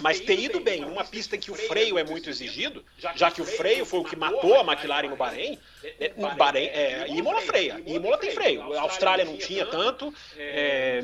Mas 0.00 0.20
ter 0.20 0.38
ido 0.38 0.60
bem 0.60 0.80
numa 0.80 1.04
pista 1.04 1.36
em 1.36 1.40
que 1.40 1.50
o 1.50 1.54
freio 1.54 1.98
é 1.98 2.04
muito 2.04 2.30
exigido, 2.30 2.84
já 3.16 3.30
que 3.30 3.42
o 3.42 3.44
freio 3.44 3.84
foi 3.84 4.00
o 4.00 4.04
que 4.04 4.16
matou 4.16 4.54
a 4.54 4.72
McLaren 4.72 5.08
no 5.08 5.16
Bahrein, 5.16 5.58
é, 5.98 6.12
no 6.16 6.30
Bahrein 6.34 6.66
é, 6.66 7.06
Imola 7.08 7.40
freia, 7.40 7.82
Imola 7.84 8.18
tem 8.18 8.30
freio. 8.30 8.72
A 8.74 8.82
Austrália 8.82 9.24
não 9.24 9.36
tinha 9.36 9.66
tanto, 9.66 10.14
é, 10.36 11.00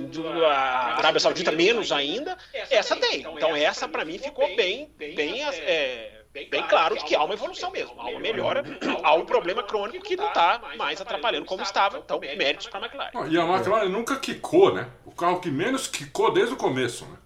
a 0.46 0.96
Arábia 0.96 1.20
Saudita 1.20 1.50
menos 1.50 1.90
ainda, 1.90 2.36
essa 2.70 2.94
tem. 2.96 3.20
Então 3.20 3.56
essa 3.56 3.88
para 3.88 4.04
mim 4.04 4.18
ficou 4.18 4.46
bem, 4.54 4.90
bem, 4.96 5.42
é, 5.42 6.22
bem 6.32 6.62
claro 6.68 6.96
de 6.96 7.04
que 7.04 7.16
há 7.16 7.24
uma 7.24 7.34
evolução 7.34 7.70
mesmo, 7.70 8.00
há 8.00 8.06
uma 8.06 8.20
melhora, 8.20 8.62
há 9.02 9.14
um 9.14 9.26
problema 9.26 9.62
crônico 9.62 10.04
que 10.04 10.16
não 10.16 10.28
está 10.28 10.60
mais 10.76 11.00
atrapalhando 11.00 11.46
como 11.46 11.62
estava, 11.62 11.98
então 11.98 12.20
méritos 12.20 12.68
para 12.68 12.78
a 12.78 12.82
McLaren. 12.86 13.28
E 13.28 13.38
a 13.38 13.44
McLaren 13.44 13.88
nunca 13.88 14.16
quicou, 14.16 14.72
né? 14.72 14.88
O 15.04 15.10
carro 15.10 15.40
que 15.40 15.50
menos 15.50 15.88
quicou 15.88 16.32
desde 16.32 16.54
o 16.54 16.56
começo, 16.56 17.04
né? 17.06 17.16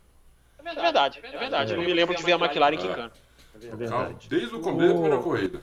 É 0.65 0.75
verdade, 0.83 1.21
é 1.23 1.39
verdade. 1.39 1.73
Eu 1.73 1.79
não 1.79 1.85
me 1.85 1.93
lembro 1.93 2.15
de 2.15 2.23
ver 2.23 2.33
a 2.33 2.37
McLaren 2.37 2.77
quicando. 2.77 3.13
É 3.65 3.77
verdade. 3.77 4.29
Desde 4.29 4.55
o 4.55 4.61
começo 4.61 5.03
da 5.03 5.19
corrida. 5.19 5.61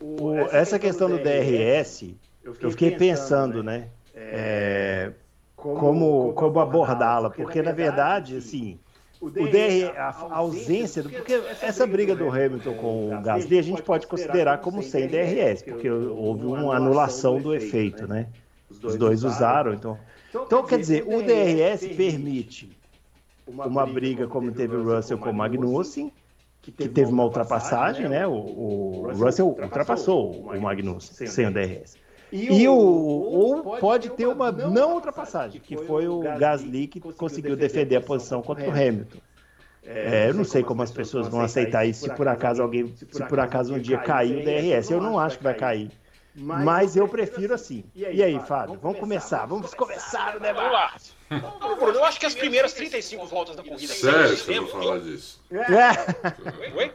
O, 0.00 0.34
essa 0.50 0.78
questão 0.78 1.08
do 1.08 1.18
DRS, 1.18 2.14
eu 2.42 2.70
fiquei 2.70 2.92
pensando, 2.92 3.62
né? 3.62 3.88
É, 4.14 5.12
como, 5.54 6.32
como 6.32 6.60
abordá-la, 6.60 7.30
porque 7.30 7.62
na 7.62 7.72
verdade, 7.72 8.36
assim, 8.36 8.78
o 9.20 9.28
DR, 9.28 9.94
a, 9.96 10.36
ausência 10.36 11.02
do. 11.02 11.10
Porque 11.10 11.34
essa 11.60 11.86
briga 11.86 12.16
do 12.16 12.28
Hamilton 12.28 12.74
com 12.74 13.14
o 13.14 13.20
Gasly 13.20 13.58
a 13.58 13.62
gente 13.62 13.82
pode 13.82 14.06
considerar 14.06 14.58
como 14.58 14.82
sem 14.82 15.06
DRS, 15.06 15.62
porque 15.62 15.90
houve 15.90 16.46
uma 16.46 16.74
anulação 16.74 17.38
do 17.38 17.54
efeito, 17.54 18.06
né? 18.06 18.28
Os 18.82 18.96
dois 18.96 19.22
usaram, 19.22 19.74
então. 19.74 19.98
Então, 20.32 20.64
quer 20.64 20.78
dizer, 20.78 21.04
o 21.06 21.22
DRS 21.22 21.86
permite 21.96 22.70
uma, 23.50 23.66
uma 23.66 23.86
briga 23.86 24.26
como 24.26 24.52
teve 24.52 24.76
o 24.76 24.84
Russell 24.84 25.18
com 25.18 25.30
o 25.30 25.34
Magnussen, 25.34 26.12
que 26.62 26.70
teve 26.70 27.10
uma 27.10 27.24
ultrapassagem, 27.24 28.08
né? 28.08 28.26
O, 28.26 28.32
o 28.32 29.12
Russell 29.12 29.48
ultrapassou 29.48 30.32
o 30.32 30.60
Magnussen 30.60 31.26
sem 31.26 31.46
o 31.46 31.52
DRS. 31.52 31.96
E, 32.32 32.68
o, 32.68 32.74
ou 32.74 33.78
pode 33.78 34.10
ter 34.10 34.26
uma 34.26 34.52
não 34.52 34.94
ultrapassagem, 34.94 35.60
que 35.60 35.76
foi 35.76 36.06
o 36.06 36.20
Gasly 36.20 36.86
que 36.86 37.00
conseguiu 37.00 37.56
defender 37.56 37.96
a 37.96 38.00
posição 38.00 38.40
contra 38.40 38.68
o 38.68 38.70
Hamilton. 38.70 39.18
É, 39.82 40.28
eu 40.28 40.34
não 40.34 40.44
sei 40.44 40.62
como 40.62 40.82
as 40.82 40.92
pessoas 40.92 41.26
vão 41.26 41.40
aceitar 41.40 41.84
isso 41.84 42.04
se 42.04 42.14
por 42.14 42.28
acaso 42.28 42.62
alguém, 42.62 42.94
se 42.94 43.24
por 43.24 43.40
acaso 43.40 43.74
um 43.74 43.78
dia 43.78 43.98
cair 43.98 44.36
o 44.36 44.44
DRS. 44.44 44.90
Eu 44.90 45.00
não 45.00 45.18
acho 45.18 45.38
que 45.38 45.44
vai 45.44 45.54
cair. 45.54 45.90
Mas 46.34 46.94
eu 46.94 47.08
prefiro 47.08 47.54
assim. 47.54 47.84
E 47.94 48.22
aí, 48.22 48.38
Fábio? 48.40 48.78
Vamos 48.80 49.00
começar. 49.00 49.46
Vamos 49.46 49.74
começar 49.74 50.36
o 50.36 50.40
debate. 50.40 51.19
Não, 51.30 51.76
Bruno, 51.76 51.98
eu 51.98 52.04
acho 52.04 52.18
que 52.18 52.26
as 52.26 52.34
primeiras 52.34 52.72
35 52.72 53.24
voltas 53.26 53.54
da 53.54 53.62
corrida. 53.62 53.92
Sério 53.92 54.36
que 54.36 54.52
eu 54.52 54.66
vou 54.66 54.82
falar 54.82 54.98
disso? 54.98 55.40
É. 55.52 56.76
Oi? 56.76 56.92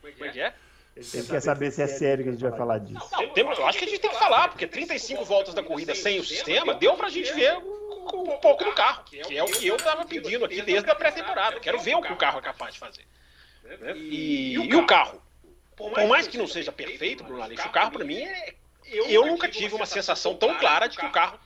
Como 0.00 0.24
é 0.24 0.28
que 0.28 0.40
é? 0.40 0.54
Ele 0.96 1.26
quer 1.26 1.42
saber 1.42 1.70
se 1.72 1.82
é 1.82 1.86
sério 1.86 2.24
que 2.24 2.30
a 2.30 2.32
gente 2.32 2.42
vai 2.42 2.56
falar 2.56 2.78
disso. 2.78 3.06
Não, 3.12 3.28
tem, 3.30 3.44
eu 3.44 3.66
acho 3.66 3.78
que 3.78 3.84
a 3.84 3.88
gente 3.88 4.00
tem 4.00 4.10
que 4.10 4.18
falar, 4.18 4.48
porque 4.48 4.66
35 4.66 5.24
voltas 5.26 5.52
da 5.52 5.62
corrida 5.62 5.94
sem 5.94 6.18
o 6.18 6.24
sistema 6.24 6.72
deu 6.72 6.94
pra 6.94 7.10
gente 7.10 7.30
ver 7.34 7.54
um 7.58 8.38
pouco 8.40 8.64
do 8.64 8.72
carro, 8.72 9.04
que 9.04 9.36
é 9.36 9.42
o 9.42 9.46
que 9.46 9.66
eu 9.66 9.76
tava 9.76 10.06
pedindo 10.06 10.44
aqui 10.44 10.62
desde 10.62 10.88
a 10.88 10.94
pré-temporada. 10.94 11.60
Quero 11.60 11.80
ver 11.80 11.96
o 11.96 12.02
que 12.02 12.12
o 12.12 12.16
carro 12.16 12.38
é 12.38 12.42
capaz 12.42 12.74
de 12.74 12.80
fazer. 12.80 13.04
E, 13.94 14.54
e 14.54 14.74
o 14.74 14.86
carro? 14.86 15.20
Por 15.76 16.06
mais 16.06 16.26
que 16.26 16.38
não 16.38 16.46
seja 16.46 16.72
perfeito, 16.72 17.24
Bruno 17.24 17.42
Aleixo, 17.42 17.66
o 17.68 17.72
carro 17.72 17.90
para 17.90 18.04
mim 18.04 18.22
é. 18.22 18.54
Eu 19.08 19.26
nunca 19.26 19.48
tive 19.48 19.74
uma 19.74 19.84
sensação 19.84 20.36
tão 20.36 20.56
clara 20.58 20.86
de 20.86 20.96
que 20.96 21.04
o 21.04 21.10
carro 21.10 21.38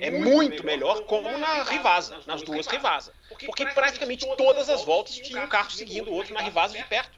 é 0.00 0.10
muito 0.10 0.64
melhor 0.64 1.04
como 1.04 1.30
na 1.38 1.64
Rivasa, 1.64 2.18
nas 2.26 2.42
duas 2.42 2.66
Rivasa. 2.66 3.12
Porque 3.46 3.66
praticamente 3.66 4.26
todas 4.36 4.68
as 4.68 4.84
voltas 4.84 5.16
tinha 5.16 5.42
um 5.42 5.48
carro 5.48 5.70
seguindo 5.70 6.10
o 6.10 6.14
outro 6.14 6.34
na 6.34 6.40
Rivasa 6.40 6.76
de 6.76 6.84
perto. 6.84 7.17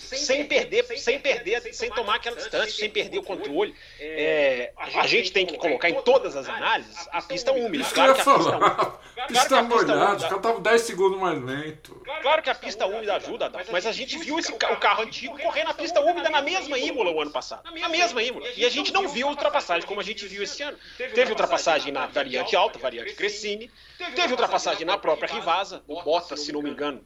Sem 0.00 0.46
perder, 0.46 0.84
sem 0.98 1.18
perder, 1.18 1.60
sem 1.72 1.90
tomar 1.90 2.16
aquela 2.16 2.36
distância, 2.36 2.70
sem 2.70 2.90
perder 2.90 3.18
o 3.18 3.22
controle. 3.22 3.74
É, 3.98 4.72
a 4.76 5.06
gente 5.06 5.32
tem 5.32 5.46
que 5.46 5.56
colocar 5.56 5.88
em 5.88 6.00
todas 6.02 6.36
as 6.36 6.48
análises 6.48 7.08
a 7.12 7.22
pista 7.22 7.52
úmida. 7.52 7.84
Claro 7.84 8.14
que 8.14 8.20
a 8.20 8.24
pista 8.24 8.50
úmida. 8.56 9.00
Pista 9.28 9.62
molhada, 9.62 10.16
os 10.16 10.22
caras 10.22 10.36
estavam 10.38 10.62
10 10.62 10.80
segundos 10.80 11.20
mais 11.20 11.42
lento. 11.42 12.02
Claro 12.22 12.42
que 12.42 12.50
a 12.50 12.54
pista 12.54 12.86
úmida 12.86 13.16
ajuda, 13.16 13.52
mas 13.70 13.86
a 13.86 13.92
gente 13.92 14.18
viu 14.18 14.38
esse, 14.38 14.52
o 14.52 14.56
carro 14.56 15.02
antigo 15.02 15.38
correr 15.38 15.64
na 15.64 15.74
pista 15.74 16.00
úmida 16.00 16.28
na 16.30 16.42
mesma 16.42 16.78
Imola 16.78 17.10
o 17.10 17.20
ano 17.20 17.30
passado. 17.30 17.70
Na 17.72 17.88
mesma 17.88 18.22
Imola. 18.22 18.46
E 18.56 18.64
a 18.64 18.70
gente 18.70 18.92
não 18.92 19.08
viu 19.08 19.28
ultrapassagem 19.28 19.86
como 19.86 20.00
a 20.00 20.04
gente 20.04 20.26
viu 20.26 20.42
esse 20.42 20.62
ano. 20.62 20.76
Teve 20.96 21.30
ultrapassagem 21.30 21.92
na 21.92 22.06
variante 22.06 22.56
alta, 22.56 22.78
variante 22.78 23.14
Cressini. 23.14 23.70
Teve 24.14 24.32
ultrapassagem 24.32 24.86
na 24.86 24.96
própria 24.96 25.32
Rivasa. 25.32 25.82
O 25.86 26.02
Bottas, 26.02 26.40
se 26.40 26.52
não 26.52 26.62
me 26.62 26.70
engano, 26.70 27.04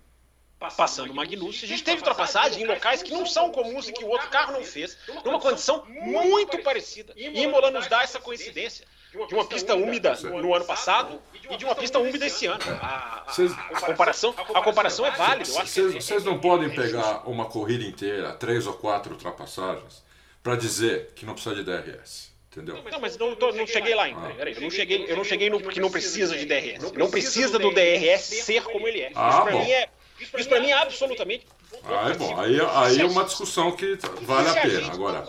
passando 0.70 1.10
o 1.10 1.14
Magnussen. 1.14 1.64
A 1.64 1.68
gente 1.68 1.84
teve 1.84 1.98
ultrapassagem 1.98 2.62
em 2.62 2.66
locais 2.66 3.02
que 3.02 3.12
não 3.12 3.26
são 3.26 3.50
comuns 3.50 3.88
e 3.88 3.92
que 3.92 4.04
o 4.04 4.08
outro 4.08 4.28
carro 4.28 4.52
não 4.52 4.62
fez, 4.64 4.96
numa 5.24 5.40
condição 5.40 5.84
muito 5.86 6.58
parecida. 6.58 7.12
E 7.16 7.42
Imola 7.42 7.70
nos 7.70 7.86
dá 7.86 8.02
essa 8.02 8.20
coincidência 8.20 8.86
de 9.28 9.34
uma 9.34 9.44
pista 9.44 9.74
úmida 9.74 10.14
no 10.22 10.54
ano 10.54 10.64
passado 10.64 11.20
e 11.48 11.56
de 11.56 11.64
uma 11.64 11.74
pista 11.74 11.98
úmida 11.98 12.26
esse 12.26 12.46
ano. 12.46 12.60
A, 12.80 13.24
a, 13.26 13.76
a 13.76 13.80
comparação, 13.80 14.34
a 14.54 14.62
comparação 14.62 15.06
é 15.06 15.10
válida. 15.12 15.44
Vocês 15.44 16.24
não 16.24 16.38
podem 16.38 16.70
pegar 16.70 17.28
uma 17.28 17.46
corrida 17.46 17.84
inteira, 17.84 18.32
três 18.32 18.66
ou 18.66 18.74
quatro 18.74 19.12
ultrapassagens, 19.12 20.02
para 20.42 20.56
dizer 20.56 21.12
que 21.14 21.24
não 21.24 21.34
precisa 21.34 21.54
de 21.54 21.62
DRS. 21.62 22.34
Entendeu? 22.50 22.80
Não, 22.88 23.00
mas 23.00 23.18
não, 23.18 23.34
tô, 23.34 23.50
não 23.50 23.66
cheguei 23.66 23.96
lá 23.96 24.04
ainda. 24.04 24.28
Ah. 24.28 24.34
Peraí, 24.36 24.54
eu 24.54 24.60
não 24.60 24.70
cheguei, 24.70 25.06
eu 25.08 25.16
não 25.16 25.24
cheguei 25.24 25.50
no 25.50 25.60
que 25.60 25.80
não 25.80 25.90
precisa 25.90 26.36
de 26.36 26.46
DRS. 26.46 26.92
Não 26.92 27.10
precisa 27.10 27.58
do 27.58 27.72
DRS 27.72 28.22
ser 28.22 28.62
como 28.62 28.86
ele 28.86 29.00
é. 29.00 29.12
Ah, 29.14 29.28
Isso 29.30 29.42
pra 29.42 29.52
mim 29.52 29.70
é 29.72 29.88
isso 30.40 30.48
para 30.48 30.60
mim 30.60 30.70
é 30.70 30.74
absolutamente. 30.74 31.46
Ah, 31.84 32.10
é 32.10 32.14
bom. 32.14 32.40
Aí, 32.40 32.56
aí 32.60 33.00
é 33.00 33.04
uma 33.04 33.24
discussão 33.24 33.72
que 33.72 33.98
vale 34.22 34.48
a 34.48 34.62
pena. 34.62 34.92
Agora. 34.92 35.26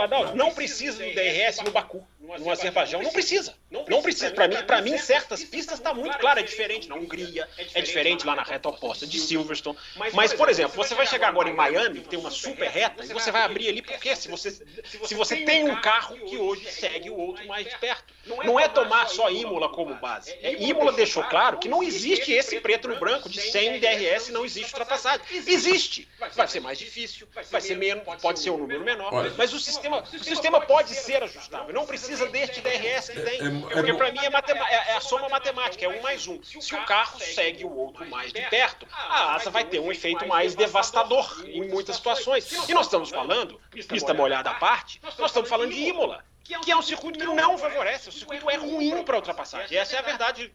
Adalto, 0.00 0.36
não 0.36 0.52
precisa 0.52 1.02
do 1.02 1.14
DRS 1.14 1.62
no 1.64 1.70
Baku 1.70 2.06
no 2.38 2.50
Azerbaijão. 2.50 3.02
Não 3.02 3.10
precisa. 3.10 3.54
Não 3.70 4.02
precisa. 4.02 4.30
Para 4.30 4.48
mim, 4.48 4.56
para 4.66 4.82
mim, 4.82 4.98
certas 4.98 5.44
pistas 5.44 5.78
está 5.78 5.94
muito 5.94 6.18
claro. 6.18 6.40
É 6.40 6.42
diferente 6.42 6.88
na 6.88 6.96
Hungria, 6.96 7.48
é 7.74 7.80
diferente 7.80 8.26
lá 8.26 8.34
na 8.34 8.42
reta 8.42 8.68
oposta 8.68 9.06
de 9.06 9.18
Silverstone. 9.18 9.78
Mas, 10.12 10.32
por 10.32 10.48
exemplo, 10.48 10.76
você 10.76 10.94
vai 10.94 11.06
chegar 11.06 11.28
agora 11.28 11.48
em 11.48 11.54
Miami, 11.54 12.00
que 12.00 12.08
tem 12.08 12.18
uma 12.18 12.30
super 12.30 12.68
reta, 12.68 13.04
e 13.04 13.08
você 13.08 13.30
vai 13.30 13.42
abrir 13.42 13.68
ali, 13.68 13.82
porque 13.82 14.14
se 14.16 14.28
você, 14.28 14.50
se 14.50 15.14
você 15.14 15.36
tem 15.36 15.64
um 15.68 15.80
carro 15.80 16.16
que 16.16 16.36
hoje 16.36 16.70
segue 16.70 17.10
o 17.10 17.16
outro 17.16 17.46
mais 17.46 17.66
de 17.66 17.78
perto. 17.78 18.16
Não 18.44 18.58
é 18.58 18.68
tomar 18.68 19.08
só 19.08 19.30
Imola 19.30 19.68
como 19.68 19.94
base. 19.94 20.32
É, 20.42 20.60
Imola 20.60 20.92
deixou 20.92 21.22
claro 21.24 21.58
que 21.58 21.68
não 21.68 21.82
existe 21.82 22.32
esse 22.32 22.60
preto 22.60 22.88
no 22.88 22.98
branco 22.98 23.28
de 23.28 23.40
100 23.40 23.78
DRS, 23.78 24.30
não 24.30 24.44
existe 24.44 24.72
ultrapassagem. 24.72 25.20
Existe. 25.32 26.08
Vai 26.34 26.48
ser 26.48 26.60
mais 26.60 26.78
difícil, 26.78 27.28
vai 27.50 27.60
ser 27.60 27.76
menos, 27.76 28.02
pode 28.20 28.40
ser 28.40 28.50
um 28.50 28.58
número 28.58 28.84
menor, 28.84 29.32
mas 29.36 29.52
o 29.52 29.60
sistema, 29.60 30.02
o 30.02 30.24
sistema 30.24 30.60
pode 30.60 30.94
ser 30.94 31.22
ajustável. 31.22 31.72
Não 31.72 31.86
precisa 31.86 32.15
precisa 32.16 32.30
deste 32.30 32.60
DRS 32.60 33.10
que 33.10 33.20
tem. 33.20 33.40
É, 33.40 33.46
é, 33.46 33.60
porque 33.72 33.94
para 33.94 34.12
mim 34.12 34.18
é, 34.18 34.26
é, 34.26 34.74
é, 34.92 34.96
a 34.96 35.00
soma 35.00 35.28
matemática, 35.28 35.84
é 35.84 35.88
um 35.88 36.02
mais 36.02 36.26
um. 36.26 36.42
Se 36.42 36.74
o 36.74 36.84
carro 36.84 37.18
segue 37.20 37.64
o 37.64 37.76
outro 37.76 38.08
mais 38.08 38.32
de 38.32 38.40
perto, 38.48 38.86
a 38.90 39.34
asa 39.34 39.50
vai 39.50 39.64
ter 39.64 39.78
um 39.78 39.90
efeito 39.92 40.26
mais 40.26 40.54
devastador 40.54 41.44
em 41.46 41.68
muitas 41.68 41.96
situações. 41.96 42.50
E 42.68 42.74
nós 42.74 42.86
estamos 42.86 43.10
falando, 43.10 43.60
pista 43.88 44.14
molhada 44.14 44.50
à 44.50 44.54
parte, 44.54 45.00
nós 45.18 45.30
estamos 45.30 45.48
falando 45.48 45.72
de 45.72 45.80
Imola, 45.80 46.24
que 46.42 46.70
é 46.70 46.76
um 46.76 46.82
circuito 46.82 47.18
que 47.18 47.26
não 47.26 47.58
favorece, 47.58 48.08
o 48.08 48.12
circuito 48.12 48.48
é 48.50 48.56
ruim 48.56 49.02
para 49.02 49.16
ultrapassagem. 49.16 49.76
Essa 49.76 49.96
é 49.96 49.98
a 49.98 50.02
verdade 50.02 50.52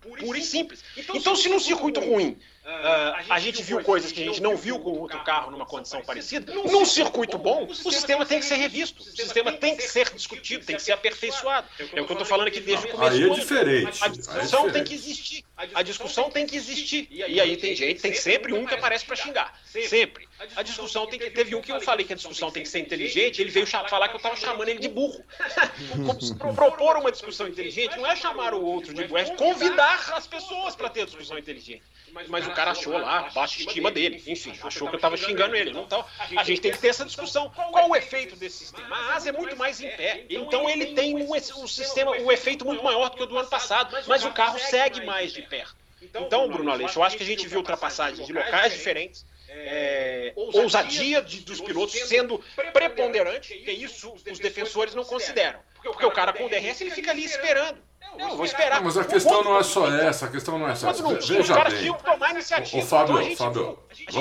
pura 0.00 0.38
e 0.38 0.42
simples. 0.42 0.82
Então, 1.14 1.36
se 1.36 1.48
num 1.48 1.60
circuito 1.60 2.00
ruim 2.00 2.38
Uh, 2.64 3.18
a 3.28 3.40
gente 3.40 3.60
viu 3.60 3.82
coisas 3.82 4.12
que 4.12 4.22
a 4.22 4.26
gente 4.26 4.40
não 4.40 4.56
viu 4.56 4.78
com 4.78 4.90
outro 4.90 5.18
carro 5.24 5.50
numa 5.50 5.66
condição 5.66 6.00
parecida. 6.00 6.54
Num 6.54 6.84
circuito 6.84 7.36
bom, 7.36 7.64
o 7.64 7.74
sistema 7.74 8.24
tem 8.24 8.38
que 8.38 8.46
ser 8.46 8.54
revisto. 8.54 9.02
O 9.02 9.04
sistema 9.04 9.52
tem 9.52 9.76
que 9.76 9.82
ser 9.82 10.08
discutido, 10.14 10.64
tem 10.64 10.76
que 10.76 10.82
ser 10.82 10.92
aperfeiçoado. 10.92 11.66
É 11.80 11.84
o 11.84 11.88
que 11.88 11.98
eu 11.98 12.14
estou 12.14 12.24
falando 12.24 12.46
aqui 12.46 12.60
desde 12.60 12.86
o 12.86 12.90
começo. 12.90 13.16
Aí 13.16 13.24
é 13.24 13.34
diferente. 13.34 14.04
A 14.04 14.08
discussão 14.08 14.70
tem 14.70 14.84
que 14.84 14.94
existir. 14.94 15.44
A 15.74 15.82
discussão 15.82 16.30
tem 16.30 16.46
que 16.46 16.56
existir. 16.56 17.08
E 17.10 17.40
aí 17.40 17.56
tem 17.56 17.74
gente, 17.74 18.00
tem 18.00 18.14
sempre 18.14 18.52
um 18.52 18.64
que 18.64 18.74
aparece 18.74 19.04
para 19.04 19.16
xingar. 19.16 19.60
Sempre. 19.64 20.28
A 20.54 20.62
discussão 20.62 21.06
tem 21.06 21.18
que. 21.18 21.30
Teve 21.30 21.56
um 21.56 21.60
que 21.60 21.72
eu 21.72 21.80
falei 21.80 22.06
que 22.06 22.12
a 22.12 22.16
discussão 22.16 22.50
tem 22.50 22.62
que 22.62 22.68
ser 22.68 22.78
inteligente, 22.78 23.40
ele 23.40 23.50
veio 23.50 23.66
falar 23.66 24.08
que 24.08 24.14
eu 24.14 24.18
estava 24.18 24.36
chamando 24.36 24.68
ele 24.68 24.78
de 24.78 24.88
burro. 24.88 25.24
Propor 26.54 26.96
uma 26.96 27.10
discussão 27.10 27.48
inteligente 27.48 27.96
não 27.96 28.06
é 28.06 28.14
chamar 28.14 28.54
o 28.54 28.64
outro 28.64 28.94
de 28.94 29.04
burro, 29.04 29.18
é 29.18 29.24
convidar 29.36 30.12
as 30.14 30.26
pessoas 30.28 30.76
para 30.76 30.88
ter 30.88 31.02
a 31.02 31.04
discussão 31.06 31.38
inteligente. 31.38 31.82
Mas, 32.28 32.46
o 32.46 32.50
cara 32.50 32.72
achou 32.72 32.96
lá, 32.98 33.30
baixa 33.34 33.60
estima 33.60 33.90
dele. 33.90 34.22
Enfim, 34.26 34.52
achou 34.62 34.86
que 34.88 34.94
eu 34.94 34.98
estava 34.98 35.16
xingando 35.16 35.56
ele. 35.56 35.70
Então, 35.70 36.04
a 36.36 36.44
gente 36.44 36.60
tem 36.60 36.70
que 36.70 36.78
ter 36.78 36.88
essa 36.88 37.04
discussão. 37.04 37.50
Qual 37.50 37.88
o 37.88 37.96
efeito 37.96 38.36
desse 38.36 38.58
sistema? 38.58 38.94
A 38.94 39.14
asa 39.14 39.30
é 39.30 39.32
muito 39.32 39.56
mais 39.56 39.80
em 39.80 39.88
pé. 39.88 40.26
Então, 40.28 40.68
ele 40.68 40.94
tem 40.94 41.16
um, 41.16 41.32
um 41.32 41.66
sistema, 41.66 42.12
um 42.12 42.30
efeito 42.30 42.64
muito 42.64 42.84
maior 42.84 43.08
do 43.08 43.16
que 43.16 43.22
o 43.22 43.26
do 43.26 43.38
ano 43.38 43.48
passado. 43.48 43.96
Mas 44.06 44.24
o 44.24 44.32
carro 44.32 44.58
segue 44.58 45.04
mais 45.06 45.32
de 45.32 45.42
perto. 45.42 45.74
Então, 46.02 46.48
Bruno 46.48 46.70
Aleixo, 46.70 46.98
eu 46.98 47.02
acho 47.02 47.16
que 47.16 47.22
a 47.22 47.26
gente 47.26 47.46
viu 47.48 47.58
ultrapassagens 47.58 48.26
de 48.26 48.32
locais 48.32 48.72
diferentes. 48.72 49.24
É, 49.54 50.32
ousadia 50.34 51.20
de, 51.20 51.40
dos 51.40 51.60
pilotos 51.60 51.94
sendo 52.08 52.42
preponderante, 52.72 53.54
que 53.54 53.70
isso 53.70 54.12
os 54.12 54.38
defensores 54.38 54.94
não 54.94 55.04
consideram. 55.04 55.60
Porque 55.82 56.06
o 56.06 56.10
cara 56.10 56.32
com 56.32 56.44
o 56.44 56.48
DRS 56.48 56.80
ele 56.80 56.90
fica 56.90 57.10
ali 57.10 57.24
esperando. 57.24 57.78
Não, 58.18 58.36
vou 58.36 58.44
esperar. 58.44 58.76
Não, 58.76 58.84
mas 58.84 58.98
a 58.98 59.04
questão 59.04 59.42
não 59.42 59.58
é 59.58 59.62
só 59.62 59.86
essa, 59.88 60.26
a 60.26 60.28
questão 60.28 60.58
não 60.58 60.68
é 60.68 60.74
só 60.74 60.90
essa. 60.90 61.02
Veja 61.02 61.64
bem. 61.64 61.78
Tinha 61.78 61.94
que 61.94 62.04
tomar 62.04 62.30
iniciativa. 62.30 62.82
Ô, 62.82 62.86
Fábio, 62.86 63.22
então, 63.22 63.44
Fábio, 63.44 63.78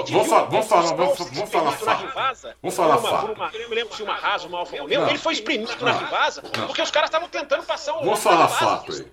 vamos 0.10 0.28
falar, 0.28 0.46
vamos 0.48 0.68
falar, 0.68 0.96
vamos 0.96 1.50
falar 1.50 1.72
fato. 1.74 2.56
Vamos 2.62 2.76
falar 2.76 2.98
fato. 2.98 3.56
Eu 3.56 3.70
me 3.70 3.76
lembro 3.76 3.96
se 3.96 4.04
uma 4.04 4.16
Rasa, 4.16 4.48
uma 4.48 4.60
Alfa 4.60 4.78
Romeo, 4.78 5.08
ele 5.08 5.18
foi 5.18 5.34
espremido 5.34 5.72
na 5.82 5.92
Rivasa 5.92 6.42
porque 6.42 6.82
os 6.82 6.92
caras 6.92 7.10
estavam 7.10 7.28
tentando 7.28 7.64
passar 7.64 7.94
um 7.98 8.06
Vamos 8.06 8.20
falar 8.22 8.48
fato 8.48 8.92
aí. 8.94 9.12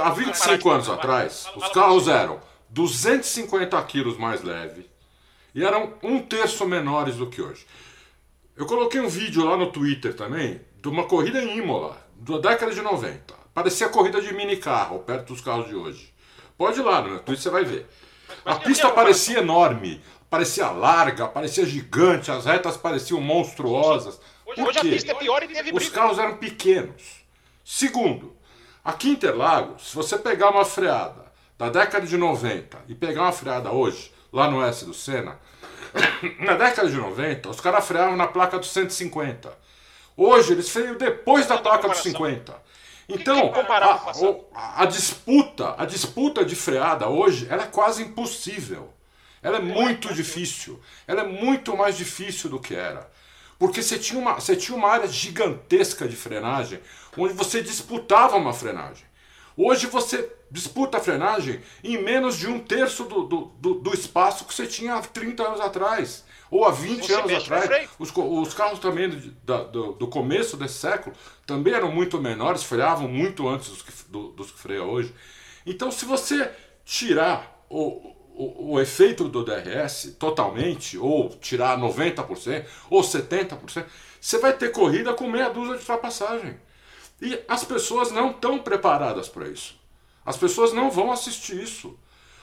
Há 0.00 0.10
25 0.10 0.70
anos 0.70 0.88
atrás, 0.88 1.46
os 1.54 1.68
carros 1.68 2.08
eram 2.08 2.40
250 2.70 3.80
quilos 3.82 4.16
mais 4.16 4.42
leve 4.42 4.88
e 5.54 5.64
eram 5.64 5.94
um 6.02 6.20
terço 6.20 6.66
menores 6.66 7.16
do 7.16 7.28
que 7.28 7.42
hoje. 7.42 7.66
Eu 8.56 8.66
coloquei 8.66 9.00
um 9.00 9.08
vídeo 9.08 9.44
lá 9.44 9.56
no 9.56 9.70
Twitter 9.70 10.14
também 10.14 10.60
de 10.80 10.88
uma 10.88 11.04
corrida 11.04 11.42
em 11.42 11.58
Imola, 11.58 11.96
da 12.16 12.38
década 12.38 12.72
de 12.72 12.80
90. 12.80 13.34
Parecia 13.52 13.88
corrida 13.88 14.20
de 14.20 14.32
mini 14.32 14.56
carro, 14.56 15.00
perto 15.00 15.32
dos 15.32 15.42
carros 15.42 15.68
de 15.68 15.74
hoje. 15.74 16.12
Pode 16.56 16.80
ir 16.80 16.82
lá, 16.82 17.02
no 17.02 17.20
Twitter 17.20 17.42
você 17.42 17.50
vai 17.50 17.64
ver. 17.64 17.86
A 18.44 18.56
pista 18.56 18.90
parecia 18.90 19.40
enorme, 19.40 20.02
parecia 20.30 20.70
larga, 20.70 21.26
parecia 21.26 21.66
gigante, 21.66 22.30
as 22.30 22.46
retas 22.46 22.76
pareciam 22.76 23.20
monstruosas. 23.20 24.20
Hoje, 24.46 24.78
a 24.78 24.82
pista 24.82 25.12
é 25.12 25.14
pior 25.14 25.42
e 25.42 25.48
teve 25.48 25.72
Os 25.74 25.88
carros 25.90 26.18
eram 26.18 26.36
pequenos. 26.36 27.20
Segundo, 27.64 28.34
aqui 28.84 29.10
em 29.10 29.12
Interlagos, 29.12 29.90
se 29.90 29.96
você 29.96 30.18
pegar 30.18 30.50
uma 30.50 30.64
freada 30.64 31.30
da 31.58 31.68
década 31.68 32.06
de 32.06 32.16
90 32.16 32.78
e 32.88 32.94
pegar 32.94 33.22
uma 33.22 33.32
freada 33.32 33.70
hoje, 33.70 34.12
lá 34.32 34.50
no 34.50 34.64
S 34.64 34.84
do 34.84 34.94
Senna, 34.94 35.38
na 36.40 36.54
década 36.54 36.88
de 36.88 36.96
90, 36.96 37.50
os 37.50 37.60
caras 37.60 37.86
freavam 37.86 38.16
na 38.16 38.26
placa 38.26 38.58
dos 38.58 38.70
150. 38.70 39.59
Hoje 40.22 40.52
eles 40.52 40.68
freiam 40.68 40.98
depois 40.98 41.46
da 41.46 41.56
placa 41.56 41.88
dos 41.88 42.02
50. 42.02 42.54
Então, 43.08 43.50
a, 44.54 44.82
a, 44.82 44.84
disputa, 44.84 45.74
a 45.78 45.86
disputa 45.86 46.44
de 46.44 46.54
freada 46.54 47.08
hoje, 47.08 47.46
ela 47.48 47.62
é 47.62 47.66
quase 47.66 48.02
impossível. 48.02 48.92
Ela 49.42 49.56
é 49.56 49.60
muito 49.62 50.12
difícil. 50.12 50.78
Ela 51.06 51.22
é 51.22 51.26
muito 51.26 51.74
mais 51.74 51.96
difícil 51.96 52.50
do 52.50 52.60
que 52.60 52.74
era. 52.74 53.10
Porque 53.58 53.82
você 53.82 53.98
tinha 53.98 54.20
uma, 54.20 54.34
você 54.34 54.54
tinha 54.54 54.76
uma 54.76 54.90
área 54.90 55.08
gigantesca 55.08 56.06
de 56.06 56.16
frenagem, 56.16 56.80
onde 57.16 57.32
você 57.32 57.62
disputava 57.62 58.36
uma 58.36 58.52
frenagem. 58.52 59.06
Hoje 59.56 59.86
você 59.86 60.30
disputa 60.50 60.98
a 60.98 61.00
frenagem 61.00 61.62
em 61.82 61.96
menos 61.96 62.36
de 62.36 62.46
um 62.46 62.58
terço 62.58 63.04
do, 63.04 63.22
do, 63.22 63.52
do, 63.58 63.74
do 63.74 63.94
espaço 63.94 64.44
que 64.44 64.52
você 64.52 64.66
tinha 64.66 64.96
há 64.96 65.00
30 65.00 65.42
anos 65.42 65.60
atrás. 65.62 66.24
Ou 66.50 66.64
há 66.64 66.70
20 66.70 67.06
você 67.06 67.14
anos 67.14 67.32
atrás. 67.32 67.88
Os, 67.98 68.12
os 68.14 68.54
carros 68.54 68.78
também 68.80 69.08
do, 69.08 69.64
do, 69.64 69.92
do, 69.92 70.08
começo 70.08 70.56
desse 70.56 70.74
século 70.74 71.14
também 71.46 71.72
eram 71.72 71.92
muito 71.92 72.20
menores, 72.20 72.64
freavam 72.64 73.06
muito 73.06 73.48
antes 73.48 73.68
dos 73.68 73.82
que, 73.82 73.92
do, 74.08 74.28
dos 74.32 74.50
que 74.50 74.58
freiam 74.58 74.90
hoje. 74.90 75.14
Então, 75.64 75.90
se 75.90 76.04
você 76.04 76.50
tirar 76.84 77.64
o, 77.68 78.14
o, 78.34 78.72
o, 78.72 78.80
efeito 78.80 79.28
do 79.28 79.44
DRS 79.44 80.16
totalmente, 80.18 80.98
ou 80.98 81.28
tirar 81.28 81.78
90%, 81.78 82.64
ou 82.90 83.00
70%, 83.00 83.84
você 84.20 84.38
vai 84.38 84.52
ter 84.52 84.72
corrida 84.72 85.14
com 85.14 85.28
meia 85.28 85.50
dúzia 85.50 85.74
de 85.74 85.80
ultrapassagem. 85.80 86.58
E 87.22 87.38
as 87.46 87.62
pessoas 87.62 88.10
não 88.10 88.30
estão 88.30 88.58
preparadas 88.58 89.28
para 89.28 89.48
isso. 89.48 89.78
As 90.24 90.36
pessoas 90.36 90.72
não 90.72 90.90
vão 90.90 91.12
assistir 91.12 91.62
isso. 91.62 91.96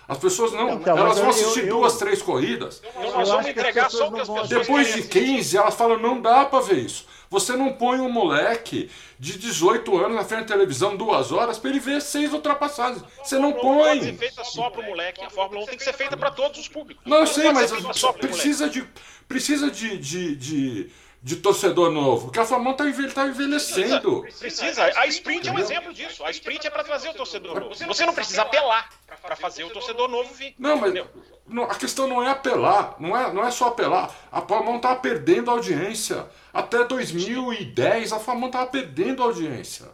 As 0.07 0.17
pessoas 0.17 0.53
não. 0.53 0.75
Então, 0.75 0.97
elas 0.97 1.19
vão 1.19 1.29
assistir 1.29 1.61
eu, 1.61 1.67
eu, 1.67 1.75
duas, 1.77 1.97
três 1.97 2.21
corridas. 2.21 2.81
Então, 2.97 3.11
nós 3.11 3.27
vamos 3.27 3.47
entregar 3.47 3.91
só 3.91 4.07
o 4.07 4.13
que 4.13 4.21
as 4.21 4.27
pessoas 4.27 4.49
Depois 4.49 4.93
de 4.93 5.03
15, 5.03 5.57
elas 5.57 5.75
falam: 5.75 5.99
não 5.99 6.21
dá 6.21 6.45
para 6.45 6.61
ver 6.61 6.77
isso. 6.77 7.05
Você 7.29 7.57
não 7.57 7.73
põe 7.73 7.99
um 7.99 8.09
moleque 8.09 8.89
de 9.19 9.37
18 9.37 9.97
anos 9.97 10.15
na 10.15 10.23
frente 10.23 10.41
da 10.41 10.55
televisão 10.55 10.95
duas 10.95 11.31
horas 11.31 11.57
para 11.59 11.71
ele 11.71 11.79
ver 11.79 12.01
seis 12.01 12.31
ultrapassagens. 12.31 13.03
Você 13.21 13.37
não 13.37 13.51
põe. 13.51 13.75
Não 13.75 13.83
pode 13.83 14.05
ser 14.05 14.13
feita 14.13 14.43
só 14.45 14.69
para 14.69 14.81
o 14.81 14.85
moleque. 14.85 15.21
A 15.21 15.29
Fórmula 15.29 15.63
1 15.63 15.65
tem 15.65 15.77
que 15.77 15.83
ser 15.83 15.93
feita 15.93 16.15
para 16.15 16.31
todos 16.31 16.57
os 16.57 16.69
públicos. 16.69 17.03
Não, 17.05 17.17
eu 17.17 17.27
sei, 17.27 17.51
mas 17.51 17.71
precisa 18.13 18.69
de, 18.69 18.87
precisa 19.27 19.69
de, 19.69 19.97
de, 19.97 20.35
de 20.37 20.89
de 21.27 21.35
torcedor 21.35 21.91
novo. 21.91 22.27
Porque 22.27 22.39
a 22.39 22.45
Fórmula 22.45 22.73
1 22.79 22.89
está 23.05 23.23
tá 23.23 23.27
envelhecendo. 23.27 24.25
Precisa. 24.39 24.85
A 24.95 25.05
sprint 25.07 25.49
é 25.49 25.51
um 25.51 25.59
exemplo 25.59 25.93
disso. 25.93 26.23
A 26.23 26.31
sprint 26.31 26.65
é 26.65 26.69
para 26.69 26.85
trazer 26.85 27.09
o 27.09 27.13
torcedor 27.13 27.59
novo. 27.59 27.75
Você 27.75 28.05
não 28.05 28.13
precisa 28.13 28.43
apelar 28.43 28.89
para 29.21 29.35
fazer 29.35 29.65
o 29.65 29.69
torcedor 29.69 30.07
novo 30.07 30.33
vir. 30.33 30.55
Não, 30.57 30.77
mas 30.77 30.93
não, 31.45 31.63
a 31.63 31.75
questão 31.75 32.07
não 32.07 32.23
é 32.23 32.29
apelar. 32.29 32.95
Não 32.97 33.15
é, 33.15 33.33
não 33.33 33.45
é 33.45 33.51
só 33.51 33.67
apelar. 33.67 34.09
A 34.31 34.41
Fórmula 34.41 34.71
1 34.71 34.75
estava 34.77 34.95
perdendo 35.01 35.51
audiência. 35.51 36.25
Até 36.53 36.85
2010, 36.85 38.13
a 38.13 38.19
Fórmula 38.19 38.45
1 38.45 38.49
estava 38.49 38.67
perdendo 38.67 39.21
audiência. 39.21 39.85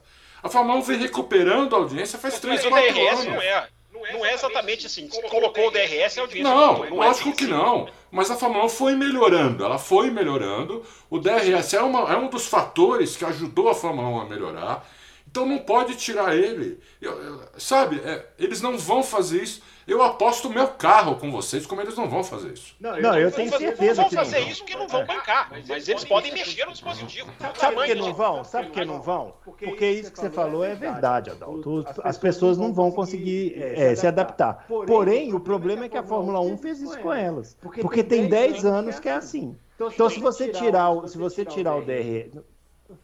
A 0.43 0.49
Fórmula 0.49 0.77
1 0.77 0.81
vem 0.83 0.99
recuperando 0.99 1.75
a 1.75 1.79
audiência 1.79 2.19
faz 2.19 2.39
3, 2.39 2.63
4 2.63 3.09
anos. 3.09 3.25
Não 3.25 3.41
é 3.41 3.67
não 4.11 4.25
é 4.25 4.33
exatamente 4.33 4.85
assim. 4.85 5.07
Colocou 5.07 5.67
o 5.67 5.71
DRS, 5.71 6.17
a 6.17 6.21
audiência 6.21 6.43
Não, 6.43 6.77
não 6.79 6.85
é 6.85 6.89
lógico 6.89 7.29
assim, 7.29 7.31
que 7.31 7.45
não. 7.45 7.87
Mas 8.11 8.29
a 8.29 8.35
Fórmula 8.35 8.65
1 8.65 8.69
foi 8.69 8.95
melhorando. 8.95 9.63
Ela 9.63 9.77
foi 9.77 10.11
melhorando. 10.11 10.83
O 11.09 11.19
DRS 11.19 11.73
é, 11.73 11.81
uma, 11.81 12.11
é 12.11 12.17
um 12.17 12.29
dos 12.29 12.47
fatores 12.47 13.15
que 13.15 13.25
ajudou 13.25 13.69
a 13.69 13.75
Fórmula 13.75 14.07
1 14.09 14.21
a 14.21 14.25
melhorar. 14.25 14.89
Então 15.33 15.47
não 15.47 15.57
pode 15.57 15.95
tirar 15.95 16.35
ele. 16.35 16.79
Eu, 17.01 17.11
eu, 17.19 17.41
sabe, 17.57 17.99
é, 18.05 18.23
eles 18.37 18.61
não 18.61 18.77
vão 18.77 19.01
fazer 19.01 19.41
isso. 19.41 19.63
Eu 19.87 20.03
aposto 20.03 20.47
meu 20.47 20.67
carro 20.67 21.15
com 21.15 21.31
vocês, 21.31 21.65
como 21.65 21.81
eles 21.81 21.97
não 21.97 22.07
vão 22.07 22.23
fazer 22.23 22.53
isso. 22.53 22.75
Não, 22.79 22.95
eu, 22.95 23.01
não, 23.01 23.17
eu 23.17 23.31
tenho 23.31 23.49
certeza 23.49 24.03
não 24.03 24.09
vão 24.11 24.23
fazer 24.23 24.39
isso 24.41 24.59
porque 24.59 24.77
não 24.77 24.87
vão 24.87 25.01
é. 25.01 25.05
bancar, 25.05 25.49
mas 25.49 25.89
eles 25.89 26.05
podem 26.05 26.31
mexer 26.31 26.67
no 26.67 26.71
dispositivo. 26.71 27.33
Sabe 27.55 27.75
por 27.75 27.85
que 27.85 27.95
não 27.95 28.13
vão? 28.13 28.43
Sabe 28.43 28.67
por 28.67 28.73
que 28.73 28.85
não 28.85 29.01
vão? 29.01 29.33
Porque 29.43 29.89
isso 29.89 30.11
que 30.11 30.19
você 30.19 30.29
falou 30.29 30.63
é 30.63 30.75
verdade, 30.75 31.31
Adalto. 31.31 31.83
As 32.03 32.19
pessoas 32.19 32.59
não 32.59 32.71
vão 32.71 32.91
conseguir 32.91 33.55
é, 33.57 33.95
se 33.95 34.05
adaptar. 34.05 34.67
Porém, 34.67 35.33
o 35.33 35.39
problema 35.39 35.85
é 35.85 35.89
que 35.89 35.97
a 35.97 36.03
Fórmula 36.03 36.41
1 36.41 36.59
fez 36.59 36.79
isso 36.79 36.99
com 36.99 37.11
elas. 37.11 37.57
Porque 37.81 38.03
tem 38.03 38.27
10 38.27 38.65
anos 38.65 38.99
que 38.99 39.09
é 39.09 39.13
assim. 39.13 39.57
Então, 39.75 40.09
se 40.11 40.19
você 40.19 40.49
tirar, 40.49 40.91
se 41.07 41.17
você 41.17 41.43
tirar 41.43 41.75
o 41.75 41.81
DR, 41.81 42.29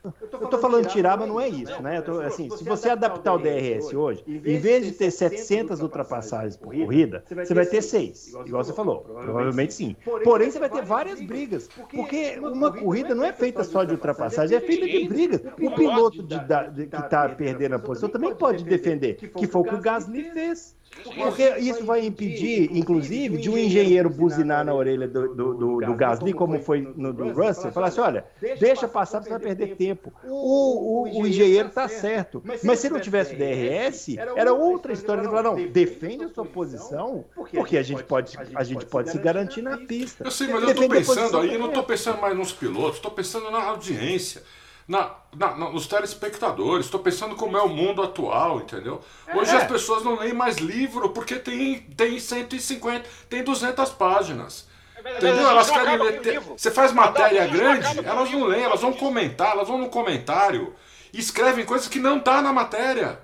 eu 0.03 0.45
estou 0.45 0.60
falando 0.60 0.88
tirar, 0.88 1.18
mas 1.18 1.28
não 1.28 1.40
é 1.40 1.49
isso, 1.49 1.82
né? 1.82 2.02
Tô, 2.02 2.20
assim, 2.22 2.49
se 2.49 2.64
você 2.64 2.90
adaptar 2.90 3.34
o 3.34 3.38
DRS 3.38 3.94
hoje, 3.94 4.24
em 4.28 4.57
vez 4.57 4.86
de 4.86 4.91
ter 4.91 5.11
700 5.11 5.82
ultrapassagens 5.82 6.57
por 6.57 6.74
corrida, 6.74 7.24
você 7.30 7.53
vai 7.53 7.66
ter 7.66 7.82
6, 7.82 8.34
igual 8.45 8.64
você 8.64 8.74
falou. 8.74 9.02
Provavelmente 9.02 9.74
sim. 9.74 9.95
Porém, 10.24 10.52
você 10.52 10.60
vai 10.60 10.70
ter 10.70 10.84
várias 10.84 11.22
brigas, 11.22 11.70
porque 11.94 12.40
uma 12.40 12.72
corrida 12.72 13.14
não 13.14 13.24
é 13.24 13.34
feita 13.34 13.64
só 13.64 13.84
de 13.84 13.94
ultrapassagem, 13.94 14.57
é 14.57 14.61
feita 14.61 14.86
de 14.86 15.07
brigas. 15.07 15.41
O 15.61 15.72
piloto 15.72 16.24
de, 16.24 16.40
de, 16.40 16.88
que 16.88 16.95
está 16.98 17.30
perdendo 17.30 17.76
a 17.76 17.80
posição 17.80 18.10
também 18.10 18.34
pode 18.36 18.64
defender, 18.64 19.16
que 19.16 19.48
foi 19.48 19.61
o 19.61 19.64
que 19.64 19.76
o 19.76 19.82
Gasly 19.82 20.32
fez. 20.32 20.79
Porque 21.04 21.58
isso 21.60 21.86
vai 21.86 22.06
impedir, 22.06 22.70
inclusive, 22.72 23.38
de 23.38 23.50
um 23.50 23.58
engenheiro 23.58 24.10
buzinar 24.10 24.66
na 24.66 24.74
orelha 24.74 25.08
do, 25.08 25.34
do, 25.34 25.54
do, 25.54 25.80
do 25.82 25.94
Gasly, 25.96 26.34
como 26.34 26.60
foi 26.60 26.82
no 26.96 27.14
do 27.14 27.32
Russell, 27.32 27.72
falar 27.72 27.88
assim: 27.88 28.02
olha, 28.02 28.26
deixa 28.60 28.88
passar, 28.88 29.22
você 29.24 29.30
vai 29.30 29.40
perder 29.40 29.76
tempo. 29.76 30.12
O, 30.24 31.08
o, 31.08 31.22
o 31.22 31.28
engenheiro 31.28 31.70
está 31.70 31.88
certo. 31.88 32.44
Mas 32.64 32.80
se 32.80 32.90
não 32.90 33.00
tivesse 33.00 33.34
o 33.34 33.38
DRS, 33.38 34.18
era 34.18 34.54
outra 34.54 34.94
história. 34.94 35.22
Ele 35.22 35.30
falou: 35.30 35.56
não, 35.56 35.68
defende 35.68 36.26
a 36.26 36.30
sua 36.30 36.46
posição, 36.46 37.26
porque 37.36 37.78
a 37.78 37.84
gente 37.84 38.04
pode, 38.04 38.38
a 38.56 38.64
gente 38.64 38.86
pode 38.86 39.12
se 39.12 39.18
garantir 39.18 39.62
na 39.62 39.78
pista. 39.78 40.24
Eu 40.24 40.32
sei, 40.32 40.48
mas 40.48 40.64
eu 40.64 40.70
estou 40.70 40.90
pensando 40.90 41.38
aí, 41.40 41.54
eu 41.54 41.60
não 41.60 41.68
estou 41.68 41.84
pensando 41.84 42.22
mais 42.22 42.38
nos 42.38 42.52
pilotos, 42.52 42.96
estou 42.96 43.12
pensando 43.12 43.50
na 43.52 43.64
audiência 43.64 44.42
na, 44.90 45.11
na, 45.36 45.52
nos 45.56 45.86
telespectadores. 45.86 46.88
Estou 46.88 46.99
pensando 46.99 47.36
como 47.36 47.56
é 47.56 47.61
o 47.61 47.70
mundo 47.70 48.02
atual, 48.02 48.57
entendeu? 48.57 48.99
Hoje 49.36 49.52
é. 49.52 49.57
as 49.57 49.68
pessoas 49.68 50.03
não 50.03 50.18
leem 50.18 50.34
mais 50.34 50.57
livro 50.57 51.11
porque 51.11 51.36
tem, 51.36 51.80
tem 51.95 52.20
150, 52.20 53.07
tem 53.30 53.44
200 53.44 53.91
páginas. 53.91 54.68
É 54.95 55.18
entendeu? 55.18 55.48
Elas 55.48 55.70
querem 55.70 55.95
ler. 55.95 56.40
Você 56.40 56.72
faz 56.72 56.91
matéria 56.91 57.45
grande, 57.45 57.99
elas 58.03 58.32
não 58.32 58.45
leem, 58.45 58.64
elas 58.64 58.82
vão 58.82 58.91
comentar, 58.91 59.52
elas 59.52 59.68
vão 59.68 59.78
no 59.78 59.90
comentário 59.90 60.76
e 61.14 61.20
escrevem 61.20 61.66
coisas 61.66 61.88
que 61.88 61.99
não 61.99 62.20
tá 62.20 62.41
na 62.41 62.52
matéria. 62.52 63.20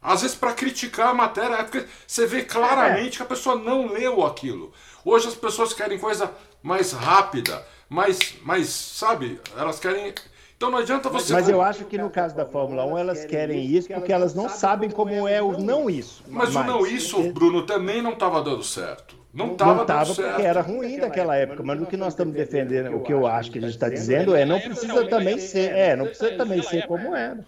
Às 0.00 0.22
vezes 0.22 0.36
para 0.36 0.54
criticar 0.54 1.08
a 1.08 1.14
matéria, 1.14 1.56
é 1.56 1.62
porque 1.64 1.86
você 2.06 2.24
vê 2.24 2.44
claramente 2.44 3.16
que 3.16 3.22
a 3.22 3.26
pessoa 3.26 3.56
não 3.56 3.92
leu 3.92 4.24
aquilo. 4.24 4.72
Hoje 5.04 5.26
as 5.26 5.34
pessoas 5.34 5.74
querem 5.74 5.98
coisa 5.98 6.32
mais 6.62 6.92
rápida, 6.92 7.66
mais, 7.88 8.36
mais 8.42 8.68
sabe? 8.68 9.40
Elas 9.58 9.78
querem 9.78 10.14
então 10.60 10.70
não 10.70 10.76
adianta 10.76 11.08
você. 11.08 11.32
Mas 11.32 11.48
eu 11.48 11.62
acho 11.62 11.86
que 11.86 11.96
no 11.96 12.10
caso 12.10 12.36
da 12.36 12.44
Fórmula 12.44 12.84
1 12.84 12.98
elas 12.98 13.24
querem 13.24 13.64
isso 13.64 13.88
porque 13.88 14.12
elas 14.12 14.34
não 14.34 14.46
sabem 14.46 14.90
como 14.90 15.26
é 15.26 15.40
o 15.40 15.58
não 15.58 15.88
isso. 15.88 16.22
Mas 16.28 16.54
o 16.54 16.62
não 16.62 16.86
isso, 16.86 17.32
Bruno, 17.32 17.64
também 17.64 18.02
não 18.02 18.12
estava 18.12 18.42
dando 18.42 18.62
certo. 18.62 19.18
Não 19.32 19.52
estava 19.52 19.86
dando 19.86 20.14
certo. 20.14 20.28
porque 20.28 20.42
era 20.42 20.60
ruim 20.60 20.98
naquela 20.98 21.34
época, 21.34 21.62
mas 21.62 21.80
o 21.80 21.86
que 21.86 21.96
nós 21.96 22.12
estamos 22.12 22.34
defendendo, 22.34 22.94
o 22.94 23.00
que 23.00 23.10
eu 23.10 23.26
acho 23.26 23.50
que 23.50 23.56
a 23.58 23.62
gente 23.62 23.70
está 23.70 23.88
dizendo 23.88 24.36
é 24.36 24.44
não 24.44 24.60
precisa 24.60 25.06
também 25.06 25.38
ser, 25.38 25.72
é, 25.72 25.96
não 25.96 26.04
precisa 26.04 26.36
também 26.36 26.62
ser 26.62 26.86
como 26.86 27.16
era. 27.16 27.38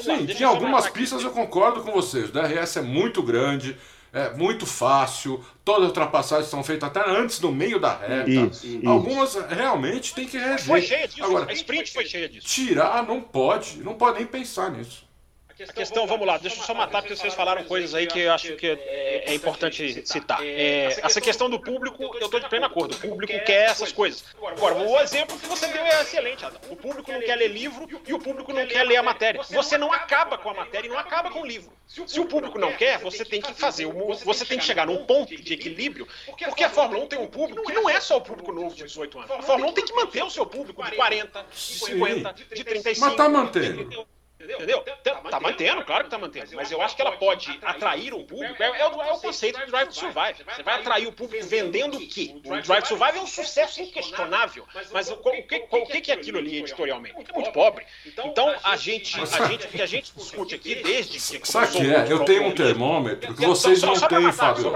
Sim, 0.00 0.24
tinha 0.26 0.48
algumas 0.48 0.88
pistas 0.88 1.24
eu 1.24 1.30
concordo 1.30 1.82
com 1.82 1.90
vocês. 1.90 2.28
O 2.28 2.32
DRS 2.32 2.76
é 2.76 2.82
muito 2.82 3.24
grande, 3.24 3.76
é 4.12 4.30
muito 4.30 4.66
fácil, 4.66 5.42
todas 5.64 5.84
as 5.84 5.88
ultrapassagens 5.88 6.48
são 6.50 6.62
feitas 6.62 6.88
até 6.88 7.08
antes, 7.08 7.40
no 7.40 7.50
meio 7.50 7.80
da 7.80 7.96
reta. 7.96 8.30
Isso, 8.30 8.80
Algumas 8.84 9.30
isso. 9.30 9.46
realmente 9.48 10.14
tem 10.14 10.26
que 10.26 10.36
rever. 10.36 10.60
Foi 10.62 10.82
cheia 10.82 11.08
disso, 11.08 11.24
Agora, 11.24 11.50
a 11.50 11.52
sprint 11.52 11.92
foi 11.92 12.04
cheia 12.04 12.28
disso. 12.28 12.46
Tirar 12.46 13.06
não 13.06 13.22
pode, 13.22 13.78
não 13.78 13.94
pode 13.94 14.18
nem 14.18 14.26
pensar 14.26 14.70
nisso. 14.70 15.10
A 15.68 15.72
questão, 15.72 16.06
vamos 16.06 16.26
lá, 16.26 16.38
deixa 16.38 16.58
eu 16.58 16.64
só 16.64 16.74
matar, 16.74 17.02
porque 17.02 17.16
vocês 17.16 17.34
falaram 17.34 17.64
coisas 17.64 17.94
aí 17.94 18.06
que 18.06 18.20
eu 18.20 18.32
acho 18.32 18.56
que 18.56 18.66
é, 18.66 19.24
é 19.26 19.34
importante 19.34 20.06
citar. 20.06 20.40
É, 20.42 21.00
essa 21.02 21.20
questão 21.20 21.48
do 21.48 21.60
público, 21.60 22.02
eu 22.02 22.26
estou 22.26 22.40
de 22.40 22.48
pleno 22.48 22.66
acordo. 22.66 22.94
O 22.94 22.98
público 22.98 23.32
quer 23.44 23.70
essas 23.70 23.92
coisas. 23.92 24.24
Agora, 24.44 24.74
o 24.74 24.98
exemplo 25.00 25.38
que 25.38 25.46
você 25.46 25.66
deu 25.68 25.82
é 25.82 26.02
excelente, 26.02 26.44
Adam. 26.44 26.60
O 26.70 26.76
público 26.76 27.10
não 27.12 27.20
quer 27.20 27.36
ler 27.36 27.48
livro 27.48 27.88
e 28.06 28.12
o 28.12 28.18
público 28.18 28.52
não 28.52 28.66
quer 28.66 28.82
ler 28.84 28.96
a 28.96 29.02
matéria. 29.02 29.42
Você 29.50 29.78
não 29.78 29.92
acaba 29.92 30.38
com 30.38 30.50
a 30.50 30.54
matéria 30.54 30.86
e 30.86 30.90
não 30.90 30.98
acaba 30.98 31.30
com 31.30 31.42
o 31.42 31.46
livro. 31.46 31.72
Se 31.86 32.20
o 32.20 32.26
público 32.26 32.58
não 32.58 32.72
quer, 32.72 32.98
você 32.98 33.24
tem 33.24 33.40
que 33.40 33.52
fazer, 33.52 33.86
você 34.24 34.44
tem 34.44 34.58
que 34.58 34.64
chegar 34.64 34.86
num 34.86 35.04
ponto 35.04 35.36
de 35.36 35.54
equilíbrio, 35.54 36.08
porque 36.26 36.64
a 36.64 36.70
Fórmula 36.70 37.04
1 37.04 37.08
tem 37.08 37.18
um 37.18 37.26
público 37.26 37.62
que 37.66 37.72
não 37.72 37.88
é 37.88 38.00
só 38.00 38.16
o 38.16 38.20
público 38.20 38.50
novo 38.50 38.74
de 38.74 38.84
18 38.84 39.18
anos. 39.18 39.30
A 39.30 39.42
Fórmula 39.42 39.70
1 39.70 39.74
tem 39.74 39.84
que 39.84 39.94
manter 39.94 40.22
o 40.24 40.30
seu 40.30 40.46
público 40.46 40.82
de 40.82 40.92
40, 40.92 41.46
de 41.50 41.56
50, 41.56 42.32
de 42.54 42.64
35. 42.64 43.06
Mas 43.06 43.16
tá 43.16 43.28
mantendo. 43.28 44.06
Entendeu? 44.42 44.84
Tá, 45.04 45.14
tá 45.14 45.40
mantendo, 45.40 45.84
claro 45.84 46.04
que 46.04 46.10
tá 46.10 46.18
mantendo. 46.18 46.50
Mas 46.54 46.70
eu 46.72 46.82
acho 46.82 46.96
que 46.96 47.02
ela 47.02 47.12
pode 47.12 47.58
atrair 47.62 48.12
o 48.12 48.24
público. 48.24 48.60
É, 48.60 48.66
é, 48.66 48.88
o, 48.88 49.02
é 49.02 49.12
o 49.12 49.18
conceito 49.18 49.60
do 49.60 49.66
Drive 49.66 49.88
to 49.88 49.94
Survive. 49.94 50.44
Você 50.44 50.62
vai 50.62 50.80
atrair 50.80 51.06
o 51.06 51.12
público 51.12 51.46
vendendo 51.46 51.96
o 51.96 52.08
quê? 52.08 52.34
O 52.44 52.60
Drive 52.60 52.82
to 52.82 52.88
Survive 52.88 53.18
é 53.18 53.20
um 53.20 53.26
sucesso 53.26 53.80
inquestionável. 53.80 54.66
Mas 54.92 55.10
o, 55.10 55.14
o, 55.14 55.42
que, 55.46 55.66
o 55.70 55.86
que 55.86 56.10
é 56.10 56.14
aquilo 56.14 56.38
ali 56.38 56.58
editorialmente? 56.58 57.14
É 57.14 57.32
muito 57.34 57.52
pobre. 57.52 57.86
Então 58.16 58.54
a 58.64 58.76
gente, 58.76 59.20
a 59.20 59.46
gente, 59.46 59.66
o 59.66 59.70
que 59.70 59.82
a 59.82 59.86
gente 59.86 60.12
discute 60.14 60.54
aqui 60.56 60.74
desde 60.76 61.38
que. 61.38 61.48
Sabe 61.48 61.72
que 61.72 61.94
é? 61.94 62.10
Eu 62.10 62.24
tenho 62.24 62.44
um 62.44 62.54
termômetro 62.54 63.34
que 63.34 63.46
vocês 63.46 63.82
não 63.82 63.94
têm, 63.94 64.32
Fábio. 64.32 64.72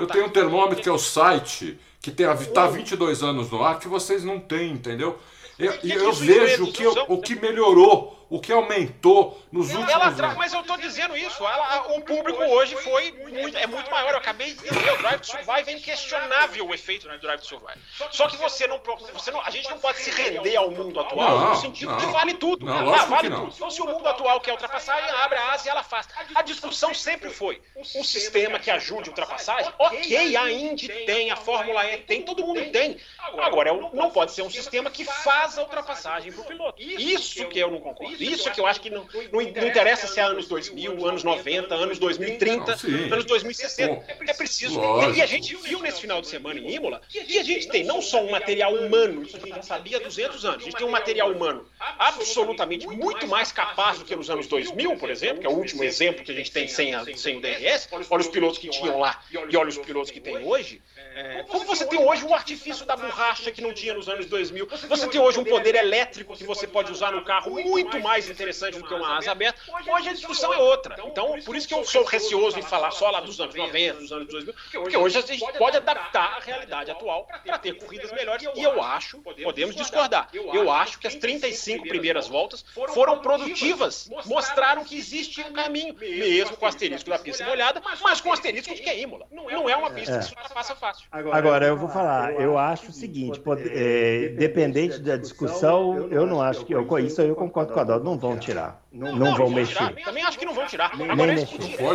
Eu 0.00 0.06
tenho 0.06 0.26
um 0.26 0.30
termômetro 0.30 0.82
que 0.82 0.88
é 0.88 0.92
o 0.92 0.98
site 0.98 1.78
que 2.00 2.10
está 2.10 2.66
22 2.66 3.22
anos 3.22 3.50
no 3.50 3.62
ar 3.62 3.78
que 3.78 3.88
vocês 3.88 4.24
não 4.24 4.38
têm, 4.38 4.72
entendeu? 4.72 5.18
Eu, 5.58 5.72
eu 5.82 6.12
vejo 6.12 6.70
que, 6.70 6.86
o 6.86 7.20
que 7.20 7.34
melhorou 7.34 8.25
o 8.28 8.40
que 8.40 8.52
aumentou 8.52 9.40
nos 9.52 9.70
últimos 9.70 9.90
ela, 9.90 10.08
anos. 10.08 10.36
Mas 10.36 10.52
eu 10.52 10.60
estou 10.60 10.76
dizendo 10.76 11.16
isso. 11.16 11.46
Ela, 11.46 11.96
o 11.96 12.00
público 12.02 12.42
hoje 12.42 12.74
foi 12.76 13.12
muito, 13.12 13.56
é 13.56 13.66
muito 13.66 13.90
maior. 13.90 14.12
Eu 14.12 14.18
acabei 14.18 14.52
de 14.52 14.62
dizer, 14.62 14.92
o 14.92 14.98
Drive 14.98 15.20
to 15.20 15.26
Survive 15.26 15.70
é 15.70 15.72
inquestionável 15.72 16.66
o 16.66 16.74
efeito 16.74 17.08
do 17.08 17.18
Drive 17.18 17.40
to 17.40 17.46
Survive. 17.46 17.78
Só 18.10 18.28
que 18.28 18.36
você 18.36 18.66
não, 18.66 18.80
você 19.12 19.30
não, 19.30 19.40
a 19.40 19.50
gente 19.50 19.70
não 19.70 19.78
pode 19.78 19.98
se 19.98 20.10
render 20.10 20.56
ao 20.56 20.70
mundo 20.70 20.98
atual 20.98 21.38
não, 21.38 21.50
no 21.50 21.56
sentido 21.56 21.92
não, 21.92 21.98
que 21.98 22.06
vale 22.06 22.34
tudo. 22.34 22.66
Não, 22.66 22.94
ah, 22.94 23.04
vale 23.04 23.30
tudo. 23.30 23.52
Então 23.54 23.70
se 23.70 23.80
o 23.80 23.86
mundo 23.86 24.08
atual 24.08 24.40
quer 24.40 24.52
ultrapassagem, 24.52 25.08
abre 25.10 25.38
a 25.38 25.52
asa 25.52 25.68
e 25.68 25.70
ela 25.70 25.82
faz. 25.82 26.08
A 26.34 26.42
discussão 26.42 26.92
sempre 26.92 27.30
foi 27.30 27.62
um 27.94 28.04
sistema 28.04 28.58
que 28.58 28.70
ajude 28.70 29.08
a 29.08 29.12
ultrapassagem. 29.12 29.72
Ok, 29.78 30.36
a 30.36 30.50
Indy 30.50 30.88
tem, 30.88 31.30
a 31.30 31.36
Fórmula 31.36 31.84
é, 31.84 31.98
tem, 31.98 32.22
todo 32.22 32.44
mundo 32.44 32.60
tem. 32.72 32.98
Agora, 33.38 33.70
é 33.70 33.72
não 33.92 34.10
pode 34.10 34.32
ser 34.32 34.42
um 34.42 34.50
sistema 34.50 34.90
que 34.90 35.04
faz 35.04 35.58
a 35.58 35.62
ultrapassagem 35.62 36.32
para 36.32 36.40
o 36.40 36.44
piloto. 36.44 36.82
Isso 36.82 37.46
que 37.48 37.58
eu 37.58 37.70
não 37.70 37.80
concordo. 37.80 38.15
Isso 38.20 38.50
que 38.50 38.60
eu 38.60 38.66
acho 38.66 38.80
que 38.80 38.90
não, 38.90 39.06
não, 39.32 39.40
interessa 39.40 40.06
se 40.06 40.20
é 40.20 40.22
anos 40.22 40.46
2000, 40.48 41.06
anos 41.06 41.22
90, 41.22 41.74
anos 41.74 41.98
2030, 41.98 42.78
anos 43.12 43.24
2060. 43.24 44.04
É 44.26 44.34
preciso. 44.34 44.80
E 45.14 45.22
a 45.22 45.26
gente 45.26 45.54
viu 45.56 45.80
nesse 45.80 46.00
final 46.00 46.20
de 46.20 46.28
semana 46.28 46.58
em 46.58 46.74
Imola 46.74 47.00
que 47.08 47.38
a 47.38 47.42
gente 47.42 47.68
tem 47.68 47.84
não 47.84 48.00
só 48.02 48.22
um 48.22 48.30
material 48.30 48.74
humano, 48.74 49.22
isso 49.22 49.36
a 49.36 49.40
gente 49.40 49.54
já 49.54 49.62
sabia 49.62 49.98
há 49.98 50.00
200 50.00 50.44
anos, 50.44 50.62
a 50.62 50.64
gente 50.64 50.76
tem 50.76 50.86
um 50.86 50.90
material 50.90 51.30
humano 51.30 51.66
absolutamente 51.98 52.86
muito 52.86 53.26
mais 53.26 53.52
capaz 53.52 53.98
do 53.98 54.04
que 54.04 54.14
nos 54.14 54.30
anos 54.30 54.46
2000, 54.46 54.96
por 54.96 55.10
exemplo, 55.10 55.40
que 55.40 55.46
é 55.46 55.50
o 55.50 55.54
último 55.54 55.84
exemplo 55.84 56.24
que 56.24 56.32
a 56.32 56.34
gente 56.34 56.50
tem 56.50 56.68
sem, 56.68 56.94
a, 56.94 57.04
sem 57.16 57.38
o 57.38 57.40
DRS. 57.40 57.88
Olha 58.10 58.20
os 58.20 58.28
pilotos 58.28 58.58
que 58.58 58.68
tinham 58.68 58.98
lá 58.98 59.20
e 59.30 59.56
olha 59.56 59.68
os 59.68 59.78
pilotos 59.78 60.10
que 60.10 60.20
tem 60.20 60.44
hoje. 60.44 60.82
É, 61.14 61.44
como 61.48 61.64
você 61.64 61.86
tem 61.86 61.98
hoje 61.98 62.24
um 62.24 62.34
artifício 62.34 62.84
da 62.84 62.94
borracha 62.94 63.50
que 63.50 63.62
não 63.62 63.72
tinha 63.72 63.94
nos 63.94 64.08
anos 64.08 64.26
2000, 64.26 64.68
você 64.88 65.08
tem 65.08 65.20
hoje 65.20 65.38
um 65.38 65.44
poder 65.44 65.74
elétrico 65.74 66.36
que 66.36 66.44
você 66.44 66.66
pode 66.66 66.92
usar 66.92 67.12
no 67.12 67.24
carro 67.24 67.50
muito 67.50 67.98
mais 68.00 68.05
interessante 68.28 68.78
do 68.78 68.86
que 68.86 68.94
uma 68.94 69.18
asa 69.18 69.32
aberta. 69.32 69.60
Hoje 69.92 70.08
a 70.08 70.12
discussão 70.12 70.52
é 70.52 70.58
outra. 70.58 70.96
Então, 71.04 71.40
por 71.44 71.56
isso 71.56 71.66
que 71.66 71.74
eu 71.74 71.84
sou 71.84 72.04
receoso 72.04 72.58
em 72.58 72.62
falar 72.62 72.90
só 72.90 73.10
lá 73.10 73.20
dos 73.20 73.38
anos 73.40 73.54
90, 73.54 74.00
dos 74.00 74.12
anos 74.12 74.28
2000, 74.28 74.54
porque 74.72 74.96
hoje 74.96 75.18
a 75.18 75.20
gente 75.20 75.52
pode 75.58 75.76
adaptar 75.76 76.36
a 76.36 76.40
realidade 76.40 76.90
atual 76.90 77.26
para 77.44 77.58
ter 77.58 77.74
corridas 77.74 78.12
melhores. 78.12 78.46
E 78.54 78.62
eu 78.62 78.82
acho, 78.82 79.18
podemos 79.42 79.74
discordar, 79.74 80.28
eu 80.32 80.70
acho 80.70 80.98
que 80.98 81.06
as 81.06 81.14
35 81.14 81.86
primeiras 81.88 82.28
voltas 82.28 82.64
foram 82.94 83.18
produtivas, 83.18 84.10
mostraram 84.24 84.84
que 84.84 84.96
existe 84.96 85.40
um 85.40 85.52
caminho, 85.52 85.94
mesmo 85.94 86.56
com 86.56 86.64
o 86.64 86.68
asterisco 86.68 87.10
da 87.10 87.18
pista 87.18 87.44
molhada, 87.44 87.82
mas 88.02 88.20
com 88.20 88.30
o 88.30 88.32
asterisco 88.32 88.74
de 88.74 88.82
que 88.82 88.88
é 88.88 89.00
Imola. 89.00 89.26
Não 89.30 89.68
é 89.68 89.76
uma 89.76 89.90
pista 89.90 90.18
que 90.18 90.24
se 90.24 90.34
passa 90.34 90.74
fácil. 90.74 91.06
Agora, 91.10 91.66
eu 91.66 91.76
vou 91.76 91.88
falar, 91.88 92.32
eu 92.34 92.58
acho 92.58 92.90
o 92.90 92.92
seguinte, 92.92 93.40
pode, 93.40 93.68
é, 93.68 94.28
dependente 94.30 94.98
da 94.98 95.16
discussão, 95.16 96.08
eu 96.10 96.26
não 96.26 96.40
acho 96.40 96.64
que. 96.64 96.74
Eu, 96.74 96.86
isso 96.98 97.20
aí 97.20 97.28
eu 97.28 97.36
concordo 97.36 97.72
com 97.72 97.80
a 97.80 97.84
Dó, 97.98 98.04
não 98.04 98.18
vão 98.18 98.38
tirar. 98.38 98.82
Não, 98.92 99.12
não, 99.12 99.26
não 99.26 99.36
vão 99.36 99.50
mexer. 99.50 99.94
Também 100.04 100.22
acho 100.24 100.38
que 100.38 100.44
não 100.44 100.54
vão 100.54 100.66
tirar. 100.66 100.92
Agora, 101.10 101.32
eles, 101.32 101.48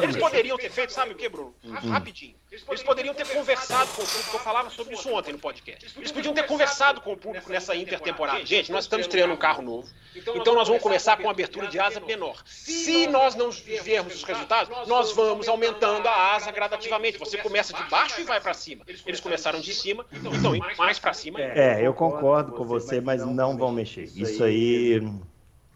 eles 0.04 0.18
poderiam 0.18 0.58
ter 0.58 0.70
feito, 0.70 0.94
sabe 0.94 1.14
o 1.14 1.16
que, 1.16 1.28
Bruno? 1.28 1.54
Uhum. 1.64 1.90
Rapidinho. 1.90 2.36
Eles 2.52 2.84
poderiam 2.84 3.14
ter 3.14 3.26
conversado 3.30 3.90
com 3.92 4.04
o 4.04 4.06
público, 4.06 4.36
eu 4.36 4.40
falava 4.40 4.70
sobre 4.70 4.94
isso 4.94 5.10
ontem 5.10 5.32
no 5.32 5.40
podcast. 5.40 5.98
Eles 5.98 6.12
podiam 6.12 6.34
ter 6.34 6.46
conversado 6.46 7.00
com 7.00 7.14
o 7.14 7.18
público 7.18 7.50
nessa 7.50 7.74
intertemporada. 7.74 8.46
Gente, 8.46 8.74
nós 8.74 8.84
estamos 8.84 9.06
estreando 9.06 9.34
um 9.34 9.38
carro 9.38 9.62
novo, 9.62 9.88
então 10.14 10.54
nós 10.54 10.68
vamos 10.68 10.84
começar 10.84 11.16
com 11.16 11.24
uma 11.24 11.32
abertura 11.32 11.68
de 11.68 11.80
asa 11.80 12.02
menor. 12.02 12.42
Se 12.46 13.08
nós 13.08 13.36
não 13.36 13.52
vermos 13.52 14.16
os 14.16 14.24
resultados, 14.24 14.86
nós 14.86 15.14
vamos 15.14 15.48
aumentando 15.48 16.06
a 16.10 16.36
asa 16.36 16.52
gradativamente. 16.52 17.18
Você 17.18 17.38
começa 17.38 17.74
de 17.74 17.84
baixo 17.90 18.20
e 18.20 18.26
vai 18.26 18.42
para 18.42 18.54
cima. 18.54 18.84
Eles 19.06 19.22
começaram 19.22 19.62
de 19.62 19.74
cima, 19.74 20.06
então 20.12 20.54
mais 20.78 21.00
para 21.00 21.14
cima. 21.14 21.40
É, 21.42 21.80
eu 21.82 21.94
concordo 21.94 22.52
com 22.52 22.66
você, 22.66 23.00
mas 23.00 23.26
não 23.26 23.56
vão 23.56 23.72
mexer. 23.72 24.10
Isso 24.14 24.44
aí 24.44 25.02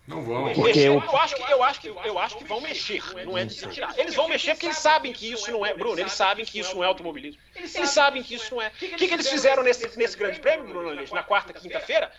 não 0.08 0.22
vão. 0.22 0.54
Porque 0.54 0.80
eu... 0.80 0.94
eu... 0.94 1.18
acho 1.18 1.36
que 1.36 1.52
eu 1.52 1.64
acho 1.64 1.82
que 1.82 1.88
eu 1.88 2.20
acho 2.20 2.38
que 2.38 2.44
vão 2.44 2.62
mexer, 2.62 3.02
não 3.26 3.38
é 3.38 3.46
de 3.46 3.54
se 3.54 3.68
tirar. 3.70 3.98
Eles 3.98 4.14
vão 4.14 4.28
mexer 4.28 4.52
porque 4.52 4.68
eles 4.68 4.78
sabem 4.78 5.12
que 5.12 5.32
isso 5.32 5.52
não 5.52 5.66
é, 5.66 5.74
Bruno, 5.74 6.00
eles 6.00 6.14
sabem 6.14 6.46
que 6.46 6.60
isso 6.60 6.76
não 6.76 6.84
é 6.84 6.88
automobilismo. 6.88 7.42
Eles 7.56 7.90
sabem 7.90 8.22
que 8.22 8.36
isso 8.36 8.54
não 8.54 8.62
é. 8.62 8.68
O 8.68 8.72
que, 8.72 9.08
que 9.08 9.14
eles 9.14 9.28
fizeram 9.28 9.64
nesse, 9.64 9.98
nesse 9.98 10.16
grande 10.18 10.40
prêmio, 10.40 10.68
Bruno 10.68 11.04
na 11.12 11.24
quarta, 11.24 11.54
quinta-feira? 11.54 12.12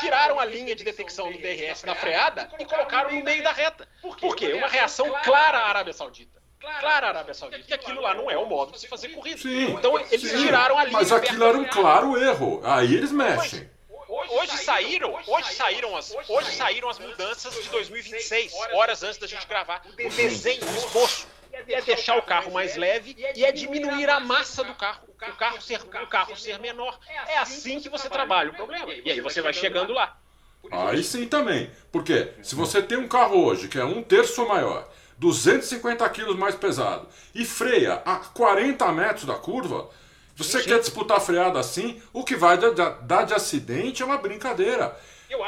Tiraram 0.00 0.40
a 0.40 0.44
linha 0.44 0.74
de 0.74 0.82
detecção 0.82 1.30
do 1.30 1.38
DRS 1.38 1.82
da 1.82 1.94
freada 1.94 2.48
e 2.58 2.64
colocaram 2.64 3.12
no 3.12 3.22
meio 3.22 3.42
da 3.42 3.52
reta. 3.52 3.86
Por 4.00 4.34
quê? 4.34 4.54
Uma 4.54 4.68
reação 4.68 5.12
clara 5.22 5.58
à 5.58 5.68
Arábia 5.68 5.92
Saudita 5.92 6.36
clara 6.80 7.06
à 7.06 7.08
Arábia 7.10 7.34
Saudita 7.34 7.62
que 7.62 7.74
aquilo 7.74 8.00
lá 8.00 8.14
não 8.14 8.30
é 8.30 8.36
o 8.36 8.46
modo 8.46 8.72
de 8.72 8.80
se 8.80 8.88
fazer 8.88 9.08
corrida. 9.10 9.38
Sim, 9.38 9.72
então 9.72 9.98
eles 9.98 10.20
sim, 10.20 10.44
tiraram 10.44 10.78
a 10.78 10.84
linha. 10.84 10.98
Mas 10.98 11.12
aquilo 11.12 11.44
era 11.44 11.56
um 11.56 11.64
claro 11.64 12.20
erro. 12.20 12.60
Aí 12.64 12.94
eles 12.94 13.12
mexem. 13.12 13.68
Hoje 14.28 14.58
saíram, 14.58 15.18
hoje 15.26 15.54
saíram 15.54 15.96
as, 15.96 16.14
hoje 16.28 16.52
saíram 16.52 16.88
as 16.88 16.98
mudanças 16.98 17.54
de 17.54 17.68
2026, 17.68 18.52
horas 18.72 19.02
antes 19.02 19.18
da 19.18 19.26
gente 19.26 19.46
gravar. 19.46 19.82
O 19.86 20.10
desenho, 20.10 20.64
o 20.64 20.76
esboço 20.76 21.26
é 21.52 21.80
deixar 21.82 22.16
o 22.16 22.22
carro 22.22 22.52
mais 22.52 22.76
leve 22.76 23.16
e 23.34 23.44
é 23.44 23.52
diminuir 23.52 24.08
a 24.10 24.20
massa 24.20 24.62
do 24.62 24.74
carro. 24.74 25.06
O 25.08 25.36
carro 25.36 25.60
ser, 25.60 25.80
o 25.80 26.06
carro 26.06 26.36
ser 26.36 26.58
menor. 26.58 26.98
É 27.28 27.38
assim 27.38 27.80
que 27.80 27.88
você 27.88 28.08
trabalha 28.08 28.50
o 28.50 28.54
problema. 28.54 28.92
E 28.92 29.10
aí 29.10 29.20
você 29.20 29.40
vai 29.40 29.52
chegando 29.52 29.92
lá. 29.92 30.18
Aí 30.70 31.02
sim 31.02 31.26
também. 31.26 31.70
Porque 31.92 32.32
se 32.42 32.54
você 32.54 32.82
tem 32.82 32.98
um 32.98 33.08
carro 33.08 33.44
hoje 33.44 33.68
que 33.68 33.78
é 33.78 33.84
um 33.84 34.02
terço 34.02 34.46
maior, 34.46 34.88
250 35.18 36.08
quilos 36.10 36.36
mais 36.36 36.54
pesado, 36.54 37.08
e 37.34 37.44
freia 37.44 38.02
a 38.04 38.16
40 38.16 38.92
metros 38.92 39.24
da 39.24 39.34
curva, 39.34 39.88
você 40.36 40.62
quer 40.62 40.78
disputar 40.78 41.20
freada 41.20 41.58
assim? 41.58 42.00
O 42.12 42.22
que 42.22 42.36
vai 42.36 42.58
dar 42.58 43.24
de 43.24 43.34
acidente 43.34 44.02
é 44.02 44.06
uma 44.06 44.18
brincadeira. 44.18 44.96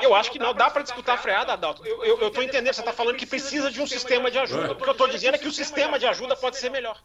Eu 0.03 0.15
acho 0.15 0.31
que 0.33 0.39
não 0.39 0.55
dá 0.55 0.71
para 0.71 0.83
disputar 0.83 1.19
freada, 1.19 1.53
Adalto. 1.53 1.87
Eu 1.87 2.27
estou 2.27 2.43
entendendo, 2.43 2.75
você 2.75 2.81
está 2.81 2.93
falando 2.93 3.17
que 3.17 3.27
precisa 3.27 3.71
de 3.71 3.81
um 3.81 3.87
sistema 3.87 4.31
de 4.31 4.39
ajuda. 4.39 4.73
O 4.73 4.77
que 4.77 4.89
eu 4.89 4.93
estou 4.93 5.09
dizendo 5.09 5.35
é 5.35 5.39
que 5.39 5.47
o 5.47 5.53
sistema 5.53 5.99
de 5.99 6.07
ajuda 6.07 6.35
pode 6.35 6.57
ser 6.57 6.71
melhor. 6.71 6.99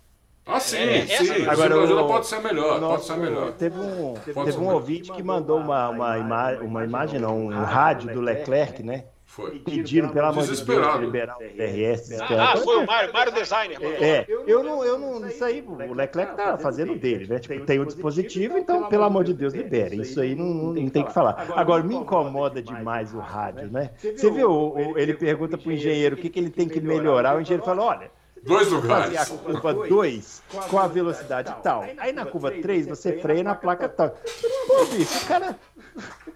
Ah, 0.46 0.60
sim, 0.60 0.78
é, 0.78 1.06
sim. 1.08 1.48
Agora, 1.48 1.78
o 1.78 1.84
ajuda 1.84 2.04
pode 2.04 2.28
ser 2.28 2.40
melhor, 2.42 2.80
nosso, 2.80 2.96
pode 2.96 3.06
ser 3.06 3.18
melhor. 3.18 3.54
Teve 3.54 3.80
um, 3.80 4.14
teve 4.14 4.58
um 4.58 4.74
ouvinte 4.74 5.12
que 5.12 5.24
mandou 5.24 5.58
uma, 5.58 5.90
uma, 5.90 6.18
ima 6.18 6.52
uma 6.62 6.84
imagem, 6.84 7.20
não, 7.20 7.46
um 7.46 7.64
rádio 7.64 8.14
do 8.14 8.20
Leclerc, 8.20 8.84
né? 8.84 9.06
Foi. 9.36 9.58
Pediram, 9.58 10.10
pelo 10.10 10.28
amor 10.28 10.44
de 10.44 10.64
Deus, 10.64 11.00
liberar 11.00 11.38
o 11.38 11.40
DRS. 11.40 12.12
Ah, 12.22 12.56
foi 12.56 12.84
o 12.84 12.86
Mário, 12.86 13.12
Mário 13.12 13.32
Designer. 13.32 13.80
É, 13.82 14.06
é, 14.06 14.26
eu 14.46 14.64
não, 14.64 14.86
eu 14.86 15.00
não, 15.00 15.28
isso 15.28 15.44
aí, 15.44 15.60
o 15.68 15.92
Leclerc 15.92 16.36
tá 16.38 16.56
fazendo 16.56 16.96
dele, 16.96 17.26
né? 17.26 17.40
Tipo, 17.40 17.66
tem 17.66 17.80
o 17.80 17.86
dispositivo, 17.86 18.60
então, 18.60 18.88
pelo 18.88 19.04
amor 19.04 19.24
de 19.24 19.34
Deus, 19.34 19.56
libere. 19.56 20.00
Isso 20.00 20.22
aí 20.22 20.36
não, 20.36 20.46
não 20.46 20.88
tem 20.88 21.04
que 21.04 21.12
falar. 21.12 21.48
Agora, 21.56 21.82
me 21.82 21.96
incomoda 21.96 22.62
demais 22.62 23.12
o 23.16 23.18
rádio, 23.18 23.72
né? 23.72 23.90
Você 24.00 24.30
viu, 24.30 24.76
ele 24.96 25.16
pergunta 25.16 25.58
pro 25.58 25.72
engenheiro 25.72 26.16
o 26.16 26.20
que, 26.20 26.30
que 26.30 26.40
ele 26.40 26.52
tem 26.52 26.70
que 26.70 26.80
melhorar, 26.80 27.36
o 27.36 27.42
engenheiro 27.42 27.66
fala, 27.66 27.82
olha, 27.82 28.12
Dois 28.44 28.70
lugares. 28.70 29.18
Fazer 29.18 29.34
a 29.34 29.38
curva 29.38 29.74
2 29.74 30.44
com 30.70 30.78
a 30.78 30.88
velocidade 30.88 31.56
tal. 31.64 31.86
Aí 31.98 32.12
na 32.12 32.26
curva 32.26 32.52
3 32.52 32.88
você 32.88 33.14
freia 33.20 33.42
na 33.42 33.56
placa 33.56 33.88
tal. 33.88 34.10
Pô, 34.68 34.86
bicho, 34.86 35.24
o 35.24 35.28
cara 35.28 35.58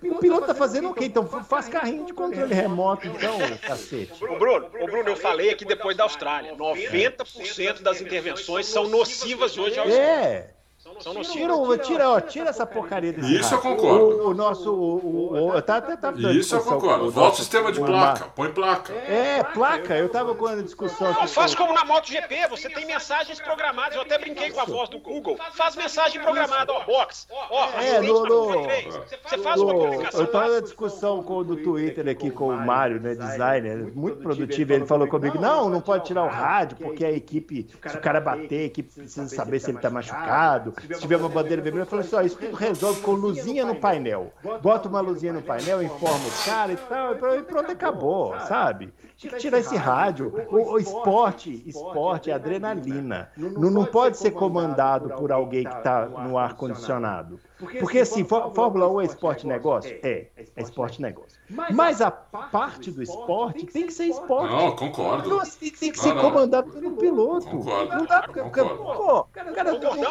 o 0.03 0.15
piloto 0.15 0.47
tá 0.47 0.55
fazendo 0.55 0.89
o 0.89 0.93
quê? 0.93 1.05
Então 1.05 1.27
faz 1.27 1.67
carrinho 1.67 2.05
de 2.05 2.13
controle 2.13 2.53
remoto, 2.53 3.07
então, 3.07 3.37
cacete. 3.61 4.23
O 4.23 4.37
Bruno, 4.37 4.67
o 4.79 4.85
Bruno, 4.85 5.09
eu 5.09 5.15
falei 5.15 5.49
aqui 5.49 5.65
depois 5.65 5.95
da 5.95 6.03
Austrália. 6.03 6.55
90% 6.55 7.81
das 7.81 8.01
intervenções 8.01 8.67
são 8.67 8.87
nocivas 8.87 9.57
hoje 9.57 9.79
ao 9.79 9.87
É. 9.87 10.56
São 10.99 11.13
Tira, 11.21 11.77
tira, 11.77 12.09
ó, 12.09 12.19
tira 12.19 12.49
essa 12.49 12.65
porcaria 12.65 13.13
desse 13.13 13.35
Isso 13.35 13.53
eu 13.53 13.59
concordo. 13.59 14.05
O, 14.05 14.29
o 14.29 14.33
nosso. 14.33 14.73
O, 14.73 15.49
o, 15.49 15.61
tá, 15.61 15.79
tá, 15.81 15.95
tá 15.95 16.11
Isso 16.31 16.55
eu 16.55 16.63
concordo. 16.63 17.11
Volta 17.11 17.33
o 17.33 17.37
sistema 17.37 17.71
de 17.71 17.79
placa. 17.79 18.25
Põe 18.35 18.51
placa. 18.51 18.93
É, 18.93 19.43
placa. 19.43 19.95
Eu 19.95 20.09
tava 20.09 20.33
com 20.33 20.47
a 20.47 20.55
discussão. 20.55 21.13
Não, 21.13 21.27
faz 21.27 21.53
como 21.53 21.73
na 21.73 21.85
MotoGP. 21.85 22.47
Você 22.49 22.69
tem 22.69 22.85
mensagens 22.85 23.39
programadas. 23.39 23.95
Eu 23.95 24.01
até 24.01 24.17
brinquei 24.17 24.49
com 24.51 24.59
a 24.59 24.65
voz 24.65 24.89
do 24.89 24.99
Google. 24.99 25.37
Faz 25.53 25.75
mensagem 25.75 26.21
programada. 26.21 26.71
Ó, 26.71 26.83
box. 26.85 27.27
Ó, 27.29 27.69
é, 27.79 28.01
no, 28.01 28.23
no, 28.25 28.63
Você 28.63 29.37
faz 29.37 29.61
uma 29.61 29.73
comunicação. 29.73 30.21
Eu 30.21 30.31
tava 30.31 30.49
na 30.49 30.59
discussão 30.61 31.21
com 31.21 31.37
o 31.37 31.43
do 31.43 31.57
Twitter 31.57 32.07
aqui 32.07 32.31
com 32.31 32.49
o 32.49 32.57
Mário, 32.57 32.99
né? 32.99 33.13
Designer. 33.13 33.91
Muito 33.93 34.19
produtivo. 34.19 34.73
Ele 34.73 34.85
falou 34.85 35.07
comigo: 35.07 35.39
não, 35.39 35.69
não 35.69 35.81
pode 35.81 36.05
tirar 36.05 36.23
o 36.23 36.29
rádio, 36.29 36.77
porque 36.77 37.05
a 37.05 37.11
equipe, 37.11 37.67
se 37.85 37.97
o 37.97 38.01
cara 38.01 38.19
bater, 38.19 38.61
a 38.61 38.65
equipe 38.65 38.91
precisa 38.91 39.27
saber 39.27 39.59
se 39.59 39.69
ele 39.69 39.79
tá 39.79 39.89
machucado 39.89 40.76
se 40.79 40.99
tiver 40.99 41.17
uma 41.17 41.29
bandeira 41.29 41.61
vermelha, 41.61 41.83
eu 41.83 41.87
falo 41.87 42.01
assim, 42.01 42.15
ó, 42.15 42.21
isso 42.21 42.37
tudo 42.37 42.55
resolve 42.55 43.01
com 43.01 43.11
luzinha 43.11 43.65
no 43.65 43.75
painel. 43.75 44.31
Bota 44.61 44.87
uma 44.87 45.01
luzinha 45.01 45.33
no 45.33 45.41
painel, 45.41 45.81
informa 45.81 46.25
o 46.27 46.45
cara 46.45 46.73
e 46.73 46.77
tal, 46.77 47.13
e 47.35 47.43
pronto, 47.43 47.71
acabou, 47.71 48.39
sabe? 48.41 48.93
Tinha 49.17 49.33
que 49.33 49.39
tirar 49.39 49.57
esse 49.57 49.75
rádio. 49.75 50.31
O, 50.49 50.73
o 50.73 50.79
esporte, 50.79 51.63
esporte 51.65 52.29
é 52.29 52.33
adrenalina. 52.33 53.29
Não, 53.35 53.71
não 53.71 53.85
pode 53.85 54.17
ser 54.17 54.31
comandado 54.31 55.09
por 55.09 55.31
alguém 55.31 55.63
que 55.63 55.75
está 55.75 56.05
no 56.05 56.37
ar-condicionado. 56.37 57.39
Porque 57.57 57.99
assim, 57.99 58.23
Fórmula 58.23 58.87
1 58.87 59.01
é 59.01 59.05
esporte 59.05 59.47
negócio? 59.47 59.97
É, 60.03 60.27
é 60.55 60.61
esporte 60.61 61.01
negócio. 61.01 61.39
Mas 61.49 62.01
a 62.01 62.11
parte 62.11 62.91
do 62.91 63.01
esporte 63.01 63.65
tem 63.65 63.87
que 63.87 63.93
ser 63.93 64.05
esporte. 64.05 64.53
Não, 64.53 64.75
concordo. 64.75 65.29
Não, 65.29 65.39
tem, 65.39 65.71
tem 65.71 65.91
que 65.91 65.99
ser 65.99 66.13
não, 66.13 66.21
comandado 66.21 66.71
pelo 66.71 66.91
piloto. 66.97 67.47
Concordo. 67.47 67.95
Não 67.95 68.05
dá 68.05 68.21
pra. 68.21 68.43
Pô, 68.43 69.23
cara, 69.31 69.51
cara, 69.53 69.71
concordo. 69.73 70.03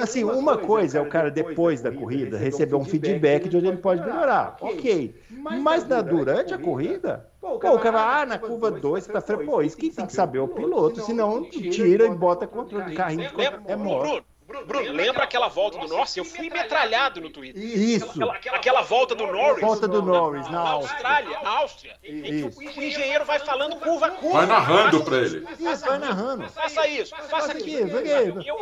Assim, 0.00 0.22
uma 0.22 0.56
coisa 0.56 0.98
é 0.98 1.00
o 1.00 1.08
cara, 1.08 1.30
depois 1.30 1.80
da 1.80 1.90
corrida, 1.90 2.38
receber 2.38 2.76
um 2.76 2.84
feedback 2.84 3.48
de 3.48 3.56
onde 3.56 3.66
ele 3.66 3.78
pode 3.78 4.00
melhorar. 4.00 4.56
Ok. 4.60 5.14
Mas 5.60 5.86
na, 5.88 6.02
durante 6.02 6.54
a 6.54 6.58
corrida, 6.58 7.28
pô, 7.40 7.54
o 7.54 7.58
cara 7.58 7.90
vai, 7.90 8.22
ah, 8.22 8.26
na 8.26 8.38
curva 8.38 8.70
2 8.70 9.04
você 9.04 9.12
tá 9.12 9.20
freio. 9.20 9.44
Pô, 9.44 9.60
isso 9.60 9.76
quem 9.76 9.90
tem 9.90 10.06
que 10.06 10.12
saber 10.12 10.38
é 10.38 10.42
o 10.42 10.48
piloto, 10.48 11.00
senão 11.00 11.42
tira 11.42 12.06
e 12.06 12.10
bota 12.10 12.46
controle 12.46 12.90
de 12.90 12.94
carrinho 12.94 13.28
de 13.28 13.34
controle 13.34 14.22
remoto. 14.48 14.66
Bruno, 14.66 14.92
lembra 14.92 15.24
aquela 15.24 15.48
volta 15.48 15.78
do 15.78 15.86
Norris? 15.86 16.16
Eu 16.16 16.24
fui 16.24 16.50
metralhado 16.50 17.20
no 17.20 17.30
Twitter. 17.30 17.62
Isso. 17.62 18.10
Aquela, 18.30 18.56
aquela 18.56 18.82
volta 18.82 19.14
do 19.14 19.26
Norris. 19.26 19.60
Volta 19.60 19.86
do 19.86 20.02
Norris, 20.02 20.44
na, 20.46 20.64
na 20.64 20.70
Austrália. 20.70 21.40
Na 21.40 21.50
Áustria. 21.50 21.96
Isso. 22.02 22.58
O 22.58 22.82
engenheiro 22.82 23.24
vai 23.24 23.38
falando 23.38 23.76
curva 23.76 24.06
a 24.06 24.10
curva. 24.10 24.38
Vai 24.38 24.46
narrando 24.46 25.04
pra 25.04 25.16
ele. 25.18 25.46
Isso, 25.58 25.84
vai 25.84 25.98
narrando. 25.98 26.48
Faça 26.50 26.88
isso, 26.88 27.14
faça 27.28 27.52
aquilo. 27.52 27.88
Isso, 27.88 28.40
Eu, 28.46 28.58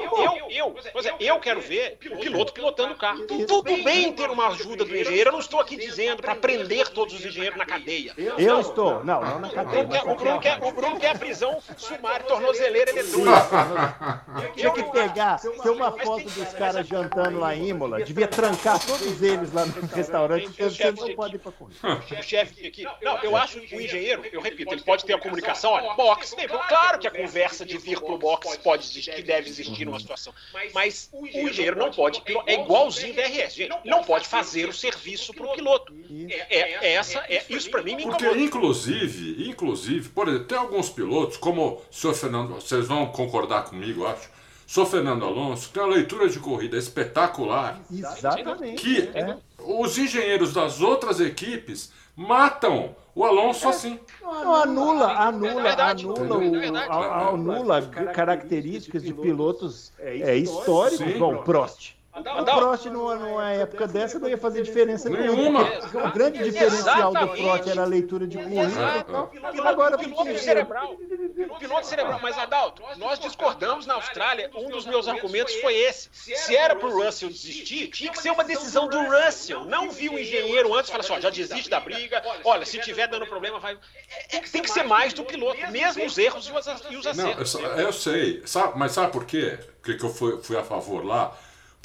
eu, 0.51 0.51
eu, 0.51 0.77
é, 1.05 1.17
eu 1.21 1.41
quero 1.41 1.61
ver 1.61 1.99
o 2.11 2.19
piloto 2.19 2.53
pilotando 2.53 2.95
o 2.95 2.97
carro. 2.97 3.27
Tudo 3.47 3.83
bem 3.83 4.13
ter 4.13 4.31
uma 4.31 4.49
ajuda 4.49 4.85
do 4.85 4.97
engenheiro. 4.97 5.29
Eu 5.31 5.33
não 5.33 5.41
estou 5.41 5.61
aqui 5.61 5.77
dizendo 5.77 6.23
para 6.23 6.35
prender 6.35 6.89
todos 6.89 7.15
os 7.15 7.25
engenheiros 7.25 7.59
na 7.59 7.67
cadeia. 7.67 8.13
Eu 8.17 8.61
estou. 8.61 9.05
Não, 9.05 9.21
não 9.21 9.41
na 9.41 9.49
cadeia. 9.51 9.85
Bruno, 9.85 10.13
o, 10.13 10.15
Bruno 10.17 10.41
quer, 10.41 10.59
o 10.63 10.73
Bruno 10.73 10.99
quer 10.99 11.11
a 11.11 11.19
prisão 11.19 11.59
sumária, 11.77 12.25
tornozeleira 12.27 12.91
eletrônica. 12.91 14.25
Tinha 14.55 14.71
que 14.71 14.83
pegar, 14.85 15.41
ter 15.41 15.76
uma 15.77 15.93
foto 15.93 16.25
dos 16.31 16.53
caras 16.55 16.87
jantando 16.87 17.39
lá 17.39 17.55
em 17.55 17.69
Imola, 17.69 18.03
devia 18.03 18.27
trancar 18.29 18.85
todos 18.85 19.23
eles 19.23 19.53
lá 19.53 19.65
no 19.67 19.87
restaurante, 19.87 20.47
porque 20.49 20.65
vocês 20.65 20.95
não 20.95 21.15
podem 21.15 21.37
ir 21.37 21.39
pra 21.39 21.53
corrida. 21.53 21.79
o 22.19 22.23
chefe 22.23 22.67
aqui. 22.67 22.85
Não, 23.03 23.19
eu 23.23 23.37
acho 23.37 23.61
que 23.61 23.77
o 23.77 23.81
engenheiro, 23.81 24.23
eu 24.33 24.41
repito, 24.41 24.73
ele 24.73 24.83
pode 24.83 25.05
ter 25.05 25.15
a 25.15 25.19
comunicação, 25.19 25.73
olha, 25.73 25.95
box. 25.95 26.35
Bem, 26.35 26.49
claro 26.49 26.99
que 26.99 27.07
a 27.07 27.11
conversa 27.11 27.65
de 27.65 27.79
vir 27.79 28.01
pro 28.01 28.19
box 28.19 28.57
pode 28.59 28.85
existir, 28.85 29.15
que 29.15 29.23
deve 29.23 29.49
existir 29.49 29.85
numa 29.85 30.01
situação. 30.01 30.33
Mas 30.75 31.09
o 31.13 31.27
engenheiro 31.27 31.77
não 31.79 31.91
pode, 31.91 32.23
é 32.47 32.55
igualzinho 32.55 33.13
o 33.13 33.17
DRS, 33.17 33.55
gente, 33.55 33.77
não 33.85 34.03
pode 34.03 34.27
fazer 34.27 34.69
o 34.69 34.73
serviço 34.73 35.33
pro 35.35 35.53
piloto. 35.53 35.95
É, 36.29 36.57
é- 36.59 36.93
essa, 36.95 37.19
é, 37.29 37.45
isso 37.49 37.71
pra 37.71 37.83
mim 37.83 37.97
me 37.97 38.03
Porque, 38.05 38.25
incomoda. 38.25 38.41
inclusive, 38.41 39.49
inclusive, 39.49 40.09
por 40.11 40.29
exemplo, 40.29 40.47
tem 40.47 40.59
alguns 40.59 40.89
pilotos, 40.91 41.37
como 41.37 41.83
o 41.91 41.95
senhor 41.95 42.15
Fernando, 42.15 42.55
vocês 42.55 42.87
vão 42.87 43.07
concordar 43.07 43.65
comigo, 43.65 44.07
acho. 44.07 44.36
Senhor 44.67 44.87
Fernando 44.87 45.25
Alonso 45.25 45.71
tem 45.73 45.83
uma 45.83 45.95
leitura 45.95 46.29
de 46.29 46.39
corrida 46.41 46.77
espetacular. 46.77 47.81
Exatamente. 47.91 48.83
Que 48.83 49.11
É. 49.15 49.37
os 49.59 49.97
engenheiros 49.97 50.53
das 50.53 50.81
outras 50.81 51.21
equipes 51.21 51.93
matam 52.17 52.95
o 53.15 53.25
Alonso 53.25 53.69
assim. 53.69 53.99
Não, 54.21 54.55
anula, 54.55 55.13
anula, 55.13 55.61
É 55.61 55.63
verdade, 55.63 56.05
anula, 56.05 56.45
é 56.45 56.49
o, 56.49 56.51
verdade. 56.61 56.91
a- 56.91 57.29
anula 57.29 57.83
características 58.13 59.03
de 59.03 59.15
pilotos 59.15 59.93
é, 59.99 60.37
históricos. 60.37 60.99
Sim. 60.99 61.19
Bom, 61.19 61.43
Prost. 61.43 61.96
O. 62.17 62.45
Prost, 62.45 62.87
numa, 62.87 63.15
numa 63.17 63.51
época 63.53 63.87
dessa, 63.87 64.19
não 64.19 64.29
ia 64.29 64.39
fazer 64.39 64.63
diferença 64.63 65.09
Nenhuma. 65.11 65.65
porque 65.67 65.97
O 65.99 66.13
grande 66.13 66.43
diferencial 66.43 67.13
do. 67.13 67.29
Prost 67.29 67.69
era 67.69 67.83
a 67.83 67.87
leitura 67.87 68.27
de 68.27 68.39
corrida 68.39 69.07
e 69.55 69.61
Agora, 69.61 69.99
piloto 69.99 70.39
cerebral. 70.39 70.97
Piloto 71.59 71.87
cerebral. 71.87 72.19
Mas, 72.23 72.39
Adalto, 72.39 72.83
nós 72.97 73.19
discordamos 73.19 73.87
na 73.87 73.95
Austrália. 73.95 74.51
Um 74.55 74.69
dos 74.71 74.87
meus 74.87 75.07
argumentos 75.09 75.55
foi 75.57 75.75
esse. 75.75 76.09
Se 76.13 76.57
era 76.57 76.75
pro 76.75 76.91
Russell 76.91 77.29
desistir, 77.29 77.89
tinha 77.89 78.11
que 78.11 78.19
ser 78.19 78.31
uma 78.31 78.45
decisão 78.45 78.89
do 78.89 78.99
Russell. 78.99 79.65
Não 79.65 79.91
vi 79.91 80.09
o 80.09 80.19
engenheiro 80.19 80.75
antes 80.75 80.89
e 80.89 80.93
falar 80.93 81.05
assim, 81.05 81.13
ó, 81.15 81.21
já 81.21 81.31
desiste 81.31 81.69
da 81.69 81.81
briga. 81.81 82.23
Olha, 82.45 82.65
se 82.65 82.79
tiver 82.81 83.07
dando 83.09 83.27
problema, 83.27 83.59
vai... 83.59 83.77
Tem 84.51 84.63
que 84.63 84.71
ser 84.71 84.85
mais 84.85 85.13
do 85.13 85.25
piloto. 85.25 85.59
Mesmo 85.71 86.05
os 86.07 86.17
erros 86.17 86.47
e 86.49 86.53
os 86.53 86.69
ac- 86.69 86.87
e 86.91 86.97
os 86.97 87.05
Não, 87.05 87.11
acertos. 87.31 87.55
eu, 87.55 87.61
eu 87.63 87.93
sei. 87.93 88.43
Sabe, 88.47 88.79
mas 88.79 88.93
sabe 88.93 89.13
por 89.13 89.25
quê? 89.25 89.59
Por 89.83 89.93
que 89.93 89.99
que 89.99 90.05
eu 90.05 90.11
fui, 90.13 90.39
fui 90.43 90.57
a 90.57 90.63
favor 90.63 91.05
lá? 91.05 91.37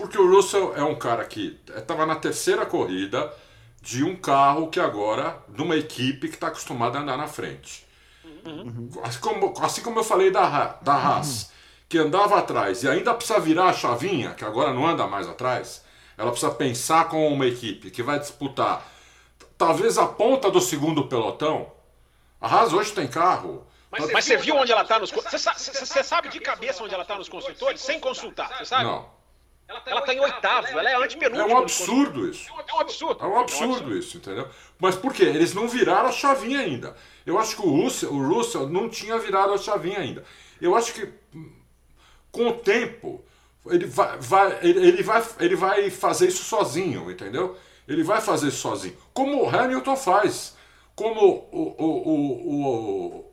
Porque 0.01 0.17
o 0.17 0.27
Russell 0.35 0.73
é 0.75 0.83
um 0.83 0.95
cara 0.95 1.23
que 1.25 1.59
estava 1.77 2.05
na 2.07 2.15
terceira 2.15 2.65
corrida 2.65 3.31
de 3.81 4.03
um 4.03 4.15
carro 4.15 4.67
que 4.69 4.79
agora, 4.79 5.37
de 5.47 5.61
uma 5.61 5.75
equipe 5.75 6.27
que 6.27 6.33
está 6.35 6.47
acostumada 6.47 6.97
a 6.97 7.01
andar 7.01 7.17
na 7.17 7.27
frente. 7.27 7.85
Assim, 9.03 9.19
como, 9.19 9.53
assim 9.63 9.81
como 9.83 9.99
eu 9.99 10.03
falei 10.03 10.31
da, 10.31 10.41
Ha- 10.43 10.77
da 10.81 10.93
Haas, 10.93 11.51
que 11.87 11.97
andava 11.99 12.39
atrás 12.39 12.83
e 12.83 12.89
ainda 12.89 13.13
precisa 13.13 13.39
virar 13.39 13.65
a 13.65 13.73
chavinha, 13.73 14.31
que 14.33 14.43
agora 14.43 14.73
não 14.73 14.87
anda 14.87 15.05
mais 15.07 15.27
atrás, 15.27 15.83
ela 16.17 16.31
precisa 16.31 16.51
pensar 16.51 17.07
com 17.09 17.31
uma 17.31 17.45
equipe 17.45 17.91
que 17.91 18.01
vai 18.01 18.19
disputar 18.19 18.85
talvez 19.57 19.97
a 19.99 20.07
ponta 20.07 20.49
do 20.49 20.59
segundo 20.59 21.07
pelotão. 21.07 21.71
A 22.39 22.47
Haas 22.47 22.73
hoje 22.73 22.91
tem 22.91 23.07
carro. 23.07 23.67
Mas, 23.91 24.11
mas 24.11 24.25
você 24.25 24.37
viu 24.37 24.55
onde 24.55 24.71
ela 24.71 24.83
tá 24.83 24.97
nos... 24.97 25.11
Você 25.11 25.37
sa- 25.37 25.53
você- 25.53 25.85
você 25.85 26.03
sabe 26.03 26.29
de 26.29 26.39
cabeça 26.39 26.83
onde 26.83 26.93
ela 26.95 27.05
tá 27.05 27.15
nos 27.15 27.29
construtores? 27.29 27.81
Sem 27.81 27.99
consultar, 27.99 28.57
você 28.57 28.65
sabe? 28.65 28.85
Não. 28.85 29.20
Ela 29.85 30.01
tá 30.01 30.13
em 30.13 30.19
oitavo, 30.19 30.67
ela 30.67 30.89
é 30.89 30.93
É 30.93 31.03
antepenúltima. 31.03 31.45
um 31.45 31.61
nos 31.63 31.79
absurdo 31.81 32.27
isso. 32.29 32.49
É 32.67 32.73
um 32.73 32.79
absurdo. 32.79 33.23
É 33.23 33.27
um 33.27 33.39
absurdo 33.39 33.97
isso, 33.97 34.17
entendeu? 34.17 34.47
Mas 34.79 34.95
por 34.95 35.13
quê? 35.13 35.23
Eles 35.23 35.53
não 35.53 35.67
viraram 35.67 36.09
a 36.09 36.11
chavinha 36.11 36.59
ainda. 36.59 36.95
Eu 37.25 37.37
acho 37.39 37.55
que 37.55 37.61
o 37.61 37.69
Russell, 37.69 38.11
o 38.11 38.27
Russell 38.33 38.67
não 38.69 38.89
tinha 38.89 39.17
virado 39.19 39.53
a 39.53 39.57
chavinha 39.57 39.99
ainda. 39.99 40.23
Eu 40.59 40.75
acho 40.75 40.93
que 40.93 41.09
com 42.31 42.47
o 42.49 42.53
tempo 42.53 43.23
ele 43.67 43.85
vai, 43.85 44.17
vai- 44.19 44.57
ele, 44.61 44.87
ele 44.87 45.03
vai, 45.03 45.23
ele 45.39 45.55
vai 45.55 45.89
fazer 45.91 46.27
isso 46.27 46.43
sozinho, 46.43 47.11
entendeu? 47.11 47.55
Ele 47.87 48.03
vai 48.03 48.21
fazer 48.21 48.47
isso 48.47 48.57
sozinho. 48.57 48.95
Como 49.13 49.43
o 49.43 49.49
Hamilton 49.49 49.95
faz. 49.95 50.55
Como 50.95 51.47
o, 51.51 51.75
o, 51.77 52.09
o, 52.09 53.15
o- 53.19 53.25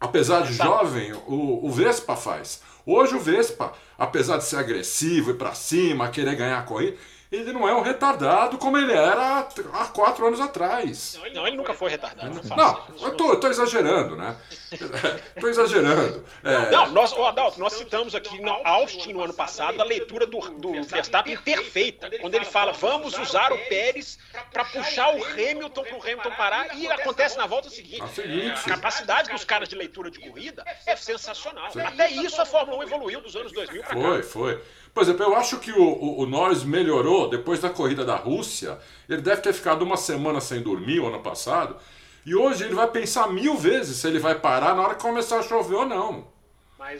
apesar 0.00 0.42
de 0.42 0.52
jovem, 0.54 1.12
o, 1.26 1.64
o 1.66 1.70
Vespa 1.70 2.16
faz. 2.16 2.62
Hoje 2.86 3.14
o 3.14 3.20
Vespa, 3.20 3.72
apesar 3.96 4.36
de 4.36 4.44
ser 4.44 4.56
agressivo 4.56 5.30
e 5.30 5.34
pra 5.34 5.54
cima, 5.54 6.10
querer 6.10 6.36
ganhar 6.36 6.58
a 6.58 6.62
corrida, 6.62 6.98
ele 7.34 7.52
não 7.52 7.68
é 7.68 7.74
um 7.74 7.80
retardado 7.80 8.58
como 8.58 8.78
ele 8.78 8.92
era 8.92 9.48
há 9.72 9.84
quatro 9.86 10.26
anos 10.26 10.40
atrás. 10.40 11.18
Não, 11.34 11.46
ele 11.46 11.56
nunca 11.56 11.74
foi 11.74 11.90
retardado. 11.90 12.40
Não, 12.48 12.56
Não, 12.56 12.86
eu 13.00 13.16
tô, 13.16 13.30
eu 13.30 13.40
tô 13.40 13.48
exagerando, 13.48 14.16
né? 14.16 14.36
tô 15.40 15.48
exagerando. 15.48 16.24
É, 16.42 16.70
Não, 16.70 16.90
nós, 16.90 17.12
ô 17.12 17.24
Adalto, 17.24 17.58
nós 17.58 17.72
citamos 17.74 18.14
aqui 18.14 18.40
na 18.40 18.56
Austin 18.64 19.12
no 19.12 19.22
ano 19.22 19.34
passado 19.34 19.80
a 19.80 19.84
leitura 19.84 20.26
do, 20.26 20.40
do 20.40 20.82
Verstappen 20.84 21.36
perfeita, 21.38 22.10
quando 22.20 22.34
ele 22.34 22.44
fala 22.44 22.72
vamos 22.72 23.18
usar 23.18 23.52
o 23.52 23.58
Pérez 23.68 24.18
para 24.52 24.64
puxar 24.64 25.14
o 25.14 25.24
Hamilton 25.24 25.82
para 25.82 25.96
o 25.96 26.02
Hamilton 26.02 26.30
parar 26.36 26.76
e 26.76 26.86
acontece 26.90 27.36
na 27.36 27.46
volta 27.46 27.68
seguinte. 27.70 28.02
O 28.02 28.08
seguinte. 28.08 28.60
A 28.66 28.74
capacidade 28.74 29.30
dos 29.30 29.44
caras 29.44 29.68
de 29.68 29.74
leitura 29.74 30.10
de 30.10 30.18
corrida 30.20 30.64
é 30.86 30.96
sensacional. 30.96 31.70
Até 31.84 32.10
isso 32.10 32.40
a 32.40 32.46
Fórmula 32.46 32.78
1 32.78 32.82
evoluiu 32.84 33.20
dos 33.20 33.34
anos 33.36 33.52
2000 33.52 33.82
para 33.82 33.94
cá. 33.94 34.00
Foi, 34.00 34.22
foi. 34.22 34.62
Por 34.94 35.02
exemplo, 35.02 35.24
eu 35.24 35.34
acho 35.34 35.58
que 35.58 35.72
o, 35.72 35.82
o, 35.82 36.20
o 36.20 36.26
Norris 36.26 36.62
melhorou 36.62 37.28
depois 37.28 37.58
da 37.60 37.68
corrida 37.68 38.04
da 38.04 38.14
Rússia. 38.16 38.78
Ele 39.08 39.20
deve 39.20 39.40
ter 39.42 39.52
ficado 39.52 39.82
uma 39.82 39.96
semana 39.96 40.40
sem 40.40 40.62
dormir 40.62 41.00
o 41.00 41.08
ano 41.08 41.20
passado. 41.20 41.76
E 42.24 42.34
hoje 42.34 42.64
ele 42.64 42.74
vai 42.74 42.86
pensar 42.86 43.26
mil 43.28 43.56
vezes 43.56 43.96
se 43.98 44.06
ele 44.06 44.18
vai 44.20 44.36
parar 44.36 44.74
na 44.74 44.82
hora 44.82 44.94
que 44.94 45.02
começar 45.02 45.40
a 45.40 45.42
chover 45.42 45.74
ou 45.74 45.84
não. 45.86 46.32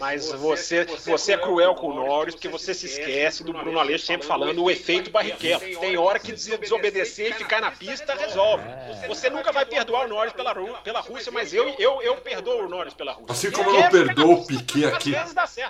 Mas 0.01 0.33
você, 0.39 0.85
você 1.11 1.33
é 1.33 1.37
cruel 1.39 1.75
com 1.75 1.89
o 1.89 1.95
Norris, 1.95 2.35
porque 2.35 2.49
você 2.49 2.73
se 2.75 2.87
esquece 2.87 3.45
do 3.45 3.53
Bruno 3.53 3.79
Aleixo 3.79 4.07
sempre 4.07 4.27
falando 4.27 4.63
o 4.63 4.71
efeito 4.71 5.11
Barrichello. 5.11 5.61
Tem 5.81 5.97
hora 5.97 6.19
que 6.19 6.33
des- 6.33 6.59
desobedecer 6.59 7.31
e 7.31 7.35
ficar 7.35 7.61
na 7.61 7.71
pista 7.71 8.15
resolve. 8.15 8.65
Você 9.09 9.29
nunca 9.31 9.53
vai 9.53 9.67
perdoar 9.67 10.07
o 10.07 10.09
Norris 10.09 10.33
pela, 10.33 10.53
Ru- 10.53 10.75
pela 10.83 11.01
Rússia, 11.01 11.31
mas 11.31 11.53
eu, 11.55 11.69
eu, 11.79 12.01
eu 12.03 12.17
perdoo 12.17 12.65
o 12.65 12.69
Norris 12.69 12.95
pela 12.95 13.13
Rússia. 13.13 13.33
Assim 13.33 13.51
como 13.51 13.71
eu 13.71 13.75
não 13.75 13.89
perdoo 13.91 14.33
o 14.33 14.47
Piquet 14.47 14.87
aqui. 14.87 15.13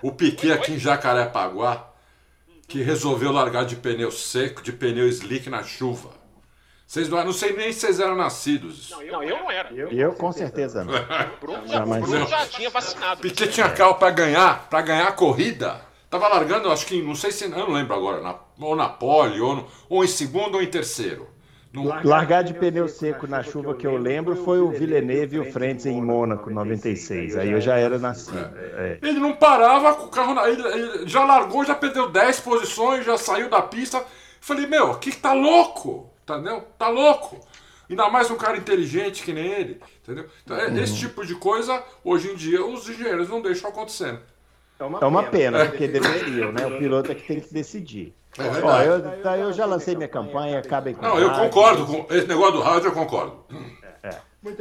O 0.02 0.12
Piquet 0.12 0.52
aqui 0.52 0.72
em 0.72 0.78
Jacarepaguá, 0.78 1.88
que 2.68 2.82
resolveu 2.82 3.30
largar 3.32 3.64
de 3.64 3.76
pneu 3.76 4.10
seco, 4.10 4.62
de 4.62 4.72
pneu 4.72 5.06
slick 5.08 5.48
na 5.50 5.62
chuva. 5.62 6.10
Vocês 6.86 7.08
não, 7.08 7.24
não 7.24 7.32
sei 7.32 7.52
nem 7.54 7.72
se 7.72 7.80
vocês 7.80 7.98
eram 8.00 8.14
nascidos. 8.14 8.90
Não, 8.90 9.02
eu 9.22 9.38
não 9.38 9.50
era. 9.50 9.72
E 9.72 9.98
eu 10.00 10.12
com 10.12 10.30
certeza 10.32 10.84
não. 10.84 10.92
O 11.36 11.40
Bruno, 11.40 11.58
já, 11.66 11.74
o 11.74 11.78
Jamais 11.78 12.02
Bruno 12.02 12.18
não. 12.20 12.26
já 12.26 12.46
tinha 12.46 12.70
vacinado. 12.70 13.20
Piquet 13.20 13.48
tinha 13.48 13.70
carro 13.70 13.94
para 13.94 14.10
ganhar, 14.10 14.68
para 14.68 14.82
ganhar 14.82 15.08
a 15.08 15.12
corrida. 15.12 15.80
Tava 16.10 16.28
largando, 16.28 16.70
acho 16.70 16.86
que, 16.86 17.02
não 17.02 17.14
sei 17.14 17.32
se, 17.32 17.44
eu 17.44 17.50
não 17.50 17.70
lembro 17.72 17.94
agora, 17.94 18.20
na, 18.20 18.38
ou 18.60 18.76
na 18.76 18.88
pole, 18.88 19.40
ou, 19.40 19.56
no- 19.56 19.68
ou 19.88 20.04
em 20.04 20.06
segundo 20.06 20.54
ou 20.56 20.62
em 20.62 20.66
terceiro. 20.66 21.26
Largar 22.04 22.44
de 22.44 22.54
pneu 22.54 22.86
seco 22.88 23.26
na 23.26 23.42
chuva 23.42 23.74
que 23.74 23.86
eu 23.86 23.96
lembro 23.96 24.36
foi 24.44 24.60
o 24.60 24.70
Villeneuve 24.70 25.36
e 25.36 25.40
o 25.40 25.52
Frentzen 25.52 25.98
em 25.98 26.02
Mônaco, 26.02 26.48
96. 26.50 27.36
Aí 27.36 27.50
eu 27.50 27.60
já 27.60 27.76
era 27.76 27.98
nascido. 27.98 28.38
É. 28.38 28.98
Ele 29.02 29.18
não 29.18 29.34
parava 29.34 29.94
com 29.94 30.04
o 30.06 30.08
carro. 30.08 30.34
na- 30.34 30.48
Ele, 30.48 31.06
já 31.08 31.24
largou, 31.24 31.64
já 31.64 31.74
perdeu 31.74 32.08
10 32.10 32.40
posições, 32.40 33.04
já 33.04 33.18
saiu 33.18 33.48
da 33.50 33.60
pista. 33.62 34.04
Falei, 34.40 34.66
meu, 34.66 34.94
que 34.98 35.10
que 35.10 35.16
tá 35.18 35.32
louco? 35.32 36.10
Entendeu? 36.22 36.62
Tá 36.78 36.88
louco. 36.88 37.40
Ainda 37.88 38.08
mais 38.08 38.30
um 38.30 38.36
cara 38.36 38.56
inteligente 38.56 39.22
que 39.22 39.32
nem 39.32 39.46
ele. 39.52 39.80
Entendeu? 40.02 40.26
Então, 40.44 40.56
é- 40.56 40.82
Esse 40.82 40.96
tipo 40.96 41.24
de 41.26 41.34
coisa, 41.34 41.82
hoje 42.04 42.30
em 42.30 42.34
dia, 42.34 42.64
os 42.64 42.88
engenheiros 42.88 43.28
não 43.28 43.42
deixam 43.42 43.68
acontecendo. 43.70 44.20
É 45.00 45.04
uma 45.06 45.22
pena, 45.24 45.66
porque 45.66 45.88
deveriam, 45.88 46.52
né? 46.52 46.66
O 46.66 46.78
piloto 46.78 47.12
é 47.12 47.14
que 47.14 47.22
tem 47.26 47.40
que 47.40 47.52
decidir. 47.52 48.14
É 48.38 48.42
Ó, 48.64 48.82
eu, 48.82 49.22
tá, 49.22 49.38
eu 49.38 49.52
já 49.52 49.64
lancei 49.64 49.94
minha 49.94 50.08
campanha, 50.08 50.58
acabem 50.58 50.94
com 50.94 51.02
Não, 51.02 51.18
eu 51.18 51.30
concordo 51.30 51.86
com 51.86 52.06
esse 52.12 52.26
negócio 52.26 52.54
do 52.54 52.60
rádio, 52.62 52.88
eu 52.88 52.92
concordo. 52.92 53.44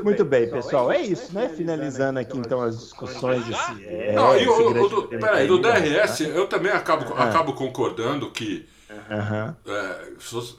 Muito 0.01 0.23
bem, 0.23 0.49
pessoal. 0.49 0.91
É 0.91 1.01
isso, 1.01 1.33
né? 1.33 1.49
Finalizando 1.49 2.17
aqui 2.19 2.37
então 2.37 2.61
as 2.61 2.79
discussões 2.79 3.45
desse. 3.45 3.85
É, 3.85 4.13
Não, 4.13 4.37
e 4.37 4.47
o, 4.47 4.83
o 4.85 4.89
do, 4.89 5.07
peraí, 5.09 5.41
aí, 5.41 5.47
do 5.47 5.59
né? 5.59 5.81
DRS, 5.81 6.21
eu 6.21 6.47
também 6.47 6.71
acabo, 6.71 7.13
acabo 7.15 7.53
concordando 7.53 8.31
que 8.31 8.65
Aham. 9.11 9.57
é, 9.67 10.11
se 10.19 10.33
você- 10.33 10.55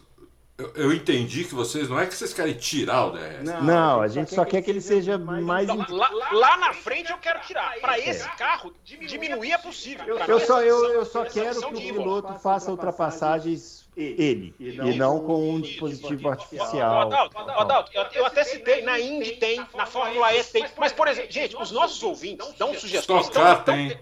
Eu, 0.56 0.72
eu, 0.76 0.92
entendi 0.92 1.42
que 1.42 1.52
vocês 1.52 1.88
não 1.88 1.98
é 1.98 2.06
que 2.06 2.14
vocês 2.14 2.32
querem 2.32 2.54
tirar 2.54 3.06
o 3.06 3.10
DRS. 3.10 3.42
Não, 3.42 3.62
não 3.64 4.00
a 4.00 4.06
gente 4.06 4.32
só 4.32 4.44
quer 4.44 4.62
que 4.62 4.70
ele 4.70 4.80
seja 4.80 5.18
mais. 5.18 5.66
Não, 5.66 5.84
lá, 5.88 6.08
lá, 6.30 6.56
na 6.58 6.72
frente 6.72 7.10
eu 7.10 7.18
quero 7.18 7.40
tirar. 7.40 7.74
Para 7.80 7.98
esse 7.98 8.28
carro, 8.36 8.72
diminuir 8.84 9.50
é 9.50 9.58
possível. 9.58 10.06
Eu, 10.06 10.18
eu 10.18 10.38
só, 10.38 10.62
eu, 10.62 10.92
eu 10.92 11.04
só 11.04 11.24
quero 11.24 11.60
que 11.60 11.66
o 11.66 11.72
piloto 11.72 12.34
faça 12.34 12.70
ultrapassagens 12.70 13.84
ele, 13.96 14.54
e 14.58 14.72
não, 14.72 14.88
e 14.88 14.96
não 14.96 15.20
com 15.20 15.50
um 15.50 15.60
dispositivo 15.60 16.28
artificial. 16.28 17.02
Adalto, 17.02 17.38
Adalto, 17.38 17.90
eu, 17.94 18.04
eu 18.12 18.26
até 18.26 18.42
citei, 18.44 18.82
na 18.82 18.98
Indy 18.98 19.32
tem, 19.36 19.64
na 19.74 19.86
Fórmula 19.86 20.34
E 20.34 20.42
tem, 20.44 20.66
mas, 20.76 20.92
por 20.92 21.06
exemplo, 21.06 21.30
gente, 21.30 21.56
os 21.56 21.70
nossos 21.70 22.02
ouvintes 22.02 22.52
dão 22.54 22.74
sugestões. 22.74 23.26
Stock 23.26 23.64
tem. 23.64 23.98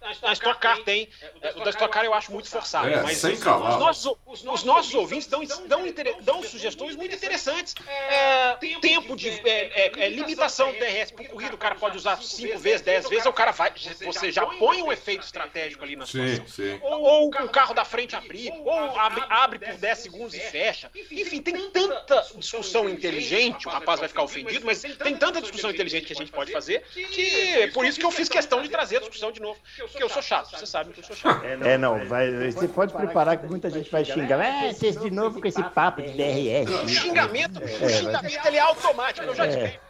A 0.00 0.32
Stock 0.32 0.60
Car 0.60 0.78
tem. 0.84 1.08
O 1.56 1.64
da 1.64 1.70
Stock 1.70 1.92
Car 1.92 2.04
eu 2.04 2.14
acho 2.14 2.32
muito 2.32 2.48
forçado. 2.48 2.88
É, 2.88 3.02
mas 3.02 3.18
sem 3.18 3.36
cavalos. 3.38 3.74
Os 3.74 3.80
nossos, 3.80 4.18
os, 4.26 4.44
os 4.44 4.64
nossos 4.64 4.94
ouvintes 4.94 5.26
dão, 5.26 5.44
dão, 5.66 5.84
dão 6.22 6.42
sugestões 6.42 6.96
muito 6.96 7.14
interessantes. 7.14 7.74
É, 7.86 8.54
tempo 8.80 9.16
de. 9.16 9.28
É, 9.28 9.86
é, 9.86 10.04
é 10.06 10.08
limitação 10.08 10.72
do 10.72 10.78
DRS 10.78 11.10
por 11.10 11.26
corrida, 11.26 11.54
o 11.54 11.58
cara 11.58 11.74
pode 11.74 11.96
usar 11.96 12.16
5 12.22 12.58
vezes, 12.58 12.82
10 12.82 13.08
vezes, 13.08 13.26
o 13.26 13.32
cara 13.32 13.50
vai. 13.50 13.72
Você 14.04 14.30
já 14.30 14.46
põe 14.46 14.82
um 14.82 14.92
efeito 14.92 15.24
estratégico 15.24 15.84
ali 15.84 15.96
na 15.96 16.06
situação. 16.06 16.46
Sim, 16.46 16.52
sim. 16.52 16.78
Ou, 16.82 17.02
ou 17.02 17.28
o 17.28 17.48
carro 17.48 17.74
da 17.74 17.84
frente 17.84 18.14
abrir, 18.14 18.52
ou 18.52 18.98
abre, 18.98 19.22
abre 19.28 19.58
por 19.58 19.74
10 19.74 19.98
segundos 19.98 20.34
e 20.34 20.40
fecha. 20.40 20.90
Enfim, 21.10 21.42
tem 21.42 21.70
tanta 21.70 22.22
discussão 22.22 22.88
inteligente, 22.88 23.66
o 23.66 23.70
rapaz 23.70 24.00
vai 24.00 24.08
ficar 24.08 24.22
ofendido, 24.22 24.64
mas 24.64 24.80
tem 24.80 25.16
tanta 25.16 25.40
discussão 25.40 25.70
inteligente 25.70 26.06
que 26.06 26.12
a 26.12 26.16
gente 26.16 26.32
pode 26.32 26.52
fazer 26.52 26.82
que 26.92 27.68
por 27.72 27.84
isso 27.84 27.98
que 27.98 28.06
eu 28.06 28.10
fiz 28.10 28.28
questão 28.28 28.62
de 28.62 28.68
trazer 28.68 28.96
a 28.96 29.00
discussão 29.00 29.32
de 29.32 29.40
novo. 29.40 29.58
Porque 29.90 30.04
eu 30.04 30.08
sou 30.08 30.22
chato, 30.22 30.50
você 30.50 30.66
sabe 30.66 30.92
que 30.92 31.00
eu 31.00 31.04
sou 31.04 31.16
chato. 31.16 31.44
É, 31.44 31.78
não, 31.78 32.04
vai, 32.06 32.50
você 32.50 32.68
pode 32.68 32.92
preparar 32.92 33.36
que 33.38 33.46
muita 33.46 33.70
gente 33.70 33.90
vai 33.90 34.04
xingar. 34.04 34.40
É, 34.40 34.72
vocês 34.72 35.00
de 35.00 35.10
novo 35.10 35.40
com 35.40 35.48
esse 35.48 35.62
papo 35.62 36.02
de 36.02 36.12
DRS. 36.12 36.70
O 36.84 36.88
xingamento, 36.88 37.62
o 37.62 37.88
xingamento 37.88 38.46
ele 38.46 38.56
é 38.56 38.60
automático, 38.60 39.26
eu 39.26 39.34
já 39.34 39.46
é. 39.46 39.80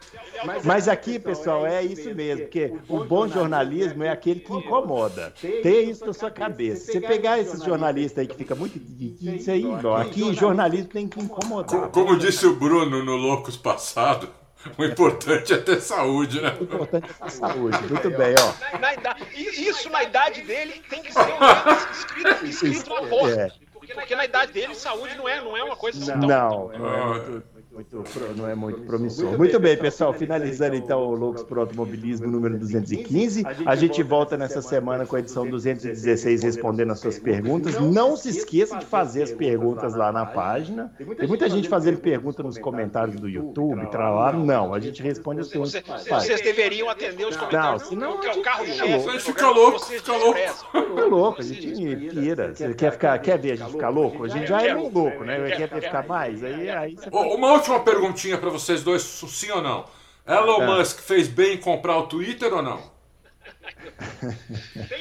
Mas 0.64 0.88
aqui, 0.88 1.18
pessoal, 1.18 1.66
é 1.66 1.82
isso 1.82 2.14
mesmo, 2.14 2.44
porque 2.44 2.72
o 2.88 3.04
bom 3.04 3.28
jornalismo 3.28 4.04
é 4.04 4.10
aquele 4.10 4.40
que 4.40 4.52
incomoda. 4.52 5.32
Tem 5.40 5.90
isso 5.90 6.06
na 6.06 6.12
sua 6.12 6.30
cabeça. 6.30 6.92
Você 6.92 7.00
pegar 7.00 7.38
esses 7.38 7.62
jornalistas 7.62 8.18
aí 8.18 8.26
que 8.26 8.36
fica 8.36 8.54
muito. 8.54 8.80
Isso 9.20 9.50
aí, 9.50 9.62
não. 9.62 9.94
Aqui 9.96 10.32
jornalismo 10.32 10.88
tem 10.88 11.08
que 11.08 11.20
incomodar. 11.20 11.88
Como 11.88 12.16
disse 12.16 12.46
o 12.46 12.54
Bruno 12.54 13.04
no 13.04 13.16
Loucos 13.16 13.56
Passado, 13.56 14.30
o 14.76 14.84
importante 14.84 15.52
é 15.52 15.58
ter 15.58 15.80
saúde, 15.80 16.40
né? 16.40 16.56
O 16.60 16.64
importante 16.64 17.10
é 17.10 17.24
ter 17.24 17.30
saúde. 17.30 17.78
Muito 17.88 18.10
bem, 18.10 18.34
ó. 18.38 18.78
Na, 18.78 18.96
na, 18.96 19.16
isso 19.34 19.88
na 19.90 20.02
idade 20.02 20.42
dele 20.42 20.82
tem 20.88 21.02
que 21.02 21.12
ser 21.12 21.20
um 21.20 21.90
escrito, 21.92 22.46
escrito 22.46 22.94
na 22.94 23.08
porta. 23.08 23.40
É. 23.40 23.52
Porque, 23.72 23.94
porque 23.94 24.16
na 24.16 24.24
idade 24.24 24.52
dele, 24.52 24.74
saúde 24.74 25.14
não 25.16 25.28
é, 25.28 25.40
não 25.40 25.56
é 25.56 25.64
uma 25.64 25.76
coisa 25.76 26.16
não, 26.16 26.28
tão... 26.28 26.28
Não, 26.28 26.78
não 26.78 27.14
é 27.14 27.42
muito 27.78 28.04
não 28.36 28.48
é 28.48 28.54
muito 28.56 28.80
promissor. 28.82 29.38
Muito 29.38 29.60
bem, 29.60 29.76
pessoal. 29.76 30.12
Finalizando 30.12 30.74
então 30.74 31.00
o 31.00 31.14
Loucos 31.14 31.44
por 31.44 31.58
Automobilismo 31.58 32.26
número 32.26 32.58
215. 32.58 33.44
A 33.64 33.76
gente 33.76 34.02
volta 34.02 34.36
nessa 34.36 34.60
semana 34.60 35.06
com 35.06 35.14
a 35.14 35.20
edição 35.20 35.48
216 35.48 36.42
respondendo 36.42 36.90
as 36.90 36.98
suas 36.98 37.18
perguntas. 37.20 37.78
Não 37.78 38.16
se 38.16 38.30
esqueça 38.30 38.78
de 38.78 38.84
fazer 38.84 39.22
as 39.22 39.30
perguntas 39.30 39.94
lá 39.94 40.10
na 40.10 40.26
página. 40.26 40.92
Tem 41.16 41.28
muita 41.28 41.48
gente 41.48 41.68
fazendo 41.68 41.98
pergunta 41.98 42.42
nos 42.42 42.58
comentários 42.58 43.16
do 43.16 43.28
YouTube, 43.28 43.86
pra 43.86 44.10
lá. 44.10 44.32
Não, 44.32 44.74
a 44.74 44.80
gente 44.80 45.00
responde 45.00 45.42
as 45.42 45.48
perguntas. 45.48 45.80
Vocês 46.08 46.40
deveriam 46.40 46.88
atender 46.88 47.26
os 47.26 47.36
comentários. 47.36 47.82
Não, 47.82 47.88
senão 47.88 48.16
o 48.16 48.42
carro. 48.42 48.64
Fica 48.64 49.50
louco, 49.50 49.84
fica 49.84 50.16
louco. 50.16 50.38
Fica 50.38 51.04
louco, 51.04 51.40
a 51.40 51.44
gente 51.44 51.96
pira. 52.08 52.54
Você 52.54 52.74
quer, 52.74 52.92
ficar, 52.92 53.18
quer 53.20 53.38
ver 53.38 53.52
a 53.52 53.56
gente 53.56 53.70
ficar 53.70 53.88
louco? 53.88 54.24
A 54.24 54.28
gente 54.28 54.48
já 54.48 54.62
é 54.62 54.74
louco, 54.74 55.22
né? 55.22 55.50
Quer 55.50 55.68
ficar 55.68 56.06
mais? 56.06 56.42
Aí, 56.42 56.70
aí 56.70 56.96
você... 56.96 57.08
Uma 57.10 57.67
última 57.68 57.80
perguntinha 57.80 58.38
para 58.38 58.50
vocês 58.50 58.82
dois, 58.82 59.02
sim 59.02 59.50
ou 59.50 59.60
não. 59.60 59.84
Elon 60.26 60.62
é. 60.62 60.66
Musk 60.66 61.00
fez 61.00 61.28
bem 61.28 61.54
em 61.54 61.58
comprar 61.58 61.98
o 61.98 62.06
Twitter 62.06 62.52
ou 62.52 62.62
não? 62.62 62.98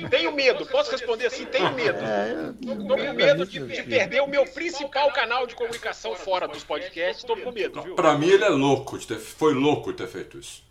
Tenho 0.09 0.31
medo, 0.33 0.65
posso 0.65 0.91
responder 0.91 1.27
assim? 1.27 1.45
Tenho 1.45 1.73
medo. 1.73 1.99
É, 1.99 2.53
Estou 2.61 2.97
com 2.97 3.13
medo 3.13 3.45
de, 3.45 3.65
de, 3.65 3.83
perder 3.83 4.21
o 4.21 4.27
meu 4.27 4.45
principal 4.45 5.11
canal 5.11 5.47
de 5.47 5.55
comunicação 5.55 6.15
fora 6.15 6.47
dos 6.47 6.63
podcasts. 6.63 7.23
Estou 7.23 7.37
com 7.37 7.51
medo, 7.51 7.81
viu? 7.81 7.95
Para 7.95 8.17
mim, 8.17 8.27
ele 8.27 8.43
é 8.43 8.49
louco, 8.49 8.97
ter, 8.99 9.17
foi 9.17 9.53
louco 9.53 9.93
ter 9.93 10.07
feito 10.07 10.37
isso. 10.37 10.66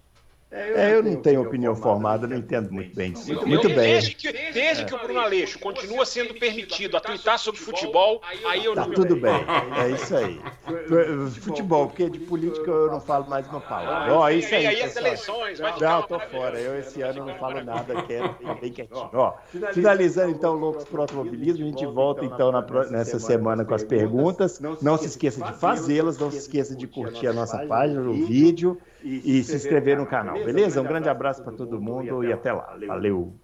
É, 0.48 0.94
eu 0.94 1.02
não 1.02 1.16
tenho 1.16 1.43
opinião 1.43 1.74
formada, 1.74 2.24
não 2.24 2.36
entendo 2.36 2.70
muito 2.70 2.94
bem 2.94 3.12
disso. 3.12 3.27
Muito, 3.27 3.48
muito 3.48 3.68
bem. 3.68 3.77
Desde, 3.77 4.14
que, 4.14 4.32
desde 4.32 4.85
que 4.85 4.94
o 4.94 4.98
Bruno 4.98 5.18
Aleixo 5.18 5.59
continua 5.59 6.06
sendo 6.06 6.35
permitido 6.35 6.97
a 6.97 7.01
twittar 7.01 7.36
sobre 7.36 7.60
futebol, 7.60 8.23
aí 8.47 8.64
eu 8.64 8.73
tá 8.73 8.82
não. 8.82 8.90
Tá 8.90 8.94
tudo 8.94 9.16
bem, 9.16 9.44
é 9.82 9.90
isso 9.90 10.16
aí. 10.16 10.40
Futebol, 11.43 11.89
porque 11.89 12.09
de 12.09 12.20
política 12.20 12.70
eu 12.70 12.90
não 12.93 13.01
falo 13.01 13.28
mais 13.28 13.44
uma 13.48 13.60
palavra. 13.60 14.14
Ó, 14.14 14.31
isso 14.31 14.55
aí. 14.55 14.68
aí 14.68 14.82
as 14.82 14.94
eleições, 14.94 15.59
vai 15.59 15.78
Não, 15.81 16.02
tô 16.02 16.20
fora. 16.20 16.60
Eu 16.60 16.78
esse 16.78 17.02
ano 17.02 17.27
não 17.27 17.35
falo 17.35 17.64
nada, 17.64 18.01
quero 18.06 18.36
bem 18.60 18.73
quietinho. 18.73 19.10
Ó, 19.12 19.35
finalizando 19.73 20.31
então 20.31 20.55
Loucos 20.55 20.85
pro 20.85 21.02
Automobilismo, 21.02 21.64
a 21.64 21.68
gente 21.68 21.86
volta 21.86 22.24
então 22.24 22.52
na, 22.52 22.62
nessa 22.90 23.18
semana 23.18 23.64
com 23.64 23.74
as 23.74 23.82
perguntas. 23.82 24.60
Não 24.81 24.97
se 24.97 25.06
esqueça 25.06 25.44
de 25.44 25.59
fazê-las, 25.59 26.18
não 26.18 26.31
se 26.31 26.39
esqueça 26.39 26.77
de 26.77 26.86
curtir 26.86 27.27
a 27.27 27.32
nossa 27.32 27.66
página, 27.66 28.01
o 28.01 28.14
vídeo 28.27 28.78
e 29.06 29.44
se 29.44 29.56
inscrever 29.56 29.96
no 29.96 30.06
canal, 30.06 30.34
beleza? 30.44 30.80
Um 30.80 30.84
grande 30.84 31.08
abraço 31.08 31.42
para 31.42 31.52
todo 31.52 31.80
mundo 31.80 32.24
e 32.24 32.32
até 32.32 32.52
lá. 32.52 32.76
Valeu! 32.86 33.38